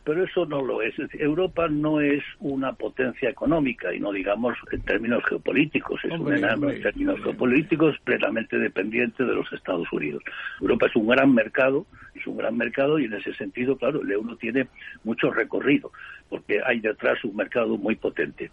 pero 0.08 0.24
eso 0.24 0.46
no 0.46 0.64
lo 0.64 0.80
es. 0.80 0.98
Es 0.98 1.10
decir, 1.10 1.20
Europa 1.20 1.68
no 1.68 2.00
es 2.00 2.24
una 2.38 2.72
potencia 2.72 3.28
económica 3.28 3.92
y 3.92 4.00
no 4.00 4.10
digamos 4.10 4.56
en 4.72 4.80
términos 4.80 5.22
geopolíticos. 5.28 6.02
Es 6.02 6.12
Hombre, 6.12 6.38
un 6.38 6.44
enano 6.44 6.54
hombre. 6.62 6.76
en 6.76 6.82
términos 6.82 7.20
geopolíticos 7.22 7.98
plenamente 8.04 8.58
dependiente 8.58 9.22
de 9.22 9.34
los 9.34 9.52
Estados 9.52 9.86
Unidos. 9.92 10.22
Europa 10.62 10.86
es 10.86 10.96
un 10.96 11.08
gran 11.08 11.34
mercado, 11.34 11.84
es 12.14 12.26
un 12.26 12.38
gran 12.38 12.56
mercado 12.56 12.98
y 12.98 13.04
en 13.04 13.12
ese 13.12 13.34
sentido, 13.34 13.76
claro, 13.76 14.00
el 14.00 14.10
euro 14.10 14.34
tiene 14.36 14.68
mucho 15.04 15.30
recorrido 15.30 15.92
porque 16.30 16.62
hay 16.64 16.80
detrás 16.80 17.22
un 17.22 17.36
mercado 17.36 17.76
muy 17.76 17.94
potente. 17.96 18.50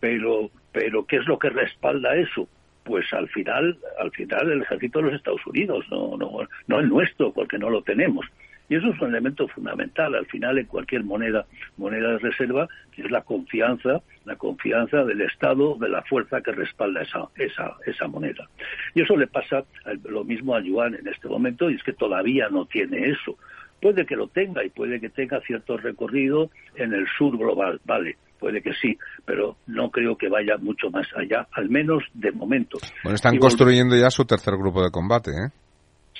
Pero, 0.00 0.50
pero 0.72 1.06
¿qué 1.06 1.18
es 1.18 1.26
lo 1.28 1.38
que 1.38 1.50
respalda 1.50 2.16
eso? 2.16 2.48
Pues 2.82 3.12
al 3.12 3.28
final, 3.28 3.78
al 4.00 4.10
final 4.10 4.50
el 4.50 4.62
ejército 4.62 4.98
de 4.98 5.04
los 5.04 5.14
Estados 5.14 5.46
Unidos, 5.46 5.84
no, 5.88 6.16
no, 6.16 6.40
no 6.66 6.80
el 6.80 6.88
nuestro, 6.88 7.32
porque 7.32 7.58
no 7.58 7.70
lo 7.70 7.82
tenemos. 7.82 8.26
Y 8.68 8.76
eso 8.76 8.88
es 8.88 9.00
un 9.00 9.08
elemento 9.08 9.46
fundamental. 9.48 10.14
Al 10.14 10.26
final, 10.26 10.58
en 10.58 10.66
cualquier 10.66 11.04
moneda, 11.04 11.46
moneda 11.76 12.12
de 12.12 12.18
reserva, 12.18 12.68
que 12.92 13.02
es 13.02 13.10
la 13.10 13.22
confianza, 13.22 14.00
la 14.24 14.36
confianza 14.36 15.04
del 15.04 15.20
Estado, 15.20 15.76
de 15.76 15.88
la 15.88 16.02
fuerza 16.02 16.40
que 16.40 16.52
respalda 16.52 17.02
esa, 17.02 17.28
esa, 17.36 17.76
esa 17.86 18.08
moneda. 18.08 18.48
Y 18.94 19.02
eso 19.02 19.16
le 19.16 19.26
pasa 19.26 19.64
lo 20.04 20.24
mismo 20.24 20.54
a 20.54 20.60
Yuan 20.60 20.94
en 20.94 21.06
este 21.06 21.28
momento, 21.28 21.70
y 21.70 21.74
es 21.74 21.82
que 21.82 21.92
todavía 21.92 22.48
no 22.48 22.66
tiene 22.66 23.10
eso. 23.10 23.38
Puede 23.80 24.06
que 24.06 24.16
lo 24.16 24.28
tenga 24.28 24.64
y 24.64 24.70
puede 24.70 25.00
que 25.00 25.10
tenga 25.10 25.40
cierto 25.42 25.76
recorrido 25.76 26.50
en 26.76 26.94
el 26.94 27.06
sur 27.18 27.36
global, 27.36 27.80
vale, 27.84 28.16
puede 28.38 28.62
que 28.62 28.72
sí, 28.74 28.96
pero 29.24 29.56
no 29.66 29.90
creo 29.90 30.16
que 30.16 30.28
vaya 30.28 30.56
mucho 30.56 30.90
más 30.90 31.06
allá, 31.14 31.46
al 31.52 31.68
menos 31.68 32.02
de 32.14 32.32
momento. 32.32 32.78
Bueno, 33.02 33.14
están 33.14 33.34
Y 33.34 33.38
construyendo 33.38 33.96
ya 33.96 34.10
su 34.10 34.24
tercer 34.24 34.54
grupo 34.56 34.82
de 34.82 34.90
combate, 34.90 35.30
¿eh? 35.30 35.50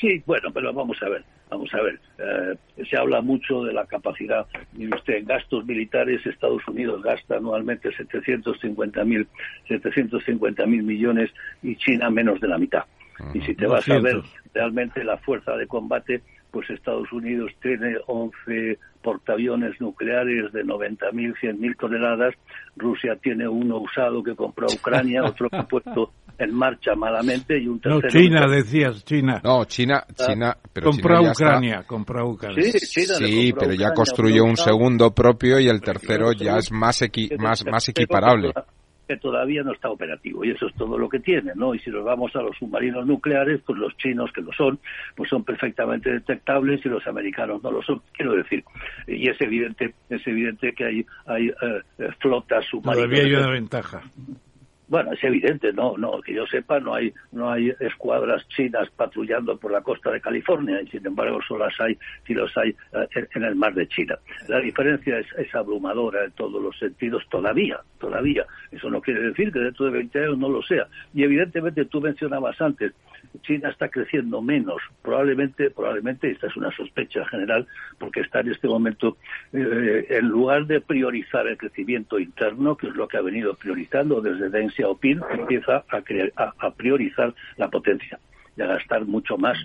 Sí, 0.01 0.23
bueno, 0.27 0.51
pero 0.53 0.73
vamos 0.73 1.03
a 1.03 1.09
ver, 1.09 1.25
vamos 1.49 1.73
a 1.73 1.81
ver. 1.81 1.99
Eh, 2.19 2.85
se 2.85 2.97
habla 2.97 3.23
mucho 3.23 3.65
de 3.65 3.73
la 3.73 3.87
capacidad. 3.87 4.47
Mire 4.73 4.95
usted, 4.95 5.15
en 5.15 5.27
gastos 5.27 5.65
militares 5.65 6.25
Estados 6.27 6.67
Unidos 6.69 7.03
gasta 7.03 7.37
anualmente 7.37 7.91
750 7.97 9.05
mil 9.05 9.27
750 9.69 10.67
mil 10.67 10.83
millones 10.83 11.31
y 11.63 11.77
China 11.77 12.11
menos 12.11 12.41
de 12.41 12.49
la 12.49 12.59
mitad. 12.59 12.85
Y 13.33 13.41
si 13.41 13.55
te 13.55 13.67
vas 13.67 13.89
a 13.89 13.99
ver 13.99 14.17
200. 14.17 14.53
realmente 14.53 15.03
la 15.03 15.17
fuerza 15.17 15.57
de 15.57 15.67
combate, 15.67 16.23
pues 16.51 16.69
Estados 16.71 17.13
Unidos 17.13 17.51
tiene 17.63 17.97
11 18.07 18.79
portaaviones 19.03 19.81
nucleares 19.81 20.53
de 20.53 20.65
90.000, 20.65 21.35
100.000 21.41 21.77
toneladas. 21.79 22.35
Rusia 22.77 23.17
tiene 23.23 23.47
uno 23.47 23.79
usado 23.79 24.23
que 24.23 24.35
compró 24.35 24.67
a 24.69 24.75
Ucrania, 24.75 25.23
otro 25.25 25.49
que 25.49 25.57
ha 25.57 25.63
puesto 25.69 26.13
en 26.39 26.53
marcha 26.55 26.95
malamente 26.95 27.59
y 27.59 27.67
un 27.69 27.81
No, 27.85 28.01
tercero... 28.01 28.25
China, 28.25 28.47
decías, 28.49 29.05
China. 29.05 29.41
No, 29.45 29.65
China, 29.65 30.05
China, 30.15 30.57
pero 30.73 30.91
compró 30.91 31.17
China 31.17 31.19
a 31.19 31.23
ya 31.23 31.31
está- 31.33 31.45
Ucrania, 31.47 31.83
compró 31.87 32.21
a 32.21 32.25
Ucrania. 32.31 32.63
Sí, 32.63 32.79
China 32.87 33.15
Sí, 33.15 33.53
pero 33.55 33.71
ya 33.73 33.75
Ucrania 33.75 33.95
construyó 33.95 34.45
un 34.45 34.57
segundo 34.57 35.15
propio 35.15 35.59
y 35.61 35.69
el 35.69 35.81
tercero 35.81 36.33
ya 36.33 36.57
es 36.59 36.71
más, 36.73 37.01
equi- 37.03 37.39
más, 37.39 37.65
más 37.65 37.89
equiparable. 37.89 38.53
Que- 39.07 39.17
todavía 39.17 39.63
no 39.63 39.73
está 39.73 39.91
operativo 39.91 40.45
y 40.45 40.51
eso 40.51 40.67
es 40.67 40.75
todo 40.75 40.99
lo 40.99 41.09
que 41.09 41.21
tiene, 41.21 41.53
¿no? 41.55 41.75
Y 41.75 41.79
si 41.81 41.91
nos 41.91 42.05
vamos 42.05 42.35
a 42.37 42.43
los 42.43 42.57
submarinos 42.57 43.07
nucleares, 43.07 43.61
pues 43.67 43.79
los 43.79 43.97
chinos 43.97 44.31
que 44.33 44.41
lo 44.43 44.53
son, 44.53 44.79
pues 45.17 45.31
son 45.31 45.45
perfectamente 45.45 46.11
detectables 46.11 46.85
y 46.85 46.89
los 46.89 47.07
americanos 47.07 47.63
no 47.63 47.71
lo 47.71 47.83
son. 47.83 48.03
Quiero 48.13 48.35
decir, 48.35 48.65
y 49.07 49.29
es 49.29 49.41
evidente, 49.41 49.95
es 50.09 50.27
evidente 50.27 50.73
que 50.73 50.85
hay, 50.85 51.07
hay 51.27 51.49
eh, 51.49 51.55
eh, 51.99 52.09
flotas 52.21 52.65
submarinas. 52.67 53.09
Todavía 53.09 53.25
hay 53.25 53.35
una 53.35 53.51
ventaja. 53.51 54.03
Bueno, 54.89 55.13
es 55.13 55.25
evidente, 55.25 55.73
no, 55.73 55.97
no, 55.97 56.21
que 56.21 56.33
yo 56.33 56.47
sepa, 56.47 56.79
no 56.79 56.95
hay, 56.95 57.13
no 57.33 57.51
hay 57.51 57.73
escuadras 57.81 58.47
chinas 58.49 58.89
patrullando 58.91 59.57
por 59.57 59.73
la 59.73 59.81
costa 59.81 60.13
de 60.13 60.21
California 60.21 60.81
y 60.81 60.87
sin 60.87 61.05
embargo 61.05 61.41
solo 61.47 61.67
las 61.67 61.81
hay, 61.81 61.99
si 62.25 62.35
los 62.35 62.57
hay 62.57 62.71
eh, 62.93 63.27
en- 63.35 63.43
el 63.43 63.57
mar 63.57 63.75
de 63.75 63.89
China. 63.89 64.17
La 64.49 64.61
diferencia 64.61 65.19
es, 65.19 65.27
es 65.39 65.53
abrumadora 65.57 66.25
en 66.25 66.31
todos 66.33 66.63
los 66.63 66.79
sentidos 66.79 67.25
todavía, 67.31 67.81
todavía. 67.99 68.47
Eso 68.71 68.89
no 68.89 69.01
quiere 69.01 69.21
decir 69.23 69.53
que 69.53 69.59
dentro 69.59 69.87
de 69.87 69.91
20 69.93 70.19
años 70.21 70.39
no 70.39 70.49
lo 70.49 70.63
sea. 70.63 70.87
Y 71.13 71.25
evidentemente 71.25 71.85
tú 71.87 72.01
mencionabas 72.01 72.61
antes, 72.61 72.93
China 73.43 73.69
está 73.71 73.89
creciendo 73.89 74.41
menos, 74.41 74.81
probablemente, 75.03 75.71
probablemente, 75.71 76.31
esta 76.31 76.47
es 76.47 76.57
una 76.57 76.71
sospecha 76.71 77.25
general, 77.27 77.67
porque 77.99 78.21
está 78.21 78.41
en 78.41 78.53
este 78.53 78.67
momento, 78.69 79.17
eh, 79.53 80.07
en 80.11 80.29
lugar 80.29 80.67
de 80.67 80.81
priorizar 80.81 81.47
el 81.47 81.59
crecimiento 81.59 82.19
interno, 82.19 82.77
que 82.77 82.87
es 82.87 82.95
lo 82.95 83.09
que 83.09 83.17
ha 83.19 83.21
venido 83.23 83.55
priorizando 83.55 84.21
desde 84.21 84.49
Deng 84.49 84.71
Xiaoping, 84.77 85.21
empieza 85.31 85.85
a, 85.89 86.03
crear- 86.03 86.33
a- 86.37 86.53
a 86.67 86.71
priorizar 86.73 87.35
la 87.57 87.69
potencia 87.69 88.19
y 88.57 88.63
a 88.63 88.67
gastar 88.67 89.05
mucho 89.07 89.37
más 89.37 89.57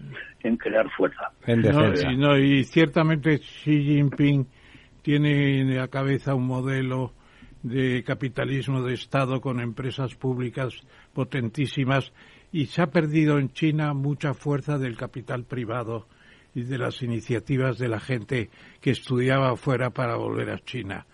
en 0.43 0.57
crear 0.57 0.89
fuerza. 0.97 1.31
En 1.45 1.61
No, 1.61 1.67
defensa. 1.83 2.11
y, 2.11 2.17
no, 2.17 2.37
y 2.37 2.63
ciertamente 2.63 3.39
Xi 3.39 3.83
Jinping 3.83 4.47
tiene 5.01 5.61
en 5.61 5.75
la 5.75 5.87
cabeza 5.87 6.35
un 6.35 6.45
modelo 6.47 7.13
de 7.63 8.03
capitalismo 8.03 8.81
de 8.81 8.93
Estado 8.95 9.39
con 9.39 9.59
empresas 9.59 10.15
públicas 10.15 10.73
potentísimas 11.13 12.11
y 12.51 12.65
se 12.65 12.81
ha 12.81 12.87
perdido 12.87 13.37
en 13.37 13.49
China 13.53 13.93
mucha 13.93 14.33
fuerza 14.33 14.77
del 14.77 14.97
capital 14.97 15.45
privado 15.45 16.07
y 16.53 16.63
de 16.63 16.77
las 16.77 17.01
iniciativas 17.01 17.77
de 17.77 17.87
la 17.87 17.99
gente 17.99 18.49
que 18.81 18.91
estudiaba 18.91 19.55
fuera 19.55 19.91
para 19.91 20.15
volver 20.17 20.49
a 20.49 20.59
China. 20.59 21.05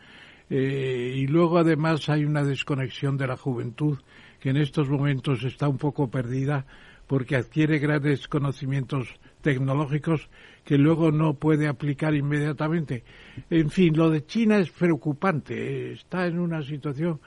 Eh, 0.50 1.14
y 1.16 1.28
luego 1.28 1.58
además 1.58 2.08
hay 2.10 2.24
una 2.26 2.44
desconexión 2.44 3.18
de 3.18 3.28
la 3.28 3.38
juventud 3.38 3.98
que 4.40 4.50
en 4.50 4.58
estos 4.58 4.90
momentos 4.90 5.44
está 5.44 5.68
un 5.68 5.78
poco 5.78 6.10
perdida 6.10 6.66
porque 7.08 7.36
adquiere 7.36 7.80
grandes 7.80 8.28
conocimientos 8.28 9.08
tecnológicos 9.42 10.30
que 10.66 10.78
luego 10.78 11.12
no 11.12 11.36
puede 11.36 11.68
aplicar 11.68 12.14
inmediatamente. 12.14 13.04
En 13.50 13.70
fin, 13.70 13.96
lo 13.96 14.10
de 14.10 14.26
China 14.26 14.58
es 14.58 14.70
preocupante. 14.72 15.94
Está 15.94 16.28
en 16.28 16.40
una 16.40 16.62
situación 16.62 17.20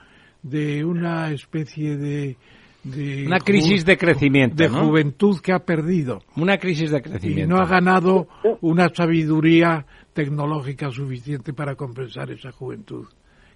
de 0.43 0.85
una 0.85 1.31
especie 1.31 1.97
de... 1.97 2.37
de 2.83 3.25
Una 3.27 3.39
crisis 3.39 3.85
de 3.85 3.97
crecimiento, 3.97 4.61
de 4.63 4.69
¿no? 4.69 4.85
juventud 4.87 5.39
que 5.41 5.53
ha 5.53 5.59
perdido 5.59 6.21
Una 6.35 6.57
crisis 6.57 6.91
de 6.91 6.97
y 6.97 7.01
crecimiento. 7.01 7.55
no 7.55 7.61
ha 7.61 7.67
ganado 7.67 8.27
una 8.61 8.89
sabiduría 8.89 9.85
tecnológica 10.13 10.89
suficiente 10.91 11.53
para 11.53 11.75
compensar 11.75 12.31
esa 12.31 12.51
juventud 12.51 13.05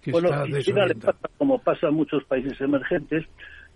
que 0.01 0.11
Bueno, 0.11 0.27
está 0.29 0.47
y 0.47 0.51
le 0.87 0.95
pasa 0.95 1.29
como 1.37 1.59
pasa 1.59 1.87
a 1.87 1.91
muchos 1.91 2.23
países 2.25 2.59
emergentes 2.61 3.25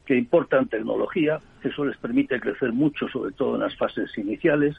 que 0.10 0.18
importan 0.18 0.68
tecnología, 0.68 1.38
eso 1.64 1.86
les 1.86 1.96
permite 1.98 2.40
crecer 2.40 2.74
mucho, 2.74 3.08
sobre 3.10 3.32
todo 3.32 3.54
en 3.54 3.62
las 3.62 3.78
fases 3.78 4.10
iniciales, 4.18 4.76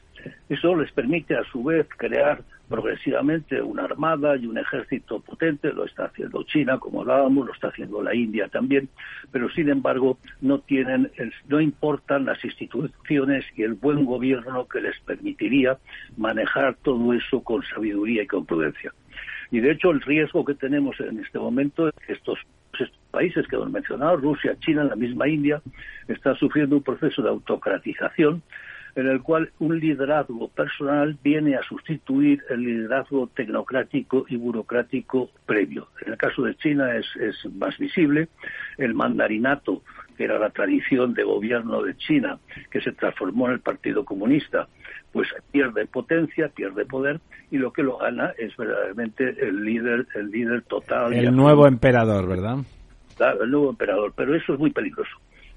eso 0.49 0.75
les 0.75 0.91
permite 0.91 1.37
a 1.37 1.45
su 1.45 1.63
vez 1.63 1.87
crear 1.95 2.41
progresivamente 2.67 3.61
una 3.61 3.85
armada 3.85 4.35
y 4.35 4.45
un 4.45 4.57
ejército 4.57 5.21
potente, 5.21 5.71
lo 5.71 5.85
está 5.85 6.07
haciendo 6.07 6.43
China, 6.43 6.79
como 6.79 6.99
hablábamos, 6.99 7.47
lo 7.47 7.53
está 7.53 7.69
haciendo 7.69 8.03
la 8.03 8.13
India 8.13 8.49
también, 8.49 8.89
pero 9.31 9.49
sin 9.51 9.69
embargo 9.69 10.17
no 10.41 10.59
tienen, 10.59 11.09
no 11.47 11.61
importan 11.61 12.25
las 12.25 12.43
instituciones 12.43 13.45
y 13.55 13.63
el 13.63 13.75
buen 13.75 14.03
gobierno 14.03 14.67
que 14.67 14.81
les 14.81 14.99
permitiría 14.99 15.77
manejar 16.17 16.75
todo 16.83 17.13
eso 17.13 17.41
con 17.41 17.63
sabiduría 17.63 18.23
y 18.23 18.27
con 18.27 18.45
prudencia. 18.45 18.91
Y 19.49 19.61
de 19.61 19.71
hecho 19.71 19.91
el 19.91 20.01
riesgo 20.01 20.43
que 20.43 20.55
tenemos 20.55 20.99
en 20.99 21.19
este 21.19 21.39
momento 21.39 21.87
es 21.87 21.95
que 22.05 22.11
estos 22.11 22.37
países 23.11 23.47
que 23.47 23.55
hemos 23.55 23.71
mencionado, 23.71 24.17
Rusia, 24.17 24.55
China, 24.59 24.83
la 24.83 24.95
misma 24.95 25.27
India, 25.27 25.61
están 26.07 26.35
sufriendo 26.35 26.77
un 26.77 26.83
proceso 26.83 27.21
de 27.21 27.29
autocratización 27.29 28.41
en 28.95 29.07
el 29.07 29.21
cual 29.21 29.51
un 29.59 29.79
liderazgo 29.79 30.49
personal 30.49 31.17
viene 31.23 31.55
a 31.55 31.63
sustituir 31.63 32.43
el 32.49 32.61
liderazgo 32.61 33.27
tecnocrático 33.27 34.25
y 34.27 34.35
burocrático 34.35 35.29
previo. 35.45 35.87
En 36.05 36.13
el 36.13 36.17
caso 36.17 36.43
de 36.43 36.55
China 36.55 36.95
es, 36.95 37.05
es 37.15 37.35
más 37.53 37.77
visible. 37.77 38.27
El 38.77 38.93
mandarinato, 38.93 39.81
que 40.17 40.25
era 40.25 40.39
la 40.39 40.49
tradición 40.49 41.13
de 41.13 41.23
gobierno 41.23 41.81
de 41.83 41.95
China, 41.97 42.39
que 42.69 42.81
se 42.81 42.91
transformó 42.91 43.47
en 43.47 43.53
el 43.53 43.59
Partido 43.59 44.03
Comunista, 44.03 44.67
pues 45.11 45.27
pierde 45.51 45.85
potencia, 45.85 46.49
pierde 46.49 46.85
poder 46.85 47.19
y 47.49 47.57
lo 47.57 47.71
que 47.71 47.83
lo 47.83 47.97
gana 47.97 48.33
es 48.37 48.55
verdaderamente 48.55 49.35
el 49.39 49.63
líder, 49.63 50.07
el 50.15 50.31
líder 50.31 50.61
total. 50.63 51.13
El 51.13 51.35
nuevo 51.35 51.67
emperador, 51.67 52.27
¿verdad? 52.27 52.57
El 53.29 53.51
nuevo 53.51 53.69
emperador, 53.69 54.13
pero 54.15 54.35
eso 54.35 54.53
es 54.53 54.59
muy 54.59 54.71
peligroso, 54.71 55.11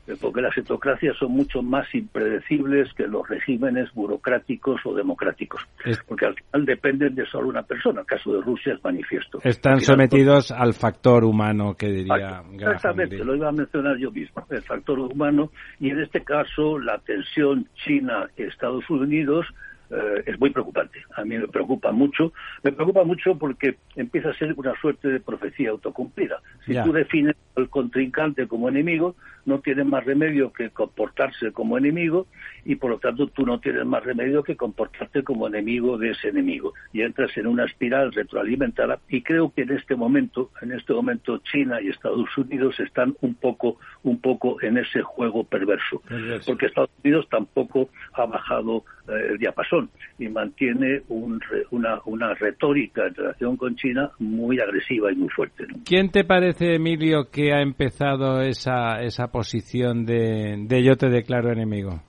eh, 0.07 0.15
porque 0.21 0.41
las 0.43 0.57
autocracias 0.59 1.17
son 1.17 1.33
mucho 1.33 1.63
más 1.63 1.87
impredecibles 1.95 2.93
que 2.95 3.07
los 3.07 3.27
regímenes 3.29 3.93
burocráticos 3.95 4.81
o 4.85 4.95
democráticos, 4.95 5.63
Es- 5.85 5.99
porque 6.07 6.27
al 6.27 6.35
final 6.35 6.67
dependen 6.67 7.15
de 7.15 7.25
solo 7.27 7.49
una 7.49 7.63
persona. 7.63 8.01
El 8.01 8.07
caso 8.07 8.35
de 8.35 8.43
Rusia 8.43 8.75
es 8.75 8.85
manifiesto. 8.85 9.39
Están 9.43 9.79
final, 9.81 9.97
sometidos 9.97 10.51
al 10.51 10.75
factor 10.75 11.25
humano 11.25 11.75
que 11.75 11.89
diría 11.89 12.43
Exactamente, 12.53 13.25
lo 13.25 13.35
iba 13.35 13.49
a 13.49 13.53
mencionar 13.53 13.97
yo 13.97 14.11
mismo, 14.11 14.45
el 14.51 14.63
factor 14.63 14.99
humano, 14.99 15.51
y 15.81 15.91
en 15.91 16.01
este 16.01 16.23
caso 16.23 16.79
la 16.79 16.99
tensión 16.99 17.67
China-Estados 17.85 18.89
Unidos 18.91 19.47
eh, 19.91 20.23
es 20.27 20.39
muy 20.39 20.51
preocupante. 20.51 20.99
A 21.17 21.25
mí 21.25 21.39
me 21.39 21.49
preocupa 21.49 21.93
mucho. 21.93 22.33
Me 22.63 22.73
preocupa 22.73 23.05
mucho 23.05 23.37
porque 23.37 23.77
empieza 23.97 24.31
a 24.31 24.35
ser 24.35 24.55
una 24.57 24.75
suerte 24.81 25.09
de 25.09 25.21
profecía 25.21 25.71
autocumplida. 25.71 26.41
Si 26.67 26.75
tú 26.83 26.93
defines 26.93 27.37
al 27.57 27.69
contrincante 27.69 28.49
como 28.49 28.69
enemigo, 28.69 29.15
no 29.47 29.61
tienes 29.61 29.87
más 29.87 30.05
remedio 30.05 30.53
que 30.53 30.71
comportarse 30.71 31.53
como 31.53 31.79
enemigo 31.79 32.27
y 32.65 32.77
por 32.77 32.91
lo 32.91 32.99
tanto 32.99 33.27
tú 33.29 33.45
no 33.45 33.61
tienes 33.61 33.85
más 33.85 34.03
remedio 34.03 34.43
que 34.43 34.57
comportarte 34.57 35.23
como 35.23 35.47
enemigo 35.47 35.99
de 35.99 36.11
ese 36.11 36.29
enemigo 36.29 36.73
y 36.93 37.03
entras 37.03 37.37
en 37.37 37.47
una 37.47 37.65
espiral 37.65 38.13
retroalimentada 38.13 38.99
y 39.09 39.23
creo 39.23 39.53
que 39.53 39.63
en 39.63 39.73
este 39.73 39.97
momento 39.97 40.51
en 40.63 40.73
este 40.73 40.93
momento 40.93 41.39
China 41.39 41.81
y 41.81 41.89
Estados 41.89 42.37
Unidos 42.37 42.79
están 42.81 43.15
un 43.21 43.35
poco 43.35 43.79
un 44.03 44.21
poco 44.21 44.63
en 44.63 44.79
ese 44.79 45.03
juego 45.03 45.45
perverso, 45.45 46.03
porque 46.47 46.67
Estados 46.67 46.91
Unidos 47.03 47.27
tampoco 47.31 47.89
ha 48.15 48.27
bajado 48.27 48.85
el 49.09 49.39
diapasón 49.39 49.91
y 50.19 50.29
mantiene 50.29 51.03
una, 51.09 52.01
una 52.07 52.35
retórica 52.35 53.07
en 53.07 53.15
relación 53.15 53.57
con 53.57 53.77
China 53.77 54.11
muy 54.19 54.59
agresiva 54.61 55.13
y 55.13 55.17
muy 55.17 55.29
fuerte. 55.29 55.67
¿Quién 55.85 56.11
te 56.11 56.25
parece, 56.25 56.75
Emilio, 56.75 57.31
que 57.31 57.53
ha 57.53 57.61
empezado 57.61 58.41
esa, 58.41 59.03
esa 59.03 59.29
posición 59.29 60.07
de, 60.07 60.57
de 60.67 60.83
yo 60.83 60.97
te 60.97 61.09
declaro 61.09 61.53
enemigo? 61.53 62.01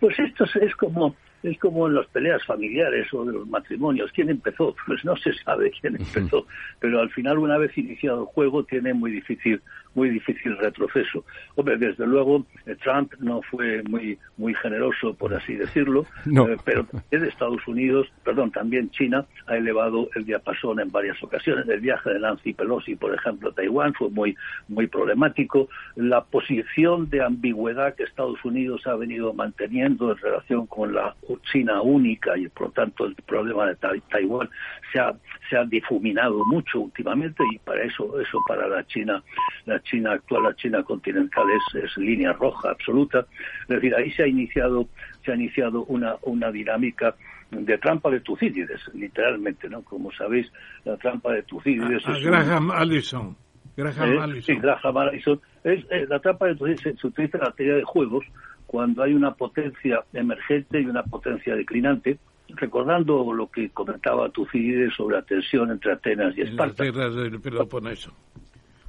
Pues 0.00 0.18
esto 0.18 0.44
es 0.60 0.74
como 0.76 1.14
es 1.42 1.58
como 1.58 1.86
en 1.86 1.94
las 1.94 2.06
peleas 2.08 2.44
familiares 2.44 3.06
o 3.12 3.24
de 3.24 3.32
los 3.32 3.48
matrimonios. 3.48 4.10
¿Quién 4.12 4.30
empezó? 4.30 4.74
Pues 4.86 5.04
no 5.04 5.16
se 5.16 5.32
sabe 5.44 5.70
quién 5.80 5.96
empezó, 5.96 6.46
pero 6.80 7.00
al 7.00 7.10
final, 7.10 7.38
una 7.38 7.58
vez 7.58 7.76
iniciado 7.78 8.22
el 8.22 8.26
juego, 8.26 8.64
tiene 8.64 8.92
muy 8.92 9.12
difícil 9.12 9.62
muy 9.94 10.10
difícil 10.10 10.56
retroceso. 10.58 11.24
Hombre, 11.56 11.76
desde 11.76 12.06
luego 12.06 12.46
eh, 12.66 12.76
Trump 12.82 13.12
no 13.18 13.42
fue 13.42 13.82
muy 13.82 14.18
muy 14.36 14.54
generoso, 14.54 15.14
por 15.14 15.34
así 15.34 15.54
decirlo, 15.54 16.06
eh, 16.26 16.56
pero 16.64 16.84
también 16.84 17.24
Estados 17.24 17.66
Unidos, 17.66 18.08
perdón, 18.24 18.50
también 18.50 18.90
China 18.90 19.26
ha 19.46 19.56
elevado 19.56 20.08
el 20.14 20.24
diapasón 20.24 20.80
en 20.80 20.90
varias 20.90 21.22
ocasiones. 21.22 21.68
El 21.68 21.80
viaje 21.80 22.10
de 22.10 22.20
Nancy 22.20 22.52
Pelosi, 22.54 22.96
por 22.96 23.14
ejemplo, 23.14 23.50
a 23.50 23.54
Taiwán 23.54 23.94
fue 23.94 24.10
muy 24.10 24.36
muy 24.68 24.86
problemático. 24.86 25.68
La 25.96 26.22
posición 26.24 27.10
de 27.10 27.22
ambigüedad 27.22 27.94
que 27.94 28.04
Estados 28.04 28.42
Unidos 28.44 28.86
ha 28.86 28.94
venido 28.94 29.32
manteniendo 29.32 30.12
en 30.12 30.18
relación 30.18 30.66
con 30.66 30.94
la 30.94 31.14
China 31.52 31.82
única 31.82 32.36
y 32.36 32.48
por 32.48 32.68
lo 32.68 32.72
tanto 32.72 33.06
el 33.06 33.14
problema 33.14 33.66
de 33.66 33.76
Taiwán 34.10 34.48
se 34.92 35.00
ha 35.00 35.14
se 35.48 35.56
ha 35.56 35.64
difuminado 35.64 36.44
mucho 36.46 36.80
últimamente 36.80 37.42
y 37.52 37.58
para 37.58 37.82
eso 37.82 38.20
eso 38.20 38.38
para 38.46 38.68
la 38.68 38.86
China 38.86 39.22
la 39.66 39.79
China 39.82 40.12
actual, 40.12 40.44
la 40.44 40.54
China 40.54 40.82
continental 40.82 41.44
es, 41.74 41.96
línea 41.96 42.32
roja 42.32 42.70
absoluta. 42.70 43.26
Es 43.62 43.68
decir, 43.68 43.94
ahí 43.94 44.10
se 44.12 44.24
ha 44.24 44.26
iniciado, 44.26 44.88
se 45.24 45.32
ha 45.32 45.34
iniciado 45.34 45.84
una, 45.84 46.16
una 46.22 46.50
dinámica 46.50 47.14
de 47.50 47.78
trampa 47.78 48.10
de 48.10 48.20
Tucídides, 48.20 48.80
literalmente, 48.94 49.68
¿no? 49.68 49.82
Como 49.82 50.12
sabéis, 50.12 50.50
la 50.84 50.96
trampa 50.96 51.32
de 51.32 51.42
Tucídides... 51.42 52.02
es 52.06 52.22
Graham 52.22 52.70
Allison. 52.70 53.36
Graham 53.76 54.12
¿Eh? 54.12 54.18
Allison. 54.20 54.54
Sí, 54.54 54.60
Graham 54.60 54.96
Allison. 54.96 55.40
Es, 55.64 55.84
eh, 55.90 56.06
la 56.08 56.20
trampa 56.20 56.46
de 56.46 56.54
Tucídides 56.54 56.98
se 57.00 57.06
utiliza 57.06 57.38
en 57.38 57.44
la 57.44 57.52
teoría 57.52 57.76
de 57.76 57.84
juegos 57.84 58.24
cuando 58.66 59.02
hay 59.02 59.14
una 59.14 59.34
potencia 59.34 60.04
emergente 60.12 60.80
y 60.80 60.86
una 60.86 61.02
potencia 61.02 61.56
declinante, 61.56 62.18
recordando 62.50 63.32
lo 63.32 63.50
que 63.50 63.70
comentaba 63.70 64.28
Tucídides 64.28 64.94
sobre 64.94 65.16
la 65.16 65.22
tensión 65.22 65.72
entre 65.72 65.92
Atenas 65.92 66.36
y 66.38 66.42
Esparta. 66.42 66.84
En 66.84 66.96
las 66.96 67.14
del 67.16 67.40
Peloponeso. 67.40 68.12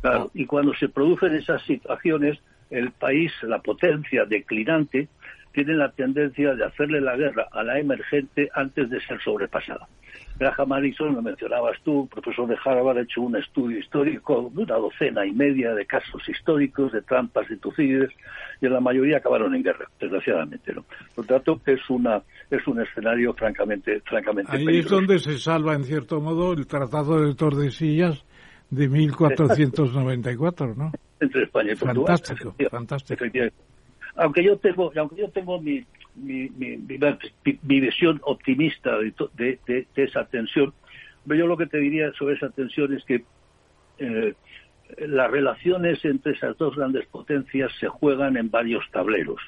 Claro, 0.02 0.32
y 0.34 0.46
cuando 0.46 0.74
se 0.76 0.90
producen 0.90 1.36
esas 1.36 1.62
situaciones, 1.64 2.40
el 2.70 2.92
país, 2.92 3.32
la 3.44 3.60
potencia 3.60 4.26
declinante, 4.26 5.08
tiene 5.54 5.74
la 5.74 5.92
tendencia 5.92 6.56
de 6.56 6.66
hacerle 6.66 7.02
la 7.02 7.16
guerra 7.16 7.48
a 7.52 7.64
la 7.64 7.80
emergente 7.80 8.50
antes 8.54 8.90
de 8.90 9.02
ser 9.02 9.22
sobrepasada. 9.22 9.88
Graham 10.40 10.70
Madison, 10.70 11.14
lo 11.14 11.22
mencionabas 11.22 11.78
tú, 11.84 12.08
profesor 12.08 12.48
de 12.48 12.58
Harvard, 12.64 12.98
ha 12.98 13.02
hecho 13.02 13.22
un 13.22 13.36
estudio 13.36 13.78
histórico 13.78 14.50
de 14.54 14.64
una 14.64 14.76
docena 14.76 15.26
y 15.26 15.32
media 15.32 15.74
de 15.76 15.86
casos 15.86 16.28
históricos 16.28 16.92
de 16.92 17.02
trampas 17.02 17.50
y 17.52 17.58
Tucídides, 17.58 18.10
y 18.60 18.66
en 18.66 18.74
la 18.74 18.80
mayoría 18.80 19.18
acabaron 19.18 19.54
en 19.54 19.62
guerra, 19.62 19.88
desgraciadamente. 20.00 20.74
¿no? 20.74 20.84
Por 21.14 21.30
lo 21.30 21.36
tanto, 21.36 21.62
es, 21.66 21.90
una, 21.90 22.22
es 22.50 22.66
un 22.66 22.82
escenario 22.82 23.34
francamente, 23.34 24.02
francamente 24.02 24.52
Ahí 24.52 24.80
es 24.80 24.90
donde 24.90 25.20
se 25.20 25.38
salva, 25.38 25.76
en 25.76 25.84
cierto 25.84 26.20
modo, 26.22 26.54
el 26.54 26.66
Tratado 26.66 27.22
de 27.22 27.36
Tordesillas, 27.36 28.26
de 28.72 28.88
1494, 28.88 30.76
¿no? 30.76 30.92
Entre 31.20 31.44
España 31.44 31.74
y 31.74 31.76
Portugal. 31.76 32.18
Fantástico, 32.18 32.56
fantástico. 32.70 33.26
Aunque 34.16 34.44
yo 34.44 34.58
tengo, 34.58 34.92
aunque 34.96 35.22
yo 35.22 35.30
tengo 35.30 35.62
mi, 35.62 35.86
mi, 36.16 36.50
mi, 36.50 36.78
mi 36.78 37.80
visión 37.80 38.20
optimista 38.24 38.98
de, 38.98 39.60
de, 39.68 39.88
esa 39.96 40.26
tensión, 40.26 40.74
yo 41.26 41.48
lo 41.48 41.58
que 41.58 41.68
te 41.68 41.78
diría 41.78 42.12
sobre 42.14 42.36
esa 42.36 42.50
tensión 42.50 42.94
es 42.94 43.04
que 43.06 43.24
eh, 44.00 44.34
las 44.98 45.30
relaciones 45.30 46.04
entre 46.04 46.34
esas 46.34 46.58
dos 46.58 46.76
grandes 46.76 47.06
potencias 47.08 47.72
se 47.80 47.88
juegan 47.88 48.36
en 48.36 48.50
varios 48.50 48.84
tableros 48.92 49.40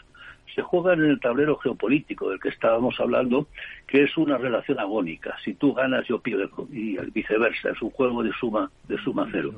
se 0.53 0.61
juega 0.61 0.94
en 0.94 1.03
el 1.06 1.20
tablero 1.20 1.57
geopolítico 1.57 2.30
del 2.30 2.40
que 2.40 2.49
estábamos 2.49 2.99
hablando, 2.99 3.48
que 3.88 4.03
es 4.03 4.18
una 4.18 4.38
relación 4.38 4.80
agónica. 4.80 5.36
Si 5.44 5.53
tú 5.53 5.74
ganas, 5.74 6.07
yo 6.07 6.20
pierdo, 6.20 6.68
y 6.72 6.98
viceversa. 7.11 7.70
Es 7.72 7.82
un 7.82 7.90
juego 7.90 8.24
de 8.24 8.32
suma, 8.34 8.70
de 8.88 8.98
suma 8.99 9.28
cero. 9.32 9.52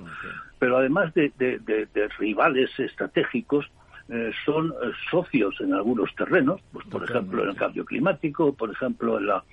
Pero 0.59 0.77
además 0.77 1.13
de, 1.13 2.07
rivales 2.17 2.71
estratégicos, 2.79 3.69
eh, 4.07 4.31
son 4.45 4.67
eh, 4.67 4.91
socios 5.09 5.55
en 5.61 5.73
algunos 5.73 6.13
terrenos, 6.15 6.61
pues 6.71 6.85
por 6.85 7.03
ejemplo 7.03 7.43
en 7.43 7.49
el 7.49 7.55
cambio 7.55 7.85
climático, 7.85 8.53
por 8.53 8.71
ejemplo 8.71 9.17
en 9.17 9.27
la 9.27 9.43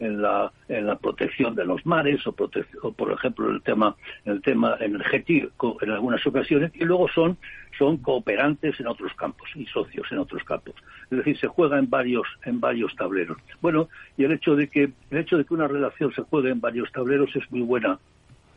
en 0.00 0.20
la, 0.20 0.52
en 0.68 0.86
la 0.86 0.96
protección 0.96 1.54
de 1.54 1.64
los 1.64 1.86
mares 1.86 2.26
o, 2.26 2.34
o 2.82 2.92
por 2.92 3.12
ejemplo 3.12 3.50
el 3.50 3.62
tema 3.62 3.94
el 4.24 4.42
tema 4.42 4.76
energético 4.80 5.78
en 5.80 5.90
algunas 5.90 6.26
ocasiones 6.26 6.72
y 6.74 6.84
luego 6.84 7.08
son 7.08 7.38
son 7.78 7.96
cooperantes 7.98 8.78
en 8.80 8.88
otros 8.88 9.14
campos 9.14 9.48
y 9.54 9.64
socios 9.66 10.06
en 10.10 10.18
otros 10.18 10.44
campos. 10.44 10.74
Es 11.10 11.18
decir 11.18 11.38
se 11.38 11.46
juega 11.46 11.78
en 11.78 11.88
varios 11.88 12.26
en 12.44 12.60
varios 12.60 12.94
tableros. 12.96 13.38
Bueno 13.60 13.88
y 14.18 14.24
el 14.24 14.32
hecho 14.32 14.56
de 14.56 14.68
que 14.68 14.92
el 15.10 15.18
hecho 15.18 15.38
de 15.38 15.44
que 15.44 15.54
una 15.54 15.68
relación 15.68 16.12
se 16.12 16.22
juegue 16.22 16.50
en 16.50 16.60
varios 16.60 16.90
tableros 16.92 17.34
es 17.34 17.50
muy 17.50 17.62
buena 17.62 17.98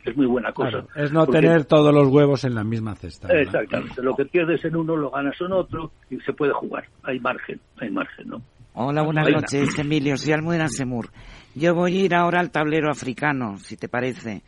es 0.06 0.16
muy 0.16 0.26
buena 0.26 0.52
cosa. 0.52 0.86
es 0.94 1.12
no 1.12 1.26
tener 1.26 1.64
todos 1.64 1.92
los 1.92 2.08
huevos 2.08 2.44
en 2.44 2.54
la 2.54 2.64
misma 2.64 2.94
cesta. 2.94 3.28
Exactamente. 3.28 4.00
Lo 4.02 4.14
que 4.14 4.24
pierdes 4.24 4.64
en 4.64 4.76
uno 4.76 4.96
lo 4.96 5.10
ganas 5.10 5.34
en 5.40 5.52
otro 5.52 5.90
y 6.08 6.18
se 6.20 6.32
puede 6.32 6.52
jugar. 6.52 6.84
Hay 7.02 7.18
margen, 7.18 7.60
hay 7.78 7.90
margen, 7.90 8.28
¿no? 8.28 8.42
Hola, 8.74 9.02
buenas 9.02 9.28
noches, 9.28 9.78
Emilio. 9.78 10.16
Soy 10.16 10.32
Almudena 10.32 10.68
Semur. 10.68 11.08
Yo 11.54 11.74
voy 11.74 11.96
a 11.96 12.04
ir 12.04 12.14
ahora 12.14 12.40
al 12.40 12.50
tablero 12.50 12.90
africano, 12.90 13.56
si 13.56 13.76
te 13.76 13.88
parece. 13.88 14.42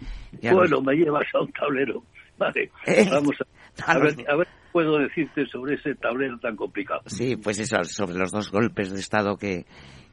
bueno, 0.52 0.80
me 0.80 0.94
llevas 0.94 1.26
a 1.34 1.40
un 1.40 1.50
tablero. 1.52 2.02
Vale, 2.38 2.70
eh, 2.86 3.08
vamos 3.10 3.34
a, 3.40 3.90
a, 3.92 3.98
ver, 3.98 4.14
a 4.28 4.36
ver 4.36 4.46
qué 4.46 4.68
puedo 4.70 4.98
decirte 4.98 5.44
sobre 5.46 5.74
ese 5.74 5.96
tablero 5.96 6.38
tan 6.38 6.54
complicado. 6.54 7.00
Sí, 7.06 7.36
pues 7.36 7.58
eso, 7.58 7.82
sobre 7.82 8.16
los 8.16 8.30
dos 8.30 8.52
golpes 8.52 8.92
de 8.92 9.00
Estado 9.00 9.36
que, 9.36 9.64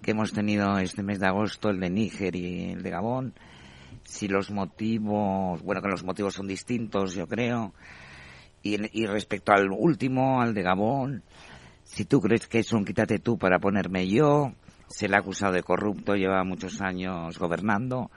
que 0.01 0.11
hemos 0.11 0.33
tenido 0.33 0.79
este 0.79 1.03
mes 1.03 1.19
de 1.19 1.27
agosto, 1.27 1.69
el 1.69 1.79
de 1.79 1.91
Níger 1.91 2.35
y 2.35 2.71
el 2.71 2.81
de 2.81 2.89
Gabón. 2.89 3.33
Si 4.05 4.29
los 4.29 4.49
motivos, 4.51 5.61
bueno, 5.61 5.81
que 5.81 5.89
los 5.89 6.03
motivos 6.03 6.35
son 6.35 6.47
distintos, 6.47 7.13
yo 7.13 7.27
creo. 7.27 7.73
Y, 8.63 8.77
y 8.97 9.05
respecto 9.05 9.51
al 9.51 9.69
último, 9.69 10.41
al 10.41 10.53
de 10.53 10.61
Gabón, 10.61 11.23
si 11.83 12.05
tú 12.05 12.21
crees 12.21 12.47
que 12.47 12.59
es 12.59 12.71
un 12.71 12.85
quítate 12.85 13.19
tú 13.19 13.37
para 13.37 13.59
ponerme 13.59 14.07
yo, 14.07 14.53
se 14.87 15.07
le 15.07 15.15
ha 15.15 15.19
acusado 15.19 15.53
de 15.53 15.63
corrupto, 15.63 16.15
lleva 16.15 16.43
muchos 16.43 16.81
años 16.81 17.37
gobernando. 17.37 18.09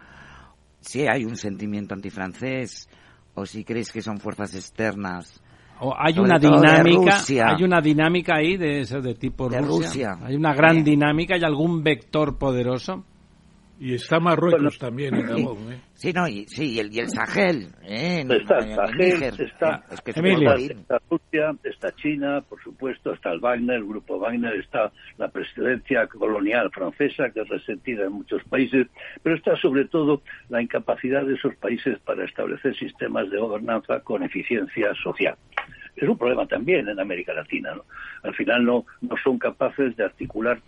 Si 0.80 1.06
hay 1.06 1.24
un 1.24 1.36
sentimiento 1.36 1.94
antifrancés, 1.94 2.88
o 3.34 3.46
si 3.46 3.64
crees 3.64 3.92
que 3.92 4.02
son 4.02 4.18
fuerzas 4.18 4.54
externas. 4.54 5.40
O 5.80 5.94
hay 5.96 6.18
una 6.18 6.38
dinámica, 6.38 7.20
hay 7.46 7.62
una 7.62 7.80
dinámica 7.80 8.34
ahí 8.36 8.56
de 8.56 8.80
eso 8.80 9.00
de 9.00 9.14
tipo 9.14 9.48
Rusia. 9.48 10.18
Hay 10.22 10.34
una 10.34 10.52
gran 10.52 10.82
dinámica, 10.82 11.36
hay 11.36 11.44
algún 11.44 11.84
vector 11.84 12.36
poderoso. 12.36 13.04
Y 13.80 13.94
está 13.94 14.18
Marruecos 14.18 14.76
también 14.78 15.14
en 15.14 15.26
Gabón, 15.26 15.72
¿eh? 15.72 15.80
Sí, 15.94 16.12
no, 16.12 16.26
y, 16.26 16.46
sí, 16.46 16.74
y 16.74 16.78
el, 16.80 16.92
y 16.92 16.98
el 16.98 17.08
Sahel, 17.08 17.68
¿eh? 17.82 18.24
está 18.28 18.58
el 18.58 18.74
Sahel, 18.74 19.22
está, 19.40 19.84
está 19.88 20.98
Rusia, 21.08 21.54
está 21.62 21.92
China, 21.94 22.40
por 22.48 22.60
supuesto, 22.62 23.12
está 23.12 23.30
el 23.30 23.40
Wagner, 23.40 23.76
el 23.76 23.84
grupo 23.84 24.18
Wagner, 24.18 24.54
está 24.54 24.92
la 25.16 25.28
presidencia 25.28 26.06
colonial 26.08 26.70
francesa, 26.72 27.30
que 27.30 27.40
es 27.40 27.48
resentida 27.48 28.04
en 28.04 28.12
muchos 28.12 28.42
países, 28.44 28.88
pero 29.22 29.36
está 29.36 29.56
sobre 29.56 29.84
todo 29.84 30.22
la 30.48 30.60
incapacidad 30.60 31.24
de 31.24 31.34
esos 31.34 31.54
países 31.56 31.98
para 32.00 32.24
establecer 32.24 32.76
sistemas 32.76 33.30
de 33.30 33.38
gobernanza 33.38 34.00
con 34.00 34.24
eficiencia 34.24 34.92
social 35.02 35.36
es 36.00 36.08
un 36.08 36.16
problema 36.16 36.46
también 36.46 36.88
en 36.88 37.00
América 37.00 37.32
Latina. 37.32 37.74
¿no? 37.74 37.84
Al 38.22 38.34
final 38.34 38.64
no, 38.64 38.86
no 39.00 39.16
son 39.22 39.38
capaces 39.38 39.96
de 39.96 40.04
articular 40.04 40.60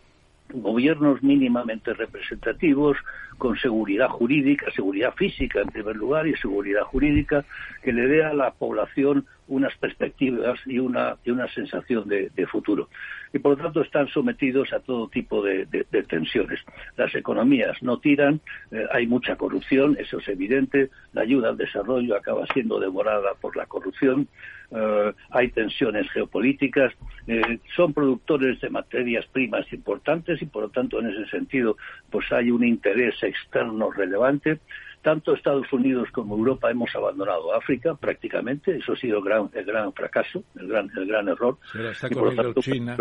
gobiernos 0.53 1.23
mínimamente 1.23 1.95
representativos, 1.95 2.97
con 3.39 3.57
seguridad 3.57 4.09
jurídica, 4.09 4.71
seguridad 4.73 5.15
física 5.15 5.61
en 5.61 5.69
primer 5.69 5.97
lugar 5.97 6.27
y 6.27 6.37
seguridad 6.37 6.83
jurídica, 6.83 7.45
que 7.83 7.93
le 7.93 8.07
dé 8.07 8.23
a 8.23 8.35
la 8.35 8.51
población 8.51 9.27
unas 9.49 9.75
perspectivas 9.79 10.61
y 10.67 10.79
una, 10.79 11.17
y 11.25 11.31
una 11.31 11.49
sensación 11.49 12.09
de, 12.09 12.47
futuro. 12.47 12.89
Y 13.33 13.39
por 13.39 13.57
lo 13.57 13.65
tanto 13.65 13.83
están 13.83 14.09
sometidos 14.09 14.73
a 14.73 14.81
todo 14.81 15.09
tipo 15.09 15.43
de, 15.43 15.67
tensiones. 16.09 16.61
Las 16.97 17.15
economías 17.15 17.81
no 17.83 17.99
tiran, 17.99 18.41
eh, 18.71 18.87
hay 18.93 19.07
mucha 19.07 19.37
corrupción, 19.37 19.97
eso 20.01 20.19
es 20.19 20.29
evidente, 20.29 20.91
la 21.13 21.23
ayuda 21.23 21.51
al 21.51 21.57
desarrollo 21.57 22.17
acaba 22.17 22.47
siendo 22.53 22.81
devorada 22.81 23.35
por 23.41 23.57
la 23.57 23.67
corrupción, 23.67 24.29
eh, 24.73 25.13
hay 25.31 25.49
tensiones 25.49 26.11
geopolíticas, 26.11 26.93
eh, 27.27 27.59
son 27.75 27.93
productores 27.93 28.61
de 28.61 28.71
materias 28.71 29.27
primas 29.27 29.71
importantes 29.73 30.41
y 30.43 30.47
por 30.47 30.65
lo 30.65 30.69
tanto 30.69 31.01
en 31.01 31.09
ese 31.09 31.27
sentido 31.31 31.77
pues 32.11 32.31
hay 32.33 32.51
un 32.51 32.65
interés 32.65 33.21
externo 33.23 33.91
relevante. 33.91 34.61
Tanto 35.03 35.35
Estados 35.35 35.73
Unidos 35.73 36.09
como 36.13 36.37
Europa 36.37 36.71
hemos 36.71 36.95
abandonado 36.95 37.55
África 37.55 37.95
prácticamente, 37.95 38.77
eso 38.77 38.93
ha 38.93 38.97
sido 38.97 39.19
el 39.19 39.25
gran, 39.25 39.51
el 39.55 39.65
gran 39.65 39.93
fracaso, 39.93 40.45
el 40.59 40.69
gran, 40.69 40.91
el 40.97 41.07
gran 41.07 41.29
error. 41.29 41.59
y 41.75 42.15
por 42.15 42.35
lo 42.35 42.43
tanto, 42.43 42.61
China 42.61 42.97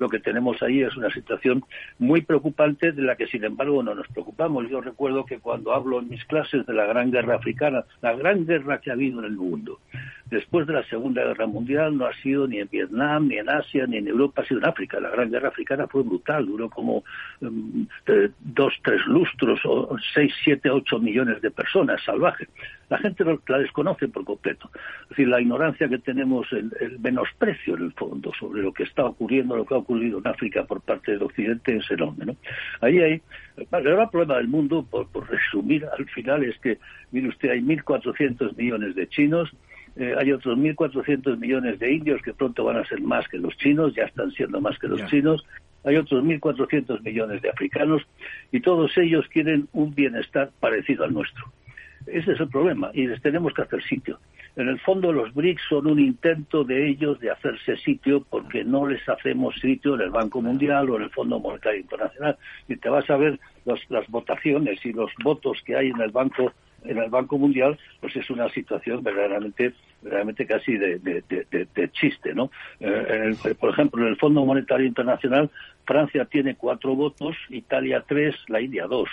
lo 0.00 0.08
que 0.08 0.18
tenemos 0.18 0.60
ahí 0.62 0.82
es 0.82 0.96
una 0.96 1.10
situación 1.10 1.62
muy 1.98 2.22
preocupante 2.22 2.90
de 2.90 3.02
la 3.02 3.16
que, 3.16 3.26
sin 3.26 3.44
embargo, 3.44 3.82
no 3.82 3.94
nos 3.94 4.08
preocupamos. 4.08 4.68
Yo 4.68 4.80
recuerdo 4.80 5.26
que 5.26 5.38
cuando 5.38 5.74
hablo 5.74 6.00
en 6.00 6.08
mis 6.08 6.24
clases 6.24 6.66
de 6.66 6.72
la 6.72 6.86
Gran 6.86 7.12
Guerra 7.12 7.36
Africana, 7.36 7.84
la 8.00 8.14
gran 8.14 8.46
guerra 8.46 8.80
que 8.80 8.90
ha 8.90 8.94
habido 8.94 9.20
en 9.20 9.26
el 9.26 9.36
mundo, 9.36 9.78
después 10.30 10.66
de 10.66 10.74
la 10.74 10.84
Segunda 10.84 11.24
Guerra 11.24 11.46
Mundial, 11.46 11.96
no 11.96 12.06
ha 12.06 12.14
sido 12.22 12.46
ni 12.46 12.58
en 12.58 12.68
Vietnam, 12.70 13.28
ni 13.28 13.38
en 13.38 13.48
Asia, 13.50 13.86
ni 13.86 13.98
en 13.98 14.08
Europa, 14.08 14.42
ha 14.42 14.46
sido 14.46 14.60
en 14.60 14.66
África. 14.66 15.00
La 15.00 15.10
Gran 15.10 15.30
Guerra 15.30 15.48
Africana 15.48 15.86
fue 15.86 16.02
brutal, 16.02 16.46
duró 16.46 16.70
como 16.70 17.02
um, 17.40 17.86
dos, 18.40 18.74
tres 18.82 19.04
lustros, 19.06 19.60
o 19.64 19.96
seis, 20.14 20.32
siete, 20.44 20.70
ocho 20.70 20.98
millones 20.98 21.42
de 21.42 21.50
personas 21.50 22.02
salvajes. 22.04 22.48
La 22.88 22.98
gente 22.98 23.24
la 23.24 23.58
desconoce 23.58 24.08
por 24.08 24.24
completo. 24.24 24.70
Es 25.02 25.10
decir, 25.10 25.28
la 25.28 25.40
ignorancia 25.40 25.88
que 25.88 25.98
tenemos, 25.98 26.50
el, 26.52 26.72
el 26.80 26.98
menosprecio 26.98 27.76
en 27.76 27.84
el 27.84 27.92
fondo 27.92 28.32
sobre 28.38 28.62
lo 28.62 28.72
que 28.72 28.82
está 28.84 29.04
ocurriendo, 29.04 29.56
lo 29.56 29.64
que 29.64 29.74
ha 29.74 29.78
ocurrido 29.78 30.18
en 30.18 30.26
África 30.26 30.64
por 30.64 30.80
parte 30.80 31.12
del 31.12 31.22
Occidente 31.22 31.76
es 31.76 31.90
enorme. 31.90 32.26
¿no? 32.26 32.36
Ahí 32.80 32.98
hay, 32.98 33.22
el 33.56 33.66
gran 33.70 34.10
problema 34.10 34.36
del 34.36 34.48
mundo, 34.48 34.84
por, 34.90 35.06
resumir 35.28 35.86
al 35.86 36.06
final, 36.06 36.44
es 36.44 36.58
que, 36.58 36.78
mire 37.12 37.28
usted, 37.28 37.50
hay 37.50 37.60
1.400 37.60 38.56
millones 38.56 38.94
de 38.94 39.08
chinos, 39.08 39.50
eh, 39.96 40.14
hay 40.18 40.32
otros 40.32 40.58
1.400 40.58 41.38
millones 41.38 41.78
de 41.78 41.92
indios 41.92 42.22
que 42.22 42.32
pronto 42.32 42.64
van 42.64 42.76
a 42.76 42.84
ser 42.84 43.00
más 43.00 43.26
que 43.28 43.38
los 43.38 43.56
chinos, 43.58 43.94
ya 43.94 44.04
están 44.04 44.30
siendo 44.32 44.60
más 44.60 44.78
que 44.78 44.88
los 44.88 45.04
chinos, 45.06 45.44
hay 45.84 45.96
otros 45.96 46.22
1.400 46.24 47.02
millones 47.02 47.42
de 47.42 47.50
africanos 47.50 48.02
y 48.52 48.60
todos 48.60 48.96
ellos 48.98 49.26
quieren 49.28 49.68
un 49.72 49.94
bienestar 49.94 50.50
parecido 50.60 51.04
al 51.04 51.14
nuestro. 51.14 51.44
Ese 52.06 52.32
es 52.32 52.40
el 52.40 52.48
problema 52.48 52.90
y 52.94 53.06
les 53.06 53.20
tenemos 53.20 53.52
que 53.52 53.62
hacer 53.62 53.82
sitio. 53.82 54.18
En 54.56 54.68
el 54.68 54.80
fondo 54.80 55.12
los 55.12 55.32
BRICS 55.32 55.62
son 55.68 55.86
un 55.86 56.00
intento 56.00 56.64
de 56.64 56.88
ellos 56.88 57.20
de 57.20 57.30
hacerse 57.30 57.76
sitio 57.76 58.24
porque 58.28 58.64
no 58.64 58.86
les 58.86 59.06
hacemos 59.08 59.54
sitio 59.60 59.94
en 59.94 60.02
el 60.02 60.10
Banco 60.10 60.42
Mundial 60.42 60.90
o 60.90 60.96
en 60.96 61.02
el 61.02 61.10
Fondo 61.10 61.38
Monetario 61.38 61.80
Internacional. 61.80 62.36
Y 62.68 62.76
te 62.76 62.88
vas 62.88 63.08
a 63.10 63.16
ver 63.16 63.38
las 63.64 64.08
votaciones 64.08 64.84
y 64.84 64.92
los 64.92 65.10
votos 65.22 65.58
que 65.64 65.76
hay 65.76 65.88
en 65.88 66.00
el 66.00 66.10
Banco 66.10 66.52
en 66.84 66.98
el 66.98 67.10
Banco 67.10 67.38
Mundial, 67.38 67.78
pues 68.00 68.16
es 68.16 68.28
una 68.30 68.48
situación 68.50 69.02
verdaderamente, 69.02 69.74
verdaderamente 70.02 70.46
casi 70.46 70.76
de, 70.76 71.90
chiste, 71.92 72.34
¿no? 72.34 72.50
Eh, 72.80 73.34
por 73.58 73.70
ejemplo, 73.70 74.02
en 74.02 74.08
el 74.08 74.16
Fondo 74.16 74.44
Monetario 74.44 74.86
Internacional, 74.86 75.50
Francia 75.84 76.24
tiene 76.24 76.54
cuatro 76.54 76.94
votos, 76.94 77.36
Italia 77.48 78.04
tres, 78.06 78.36
la 78.48 78.60
India 78.60 78.86
dos. 78.86 79.08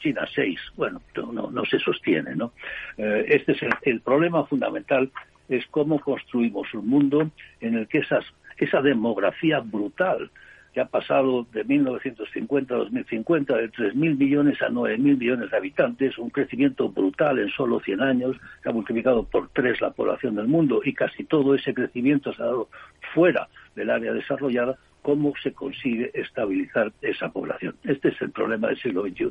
China 0.00 0.26
6. 0.34 0.58
Bueno, 0.76 1.02
no, 1.14 1.50
no 1.50 1.64
se 1.66 1.78
sostiene, 1.78 2.34
¿no? 2.34 2.52
Eh, 2.96 3.26
este 3.28 3.52
es 3.52 3.58
el, 3.82 4.00
problema 4.00 4.44
fundamental, 4.46 5.10
es 5.48 5.66
cómo 5.66 6.00
construimos 6.00 6.72
un 6.74 6.88
mundo 6.88 7.30
en 7.60 7.76
el 7.76 7.86
que 7.86 7.98
esas, 7.98 8.24
esa 8.56 8.80
demografía 8.80 9.60
brutal 9.60 10.30
que 10.72 10.80
ha 10.80 10.86
pasado 10.86 11.46
de 11.52 11.64
1950 11.64 12.74
a 12.74 12.78
2050 12.78 13.56
de 13.56 13.70
3.000 13.70 14.16
millones 14.16 14.62
a 14.62 14.68
9.000 14.68 14.98
millones 14.98 15.50
de 15.50 15.56
habitantes, 15.56 16.18
un 16.18 16.30
crecimiento 16.30 16.88
brutal 16.88 17.38
en 17.38 17.48
solo 17.50 17.80
100 17.80 18.00
años, 18.00 18.36
se 18.62 18.68
ha 18.68 18.72
multiplicado 18.72 19.24
por 19.24 19.48
tres 19.50 19.80
la 19.80 19.90
población 19.90 20.36
del 20.36 20.46
mundo 20.46 20.80
y 20.84 20.92
casi 20.92 21.24
todo 21.24 21.54
ese 21.54 21.74
crecimiento 21.74 22.32
se 22.32 22.42
ha 22.42 22.46
dado 22.46 22.68
fuera 23.14 23.48
del 23.74 23.90
área 23.90 24.12
desarrollada, 24.12 24.76
¿cómo 25.02 25.32
se 25.42 25.52
consigue 25.52 26.10
estabilizar 26.14 26.92
esa 27.02 27.30
población? 27.30 27.74
Este 27.84 28.08
es 28.08 28.20
el 28.22 28.30
problema 28.30 28.68
del 28.68 28.80
siglo 28.80 29.02
XXI. 29.02 29.30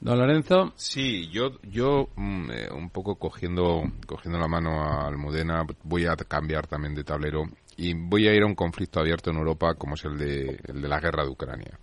Don 0.00 0.18
Lorenzo. 0.18 0.72
Sí, 0.76 1.28
yo, 1.28 1.60
yo 1.62 2.08
mm, 2.16 2.50
eh, 2.50 2.68
un 2.72 2.88
poco 2.88 3.16
cogiendo, 3.16 3.82
cogiendo 4.06 4.38
la 4.38 4.48
mano 4.48 4.82
a 4.82 5.06
Almudena, 5.06 5.66
voy 5.84 6.06
a 6.06 6.16
cambiar 6.16 6.66
también 6.66 6.94
de 6.94 7.04
tablero 7.04 7.42
y 7.76 7.92
voy 7.92 8.26
a 8.26 8.34
ir 8.34 8.42
a 8.42 8.46
un 8.46 8.54
conflicto 8.54 8.98
abierto 8.98 9.30
en 9.30 9.36
Europa 9.36 9.74
como 9.74 9.94
es 9.94 10.04
el 10.06 10.16
de, 10.16 10.58
el 10.68 10.80
de 10.80 10.88
la 10.88 11.00
guerra 11.00 11.24
de 11.24 11.30
Ucrania. 11.30 11.78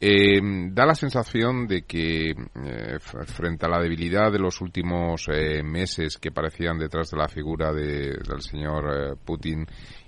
Eh, 0.00 0.40
da 0.70 0.86
la 0.86 0.94
sensación 0.94 1.66
de 1.66 1.82
que 1.82 2.30
eh, 2.30 2.98
frente 3.00 3.66
a 3.66 3.68
la 3.68 3.80
debilidad 3.80 4.30
de 4.30 4.38
los 4.38 4.60
últimos 4.60 5.26
meses 5.64 6.18
que 6.18 6.30
parecían 6.30 6.78
detrás 6.78 7.10
de 7.10 7.16
la 7.16 7.26
figura 7.26 7.72
del 7.72 8.40
señor 8.42 9.18
Putin, 9.24 9.66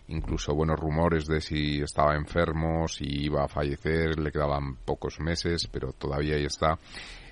incluso 0.09 0.55
buenos 0.55 0.79
rumores 0.79 1.27
de 1.27 1.41
si 1.41 1.81
estaba 1.81 2.15
enfermo, 2.15 2.87
si 2.87 3.05
iba 3.25 3.45
a 3.45 3.49
fallecer, 3.49 4.19
le 4.19 4.31
quedaban 4.31 4.77
pocos 4.85 5.19
meses, 5.19 5.69
pero 5.73 5.93
todavía 5.93 6.37
ahí 6.37 6.45
está. 6.45 6.79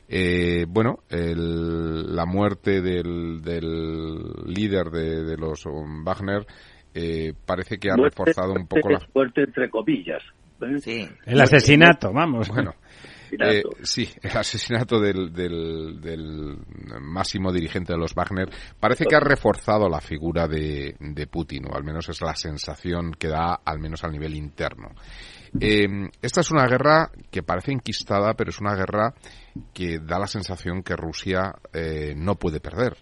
Eh, 0.08 0.64
bueno, 0.66 1.00
la 1.10 2.24
muerte 2.24 2.80
del, 2.80 3.42
líder 4.46 4.90
de, 4.90 5.36
los 5.36 5.66
um, 5.66 6.02
Wagner 6.02 6.46
eh, 6.94 7.34
parece 7.44 7.78
que 7.78 7.90
ha 7.90 7.96
reforzado 7.96 8.54
un 8.54 8.66
poco 8.66 8.88
la... 8.88 9.00
Muerte 9.14 9.42
entre 9.42 9.68
comillas. 9.68 10.22
Sí. 10.80 11.06
El 11.26 11.40
asesinato, 11.40 12.12
vamos. 12.12 12.48
Bueno, 12.48 12.74
eh, 13.30 13.62
sí, 13.82 14.08
el 14.22 14.36
asesinato 14.36 14.98
del, 14.98 15.32
del, 15.32 16.56
máximo 17.00 17.52
dirigente 17.52 17.92
de 17.92 17.98
los 17.98 18.14
Wagner 18.14 18.48
parece 18.80 19.04
que 19.04 19.14
ha 19.14 19.20
reforzado 19.20 19.88
la 19.88 20.00
figura 20.00 20.48
de, 20.48 20.96
de 20.98 21.26
Putin, 21.26 21.66
o 21.70 21.76
al 21.76 21.84
menos 21.84 22.08
es 22.08 22.20
la 22.22 22.34
sensación 22.34 23.12
que 23.12 23.28
da, 23.28 23.60
al 23.64 23.78
menos 23.78 24.02
al 24.04 24.12
nivel 24.12 24.34
interno. 24.34 24.88
Eh, 25.60 25.86
esta 26.20 26.40
es 26.40 26.50
una 26.50 26.66
guerra 26.66 27.10
que 27.30 27.42
parece 27.42 27.72
enquistada, 27.72 28.34
pero 28.34 28.50
es 28.50 28.60
una 28.60 28.74
guerra 28.74 29.14
que 29.72 29.98
da 29.98 30.18
la 30.18 30.26
sensación 30.26 30.82
que 30.82 30.96
Rusia 30.96 31.54
eh, 31.72 32.14
no 32.16 32.36
puede 32.36 32.60
perder. 32.60 32.96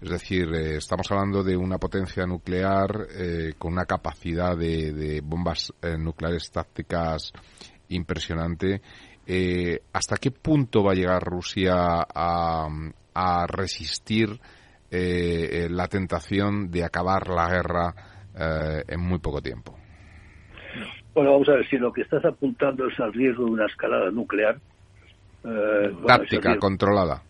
Es 0.00 0.10
decir, 0.10 0.48
eh, 0.54 0.76
estamos 0.76 1.10
hablando 1.10 1.42
de 1.42 1.56
una 1.56 1.78
potencia 1.78 2.26
nuclear 2.26 3.06
eh, 3.14 3.54
con 3.58 3.72
una 3.72 3.84
capacidad 3.84 4.56
de, 4.56 5.20
bombas 5.22 5.72
nucleares 5.98 6.50
tácticas 6.50 7.32
impresionante. 7.88 8.80
¿Hasta 9.92 10.16
qué 10.16 10.32
punto 10.32 10.82
va 10.82 10.92
a 10.92 10.96
llegar 10.96 11.22
Rusia 11.22 11.74
a, 11.76 12.66
a 13.14 13.46
resistir 13.46 14.40
la 14.90 15.86
tentación 15.86 16.68
de 16.68 16.82
acabar 16.82 17.28
la 17.28 17.48
guerra 17.48 17.94
en 18.88 19.00
muy 19.00 19.20
poco 19.20 19.40
tiempo? 19.40 19.76
Bueno, 21.14 21.32
vamos 21.32 21.48
a 21.48 21.52
ver, 21.52 21.68
si 21.68 21.76
lo 21.76 21.92
que 21.92 22.02
estás 22.02 22.24
apuntando 22.24 22.86
es 22.86 22.98
al 22.98 23.12
riesgo 23.12 23.44
de 23.44 23.50
una 23.52 23.66
escalada 23.66 24.10
nuclear. 24.10 24.58
Eh, 25.44 25.94
táctica, 26.06 26.56
controlada. 26.58 27.22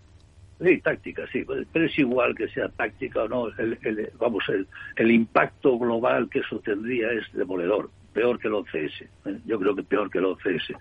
Sí, 0.61 0.79
táctica, 0.81 1.27
sí, 1.33 1.45
pero 1.73 1.87
es 1.87 1.99
igual 1.99 2.35
que 2.35 2.49
sea 2.49 2.69
táctica 2.69 3.23
o 3.23 3.29
no, 3.29 3.49
el, 3.57 3.79
vamos, 4.19 4.45
el, 4.49 4.67
el 4.97 5.11
impacto 5.11 5.79
global 5.79 6.29
que 6.29 6.41
eso 6.41 6.59
tendría 6.59 7.11
es 7.13 7.33
demoledor, 7.33 7.89
peor 8.13 8.39
que 8.39 8.49
el 8.49 8.55
OCS, 8.55 9.03
¿eh? 9.03 9.39
yo 9.47 9.59
creo 9.59 9.75
que 9.75 9.83
peor 9.83 10.11
que 10.11 10.19
el 10.19 10.27
OCS. 10.27 10.75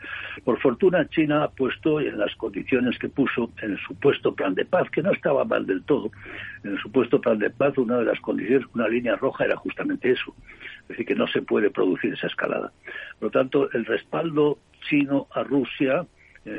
Por 0.43 0.60
fortuna, 0.60 1.07
China 1.10 1.43
ha 1.43 1.49
puesto 1.49 1.99
en 1.99 2.18
las 2.18 2.35
condiciones 2.35 2.97
que 2.99 3.10
puso 3.10 3.51
en 3.61 3.72
el 3.72 3.80
supuesto 3.80 4.34
plan 4.34 4.56
de 4.56 4.65
paz, 4.65 4.89
que 4.89 5.01
no 5.01 5.11
estaba 5.11 5.45
mal 5.45 5.65
del 5.65 5.84
todo, 5.84 6.11
en 6.64 6.72
el 6.72 6.80
supuesto 6.80 7.22
plan 7.22 7.39
de 7.39 7.49
paz, 7.49 7.77
una 7.77 7.97
de 7.97 8.06
las 8.06 8.19
condiciones, 8.19 8.68
una 8.73 8.88
línea 8.88 9.15
roja 9.15 9.45
era 9.45 9.56
justamente 9.56 10.11
eso, 10.11 10.35
es 10.84 10.88
decir, 10.89 11.06
que 11.06 11.15
no 11.15 11.27
se 11.27 11.41
puede 11.41 11.69
producir 11.69 12.14
esa 12.14 12.27
escalada. 12.27 12.72
Por 13.19 13.27
lo 13.27 13.31
tanto, 13.31 13.72
el 13.72 13.85
respaldo 13.85 14.57
chino 14.89 15.27
a 15.31 15.43
Rusia 15.43 16.06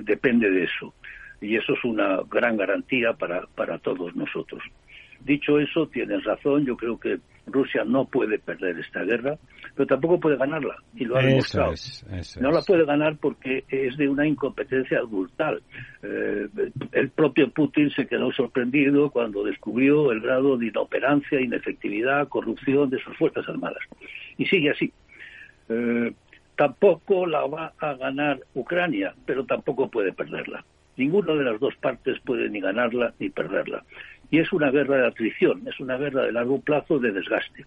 depende 0.02 0.50
de 0.50 0.64
eso. 0.64 0.94
Y 1.40 1.56
eso 1.56 1.72
es 1.72 1.84
una 1.84 2.20
gran 2.30 2.56
garantía 2.56 3.12
para, 3.14 3.46
para 3.54 3.78
todos 3.78 4.14
nosotros. 4.14 4.62
Dicho 5.24 5.58
eso, 5.58 5.86
tienes 5.88 6.24
razón, 6.24 6.64
yo 6.64 6.76
creo 6.76 6.98
que 6.98 7.18
Rusia 7.46 7.84
no 7.84 8.06
puede 8.06 8.38
perder 8.38 8.78
esta 8.78 9.02
guerra, 9.02 9.36
pero 9.74 9.86
tampoco 9.86 10.20
puede 10.20 10.36
ganarla, 10.36 10.76
y 10.94 11.04
lo 11.04 11.16
ha 11.16 11.22
demostrado. 11.22 11.74
no 12.40 12.50
la 12.50 12.62
puede 12.62 12.84
ganar 12.84 13.16
porque 13.16 13.64
es 13.68 13.96
de 13.96 14.08
una 14.08 14.26
incompetencia 14.26 15.02
brutal. 15.02 15.62
Eh, 16.02 16.48
el 16.92 17.10
propio 17.10 17.50
Putin 17.50 17.90
se 17.90 18.06
quedó 18.06 18.32
sorprendido 18.32 19.10
cuando 19.10 19.44
descubrió 19.44 20.12
el 20.12 20.20
grado 20.20 20.56
de 20.56 20.68
inoperancia, 20.68 21.40
inefectividad, 21.40 22.28
corrupción 22.28 22.88
de 22.90 22.98
sus 22.98 23.16
Fuerzas 23.16 23.48
Armadas. 23.48 23.82
Y 24.38 24.46
sigue 24.46 24.70
así. 24.70 24.92
Eh, 25.68 26.12
Tampoco 26.60 27.24
la 27.26 27.46
va 27.46 27.72
a 27.78 27.94
ganar 27.94 28.38
Ucrania, 28.52 29.14
pero 29.24 29.46
tampoco 29.46 29.88
puede 29.88 30.12
perderla. 30.12 30.62
Ninguna 30.98 31.32
de 31.32 31.44
las 31.44 31.58
dos 31.58 31.74
partes 31.76 32.20
puede 32.20 32.50
ni 32.50 32.60
ganarla 32.60 33.14
ni 33.18 33.30
perderla. 33.30 33.82
Y 34.30 34.40
es 34.40 34.52
una 34.52 34.70
guerra 34.70 34.98
de 34.98 35.06
atrición, 35.06 35.62
es 35.66 35.80
una 35.80 35.96
guerra 35.96 36.24
de 36.24 36.32
largo 36.32 36.60
plazo 36.60 36.98
de 36.98 37.12
desgaste. 37.12 37.64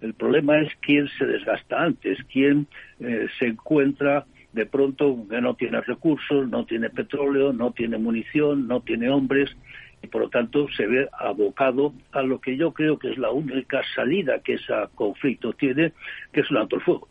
El 0.00 0.14
problema 0.14 0.60
es 0.60 0.72
quién 0.80 1.08
se 1.18 1.26
desgasta 1.26 1.82
antes, 1.82 2.18
quién 2.32 2.68
eh, 3.00 3.26
se 3.36 3.46
encuentra 3.46 4.26
de 4.52 4.64
pronto 4.64 5.26
que 5.28 5.40
no 5.40 5.54
tiene 5.54 5.80
recursos, 5.80 6.48
no 6.48 6.64
tiene 6.66 6.88
petróleo, 6.88 7.52
no 7.52 7.72
tiene 7.72 7.98
munición, 7.98 8.68
no 8.68 8.80
tiene 8.80 9.10
hombres 9.10 9.56
y 10.02 10.06
por 10.06 10.22
lo 10.22 10.28
tanto 10.28 10.68
se 10.76 10.86
ve 10.86 11.08
abocado 11.18 11.94
a 12.12 12.22
lo 12.22 12.40
que 12.40 12.56
yo 12.56 12.72
creo 12.72 12.96
que 12.96 13.10
es 13.10 13.18
la 13.18 13.32
única 13.32 13.82
salida 13.96 14.38
que 14.38 14.54
ese 14.54 14.72
conflicto 14.94 15.52
tiene, 15.52 15.94
que 16.32 16.42
es 16.42 16.50
un 16.52 16.58
alto 16.58 16.76
el 16.76 16.82
fuego, 16.82 17.08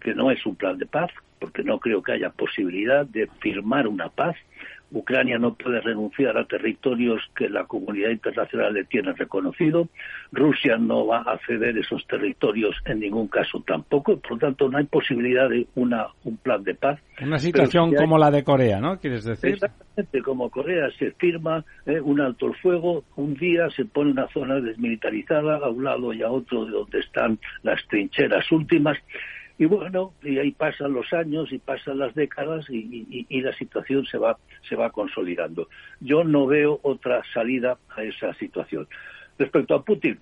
que 0.00 0.14
no 0.14 0.30
es 0.30 0.44
un 0.46 0.56
plan 0.56 0.78
de 0.78 0.86
paz, 0.86 1.10
porque 1.38 1.62
no 1.62 1.78
creo 1.78 2.02
que 2.02 2.12
haya 2.12 2.30
posibilidad 2.30 3.04
de 3.06 3.28
firmar 3.40 3.86
una 3.88 4.08
paz, 4.08 4.36
Ucrania 4.92 5.38
no 5.38 5.54
puede 5.54 5.80
renunciar 5.80 6.36
a 6.36 6.44
territorios 6.44 7.22
que 7.34 7.48
la 7.48 7.64
comunidad 7.64 8.10
internacional 8.10 8.74
le 8.74 8.84
tiene 8.84 9.12
reconocido. 9.12 9.88
Rusia 10.32 10.76
no 10.76 11.06
va 11.06 11.18
a 11.20 11.38
ceder 11.46 11.76
esos 11.78 12.06
territorios 12.06 12.76
en 12.84 13.00
ningún 13.00 13.28
caso 13.28 13.62
tampoco. 13.66 14.18
Por 14.18 14.32
lo 14.32 14.38
tanto, 14.38 14.68
no 14.68 14.78
hay 14.78 14.84
posibilidad 14.84 15.48
de 15.48 15.66
una, 15.76 16.08
un 16.24 16.36
plan 16.36 16.62
de 16.62 16.74
paz. 16.74 17.00
Una 17.22 17.38
situación 17.38 17.94
como 17.94 18.18
la 18.18 18.30
de 18.30 18.44
Corea, 18.44 18.80
¿no? 18.80 18.98
¿Quieres 18.98 19.24
decir? 19.24 19.54
Exactamente, 19.54 20.22
como 20.22 20.50
Corea 20.50 20.90
se 20.98 21.12
firma 21.12 21.64
eh, 21.86 22.00
un 22.00 22.20
alto 22.20 22.46
el 22.46 22.54
fuego, 22.56 23.04
un 23.16 23.34
día 23.34 23.68
se 23.70 23.84
pone 23.84 24.10
una 24.10 24.28
zona 24.28 24.60
desmilitarizada 24.60 25.56
a 25.56 25.70
un 25.70 25.84
lado 25.84 26.12
y 26.12 26.22
a 26.22 26.30
otro 26.30 26.66
de 26.66 26.72
donde 26.72 27.00
están 27.00 27.38
las 27.62 27.80
trincheras 27.88 28.50
últimas 28.52 28.98
y 29.58 29.66
bueno, 29.66 30.12
y 30.22 30.38
ahí 30.38 30.52
pasan 30.52 30.92
los 30.92 31.12
años 31.12 31.52
y 31.52 31.58
pasan 31.58 31.98
las 31.98 32.14
décadas 32.14 32.66
y, 32.68 33.26
la 33.40 33.52
situación 33.54 34.04
se 34.06 34.18
va, 34.18 34.38
se 34.68 34.76
va 34.76 34.90
consolidando. 34.90 35.68
Yo 36.00 36.24
no 36.24 36.46
veo 36.46 36.80
otra 36.82 37.22
salida 37.32 37.76
a 37.96 38.02
esa 38.02 38.32
situación. 38.34 38.86
Respecto 39.38 39.74
a 39.74 39.84
Putin, 39.84 40.18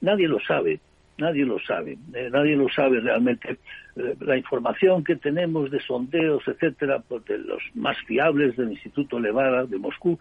nadie 0.00 0.28
lo 0.28 0.40
sabe, 0.40 0.80
nadie 1.18 1.44
lo 1.44 1.58
sabe, 1.58 1.98
eh, 2.14 2.28
nadie 2.30 2.56
lo 2.56 2.68
sabe 2.68 3.00
realmente. 3.00 3.58
Eh, 3.96 4.14
la 4.20 4.36
información 4.36 5.04
que 5.04 5.16
tenemos 5.16 5.70
de 5.70 5.80
sondeos, 5.80 6.46
etcétera, 6.46 7.00
pues 7.00 7.24
de 7.26 7.38
los 7.38 7.62
más 7.74 7.98
fiables 8.06 8.56
del 8.56 8.70
Instituto 8.72 9.18
Levada 9.18 9.66
de 9.66 9.78
Moscú, 9.78 10.18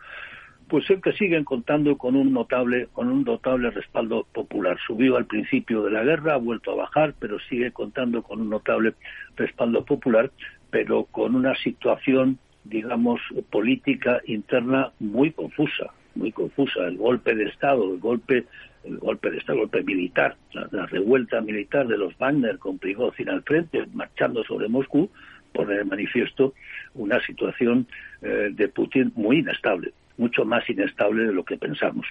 pues 0.67 0.89
es 0.89 1.01
que 1.01 1.13
siguen 1.13 1.43
contando 1.43 1.97
con 1.97 2.15
un 2.15 2.33
notable 2.33 2.87
con 2.91 3.09
un 3.09 3.23
notable 3.23 3.71
respaldo 3.71 4.27
popular. 4.33 4.77
Subió 4.85 5.15
al 5.15 5.25
principio 5.25 5.83
de 5.83 5.91
la 5.91 6.03
guerra, 6.03 6.33
ha 6.33 6.37
vuelto 6.37 6.71
a 6.71 6.75
bajar, 6.75 7.13
pero 7.19 7.39
sigue 7.39 7.71
contando 7.71 8.21
con 8.21 8.41
un 8.41 8.49
notable 8.49 8.93
respaldo 9.35 9.85
popular, 9.85 10.31
pero 10.69 11.05
con 11.05 11.35
una 11.35 11.55
situación, 11.55 12.37
digamos, 12.65 13.21
política 13.49 14.21
interna 14.25 14.91
muy 14.99 15.31
confusa, 15.31 15.93
muy 16.15 16.31
confusa. 16.31 16.85
El 16.87 16.97
golpe 16.97 17.33
de 17.33 17.45
Estado, 17.45 17.93
el 17.93 17.99
golpe 17.99 18.45
el 18.83 18.97
golpe 18.99 19.29
de 19.29 19.37
Estado, 19.37 19.59
el 19.59 19.65
golpe 19.65 19.83
militar, 19.83 20.37
la, 20.53 20.85
revuelta 20.85 21.41
militar 21.41 21.87
de 21.87 21.97
los 21.97 22.17
Wagner 22.17 22.57
con 22.57 22.77
Prigozhin 22.77 23.29
al 23.29 23.43
frente, 23.43 23.85
marchando 23.93 24.45
sobre 24.45 24.69
Moscú, 24.69 25.09
pone 25.51 25.75
de 25.75 25.83
manifiesto 25.83 26.53
una 26.93 27.19
situación 27.21 27.85
eh, 28.21 28.49
de 28.51 28.67
Putin 28.69 29.11
muy 29.15 29.39
inestable 29.39 29.91
mucho 30.17 30.45
más 30.45 30.67
inestable 30.69 31.25
de 31.25 31.33
lo 31.33 31.43
que 31.43 31.57
pensamos. 31.57 32.07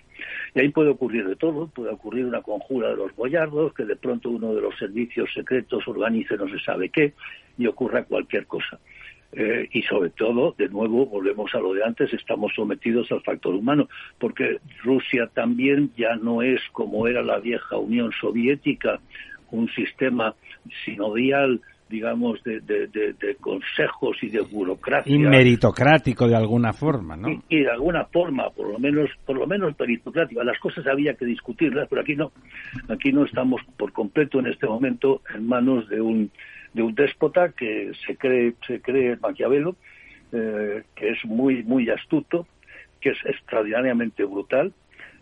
Y 0.54 0.60
ahí 0.60 0.68
puede 0.70 0.90
ocurrir 0.90 1.26
de 1.26 1.36
todo, 1.36 1.68
puede 1.68 1.90
ocurrir 1.90 2.24
una 2.24 2.42
conjura 2.42 2.90
de 2.90 2.96
los 2.96 3.14
boyardos, 3.14 3.74
que 3.74 3.84
de 3.84 3.96
pronto 3.96 4.30
uno 4.30 4.54
de 4.54 4.62
los 4.62 4.76
servicios 4.78 5.30
secretos 5.34 5.86
organice 5.86 6.36
no 6.36 6.48
se 6.48 6.58
sabe 6.60 6.88
qué, 6.88 7.14
y 7.58 7.66
ocurra 7.66 8.04
cualquier 8.04 8.46
cosa. 8.46 8.78
Eh, 9.32 9.68
y 9.72 9.82
sobre 9.82 10.10
todo, 10.10 10.54
de 10.56 10.68
nuevo, 10.68 11.04
volvemos 11.06 11.54
a 11.54 11.58
lo 11.58 11.74
de 11.74 11.84
antes, 11.84 12.12
estamos 12.12 12.52
sometidos 12.54 13.10
al 13.10 13.22
factor 13.22 13.54
humano, 13.54 13.88
porque 14.18 14.60
Rusia 14.82 15.28
también 15.34 15.90
ya 15.96 16.16
no 16.16 16.42
es 16.42 16.60
como 16.72 17.06
era 17.06 17.22
la 17.22 17.38
vieja 17.38 17.76
Unión 17.76 18.12
Soviética, 18.18 19.00
un 19.50 19.68
sistema 19.70 20.34
sinodial 20.84 21.60
digamos, 21.88 22.42
de, 22.42 22.60
de, 22.60 23.36
consejos 23.40 24.16
y 24.22 24.28
de 24.28 24.40
burocracia. 24.40 25.14
Y 25.14 25.18
meritocrático 25.18 26.26
de 26.26 26.36
alguna 26.36 26.72
forma, 26.72 27.16
¿no? 27.16 27.28
Y, 27.48 27.60
de 27.60 27.70
alguna 27.70 28.04
forma, 28.06 28.50
por 28.50 28.72
lo 28.72 28.78
menos, 28.78 29.10
por 29.24 29.36
lo 29.36 29.46
menos 29.46 29.74
meritocrático. 29.78 30.42
Las 30.42 30.58
cosas 30.58 30.86
había 30.86 31.14
que 31.14 31.24
discutirlas, 31.24 31.86
pero 31.88 32.02
aquí 32.02 32.16
no. 32.16 32.32
Aquí 32.88 33.12
no 33.12 33.24
estamos 33.24 33.60
por 33.76 33.92
completo 33.92 34.40
en 34.40 34.48
este 34.48 34.66
momento 34.66 35.22
en 35.34 35.46
manos 35.46 35.88
de 35.88 36.00
un, 36.00 36.30
de 36.74 36.82
un 36.82 36.94
déspota 36.94 37.50
que 37.50 37.92
se 38.06 38.16
cree, 38.16 38.54
se 38.66 38.80
cree 38.80 39.16
Maquiavelo, 39.16 39.76
eh, 40.32 40.82
que 40.94 41.10
es 41.10 41.24
muy, 41.24 41.62
muy 41.62 41.88
astuto, 41.88 42.46
que 43.00 43.10
es 43.10 43.18
extraordinariamente 43.24 44.24
brutal, 44.24 44.72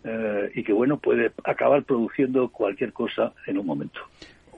eh, 0.03 0.51
y 0.55 0.63
que 0.63 0.73
bueno 0.73 0.99
puede 0.99 1.33
acabar 1.45 1.83
produciendo 1.83 2.49
cualquier 2.49 2.93
cosa 2.93 3.33
en 3.47 3.59
un 3.59 3.67
momento. 3.67 4.01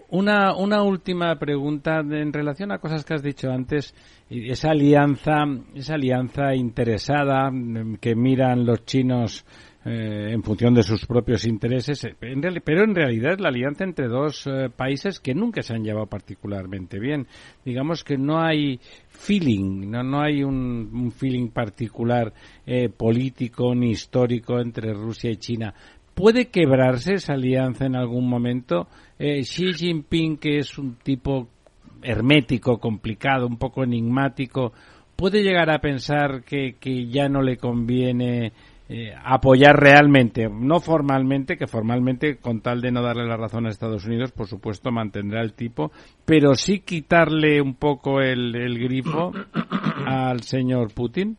Una, 0.09 0.55
una 0.55 0.83
última 0.83 1.37
pregunta 1.37 1.99
en 1.99 2.33
relación 2.33 2.71
a 2.71 2.79
cosas 2.79 3.05
que 3.05 3.15
has 3.15 3.23
dicho 3.23 3.51
antes, 3.51 3.93
esa 4.31 4.71
alianza, 4.71 5.45
esa 5.75 5.95
alianza 5.95 6.55
interesada 6.55 7.51
mm, 7.51 7.97
que 7.97 8.15
miran 8.15 8.65
los 8.65 8.85
chinos 8.85 9.45
eh, 9.89 10.33
en 10.33 10.43
función 10.43 10.75
de 10.75 10.83
sus 10.83 11.07
propios 11.07 11.47
intereses, 11.47 12.03
eh, 12.03 12.17
pero 12.19 12.83
en 12.83 12.93
realidad 12.93 13.35
es 13.35 13.41
la 13.41 13.51
alianza 13.51 13.85
entre 13.85 14.09
dos 14.09 14.45
eh, 14.49 14.69
países 14.69 15.21
que 15.21 15.33
nunca 15.33 15.63
se 15.63 15.75
han 15.75 15.85
llevado 15.85 16.07
particularmente 16.07 16.99
bien. 16.99 17.29
Digamos 17.65 18.03
que 18.03 18.19
no 18.19 18.43
hay 18.43 18.81
feeling, 19.09 19.89
no, 19.89 20.03
no 20.03 20.23
hay 20.23 20.43
un, 20.43 20.91
un 20.93 21.13
feeling 21.13 21.51
particular 21.51 22.33
político 22.97 23.77
ni 23.77 23.91
histórico 23.91 24.59
entre 24.59 24.93
Rusia 24.93 25.31
y 25.31 25.37
China. 25.37 25.73
¿Puede 26.17 26.49
quebrarse 26.49 27.13
esa 27.13 27.35
alianza 27.35 27.85
en 27.85 27.95
algún 27.95 28.27
momento? 28.27 28.89
Eh, 29.19 29.43
Xi 29.43 29.75
Jinping, 29.75 30.39
que 30.39 30.57
es 30.57 30.79
un 30.79 30.97
tipo 30.97 31.47
hermético, 32.03 32.79
complicado, 32.79 33.47
un 33.47 33.59
poco 33.59 33.85
enigmático, 33.85 34.73
puede 35.15 35.43
llegar 35.43 35.69
a 35.69 35.79
pensar 35.79 36.43
que, 36.43 36.75
ya 37.11 37.29
no 37.29 37.43
le 37.43 37.59
conviene 37.59 38.53
eh, 38.89 39.13
apoyar 39.23 39.77
realmente, 39.77 40.49
no 40.49 40.81
formalmente, 40.81 41.59
que 41.59 41.67
formalmente, 41.67 42.39
con 42.39 42.63
tal 42.63 42.81
de 42.81 42.93
no 42.93 43.03
darle 43.03 43.27
la 43.27 43.37
razón 43.37 43.67
a 43.67 43.69
Estados 43.69 44.07
Unidos, 44.07 44.33
por 44.33 44.47
supuesto, 44.47 44.91
mantendrá 44.91 45.43
el 45.43 45.53
tipo, 45.53 45.93
pero 46.25 46.55
sí 46.55 46.81
quitarle 46.81 47.61
un 47.61 47.75
poco 47.75 48.23
el, 48.23 48.57
el 48.57 48.79
grifo 48.79 49.33
al 50.07 50.41
señor 50.41 50.95
Putin. 50.95 51.37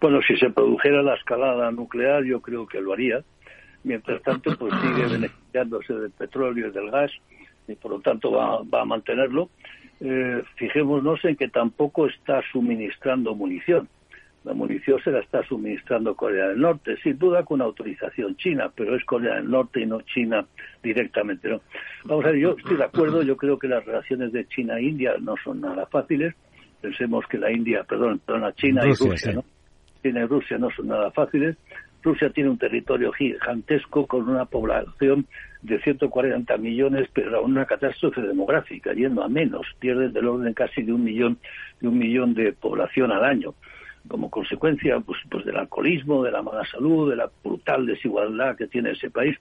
Bueno, 0.00 0.20
si 0.28 0.36
se 0.36 0.48
produjera 0.50 1.02
la 1.02 1.16
escalada 1.16 1.72
nuclear, 1.72 2.22
yo 2.24 2.40
creo 2.40 2.68
que 2.68 2.80
lo 2.80 2.92
haría 2.92 3.24
mientras 3.84 4.22
tanto 4.22 4.56
pues 4.56 4.72
sigue 4.80 5.06
beneficiándose 5.06 5.94
del 5.94 6.10
petróleo 6.10 6.68
y 6.68 6.70
del 6.70 6.90
gas 6.90 7.10
y 7.66 7.74
por 7.74 7.92
lo 7.92 8.00
tanto 8.00 8.32
va, 8.32 8.62
va 8.62 8.82
a 8.82 8.84
mantenerlo. 8.84 9.50
Eh, 10.00 10.42
fijémonos 10.56 11.24
en 11.24 11.36
que 11.36 11.48
tampoco 11.48 12.06
está 12.06 12.40
suministrando 12.52 13.34
munición. 13.34 13.88
La 14.44 14.54
munición 14.54 15.00
se 15.02 15.10
la 15.10 15.18
está 15.18 15.42
suministrando 15.42 16.14
Corea 16.14 16.48
del 16.48 16.60
Norte, 16.60 16.96
sin 17.02 17.18
duda 17.18 17.44
con 17.44 17.60
autorización 17.60 18.36
china, 18.36 18.70
pero 18.74 18.94
es 18.96 19.04
Corea 19.04 19.34
del 19.34 19.50
Norte 19.50 19.80
y 19.80 19.86
no 19.86 20.00
China 20.02 20.46
directamente. 20.82 21.48
¿no? 21.48 21.60
Vamos 22.04 22.24
a 22.24 22.28
ver, 22.28 22.38
yo 22.38 22.54
estoy 22.56 22.76
de 22.76 22.84
acuerdo, 22.84 23.22
yo 23.22 23.36
creo 23.36 23.58
que 23.58 23.66
las 23.66 23.84
relaciones 23.84 24.32
de 24.32 24.46
China 24.46 24.78
e 24.78 24.84
India 24.84 25.14
no 25.20 25.34
son 25.42 25.60
nada 25.60 25.86
fáciles. 25.86 26.34
Pensemos 26.80 27.26
que 27.26 27.36
la 27.36 27.50
India, 27.50 27.82
perdón, 27.82 28.20
perdón, 28.24 28.52
China 28.54 28.82
y 28.86 28.92
Rusia, 28.92 29.32
¿no? 29.32 29.44
China 30.02 30.20
y 30.20 30.26
Rusia 30.26 30.56
no 30.56 30.70
son 30.70 30.86
nada 30.86 31.10
fáciles. 31.10 31.56
Rusia 32.02 32.30
tiene 32.30 32.50
un 32.50 32.58
territorio 32.58 33.12
gigantesco 33.12 34.06
con 34.06 34.28
una 34.28 34.44
población 34.44 35.26
de 35.62 35.80
140 35.80 36.56
millones, 36.58 37.08
pero 37.12 37.42
una 37.42 37.66
catástrofe 37.66 38.22
demográfica, 38.22 38.92
yendo 38.92 39.22
a 39.22 39.28
menos, 39.28 39.66
pierden 39.80 40.12
del 40.12 40.28
orden 40.28 40.54
casi 40.54 40.82
de 40.82 40.92
un 40.92 41.02
millón, 41.02 41.38
de 41.80 41.88
un 41.88 41.98
millón 41.98 42.34
de 42.34 42.52
población 42.52 43.10
al 43.10 43.24
año. 43.24 43.54
Como 44.06 44.30
consecuencia 44.30 45.00
pues, 45.00 45.18
pues 45.28 45.44
del 45.44 45.56
alcoholismo, 45.56 46.22
de 46.22 46.30
la 46.30 46.42
mala 46.42 46.64
salud, 46.66 47.10
de 47.10 47.16
la 47.16 47.28
brutal 47.42 47.84
desigualdad 47.84 48.56
que 48.56 48.68
tiene 48.68 48.92
ese 48.92 49.10
país 49.10 49.36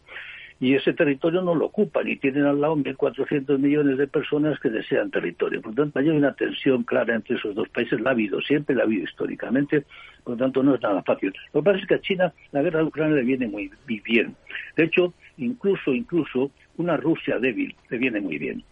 y 0.59 0.73
ese 0.73 0.93
territorio 0.93 1.41
no 1.41 1.53
lo 1.53 1.67
ocupan 1.67 2.07
y 2.07 2.17
tienen 2.17 2.45
al 2.45 2.59
lado 2.59 2.75
1.400 2.75 3.59
millones 3.59 3.97
de 3.97 4.07
personas 4.07 4.59
que 4.59 4.69
desean 4.69 5.11
territorio. 5.11 5.61
Por 5.61 5.71
lo 5.75 5.83
tanto, 5.83 5.99
hay 5.99 6.09
una 6.09 6.33
tensión 6.33 6.83
clara 6.83 7.15
entre 7.15 7.35
esos 7.35 7.53
dos 7.53 7.69
países, 7.69 8.01
la 8.01 8.09
ha 8.09 8.13
habido, 8.13 8.41
siempre 8.41 8.75
la 8.75 8.83
ha 8.83 8.85
habido 8.85 9.03
históricamente, 9.03 9.85
por 10.23 10.33
lo 10.33 10.37
tanto 10.37 10.63
no 10.63 10.75
es 10.75 10.81
nada 10.81 11.03
fácil. 11.03 11.31
Lo 11.53 11.61
que 11.61 11.65
pasa 11.65 11.79
es 11.79 11.87
que 11.87 11.95
a 11.95 12.01
China 12.01 12.33
la 12.51 12.63
guerra 12.63 12.79
de 12.79 12.85
Ucrania 12.85 13.17
le 13.17 13.23
viene 13.23 13.47
muy 13.47 13.69
bien. 14.03 14.35
De 14.75 14.85
hecho, 14.85 15.13
incluso, 15.37 15.93
incluso 15.93 16.51
una 16.77 16.97
Rusia 16.97 17.37
débil 17.39 17.75
le 17.89 17.97
viene 17.97 18.19
muy 18.19 18.37
bien. 18.37 18.63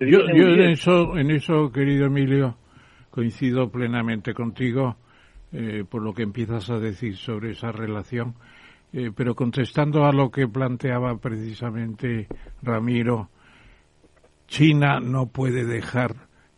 yo, 0.00 0.20
En, 0.28 0.60
eso, 0.60 1.16
en 1.16 1.30
eso, 1.30 1.70
querido 1.70 2.06
Emilio, 2.06 2.56
coincido 3.10 3.70
plenamente 3.70 4.34
contigo 4.34 4.96
eh, 5.52 5.84
por 5.88 6.02
lo 6.02 6.12
que 6.12 6.22
empiezas 6.22 6.68
a 6.68 6.78
decir 6.78 7.16
sobre 7.16 7.52
esa 7.52 7.72
relación. 7.72 8.34
Eh, 8.92 9.10
pero 9.14 9.34
contestando 9.34 10.04
a 10.04 10.12
lo 10.12 10.30
que 10.30 10.48
planteaba 10.48 11.18
precisamente 11.18 12.26
Ramiro, 12.62 13.28
China 14.46 14.98
no 14.98 15.26
puede 15.26 15.66
dejar 15.66 16.14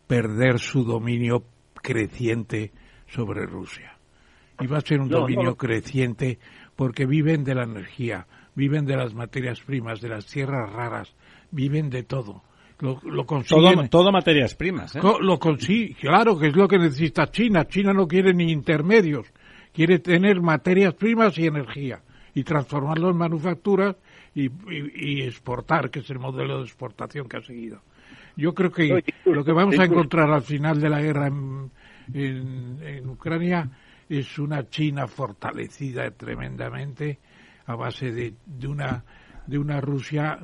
perder 0.07 0.59
su 0.59 0.85
dominio 0.85 1.43
creciente 1.81 2.71
sobre 3.07 3.45
Rusia. 3.45 3.97
Y 4.61 4.67
va 4.67 4.77
a 4.77 4.81
ser 4.81 5.01
un 5.01 5.09
dominio 5.09 5.57
creciente 5.57 6.39
porque 6.75 7.05
viven 7.05 7.43
de 7.43 7.55
la 7.55 7.63
energía, 7.63 8.27
viven 8.55 8.85
de 8.85 8.95
las 8.95 9.13
materias 9.13 9.59
primas, 9.59 9.99
de 9.99 10.09
las 10.09 10.25
tierras 10.25 10.71
raras, 10.71 11.13
viven 11.51 11.89
de 11.89 12.03
todo. 12.03 12.43
Lo, 12.79 12.99
lo 13.03 13.25
consiguen, 13.25 13.89
todo, 13.89 14.11
materias 14.11 14.55
primas. 14.55 14.95
¿eh? 14.95 15.01
Lo 15.19 15.37
consigue, 15.37 15.95
claro 15.95 16.39
que 16.39 16.47
es 16.47 16.55
lo 16.55 16.67
que 16.67 16.79
necesita 16.79 17.27
China. 17.27 17.67
China 17.67 17.91
no 17.93 18.07
quiere 18.07 18.33
ni 18.33 18.51
intermedios, 18.51 19.27
quiere 19.73 19.99
tener 19.99 20.41
materias 20.41 20.93
primas 20.93 21.37
y 21.37 21.47
energía 21.47 22.01
y 22.33 22.43
transformarlo 22.43 23.09
en 23.09 23.17
manufacturas 23.17 23.95
y, 24.33 24.49
y, 24.69 25.21
exportar, 25.21 25.89
que 25.89 25.99
es 25.99 26.09
el 26.09 26.19
modelo 26.19 26.59
de 26.59 26.63
exportación 26.63 27.27
que 27.27 27.37
ha 27.37 27.41
seguido. 27.41 27.81
Yo 28.37 28.53
creo 28.53 28.71
que 28.71 29.03
lo 29.25 29.43
que 29.43 29.51
vamos 29.51 29.77
a 29.77 29.85
encontrar 29.85 30.31
al 30.31 30.41
final 30.41 30.79
de 30.79 30.89
la 30.89 31.01
guerra 31.01 31.27
en, 31.27 31.69
en, 32.13 33.09
Ucrania 33.09 33.69
es 34.07 34.39
una 34.39 34.69
China 34.69 35.07
fortalecida 35.07 36.09
tremendamente 36.11 37.19
a 37.65 37.75
base 37.75 38.11
de, 38.11 38.33
de 38.45 38.67
una 38.67 39.03
de 39.47 39.57
una 39.57 39.81
Rusia 39.81 40.39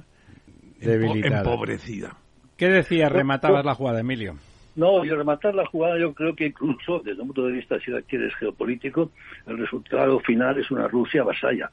empobrecida. 0.80 2.18
¿Qué 2.58 2.68
decía? 2.68 3.08
Rematabas 3.10 3.64
la 3.64 3.76
jugada, 3.76 4.00
Emilio. 4.00 4.36
No, 4.78 5.04
y 5.04 5.10
rematar 5.10 5.56
la 5.56 5.66
jugada 5.66 5.98
yo 5.98 6.14
creo 6.14 6.36
que 6.36 6.46
incluso 6.46 7.00
desde 7.00 7.20
un 7.20 7.30
punto 7.30 7.48
de 7.48 7.54
vista, 7.54 7.80
si 7.80 7.90
la 7.90 8.04
quieres, 8.04 8.34
geopolítico, 8.36 9.12
el 9.48 9.58
resultado 9.58 10.20
final 10.20 10.60
es 10.60 10.70
una 10.70 10.88
Rusia 10.88 11.24
vasalla, 11.24 11.72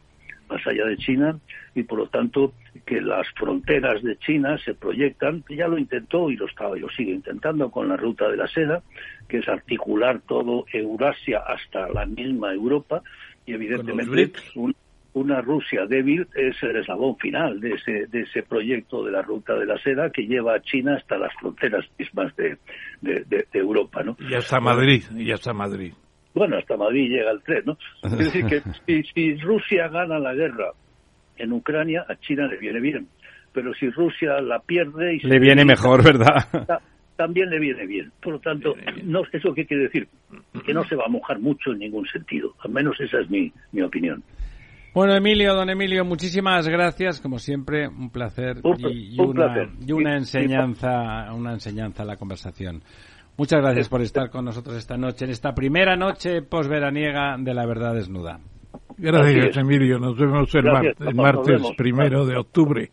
vasalla 0.49 0.87
de 0.87 0.97
China, 0.97 1.39
y 1.75 1.83
por 1.83 1.99
lo 1.99 2.07
tanto 2.07 2.55
que 2.87 3.03
las 3.03 3.29
fronteras 3.37 4.03
de 4.03 4.17
China 4.17 4.57
se 4.57 4.73
proyectan, 4.73 5.43
que 5.43 5.55
ya 5.55 5.69
lo 5.69 5.77
intentó 5.77 6.31
y 6.31 6.37
lo, 6.37 6.47
estaba, 6.47 6.79
y 6.79 6.81
lo 6.81 6.89
sigue 6.89 7.13
intentando 7.13 7.71
con 7.71 7.91
la 7.91 7.99
ruta 7.99 8.27
de 8.31 8.39
la 8.39 8.49
seda, 8.49 8.83
que 9.29 9.39
es 9.39 9.49
articular 9.49 10.23
todo 10.27 10.65
Eurasia 10.73 11.41
hasta 11.47 11.91
la 11.91 12.07
misma 12.07 12.55
Europa, 12.55 13.03
y 13.45 13.53
evidentemente 13.53 14.33
un, 14.55 14.75
una 15.15 15.41
Rusia 15.41 15.87
débil 15.87 16.27
es 16.35 16.61
el 16.63 16.77
eslabón 16.77 17.17
final 17.17 17.61
de 17.61 17.75
ese, 17.75 18.07
de 18.09 18.23
ese 18.23 18.43
proyecto 18.43 19.05
de 19.05 19.13
la 19.13 19.23
ruta 19.23 19.55
de 19.55 19.65
la 19.65 19.79
seda 19.79 20.11
que 20.11 20.27
lleva 20.27 20.57
a 20.57 20.61
China 20.61 20.97
hasta 20.97 21.17
las 21.17 21.33
fronteras 21.41 21.85
mismas 21.99 22.35
de, 22.37 22.59
de, 23.01 23.47
Europa. 23.53 24.03
¿no? 24.03 24.17
Y 24.19 24.35
hasta 24.35 24.61
Madrid, 24.61 25.05
y 25.17 25.31
hasta 25.31 25.53
Madrid. 25.53 25.93
Bueno, 26.35 26.59
hasta 26.59 26.77
Madrid 26.77 27.11
llega 27.11 27.31
el 27.31 27.43
tren, 27.43 27.63
¿no? 27.65 27.79
Es 28.03 28.19
decir, 28.19 28.45
que 28.47 29.03
si, 29.15 29.37
Rusia 29.37 29.87
gana 29.89 30.19
la 30.19 30.35
guerra 30.35 30.73
en 31.37 31.53
Ucrania, 31.53 32.05
a 32.09 32.17
China 32.17 32.49
le 32.49 32.59
viene 32.59 32.81
bien. 32.81 33.07
Pero 33.53 33.73
si 33.75 33.89
Rusia 33.91 34.41
la 34.41 34.59
pierde... 34.59 35.15
Y 35.15 35.27
le 35.29 35.39
viene 35.39 35.65
mejor, 35.65 36.03
¿verdad? 36.03 36.69
También 37.15 37.51
le 37.51 37.61
viene 37.61 37.87
bien. 37.87 38.11
Por 38.21 38.33
lo 38.33 38.39
tanto, 38.41 38.75
no 39.05 39.23
¿eso 39.31 39.55
qué 39.55 39.65
quiere 39.65 39.85
decir? 39.85 40.09
Que 40.67 40.75
no 40.75 40.83
se 40.83 40.97
va 40.97 41.05
a 41.07 41.09
mojar 41.09 41.39
mucho 41.39 41.71
en 41.71 41.79
ningún 41.79 42.05
sentido. 42.09 42.55
Al 42.59 42.73
menos 42.73 43.01
esa 43.01 43.21
es 43.21 43.31
mi, 43.31 43.53
mi 43.71 43.83
opinión. 43.83 44.25
Bueno, 44.95 45.17
Emilio, 45.17 45.55
don 45.55 45.69
Emilio, 45.69 46.05
muchísimas 46.05 46.69
gracias, 46.69 47.21
como 47.21 47.41
siempre, 47.41 47.89
un 47.89 48.11
placer, 48.11 48.61
y, 48.63 49.21
una, 49.21 49.69
y 49.85 49.91
una 49.91 50.17
enseñanza, 50.17 51.33
una 51.35 51.53
enseñanza 51.53 52.05
a 52.05 52.07
la 52.07 52.17
conversación. 52.17 52.81
Muchas 53.37 53.61
gracias 53.61 53.89
por 53.89 54.03
estar 54.03 54.31
con 54.31 54.45
nosotros 54.45 54.77
esta 54.77 54.97
noche, 54.97 55.25
en 55.25 55.33
esta 55.33 55.53
primera 55.53 55.97
noche 55.97 56.43
posveraniega 56.43 57.37
de 57.37 57.55
la 57.55 57.67
verdad 57.67 57.95
desnuda. 57.95 58.39
Gracias, 58.97 59.57
Emilio. 59.57 59.99
Nos 59.99 60.17
vemos 60.17 60.55
el, 60.55 60.65
martes 61.13 61.61
primero 61.77 62.25
de 62.25 62.37
octubre. 62.37 62.93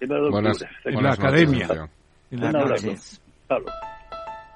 en 0.00 1.02
la 1.02 1.12
academia. 1.12 1.88
En 2.30 2.40
la 2.40 2.50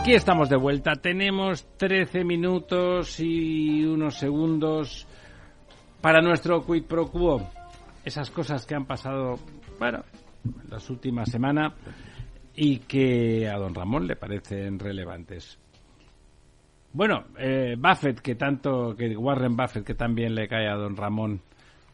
Aquí 0.00 0.14
estamos 0.14 0.48
de 0.48 0.56
vuelta. 0.56 0.92
Tenemos 0.94 1.66
13 1.76 2.24
minutos 2.24 3.20
y 3.20 3.84
unos 3.84 4.14
segundos 4.14 5.06
para 6.00 6.22
nuestro 6.22 6.64
quid 6.64 6.84
pro 6.84 7.08
quo. 7.08 7.46
Esas 8.02 8.30
cosas 8.30 8.64
que 8.64 8.74
han 8.74 8.86
pasado, 8.86 9.38
bueno, 9.78 10.02
en 10.42 10.70
las 10.70 10.88
últimas 10.88 11.30
semanas 11.30 11.74
y 12.56 12.78
que 12.78 13.46
a 13.46 13.58
don 13.58 13.74
Ramón 13.74 14.06
le 14.06 14.16
parecen 14.16 14.78
relevantes. 14.78 15.58
Bueno, 16.94 17.26
eh, 17.38 17.76
Buffett, 17.78 18.20
que 18.20 18.36
tanto, 18.36 18.96
que 18.96 19.14
Warren 19.14 19.54
Buffett, 19.54 19.84
que 19.84 19.94
también 19.94 20.34
le 20.34 20.48
cae 20.48 20.66
a 20.66 20.76
don 20.76 20.96
Ramón, 20.96 21.42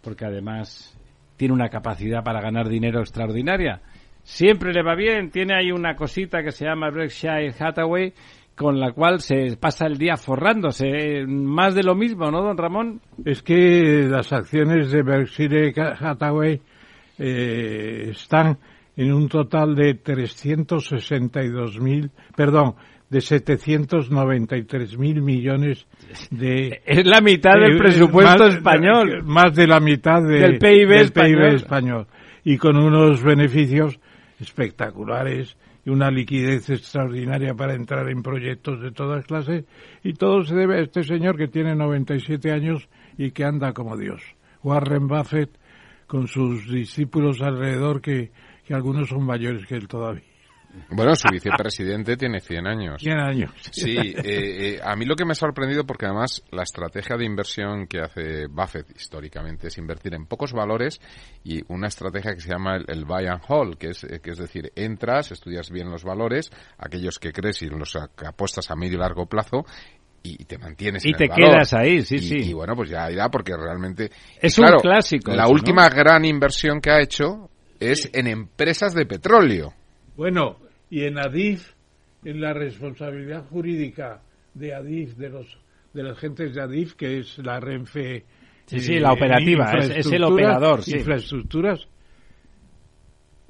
porque 0.01 0.27
además 0.27 0.97
tiene 1.37 1.55
una 1.55 1.71
capacidad 1.71 2.23
para 2.23 2.41
ganar 2.41 2.69
dinero 2.69 3.01
extraordinaria 3.01 3.83
siempre 4.27 4.75
le 4.75 4.83
va 4.83 4.95
bien. 4.95 5.31
Tiene 5.31 5.55
ahí 5.55 5.71
una 5.71 5.95
cosita 5.95 6.43
que 6.43 6.51
se 6.51 6.67
llama 6.67 6.91
Berkshire 6.91 7.55
Hathaway, 7.59 8.13
con 8.55 8.79
la 8.79 8.93
cual 8.93 9.21
se 9.21 9.57
pasa 9.57 9.87
el 9.87 9.97
día 9.97 10.17
forrándose. 10.17 11.25
Más 11.27 11.75
de 11.75 11.83
lo 11.83 11.95
mismo, 11.95 12.31
¿no, 12.31 12.43
don 12.43 12.59
Ramón? 12.59 13.01
Es 13.25 13.43
que 13.43 14.07
las 14.11 14.31
acciones 14.33 14.91
de 14.91 15.03
Berkshire 15.03 15.73
Hathaway 15.77 16.61
eh, 17.19 18.09
están 18.11 18.59
en 18.97 19.13
un 19.13 19.29
total 19.29 19.75
de 19.75 20.03
362.000, 20.03 22.11
perdón, 22.35 22.77
de 23.09 23.21
793.000 23.21 25.23
millones 25.23 25.87
de... 26.31 26.83
Es 26.87 27.07
la 27.07 27.21
mitad 27.21 27.61
del 27.61 27.79
presupuesto 27.79 28.47
español. 28.47 29.23
Más 29.25 29.55
de 29.55 29.69
la 29.69 29.79
mitad 29.79 30.21
del 30.23 30.59
PIB 30.59 30.91
español. 31.55 32.09
Y 32.43 32.57
con 32.57 32.77
unos 32.77 33.23
beneficios 33.23 34.01
espectaculares 34.41 35.57
y 35.85 35.91
una 35.91 36.11
liquidez 36.11 36.69
extraordinaria 36.71 37.55
para 37.55 37.75
entrar 37.75 38.09
en 38.11 38.23
proyectos 38.23 38.81
de 38.81 38.91
todas 38.91 39.25
clases 39.25 39.65
y 40.03 40.15
todo 40.15 40.43
se 40.45 40.55
debe 40.55 40.79
a 40.79 40.83
este 40.83 41.05
señor 41.05 41.37
que 41.37 41.49
tiene 41.49 41.75
97 41.75 42.51
años 42.53 42.89
y 43.17 43.31
que 43.31 43.45
anda 43.45 43.73
como 43.73 43.97
Dios. 43.97 44.23
Warren 44.63 45.07
Buffett 45.07 45.51
con 46.07 46.27
sus 46.27 46.71
discípulos 46.71 47.41
alrededor 47.41 48.01
que, 48.01 48.31
que 48.65 48.75
algunos 48.75 49.09
son 49.09 49.25
mayores 49.25 49.67
que 49.67 49.77
él 49.77 49.89
todavía. 49.89 50.36
Bueno, 50.91 51.15
su 51.15 51.29
vicepresidente 51.31 52.17
tiene 52.17 52.41
100 52.41 52.67
años. 52.67 53.03
100 53.03 53.19
años. 53.19 53.51
Sí, 53.71 53.97
eh, 53.97 54.15
eh, 54.25 54.81
a 54.83 54.95
mí 54.97 55.05
lo 55.05 55.15
que 55.15 55.25
me 55.25 55.33
ha 55.33 55.35
sorprendido, 55.35 55.85
porque 55.85 56.07
además 56.07 56.43
la 56.51 56.63
estrategia 56.63 57.17
de 57.17 57.25
inversión 57.25 57.87
que 57.87 58.01
hace 58.01 58.47
Buffett 58.47 58.91
históricamente 58.97 59.69
es 59.69 59.79
invertir 59.79 60.15
en 60.15 60.27
pocos 60.27 60.53
valores 60.53 61.01
y 61.45 61.63
una 61.69 61.89
estrategia 61.89 62.35
que 62.35 62.41
se 62.41 62.51
llama 62.51 62.77
el, 62.77 63.05
buy 63.05 63.27
and 63.27 63.43
hold, 63.49 63.77
que 63.77 63.91
es, 63.91 64.05
eh, 64.05 64.21
que 64.23 64.31
es 64.31 64.39
decir, 64.39 64.73
entras, 64.75 65.33
estudias 65.33 65.71
bien 65.71 65.91
los 65.91 66.05
valores, 66.05 66.51
aquellos 66.79 67.19
que 67.19 67.33
crees 67.33 67.63
y 67.63 67.67
los 67.67 67.97
que 68.17 68.27
apuestas 68.27 68.71
a 68.71 68.77
medio 68.77 68.97
y 68.97 69.01
largo 69.01 69.27
plazo, 69.27 69.65
y 70.23 70.45
te 70.45 70.59
mantienes 70.59 71.07
y 71.07 71.13
te 71.13 71.29
quedas 71.29 71.73
ahí 71.73 72.03
sí 72.03 72.19
sí. 72.19 72.51
y 72.51 72.53
bueno 72.53 72.75
pues 72.75 72.91
ya 72.91 73.09
irá 73.09 73.29
porque 73.29 73.57
realmente 73.57 74.11
es 74.41 74.59
un 74.59 74.67
clásico 74.83 75.33
la 75.33 75.47
última 75.47 75.89
gran 75.89 76.25
inversión 76.25 76.81
que 76.81 76.91
ha 76.91 77.01
hecho 77.01 77.49
es 77.81 78.11
en 78.13 78.27
empresas 78.27 78.95
de 78.95 79.07
petróleo. 79.07 79.73
Bueno 80.17 80.57
y 80.91 81.05
en 81.05 81.19
ADIF, 81.19 81.73
en 82.25 82.41
la 82.41 82.53
responsabilidad 82.53 83.45
jurídica 83.47 84.23
de 84.55 84.75
ADIF, 84.75 85.17
de 85.17 85.29
los 85.29 85.59
de 85.93 86.03
las 86.03 86.19
gentes 86.19 86.55
de 86.55 86.61
ADIF, 86.61 86.95
que 86.95 87.21
es 87.21 87.39
la 87.39 87.59
Renfe. 87.59 88.25
Sí, 88.67 88.81
sí, 88.81 88.99
la 88.99 89.13
operativa, 89.13 89.73
es, 89.79 90.07
el 90.07 90.25
operador. 90.25 90.83
Sí. 90.83 90.97
Infraestructuras. 90.97 91.87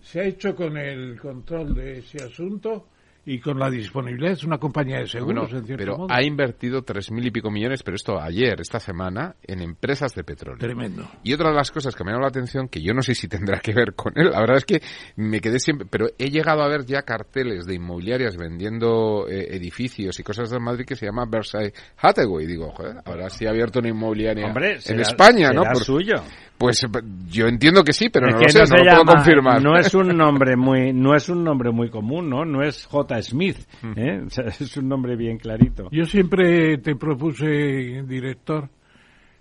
Se 0.03 0.21
ha 0.21 0.25
hecho 0.25 0.55
con 0.55 0.77
el 0.77 1.19
control 1.19 1.75
de 1.75 1.99
ese 1.99 2.23
asunto 2.23 2.89
y 3.27 3.41
con 3.41 3.59
la 3.59 3.69
disponibilidad 3.69 4.33
es 4.33 4.45
una 4.45 4.57
compañía 4.59 5.01
de 5.01 5.07
seguros, 5.09 5.51
Bueno, 5.51 5.59
en 5.59 5.67
cierto 5.67 5.83
pero 5.85 5.99
modo. 5.99 6.15
ha 6.15 6.23
invertido 6.23 6.83
tres 6.83 7.11
mil 7.11 7.27
y 7.27 7.31
pico 7.33 7.51
millones, 7.51 7.83
pero 7.83 7.97
esto 7.97 8.21
ayer, 8.21 8.61
esta 8.61 8.79
semana, 8.81 9.35
en 9.43 9.61
empresas 9.61 10.15
de 10.15 10.23
petróleo. 10.25 10.59
Tremendo. 10.59 11.07
Y 11.25 11.33
otra 11.35 11.51
de 11.51 11.57
las 11.57 11.71
cosas 11.71 11.95
que 11.97 12.05
me 12.05 12.11
ha 12.11 12.15
llamado 12.15 12.29
la 12.31 12.39
atención, 12.39 12.69
que 12.69 12.81
yo 12.81 12.95
no 12.95 13.03
sé 13.03 13.15
si 13.15 13.27
tendrá 13.29 13.59
que 13.59 13.75
ver 13.75 13.95
con 13.95 14.13
él, 14.17 14.31
la 14.31 14.41
verdad 14.41 14.57
es 14.59 14.65
que 14.65 14.81
me 15.17 15.41
quedé 15.41 15.59
siempre, 15.59 15.87
pero 15.91 16.07
he 16.19 16.31
llegado 16.31 16.63
a 16.63 16.69
ver 16.69 16.87
ya 16.87 17.03
carteles 17.03 17.67
de 17.67 17.75
inmobiliarias 17.75 18.37
vendiendo 18.37 19.27
eh, 19.29 19.49
edificios 19.57 20.19
y 20.21 20.23
cosas 20.23 20.49
de 20.51 20.59
Madrid 20.61 20.85
que 20.87 20.95
se 20.97 21.07
llama 21.07 21.25
Versailles 21.29 21.73
Hathaway. 21.99 22.47
Digo, 22.47 22.71
joder, 22.71 22.97
ahora 23.05 23.29
sí 23.29 23.45
ha 23.47 23.51
abierto 23.51 23.81
una 23.81 23.89
inmobiliaria 23.89 24.47
Hombre, 24.47 24.75
en 24.75 24.81
será- 24.81 25.03
España, 25.03 25.51
¿no? 25.51 25.63
Por- 25.65 25.83
suyo. 25.85 26.15
Pues 26.59 26.83
eh, 26.85 26.87
yo 27.29 27.47
entiendo 27.49 27.85
que 27.85 27.93
sí, 27.93 28.09
pero 28.09 28.29
no 28.31 28.39
lo 28.39 28.49
sé, 28.49 28.61
no, 28.61 28.77
lo 28.85 28.91
puedo 29.03 29.05
confirmar. 29.17 29.63
No 29.63 29.77
es 29.77 29.95
un 29.95 30.09
nombre 30.17 30.57
muy, 30.57 30.93
no 30.93 31.15
es 31.15 31.29
un 31.29 31.45
nombre 31.45 31.71
muy 31.71 31.91
común, 31.91 32.31
¿no? 32.31 32.45
No 32.45 32.63
es 32.63 32.87
J. 32.87 33.21
Smith, 33.23 33.59
¿eh? 33.97 34.23
O 34.27 34.31
sea, 34.31 34.45
es 34.61 34.77
un 34.77 34.89
nombre 34.89 35.17
bien 35.17 35.37
clarito. 35.39 35.89
Yo 35.93 36.05
siempre 36.05 36.79
te 36.79 36.97
propuse, 36.97 38.03
director, 38.07 38.69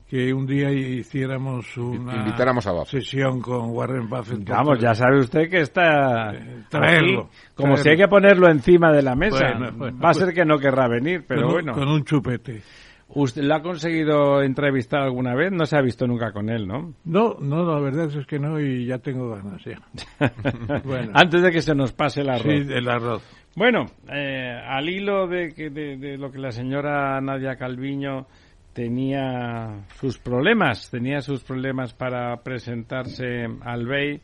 que 0.09 0.31
un 0.33 0.45
día 0.45 0.71
hiciéramos 0.71 1.75
una 1.77 2.17
Invitáramos 2.17 2.67
a 2.67 2.71
Buffett. 2.73 3.01
sesión 3.01 3.41
con 3.41 3.69
Warren 3.71 4.07
Buffett. 4.09 4.47
Vamos, 4.47 4.77
ya 4.79 4.93
sabe 4.93 5.19
usted 5.19 5.49
que 5.49 5.61
está 5.61 6.31
traerlo, 6.69 7.21
aquí, 7.21 7.29
como 7.55 7.73
traerlo. 7.75 7.77
si 7.77 7.89
hay 7.89 7.97
que 7.97 8.07
ponerlo 8.07 8.49
encima 8.49 8.91
de 8.91 9.01
la 9.01 9.15
mesa. 9.15 9.37
Bueno, 9.57 9.71
bueno, 9.77 9.97
Va 9.99 10.09
a 10.09 10.11
pues- 10.13 10.17
ser 10.25 10.33
que 10.33 10.45
no 10.45 10.59
querrá 10.59 10.87
venir, 10.87 11.23
pero 11.27 11.41
con, 11.41 11.47
un- 11.47 11.53
bueno. 11.53 11.73
Con 11.73 11.87
un 11.87 12.03
chupete. 12.03 12.61
¿Usted 13.07 13.43
lo 13.43 13.55
ha 13.55 13.61
conseguido 13.61 14.41
entrevistar 14.41 15.01
alguna 15.01 15.35
vez? 15.35 15.51
No 15.51 15.65
se 15.65 15.77
ha 15.77 15.81
visto 15.81 16.07
nunca 16.07 16.31
con 16.31 16.49
él, 16.49 16.67
¿no? 16.67 16.95
No, 17.05 17.35
no, 17.39 17.63
la 17.71 17.79
verdad 17.79 18.09
es 18.13 18.25
que 18.25 18.39
no 18.39 18.59
y 18.59 18.85
ya 18.87 18.97
tengo 18.97 19.29
ganas 19.29 19.63
ya. 19.63 19.79
Bueno. 20.83 21.11
Antes 21.13 21.41
de 21.43 21.51
que 21.51 21.61
se 21.61 21.75
nos 21.75 21.93
pase 21.93 22.21
el 22.21 22.29
arroz. 22.29 22.43
Sí, 22.65 22.73
el 22.73 22.89
arroz. 22.89 23.23
Bueno, 23.55 23.85
eh, 24.11 24.59
al 24.67 24.89
hilo 24.89 25.27
de, 25.27 25.53
que- 25.53 25.69
de, 25.69 25.97
de 25.97 26.17
lo 26.17 26.31
que 26.31 26.39
la 26.39 26.51
señora 26.51 27.21
Nadia 27.21 27.55
Calviño 27.55 28.25
tenía 28.73 29.85
sus 29.99 30.17
problemas, 30.17 30.89
tenía 30.91 31.21
sus 31.21 31.43
problemas 31.43 31.93
para 31.93 32.35
presentarse 32.43 33.45
al 33.61 33.85
BEI, 33.85 34.19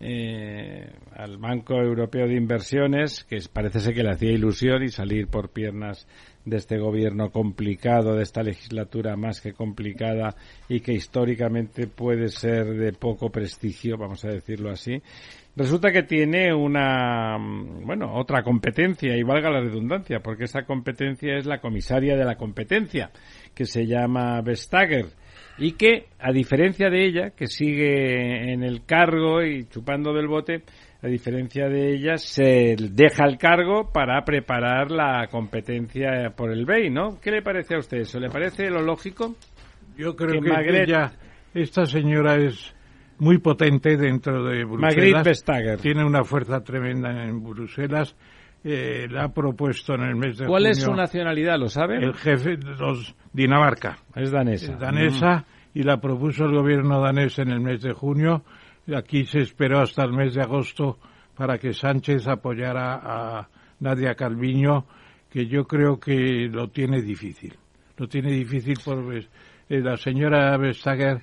eh, 0.00 0.90
al 1.16 1.38
Banco 1.38 1.74
Europeo 1.74 2.28
de 2.28 2.34
Inversiones, 2.34 3.24
que 3.24 3.38
parece 3.52 3.80
ser 3.80 3.94
que 3.94 4.02
le 4.02 4.10
hacía 4.10 4.30
ilusión 4.30 4.82
y 4.82 4.88
salir 4.88 5.26
por 5.26 5.50
piernas 5.50 6.06
de 6.44 6.56
este 6.56 6.78
gobierno 6.78 7.30
complicado, 7.30 8.14
de 8.14 8.22
esta 8.22 8.42
legislatura 8.42 9.16
más 9.16 9.40
que 9.40 9.52
complicada 9.52 10.34
y 10.68 10.80
que 10.80 10.92
históricamente 10.92 11.86
puede 11.88 12.28
ser 12.28 12.66
de 12.66 12.92
poco 12.92 13.30
prestigio, 13.30 13.98
vamos 13.98 14.24
a 14.24 14.28
decirlo 14.28 14.70
así. 14.70 15.02
Resulta 15.56 15.90
que 15.90 16.04
tiene 16.04 16.54
una, 16.54 17.36
mm, 17.36 17.84
bueno, 17.84 18.14
otra 18.14 18.44
competencia, 18.44 19.16
y 19.16 19.24
valga 19.24 19.50
la 19.50 19.60
redundancia, 19.60 20.20
porque 20.20 20.44
esa 20.44 20.62
competencia 20.62 21.36
es 21.36 21.46
la 21.46 21.58
comisaria 21.58 22.16
de 22.16 22.24
la 22.24 22.36
competencia, 22.36 23.10
que 23.54 23.64
se 23.64 23.84
llama 23.84 24.40
Vestager, 24.40 25.06
y 25.58 25.72
que, 25.72 26.06
a 26.18 26.32
diferencia 26.32 26.88
de 26.90 27.04
ella, 27.06 27.30
que 27.30 27.46
sigue 27.46 28.52
en 28.52 28.62
el 28.62 28.84
cargo 28.84 29.42
y 29.42 29.64
chupando 29.64 30.12
del 30.12 30.28
bote, 30.28 30.62
a 31.02 31.06
diferencia 31.06 31.68
de 31.68 31.94
ella, 31.94 32.16
se 32.16 32.76
deja 32.78 33.24
el 33.24 33.38
cargo 33.38 33.90
para 33.92 34.24
preparar 34.24 34.90
la 34.90 35.26
competencia 35.30 36.30
por 36.36 36.50
el 36.50 36.64
BEI, 36.64 36.90
¿no? 36.90 37.20
¿Qué 37.20 37.30
le 37.30 37.42
parece 37.42 37.74
a 37.76 37.78
usted 37.78 37.98
eso? 37.98 38.18
¿Le 38.18 38.28
parece 38.30 38.68
lo 38.70 38.82
lógico? 38.82 39.34
Yo 39.96 40.14
creo 40.16 40.40
Que 40.40 40.40
que, 40.40 40.50
Magret- 40.50 40.84
ella, 40.88 41.12
esta 41.54 41.86
señora 41.86 42.36
es 42.36 42.74
muy 43.18 43.38
potente 43.38 43.96
dentro 43.96 44.44
de 44.44 44.64
Bruselas. 44.64 44.96
Magritte 44.96 45.22
Vestager. 45.28 45.78
Tiene 45.80 46.04
una 46.04 46.22
fuerza 46.24 46.62
tremenda 46.62 47.24
en 47.24 47.42
Bruselas. 47.42 48.14
Eh, 48.64 49.06
la 49.08 49.24
ha 49.24 49.28
propuesto 49.28 49.94
en 49.94 50.02
el 50.02 50.16
mes 50.16 50.38
de 50.38 50.46
¿Cuál 50.46 50.62
junio 50.62 50.72
es 50.72 50.82
su 50.82 50.92
nacionalidad? 50.92 51.58
¿Lo 51.58 51.68
sabe? 51.68 51.96
el 51.96 52.14
jefe 52.14 52.56
de 52.56 52.74
los 52.76 53.14
Dinamarca. 53.32 53.98
Es 54.16 54.32
danesa. 54.32 54.72
Es 54.72 54.78
danesa 54.80 55.44
y 55.74 55.82
la 55.84 56.00
propuso 56.00 56.44
el 56.44 56.56
gobierno 56.56 57.00
danés 57.00 57.38
en 57.38 57.50
el 57.50 57.60
mes 57.60 57.82
de 57.82 57.92
junio. 57.92 58.42
Aquí 58.94 59.24
se 59.24 59.40
esperó 59.40 59.80
hasta 59.80 60.04
el 60.04 60.12
mes 60.12 60.34
de 60.34 60.42
agosto 60.42 60.98
para 61.36 61.58
que 61.58 61.72
Sánchez 61.72 62.26
apoyara 62.26 63.00
a 63.02 63.48
Nadia 63.80 64.14
Calviño, 64.14 64.86
que 65.30 65.46
yo 65.46 65.64
creo 65.64 66.00
que 66.00 66.48
lo 66.50 66.68
tiene 66.68 67.00
difícil. 67.00 67.54
Lo 67.96 68.08
tiene 68.08 68.32
difícil 68.32 68.76
porque 68.84 69.26
eh, 69.68 69.80
la 69.80 69.96
señora 69.96 70.56
Vestager 70.56 71.20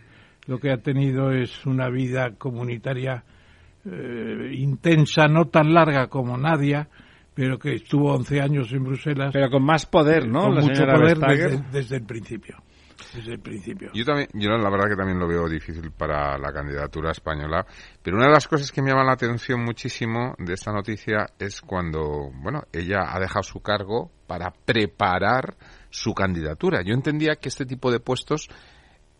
lo 0.48 0.60
que 0.60 0.72
ha 0.72 0.78
tenido 0.78 1.32
es 1.32 1.66
una 1.66 1.90
vida 1.90 2.36
comunitaria 2.38 3.24
eh, 3.86 4.52
intensa, 4.54 5.28
no 5.28 5.46
tan 5.46 5.74
larga 5.74 6.08
como 6.08 6.38
Nadia, 6.38 6.88
pero 7.36 7.60
que 7.60 7.76
estuvo 7.76 8.14
11 8.14 8.42
años 8.42 8.72
en 8.72 8.84
Bruselas 8.84 9.32
Pero 9.34 9.52
con 9.52 9.64
más 9.64 9.86
poder, 9.86 10.28
¿no? 10.28 10.44
con 10.44 10.56
la 10.56 10.62
mucho 10.62 10.86
poder 10.86 11.20
desde, 11.20 11.64
desde 11.72 11.96
el 11.98 12.06
principio. 12.06 12.58
Desde 13.14 13.34
el 13.34 13.40
principio. 13.40 13.92
Yo 13.94 14.06
también, 14.06 14.30
yo 14.34 14.50
la 14.52 14.70
verdad 14.70 14.90
que 14.90 14.96
también 14.96 15.20
lo 15.20 15.28
veo 15.28 15.48
difícil 15.50 15.92
para 15.92 16.38
la 16.38 16.52
candidatura 16.54 17.12
española, 17.12 17.66
pero 18.02 18.16
una 18.16 18.28
de 18.28 18.32
las 18.32 18.48
cosas 18.48 18.72
que 18.72 18.82
me 18.82 18.90
llama 18.90 19.04
la 19.04 19.14
atención 19.14 19.64
muchísimo 19.64 20.34
de 20.38 20.54
esta 20.54 20.72
noticia 20.72 21.28
es 21.38 21.62
cuando, 21.62 22.32
bueno, 22.34 22.64
ella 22.72 23.04
ha 23.10 23.20
dejado 23.20 23.44
su 23.44 23.60
cargo 23.62 24.12
para 24.28 24.52
preparar 24.52 25.56
su 25.90 26.14
candidatura. 26.14 26.82
Yo 26.84 26.94
entendía 26.94 27.36
que 27.36 27.50
este 27.50 27.66
tipo 27.66 27.92
de 27.92 28.00
puestos 28.00 28.50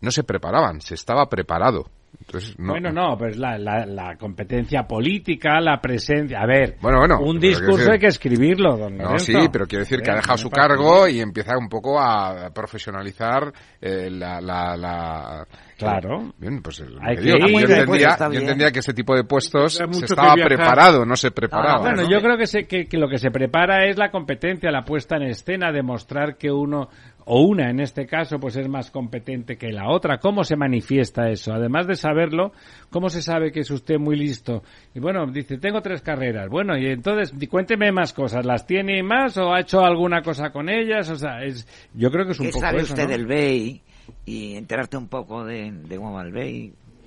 no 0.00 0.10
se 0.10 0.24
preparaban, 0.24 0.80
se 0.80 0.94
estaba 0.94 1.28
preparado. 1.28 1.90
Entonces, 2.18 2.58
no, 2.58 2.72
Bueno, 2.72 2.90
no, 2.92 3.16
pues 3.16 3.36
la, 3.36 3.56
la, 3.58 3.86
la 3.86 4.16
competencia 4.16 4.82
política, 4.84 5.60
la 5.60 5.80
presencia. 5.80 6.40
A 6.40 6.46
ver, 6.46 6.76
Bueno, 6.80 6.98
bueno, 6.98 7.20
un 7.20 7.38
discurso 7.38 7.76
decir- 7.78 7.92
hay 7.92 7.98
que 7.98 8.06
escribirlo, 8.08 8.76
don 8.76 8.96
No, 8.96 9.18
sí, 9.18 9.34
pero 9.52 9.66
quiero 9.66 9.84
decir 9.84 10.00
que 10.02 10.10
ha 10.10 10.16
dejado 10.16 10.38
su 10.38 10.50
cargo 10.50 11.06
y 11.08 11.20
empieza 11.20 11.56
un 11.56 11.68
poco 11.68 12.00
a 12.00 12.50
profesionalizar 12.54 13.52
eh, 13.80 14.08
la, 14.10 14.40
la, 14.40 14.76
la- 14.76 15.46
Claro. 15.78 16.32
Bien, 16.38 16.62
pues 16.62 16.80
lo 16.80 16.98
Hay 17.02 17.16
que 17.16 17.22
que 17.22 17.32
digo, 17.32 17.36
ir. 17.48 17.52
yo, 17.52 17.58
entendía, 17.74 17.86
pues 18.16 18.32
yo 18.32 18.40
entendía 18.40 18.72
que 18.72 18.78
ese 18.78 18.94
tipo 18.94 19.14
de 19.14 19.24
puestos 19.24 19.74
se 19.74 20.04
estaba 20.04 20.34
preparado, 20.34 21.04
no 21.04 21.16
se 21.16 21.30
preparaba. 21.30 21.80
Bueno, 21.80 22.02
¿no? 22.02 22.10
yo 22.10 22.20
creo 22.20 22.36
que, 22.38 22.46
se- 22.46 22.64
que, 22.66 22.86
que 22.86 22.96
lo 22.96 23.08
que 23.08 23.18
se 23.18 23.30
prepara 23.30 23.86
es 23.86 23.98
la 23.98 24.10
competencia, 24.10 24.70
la 24.70 24.84
puesta 24.84 25.16
en 25.16 25.24
escena, 25.24 25.72
demostrar 25.72 26.36
que 26.36 26.50
uno, 26.50 26.88
o 27.26 27.42
una 27.42 27.68
en 27.70 27.80
este 27.80 28.06
caso, 28.06 28.38
pues 28.38 28.56
es 28.56 28.68
más 28.68 28.90
competente 28.90 29.56
que 29.58 29.70
la 29.72 29.90
otra. 29.90 30.18
¿Cómo 30.18 30.44
se 30.44 30.56
manifiesta 30.56 31.28
eso? 31.28 31.52
Además 31.52 31.86
de 31.86 31.96
saberlo, 31.96 32.52
¿cómo 32.90 33.10
se 33.10 33.20
sabe 33.20 33.52
que 33.52 33.60
es 33.60 33.70
usted 33.70 33.98
muy 33.98 34.16
listo? 34.16 34.62
Y 34.94 35.00
bueno, 35.00 35.26
dice, 35.26 35.58
tengo 35.58 35.82
tres 35.82 36.00
carreras. 36.00 36.48
Bueno, 36.48 36.78
y 36.78 36.86
entonces, 36.86 37.32
cuénteme 37.50 37.92
más 37.92 38.12
cosas. 38.14 38.46
¿Las 38.46 38.66
tiene 38.66 39.02
más 39.02 39.36
o 39.36 39.52
ha 39.52 39.60
hecho 39.60 39.84
alguna 39.84 40.22
cosa 40.22 40.50
con 40.50 40.68
ellas? 40.70 41.10
O 41.10 41.16
sea, 41.16 41.42
es, 41.42 41.66
yo 41.92 42.10
creo 42.10 42.24
que 42.24 42.32
es 42.32 42.40
un 42.40 42.46
¿Qué 42.46 42.52
poco 42.52 42.64
sabe 42.64 42.78
eso, 42.78 42.94
usted 42.94 43.04
¿no? 43.04 43.10
del 43.10 43.26
BEI? 43.26 43.82
Y 44.26 44.56
enterarte 44.56 44.96
un 44.96 45.08
poco 45.08 45.44
de, 45.44 45.70
de 45.72 45.96
cómo. 45.96 46.20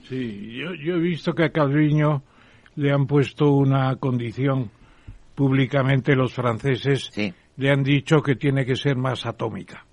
Sí, 0.08 0.54
yo, 0.54 0.74
yo 0.74 0.96
he 0.96 1.00
visto 1.00 1.34
que 1.34 1.44
a 1.44 1.52
Calviño 1.52 2.24
le 2.76 2.92
han 2.92 3.06
puesto 3.06 3.52
una 3.52 3.96
condición 3.98 4.72
públicamente 5.36 6.16
los 6.16 6.34
franceses. 6.34 7.10
Sí. 7.12 7.34
Le 7.58 7.72
han 7.72 7.84
dicho 7.84 8.22
que 8.22 8.36
tiene 8.36 8.66
que 8.66 8.76
ser 8.76 8.96
más 8.96 9.26
atómica, 9.26 9.86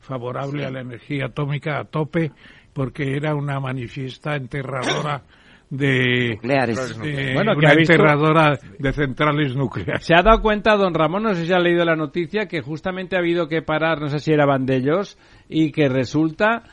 favorable 0.00 0.64
a 0.64 0.70
la 0.70 0.80
energía 0.80 1.26
atómica 1.26 1.78
a 1.78 1.84
tope, 1.84 2.32
porque 2.72 3.14
era 3.14 3.34
una 3.34 3.60
manifiesta 3.60 4.36
enterradora 4.36 5.22
de, 5.70 6.30
Nucleares. 6.34 6.98
de- 6.98 7.32
Bueno, 7.34 7.52
una 7.56 7.72
enterradora 7.72 8.58
de 8.78 8.92
centrales 8.92 9.54
nucleares. 9.56 10.04
Se 10.04 10.14
ha 10.14 10.22
dado 10.22 10.42
cuenta, 10.42 10.76
don 10.76 10.92
Ramón, 10.94 11.22
no 11.22 11.34
sé 11.34 11.46
si 11.46 11.52
ha 11.52 11.58
leído 11.60 11.84
la 11.84 11.96
noticia, 11.96 12.46
que 12.46 12.60
justamente 12.60 13.16
ha 13.16 13.20
habido 13.20 13.48
que 13.48 13.62
parar, 13.62 14.00
no 14.00 14.08
sé 14.08 14.18
si 14.18 14.32
era 14.32 14.46
Bandellos, 14.46 15.16
y 15.48 15.70
que 15.72 15.88
resulta 15.88 16.64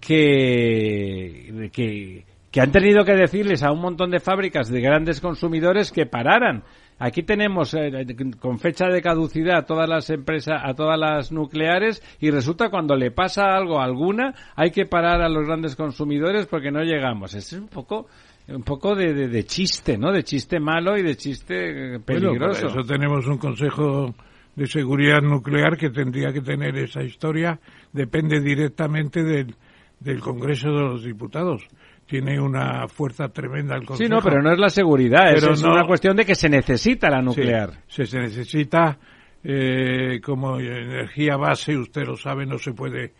que, 0.00 1.70
que, 1.72 2.24
que 2.50 2.60
han 2.60 2.72
tenido 2.72 3.04
que 3.04 3.14
decirles 3.14 3.62
a 3.62 3.72
un 3.72 3.80
montón 3.80 4.10
de 4.10 4.20
fábricas 4.20 4.68
de 4.70 4.80
grandes 4.80 5.20
consumidores 5.20 5.92
que 5.92 6.06
pararan. 6.06 6.64
Aquí 6.98 7.22
tenemos 7.22 7.74
eh, 7.74 8.06
con 8.40 8.58
fecha 8.58 8.86
de 8.86 9.02
caducidad 9.02 9.58
a 9.58 9.66
todas 9.66 9.86
las 9.86 10.08
empresas, 10.08 10.62
a 10.64 10.72
todas 10.72 10.98
las 10.98 11.30
nucleares, 11.30 12.02
y 12.20 12.30
resulta 12.30 12.70
cuando 12.70 12.96
le 12.96 13.10
pasa 13.10 13.54
algo 13.54 13.78
a 13.80 13.84
alguna, 13.84 14.32
hay 14.54 14.70
que 14.70 14.86
parar 14.86 15.20
a 15.20 15.28
los 15.28 15.46
grandes 15.46 15.76
consumidores 15.76 16.46
porque 16.46 16.70
no 16.70 16.82
llegamos. 16.82 17.34
Es 17.34 17.52
un 17.52 17.68
poco, 17.68 18.06
un 18.48 18.62
poco 18.62 18.94
de, 18.94 19.12
de- 19.12 19.28
de 19.28 19.44
chiste, 19.44 19.98
¿no? 19.98 20.12
De 20.12 20.22
chiste 20.22 20.60
malo 20.60 20.96
y 20.96 21.02
de 21.02 21.16
chiste 21.16 21.54
eh, 21.54 21.98
Bueno, 21.98 22.04
peligroso. 22.04 22.60
para 22.68 22.72
eso 22.80 22.82
tenemos 22.86 23.26
un 23.26 23.38
Consejo 23.38 24.14
de 24.54 24.66
Seguridad 24.66 25.20
Nuclear 25.20 25.76
que 25.76 25.90
tendría 25.90 26.32
que 26.32 26.40
tener 26.40 26.76
esa 26.78 27.02
historia. 27.02 27.58
Depende 27.92 28.40
directamente 28.40 29.22
del, 29.24 29.54
del 30.00 30.20
Congreso 30.20 30.68
de 30.70 30.80
los 30.80 31.04
Diputados. 31.04 31.66
Tiene 32.06 32.40
una 32.40 32.86
fuerza 32.86 33.28
tremenda 33.28 33.74
el 33.74 33.84
Consejo. 33.84 34.06
Sí, 34.06 34.08
no, 34.08 34.20
pero 34.22 34.40
no 34.40 34.52
es 34.52 34.58
la 34.58 34.68
seguridad, 34.70 35.32
es, 35.34 35.40
Pero 35.40 35.54
es 35.54 35.62
no- 35.62 35.72
una 35.72 35.86
cuestión 35.86 36.16
de 36.16 36.24
que 36.24 36.36
se 36.36 36.48
necesita 36.48 37.10
la 37.10 37.18
Sí, 37.18 37.24
nuclear. 37.24 37.70
se, 37.88 38.06
se 38.06 38.20
necesita 38.20 38.96
eh, 39.42 40.20
como 40.24 40.58
energía 40.58 41.36
base, 41.36 41.76
usted 41.76 42.04
lo 42.06 42.16
sabe, 42.16 42.46
no 42.46 42.58
se 42.58 42.72
puede 42.72 43.12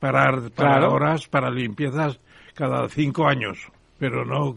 parar 0.00 0.50
para 0.54 0.78
Claro. 0.78 0.92
horas, 0.92 1.28
para 1.28 1.50
limpiezas 1.50 2.20
cada 2.54 2.88
cinco 2.88 3.26
años, 3.28 3.58
pero 4.02 4.24
no 4.24 4.54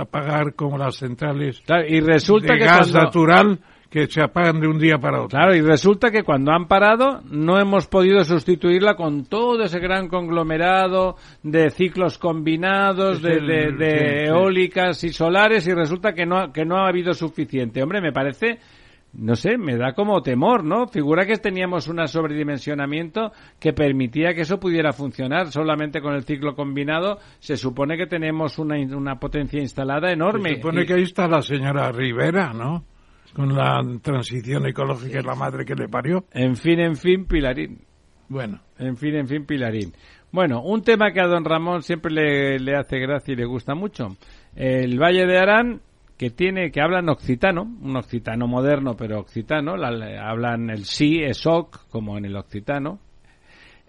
apagar 0.00 0.54
como 0.54 0.78
las 0.78 0.94
centrales 0.96 1.60
Claro, 1.66 1.84
y 1.88 1.98
resulta 2.00 2.52
de 2.52 2.58
que 2.60 2.64
gas 2.64 2.78
cuando- 2.92 3.00
natural 3.00 3.58
que 3.90 4.06
se 4.06 4.22
apagan 4.22 4.60
de 4.60 4.68
un 4.68 4.78
día 4.78 4.98
para 4.98 5.18
otro. 5.18 5.36
Claro, 5.36 5.52
y 5.56 5.60
resulta 5.62 6.12
que 6.12 6.22
cuando 6.22 6.52
han 6.52 6.68
parado 6.68 7.22
no 7.28 7.58
hemos 7.58 7.88
podido 7.88 8.22
sustituirla 8.22 8.94
con 8.94 9.24
todo 9.24 9.64
ese 9.64 9.80
gran 9.80 10.06
conglomerado 10.06 11.16
de 11.42 11.70
ciclos 11.70 12.16
combinados, 12.16 13.16
Es 13.16 13.22
de, 13.22 13.32
el- 13.32 13.46
de- 13.48 13.72
de 13.72 13.90
sí, 13.90 14.04
sí. 14.26 14.30
eólicas 14.30 15.02
y 15.04 15.08
solares 15.08 15.66
y 15.66 15.72
resulta 15.74 16.12
que 16.12 16.24
no, 16.24 16.52
que 16.52 16.64
no 16.64 16.76
ha 16.76 16.86
habido 16.88 17.12
suficiente. 17.14 17.82
Hombre, 17.82 18.00
me 18.00 18.12
parece, 18.12 18.60
no 19.12 19.34
sé, 19.34 19.58
me 19.58 19.76
da 19.76 19.92
como 19.94 20.22
temor, 20.22 20.64
¿no? 20.64 20.86
Figura 20.86 21.26
que 21.26 21.36
teníamos 21.36 21.88
un 21.88 21.98
sobredimensionamiento 22.06 23.32
que 23.58 23.72
permitía 23.72 24.34
que 24.34 24.42
eso 24.42 24.58
pudiera 24.60 24.92
funcionar. 24.92 25.48
Solamente 25.50 26.00
con 26.00 26.14
el 26.14 26.22
ciclo 26.24 26.54
combinado 26.54 27.18
se 27.38 27.56
supone 27.56 27.96
que 27.96 28.06
tenemos 28.06 28.58
una, 28.58 28.76
una 28.96 29.16
potencia 29.18 29.60
instalada 29.60 30.12
enorme. 30.12 30.50
Se 30.50 30.56
supone 30.56 30.82
Y- 30.82 30.86
que 30.86 30.94
ahí 30.94 31.02
está 31.02 31.26
la 31.28 31.42
señora 31.42 31.90
Rivera, 31.92 32.52
¿no? 32.52 32.84
Con 33.34 33.54
la 33.54 33.80
transición 34.02 34.66
ecológica 34.66 35.20
y 35.20 35.22
la 35.22 35.34
madre 35.34 35.64
que 35.64 35.74
le 35.74 35.88
parió. 35.88 36.24
En 36.32 36.56
fin, 36.56 36.80
en 36.80 36.96
fin, 36.96 37.26
Pilarín. 37.26 37.78
Bueno, 38.28 38.60
En 38.78 38.96
fin, 38.96 39.14
en 39.16 39.26
fin, 39.26 39.44
Pilarín. 39.44 39.92
Bueno, 40.32 40.62
un 40.62 40.82
tema 40.82 41.12
que 41.12 41.20
a 41.20 41.26
don 41.26 41.44
Ramón 41.44 41.82
siempre 41.82 42.12
le, 42.12 42.58
le 42.60 42.76
hace 42.76 42.98
gracia 43.00 43.32
y 43.32 43.36
le 43.36 43.44
gusta 43.44 43.74
mucho. 43.74 44.16
El 44.54 44.98
Valle 45.00 45.26
de 45.26 45.38
Arán, 45.38 45.80
que 46.20 46.28
tiene, 46.28 46.70
que 46.70 46.82
hablan 46.82 47.08
occitano, 47.08 47.62
un 47.62 47.96
occitano 47.96 48.46
moderno, 48.46 48.94
pero 48.94 49.20
occitano, 49.20 49.74
la- 49.78 50.28
hablan 50.28 50.68
el 50.68 50.84
sí, 50.84 51.22
esoc, 51.22 51.88
como 51.88 52.18
en 52.18 52.26
el 52.26 52.36
occitano. 52.36 52.98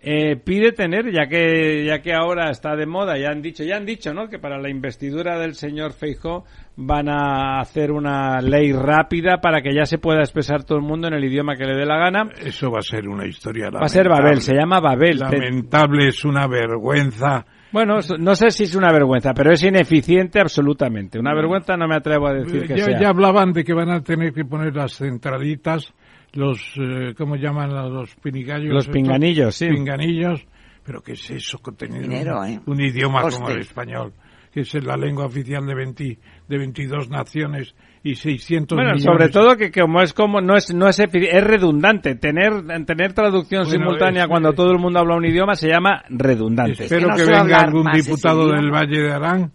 Eh, 0.02 0.38
pide 0.38 0.72
tener, 0.72 1.12
ya 1.12 1.28
que, 1.28 1.84
ya 1.86 2.02
que 2.02 2.14
ahora 2.14 2.50
está 2.50 2.78
de 2.78 2.86
moda, 2.86 3.18
ya 3.18 3.32
han 3.32 3.42
dicho, 3.42 3.66
ya 3.66 3.76
han 3.76 3.86
dicho, 3.86 4.14
¿no? 4.14 4.30
Que 4.30 4.40
para 4.40 4.58
la 4.62 4.70
investidura 4.70 5.38
del 5.40 5.56
señor 5.56 5.92
Feijó 5.92 6.46
van 6.78 7.10
a 7.10 7.60
hacer 7.60 7.92
una 7.92 8.40
ley 8.40 8.72
rápida 8.72 9.42
para 9.42 9.62
que 9.62 9.76
ya 9.76 9.84
se 9.84 9.98
pueda 9.98 10.22
expresar 10.22 10.64
todo 10.64 10.78
el 10.78 10.86
mundo 10.86 11.10
en 11.10 11.16
el 11.16 11.26
idioma 11.26 11.58
que 11.58 11.66
le 11.66 11.76
dé 11.76 11.86
la 11.86 11.98
gana. 11.98 12.30
eso 12.46 12.72
va 12.72 12.80
a 12.80 12.82
ser 12.82 13.10
una 13.10 13.28
historia 13.28 13.70
Va 13.72 13.82
a 13.82 13.90
ser 13.90 14.08
Babel, 14.08 14.40
se 14.40 14.56
llama 14.56 14.80
Babel. 14.80 15.20
Lamentable, 15.20 16.08
es 16.08 16.24
una 16.24 16.48
vergüenza. 16.48 17.46
Bueno, 17.72 18.00
no 18.20 18.36
sé 18.36 18.52
si 18.52 18.64
es 18.64 18.76
una 18.76 18.92
vergüenza, 18.92 19.34
pero 19.34 19.54
es 19.54 19.64
ineficiente 19.64 20.40
absolutamente. 20.40 21.18
Una 21.20 21.34
vergüenza 21.34 21.78
no 21.78 21.88
me 21.88 21.96
atrevo 21.96 22.28
a 22.28 22.34
decir 22.34 22.68
que 22.68 22.78
ya, 22.78 22.86
sea. 22.86 23.00
ya 23.00 23.10
hablaban 23.10 23.54
de 23.54 23.64
que 23.64 23.74
van 23.74 23.90
a 23.90 24.02
tener 24.02 24.34
que 24.34 24.44
poner 24.44 24.76
las 24.76 24.98
centralitas, 24.98 25.94
los, 26.34 26.74
eh, 26.78 27.14
¿cómo 27.18 27.36
llaman 27.36 27.72
a 27.72 27.88
los 27.88 28.14
pinigallos? 28.16 28.74
Los 28.74 28.86
estos? 28.86 28.94
pinganillos, 28.94 29.56
sí. 29.56 29.68
Pinganillos. 29.70 30.46
Pero 30.84 31.02
¿qué 31.02 31.14
es 31.14 31.30
eso? 31.30 31.60
con 31.60 31.76
tener 31.76 32.02
Dinero, 32.02 32.42
un, 32.42 32.48
¿eh? 32.48 32.62
un 32.66 32.82
idioma 32.82 33.22
como 33.30 33.50
el 33.50 33.62
español, 33.62 34.14
que 34.52 34.62
es 34.62 34.74
la 34.84 34.98
lengua 34.98 35.26
oficial 35.26 35.66
de, 35.66 35.76
20, 35.76 36.20
de 36.48 36.58
22 36.58 37.10
naciones 37.10 37.76
y 38.04 38.16
600 38.16 38.76
Bueno, 38.76 38.94
millones. 38.96 39.04
sobre 39.04 39.30
todo 39.30 39.56
que 39.58 39.72
como 39.72 40.02
es 40.02 40.14
como 40.14 40.42
no 40.42 40.56
es 40.58 40.74
no 40.74 40.88
es 40.88 40.98
es 41.00 41.44
redundante 41.44 42.16
tener 42.16 42.52
tener 42.86 43.14
traducción 43.14 43.64
Bueno, 43.66 43.80
simultánea 43.86 44.24
es- 44.24 44.28
cuando 44.30 44.54
todo 44.54 44.72
el 44.72 44.80
mundo 44.80 45.00
habla 45.00 45.16
un 45.16 45.26
idioma 45.26 45.56
se 45.56 45.70
llama 45.70 46.04
redundante. 46.10 46.84
Espero 46.86 47.10
no 47.10 47.16
que 47.16 47.26
venga 47.26 47.60
algún 47.60 47.86
diputado 47.94 48.48
del. 48.48 48.72
Valle 48.72 49.02
de 49.02 49.12
Arán 49.12 49.52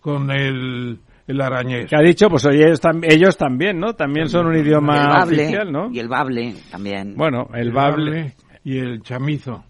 con 0.00 0.30
el, 0.30 0.98
el 1.26 1.40
arañés. 1.40 1.86
Que 1.88 1.96
ha 1.96 2.02
dicho, 2.02 2.28
pues 2.28 2.44
oye, 2.46 2.64
ellos, 2.66 2.82
tam- 2.82 3.04
ellos 3.08 3.36
también, 3.36 3.78
¿no? 3.78 3.94
También 3.94 4.28
son 4.28 4.46
un 4.48 4.54
Y 4.56 4.58
el 4.58 4.66
idioma 4.66 5.06
bable, 5.08 5.42
oficial, 5.44 5.72
¿no? 5.72 5.90
y 5.92 5.98
el 6.00 6.08
bable 6.08 6.54
también. 6.70 7.14
Bueno, 7.16 7.48
el 7.54 7.70
bable. 7.72 8.34
y 8.64 8.78
el 8.78 9.02
chamizo. 9.02 9.64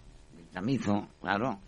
Chamizo, 0.53 1.09
claro. 1.21 1.59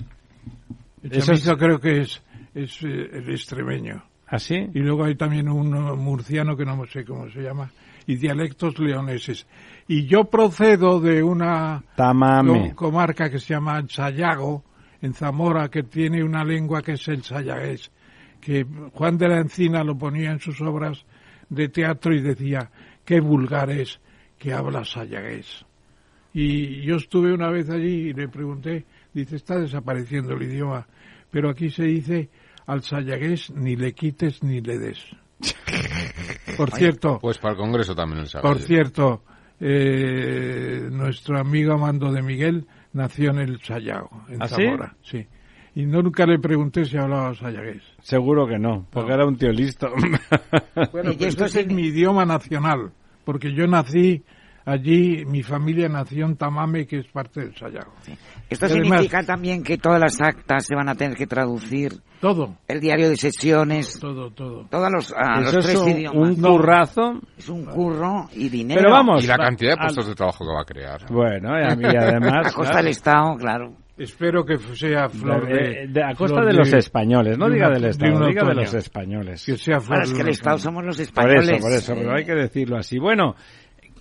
El 1.04 1.12
Eso 1.12 1.28
chamizo 1.28 1.52
es- 1.52 1.58
creo 1.58 1.80
que 1.80 2.02
es, 2.02 2.24
es 2.56 2.82
eh, 2.84 3.10
el 3.14 3.30
extremeño. 3.30 4.04
¿Así? 4.28 4.56
Y 4.56 4.80
luego 4.80 5.06
hay 5.06 5.16
también 5.16 5.48
un 5.48 5.72
murciano 5.98 6.58
que 6.58 6.66
no 6.66 6.86
sé 6.86 7.06
cómo 7.06 7.30
se 7.30 7.42
llama. 7.42 7.72
Y 8.06 8.16
dialectos 8.16 8.78
leoneses. 8.80 9.48
Y 9.88 10.06
yo 10.06 10.26
procedo 10.26 11.00
de 11.00 11.24
una 11.24 11.84
Tamame. 11.96 12.74
comarca 12.76 13.30
que 13.30 13.40
se 13.40 13.54
llama 13.54 13.84
Sayago, 13.88 14.64
en 15.02 15.14
Zamora, 15.14 15.70
que 15.70 15.84
tiene 15.84 16.24
una 16.24 16.44
lengua 16.44 16.82
que 16.82 16.94
es 16.94 17.08
el 17.08 17.24
sayagués. 17.24 17.92
Que 18.42 18.66
Juan 18.94 19.18
de 19.18 19.28
la 19.28 19.40
Encina 19.40 19.84
lo 19.84 19.98
ponía 19.98 20.32
en 20.32 20.40
sus 20.40 20.60
obras 20.62 21.06
de 21.50 21.70
teatro 21.70 22.14
y 22.14 22.22
decía, 22.22 22.70
qué 23.06 23.20
vulgar 23.20 23.70
es 23.70 24.00
que 24.38 24.54
habla 24.54 24.84
sayagués. 24.84 25.66
Y 26.34 26.82
yo 26.84 26.98
estuve 26.98 27.34
una 27.34 27.50
vez 27.50 27.70
allí 27.70 28.10
y 28.10 28.14
le 28.14 28.28
pregunté, 28.28 28.86
dice, 29.14 29.38
está 29.38 29.58
desapareciendo 29.58 30.34
el 30.34 30.44
idioma, 30.44 30.86
pero 31.32 31.50
aquí 31.50 31.70
se 31.70 31.84
dice 31.84 32.30
al 32.68 32.84
sayagués 32.84 33.50
ni 33.52 33.76
le 33.76 33.94
quites 33.94 34.44
ni 34.44 34.62
le 34.62 34.78
des. 34.78 35.00
Por 36.58 36.72
cierto, 36.72 37.20
Pues 37.20 37.38
para 37.38 37.54
el 37.54 37.58
Congreso 37.58 37.94
también 37.96 38.26
el 38.26 38.42
por 38.42 38.60
cierto, 38.60 39.24
eh, 39.60 40.88
nuestro 40.92 41.40
amigo 41.40 41.74
Amando 41.74 42.12
de 42.12 42.22
Miguel 42.22 42.66
nació 42.94 43.32
en 43.32 43.40
el 43.40 43.62
Sayago, 43.62 44.24
en 44.30 44.42
¿Ah, 44.42 44.48
sí? 44.48 44.56
Zamora, 44.64 44.96
sí. 45.04 45.26
Y 45.76 45.86
no 45.86 46.02
nunca 46.02 46.26
le 46.26 46.40
pregunté 46.40 46.86
si 46.86 46.98
hablaba 46.98 47.36
sayagués. 47.36 47.84
Seguro 48.02 48.48
que 48.48 48.58
no, 48.58 48.88
porque 48.92 49.14
era 49.14 49.28
un 49.28 49.38
tío 49.38 49.52
listo. 49.52 49.88
Bueno, 50.92 51.12
Y 51.14 51.16
pues 51.18 51.36
sí- 51.52 51.60
es 51.60 51.68
mi 51.68 51.84
idioma 51.84 52.26
nacional, 52.26 52.92
porque 53.24 53.54
yo 53.54 53.68
nací 53.68 54.24
allí, 54.68 55.26
mi 55.26 55.42
familia 55.42 55.88
nació 55.90 56.26
en 56.26 56.36
Tamame, 56.38 56.86
que 56.86 57.00
es 57.00 57.08
parte 57.08 57.42
del 57.42 57.56
Sayago. 57.56 57.94
Esto 58.50 58.66
Y 58.68 58.70
además- 58.70 58.88
significa 59.00 59.24
también 59.24 59.64
que 59.64 59.78
todas 59.78 60.00
las 60.00 60.22
actas 60.22 60.66
se 60.68 60.76
van 60.76 60.90
a 60.90 60.96
tener 60.96 61.18
que 61.18 61.26
traducir, 61.26 61.94
Todo, 62.22 62.56
el 62.68 62.80
diario 62.80 63.10
de 63.10 63.16
sesiones, 63.18 64.00
todo, 64.00 64.30
todo. 64.32 64.66
todos 64.70 64.92
los, 64.92 65.14
a 65.14 65.40
los 65.42 65.50
Eso 65.50 65.60
es 65.60 65.66
tres 65.66 65.80
un, 65.80 65.90
idiomas. 65.90 66.30
un 66.38 66.42
currazo. 66.42 67.22
Es 67.38 67.50
un 67.50 67.66
curro 67.66 68.28
y 68.34 68.50
dinero. 68.50 68.82
Pero 68.82 68.94
vamos. 68.94 69.24
Y 69.24 69.28
la 69.28 69.38
cantidad 69.38 69.72
de 69.72 69.80
al- 69.80 69.86
puestos 69.88 70.08
de 70.08 70.16
trabajo 70.16 70.46
que 70.46 70.54
va 70.54 70.62
a 70.62 70.66
crear. 70.66 71.02
Bueno, 71.12 71.50
y, 71.60 71.64
a- 71.64 71.92
y 71.94 71.96
además... 71.96 72.48
A 72.48 72.52
costa 72.54 72.72
claro, 72.74 72.78
del 72.78 72.88
Estado, 72.88 73.36
claro. 73.38 73.74
Espero 73.98 74.46
que 74.46 74.58
sea 74.76 75.10
flor 75.10 75.48
de... 75.48 75.54
de- 75.54 75.88
de- 75.88 76.04
a 76.04 76.14
costa 76.14 76.38
flor 76.38 76.46
de 76.46 76.54
los 76.54 76.72
españoles, 76.72 77.36
no 77.38 77.48
de 77.48 77.54
diga 77.56 77.66
una- 77.68 77.74
del 77.74 77.84
de 77.84 77.90
Estado, 77.90 78.14
un 78.16 78.28
diga 78.28 78.44
de 78.46 78.54
los 78.54 78.74
españoles. 78.76 79.44
Que 79.46 79.58
sea 79.58 79.80
flor 79.80 79.94
Ahora 79.96 80.04
es 80.04 80.10
de 80.12 80.16
que 80.18 80.22
el 80.22 80.30
Estado 80.30 80.58
somos 80.60 80.86
los 80.86 80.98
Por 80.98 81.04
españoles. 81.04 81.50
eso, 81.50 81.62
por 81.62 81.72
eso, 81.74 81.94
pero 81.96 82.16
hay 82.16 82.24
que 82.26 82.36
decirlo 82.36 82.78
así. 82.78 83.00
Bueno, 83.00 83.34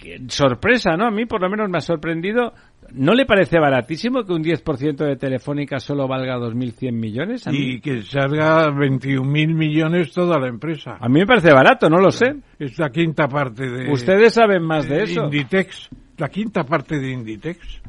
que 0.07 0.21
sorpresa, 0.29 0.97
¿no? 0.97 1.07
A 1.07 1.11
mí 1.11 1.27
por 1.27 1.41
lo 1.41 1.49
menos 1.51 1.69
me 1.69 1.79
ha 1.79 1.81
sorprendido. 1.81 2.53
¿No 2.93 3.15
le 3.15 3.27
parece 3.27 3.59
baratísimo 3.59 4.23
que 4.25 4.33
un 4.33 4.45
10% 4.45 4.97
de 4.97 5.17
Telefónica 5.17 5.81
solo 5.81 6.07
valga 6.07 6.37
2.100 6.39 6.93
millones? 6.93 7.47
A 7.47 7.51
mí, 7.51 7.59
Y 7.59 7.81
que 7.81 8.03
salga 8.03 8.69
21.000 8.71 9.55
millones 9.55 10.13
toda 10.13 10.39
la 10.39 10.47
empresa. 10.49 10.97
a 11.01 11.09
mí 11.09 11.21
me 11.21 11.27
parece 11.27 11.53
barato, 11.53 11.91
no 11.91 11.99
lo 11.99 12.11
sé. 12.11 12.37
Es 12.59 12.79
la 12.79 12.91
quinta 12.91 13.27
parte 13.27 13.69
de... 13.69 13.91
Ustedes 13.91 14.35
saben 14.35 14.63
más 14.63 14.89
de 14.89 14.97
de 14.99 15.03
eso. 15.03 15.25
Inditex. 15.25 15.89
La 16.19 16.29
quinta 16.29 16.63
parte 16.63 16.99
de 16.99 17.11
Inditex. 17.11 17.83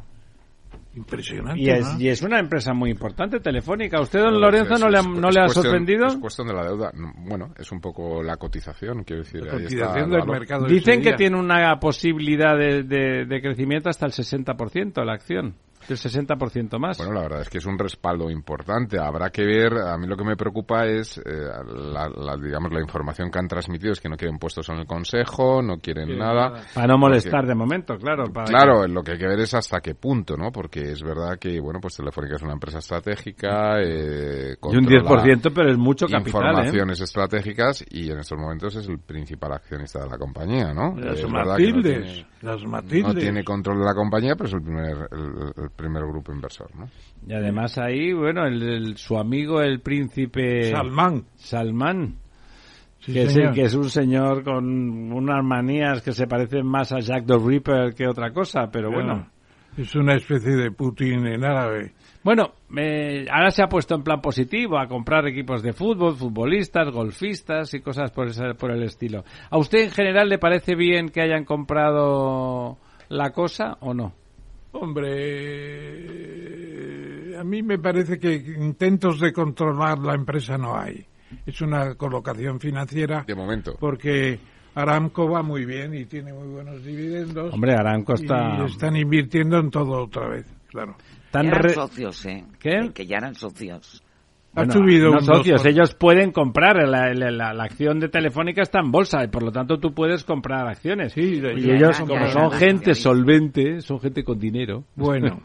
Impresionante, 0.97 1.61
Y 1.61 1.69
es, 1.69 1.85
¿no? 1.93 1.99
y 1.99 2.07
es 2.09 2.21
una 2.23 2.39
empresa 2.39 2.73
muy 2.73 2.89
importante, 2.89 3.39
Telefónica. 3.39 3.97
¿A 3.97 4.01
usted, 4.01 4.19
don 4.19 4.41
Lorenzo, 4.41 4.73
Es- 4.73 4.79
no 4.81 4.89
le 4.89 4.97
ha, 4.97 5.01
es- 5.01 5.07
no 5.07 5.29
es 5.29 5.35
le 5.35 5.41
ha 5.41 5.43
cuestión- 5.45 5.63
sorprendido? 5.65 6.07
Es 6.07 6.15
cuestión 6.17 6.47
de 6.47 6.53
la 6.55 6.63
deuda. 6.63 6.91
No, 6.95 7.13
Bueno, 7.27 7.53
es 7.57 7.71
un 7.71 7.79
poco 7.79 8.23
la 8.23 8.37
cotización, 8.37 9.03
quiero 9.03 9.21
decir. 9.21 9.41
La 9.41 9.47
está 9.53 9.63
cotización 9.63 10.11
el 10.13 10.19
del 10.19 10.27
mercado. 10.27 10.65
Dicen 10.65 11.01
que 11.01 11.13
tiene 11.13 11.37
una 11.39 11.79
posibilidad 11.79 12.57
de, 12.57 12.83
de- 12.83 13.25
de 13.25 13.41
crecimiento 13.41 13.89
hasta 13.89 14.05
el 14.07 14.11
60% 14.11 15.03
la 15.05 15.13
acción. 15.13 15.55
El 15.89 15.97
60% 15.97 16.79
más. 16.79 16.97
Bueno, 16.97 17.13
la 17.13 17.21
verdad 17.21 17.41
es 17.41 17.49
que 17.49 17.59
es 17.59 17.65
un 17.65 17.77
respaldo 17.79 18.29
importante. 18.29 18.99
Habrá 18.99 19.29
que 19.29 19.43
ver. 19.45 19.73
A 19.73 19.97
mí 19.97 20.05
lo 20.07 20.15
que 20.17 20.23
me 20.25 20.35
preocupa 20.35 20.85
es, 20.85 21.17
eh, 21.17 21.21
la, 21.23 22.09
la- 22.09 22.37
digamos, 22.37 22.71
la 22.73 22.81
información 22.81 23.31
que 23.31 23.39
han 23.39 23.47
transmitido 23.47 23.93
es 23.93 23.99
que 24.01 24.09
no 24.09 24.17
quieren 24.17 24.37
puestos 24.37 24.67
en 24.69 24.77
el 24.79 24.85
Consejo, 24.85 25.61
no 25.61 25.77
quieren 25.77 26.05
Quieren 26.07 26.19
nada. 26.23 26.49
nada. 26.49 26.63
para 26.73 26.87
no 26.87 26.97
molestar 26.97 27.45
de 27.45 27.55
momento, 27.55 27.97
claro. 27.97 28.25
para 28.31 28.47
Claro, 28.47 28.87
lo 28.87 29.01
que 29.03 29.11
hay 29.13 29.17
que 29.17 29.27
ver 29.27 29.39
es 29.39 29.53
hasta 29.53 29.79
qué 29.79 29.95
punto, 29.95 30.35
¿no? 30.37 30.51
Porque 30.51 30.81
es 30.91 31.01
verdad 31.03 31.37
que, 31.39 31.59
bueno, 31.59 31.79
pues 31.81 31.95
Telefónica 31.95 32.35
es 32.35 32.41
una 32.41 32.53
empresa 32.53 32.79
estratégica. 32.79 33.81
Eh, 33.81 34.55
Y 34.61 34.75
un 34.77 34.85
controla 34.85 35.23
10%, 35.23 35.51
pero 35.53 35.71
es 35.71 35.77
mucho 35.77 36.07
capital, 36.07 36.43
¿eh? 36.43 36.47
Informaciones 36.49 37.01
estratégicas 37.01 37.85
y 37.89 38.11
en 38.11 38.19
estos 38.19 38.37
momentos 38.37 38.75
es 38.75 38.87
el 38.87 38.99
principal 38.99 39.53
accionista 39.53 39.99
de 40.03 40.09
la 40.09 40.17
compañía, 40.17 40.73
¿no? 40.73 40.95
Las 40.97 41.21
no 41.23 41.29
Matildes. 41.29 41.83
tiene- 42.03 42.27
Las 42.41 42.61
no 42.63 42.69
Matildes. 42.69 43.15
tiene 43.15 43.43
control 43.43 43.79
de 43.79 43.85
la 43.85 43.93
compañía, 43.93 44.35
pero 44.35 44.47
es 44.47 44.53
el 44.53 44.61
primer, 44.61 45.07
el, 45.11 45.63
el 45.63 45.69
primer 45.77 46.03
grupo 46.05 46.33
inversor, 46.33 46.69
¿no? 46.75 46.89
Y 47.25 47.33
además 47.33 47.77
ahí, 47.77 48.11
bueno, 48.11 48.45
el, 48.45 48.61
el- 48.61 48.97
su 48.97 49.17
amigo 49.17 49.61
el 49.61 49.79
príncipe 49.79 50.71
Salmán. 50.71 51.23
Salmán, 51.35 52.15
Sí, 52.99 53.13
que, 53.13 53.23
es, 53.23 53.33
señor. 53.33 53.53
que 53.53 53.61
es 53.61 53.75
un 53.75 53.89
señor 53.89 54.43
con 54.43 54.65
unas 55.13 55.43
manías 55.43 56.01
que 56.01 56.11
se 56.11 56.27
parecen 56.27 56.65
más 56.65 56.91
a 56.91 56.99
Jack 56.99 57.25
the 57.25 57.37
Ripper 57.37 57.93
que 57.93 58.07
otra 58.07 58.31
cosa, 58.33 58.69
pero 58.71 58.91
bueno. 58.91 59.29
Es 59.77 59.95
una 59.95 60.15
especie 60.15 60.55
de 60.55 60.71
Putin 60.71 61.27
en 61.27 61.45
árabe. 61.45 61.93
Bueno, 62.23 62.53
eh, 62.75 63.27
ahora 63.31 63.51
se 63.51 63.61
ha 63.61 63.67
puesto 63.69 63.93
en 63.93 64.01
plan 64.03 64.19
positivo 64.19 64.79
a 64.79 64.87
comprar 64.87 65.27
equipos 65.27 65.61
de 65.61 65.71
fútbol, 65.71 66.15
futbolistas, 66.15 66.89
golfistas 66.91 67.71
y 67.75 67.81
cosas 67.81 68.09
por, 68.11 68.27
ese- 68.29 68.55
por 68.55 68.71
el 68.71 68.81
estilo. 68.83 69.23
¿A 69.51 69.57
usted 69.59 69.83
en 69.83 69.91
general 69.91 70.27
le 70.27 70.39
parece 70.39 70.75
bien 70.75 71.09
que 71.09 71.21
hayan 71.21 71.45
comprado 71.45 72.77
la 73.09 73.29
cosa 73.31 73.77
o 73.81 73.93
no? 73.93 74.13
Hombre, 74.71 76.27
a 77.37 77.43
mí 77.43 77.61
me 77.63 77.79
parece 77.79 78.19
que 78.19 78.33
intentos 78.35 79.19
de 79.19 79.31
controlar 79.33 79.99
la 79.99 80.13
empresa 80.15 80.57
no 80.57 80.77
hay. 80.77 81.05
Es 81.45 81.61
una 81.61 81.95
colocación 81.95 82.59
financiera 82.59 83.23
De 83.27 83.35
momento. 83.35 83.75
porque 83.79 84.39
Aramco 84.75 85.29
va 85.29 85.41
muy 85.43 85.65
bien 85.65 85.93
y 85.93 86.05
tiene 86.05 86.31
muy 86.33 86.47
buenos 86.47 86.83
dividendos. 86.83 87.53
Hombre, 87.53 87.73
Aramco 87.73 88.13
está... 88.13 88.57
Y 88.59 88.65
están 88.65 88.95
invirtiendo 88.95 89.57
en 89.59 89.69
todo 89.69 90.03
otra 90.03 90.29
vez, 90.29 90.45
claro. 90.67 90.95
ya 91.33 91.39
eran 91.41 91.69
socios, 91.69 92.25
¿eh? 92.25 92.45
¿Qué? 92.59 92.91
Que 92.93 93.05
ya 93.05 93.17
eran 93.17 93.35
socios. 93.35 94.01
Ha 94.61 94.71
subido 94.71 95.11
no 95.11 95.19
socios, 95.21 95.63
2%. 95.63 95.69
ellos 95.69 95.93
pueden 95.95 96.31
comprar, 96.31 96.75
la, 96.87 97.13
la- 97.13 97.31
la- 97.31 97.53
la 97.53 97.63
acción 97.63 97.99
de 97.99 98.09
Telefónica 98.09 98.61
está 98.61 98.79
en 98.79 98.91
bolsa 98.91 99.23
y 99.23 99.27
por 99.27 99.43
lo 99.43 99.51
tanto 99.51 99.77
tú 99.79 99.93
puedes 99.93 100.23
comprar 100.23 100.67
acciones. 100.67 101.13
Sí, 101.13 101.21
y 101.21 101.41
ya, 101.41 101.49
ellos, 101.73 101.97
ya, 101.99 102.05
como 102.05 102.25
ya, 102.25 102.31
son 102.31 102.51
ya, 102.51 102.57
gente 102.57 102.95
solvente, 102.95 103.81
son 103.81 103.99
gente 103.99 104.23
con 104.23 104.39
dinero. 104.39 104.83
Bueno, 104.95 105.41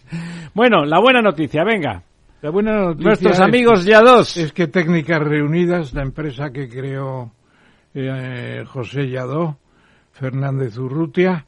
Bueno, 0.54 0.84
la 0.84 1.00
buena 1.00 1.20
noticia, 1.22 1.64
venga. 1.64 2.02
la 2.40 2.50
buena 2.50 2.72
noticia 2.84 3.06
Nuestros 3.06 3.34
es- 3.34 3.40
amigos 3.40 3.84
ya 3.84 4.00
dos. 4.00 4.36
es 4.36 4.52
que 4.52 4.66
Técnicas 4.68 5.20
Reunidas, 5.20 5.92
la 5.94 6.02
empresa 6.02 6.50
que 6.50 6.68
creó 6.68 7.32
eh, 7.94 8.64
José 8.66 9.08
Lladó, 9.08 9.58
Fernández 10.12 10.76
Urrutia, 10.78 11.46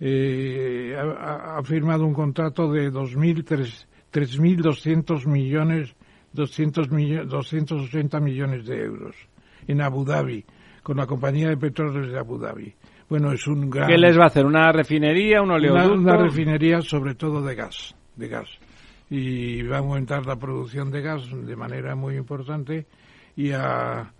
eh, 0.00 0.96
ha, 0.98 1.58
ha 1.58 1.62
firmado 1.62 2.04
un 2.04 2.12
contrato 2.14 2.70
de 2.72 2.90
2.000, 2.90 3.44
3.200 4.12 5.26
millones, 5.26 5.94
200 6.32 6.90
millo- 6.90 7.24
280 7.26 8.20
millones 8.20 8.66
de 8.66 8.82
euros 8.84 9.14
en 9.66 9.80
Abu 9.80 10.04
Dhabi, 10.04 10.44
con 10.82 10.96
la 10.96 11.06
compañía 11.06 11.48
de 11.48 11.56
petróleos 11.56 12.10
de 12.10 12.18
Abu 12.18 12.38
Dhabi. 12.38 12.74
Bueno, 13.08 13.32
es 13.32 13.46
un 13.46 13.68
gran... 13.70 13.88
¿Qué 13.88 13.98
les 13.98 14.18
va 14.18 14.24
a 14.24 14.26
hacer? 14.26 14.44
¿Una 14.46 14.72
refinería, 14.72 15.40
un 15.42 15.48
una, 15.50 15.54
oleoducto? 15.56 15.94
una 15.94 16.16
refinería 16.16 16.80
sobre 16.80 17.14
todo 17.14 17.42
de 17.42 17.54
gas, 17.54 17.94
de 18.16 18.28
gas. 18.28 18.48
Y 19.10 19.62
va 19.62 19.76
a 19.76 19.80
aumentar 19.80 20.24
la 20.26 20.36
producción 20.36 20.90
de 20.90 21.02
gas 21.02 21.22
de 21.30 21.56
manera 21.56 21.94
muy 21.94 22.16
importante 22.16 22.86
y 23.36 23.50
a, 23.52 24.10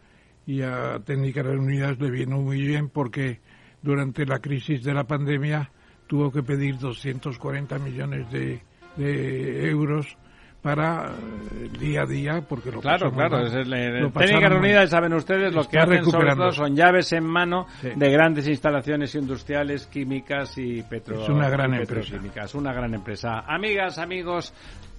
y 0.46 0.60
a 0.60 0.98
Técnicas 1.04 1.46
Reunidas 1.46 1.98
le 1.98 2.10
vino 2.10 2.38
muy 2.38 2.60
bien 2.60 2.90
porque 2.90 3.40
durante 3.80 4.26
la 4.26 4.38
crisis 4.40 4.84
de 4.84 4.92
la 4.92 5.04
pandemia 5.04 5.70
tuvo 6.06 6.30
que 6.30 6.42
pedir 6.42 6.76
240 6.78 7.78
millones 7.78 8.30
de, 8.30 8.60
de 8.96 9.70
euros 9.70 10.18
para 10.62 11.06
eh, 11.10 11.64
el 11.64 11.72
día 11.72 12.02
a 12.02 12.06
día 12.06 12.40
porque 12.48 12.70
lo 12.70 12.80
Claro, 12.80 13.10
pasamos 13.10 13.16
claro. 13.16 13.36
mal. 13.38 13.46
Es 13.48 13.54
el, 13.54 14.00
Lo 14.02 14.10
pasaron 14.12 14.40
mal. 14.42 14.50
Reunidas, 14.52 14.90
saben 14.90 15.12
ustedes, 15.14 15.52
lo 15.52 15.64
que 15.68 15.78
hacen 15.78 16.04
sobre 16.04 16.34
todo 16.36 16.52
son 16.52 16.76
llaves 16.76 17.12
en 17.12 17.24
mano 17.24 17.66
Sí. 17.80 17.90
de 17.96 18.10
grandes 18.10 18.46
instalaciones 18.48 19.14
industriales, 19.16 19.86
químicas 19.86 20.56
y 20.58 20.82
petro 20.82 21.22
Es 21.22 21.28
una 21.28 21.48
gran 21.50 21.74
empresa. 21.74 22.10
petroquímicas. 22.12 22.54
Una 22.54 22.72
gran 22.72 22.94
empresa. 22.94 23.40
Amigas, 23.46 23.98
amigos, 23.98 24.54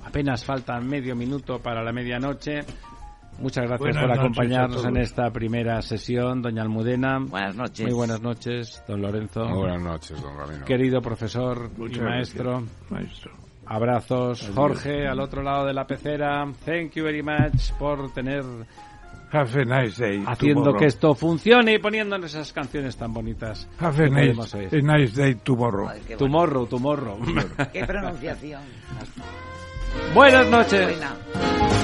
apenas 0.05 0.43
faltan 0.43 0.85
medio 0.87 1.15
minuto 1.15 1.59
para 1.59 1.81
la 1.81 1.93
medianoche. 1.93 2.59
Muchas 3.39 3.65
gracias 3.65 3.79
Buenas 3.95 4.03
por 4.03 4.11
acompañarnos 4.11 4.85
en 4.85 4.97
esta 4.97 5.31
primera 5.31 5.81
sesión, 5.81 6.41
doña 6.43 6.61
Almudena. 6.61 7.17
Buenas 7.19 7.55
noches. 7.55 7.85
Muy 7.85 7.95
buenas 7.95 8.21
noches, 8.21 8.83
don 8.87 9.01
Lorenzo. 9.01 9.45
Muy 9.45 9.57
buenas 9.59 9.81
noches, 9.81 10.21
don 10.21 10.37
Ramiro. 10.37 10.65
Querido 10.65 11.01
profesor 11.01 11.71
Muchas 11.77 11.97
y 11.97 12.01
maestro. 12.01 12.51
gracias, 12.59 12.91
maestro. 12.91 13.42
Abrazos. 13.65 14.49
Jorge, 14.53 15.07
al 15.07 15.19
otro 15.19 15.41
lado 15.41 15.65
de 15.65 15.73
la 15.73 15.85
pecera. 15.87 16.45
Thank 16.65 16.93
you 16.93 17.03
very 17.03 17.23
much 17.23 17.71
por 17.79 18.11
tener 18.13 18.43
Have 19.31 19.61
a 19.61 19.65
nice 19.65 20.03
day. 20.03 20.23
haciendo 20.27 20.61
tomorrow. 20.61 20.79
que 20.79 20.85
esto 20.85 21.15
funcione 21.15 21.73
y 21.73 21.79
poniéndonos 21.79 22.33
esas 22.33 22.53
canciones 22.53 22.95
tan 22.95 23.13
bonitas. 23.13 23.67
Have 23.79 23.97
que 23.97 24.03
a 24.03 24.09
nice, 24.09 24.69
a 24.71 24.97
nice 24.97 25.19
day 25.19 25.35
tomorrow. 25.35 25.87
Qué, 25.89 26.15
bueno. 26.15 26.17
Tomorrow, 26.17 26.65
tomorrow. 26.67 27.17
Qué 27.71 27.83
pronunciación. 27.85 28.61
Buenas 30.13 30.47
noches. 30.49 30.87
Buena. 30.87 31.82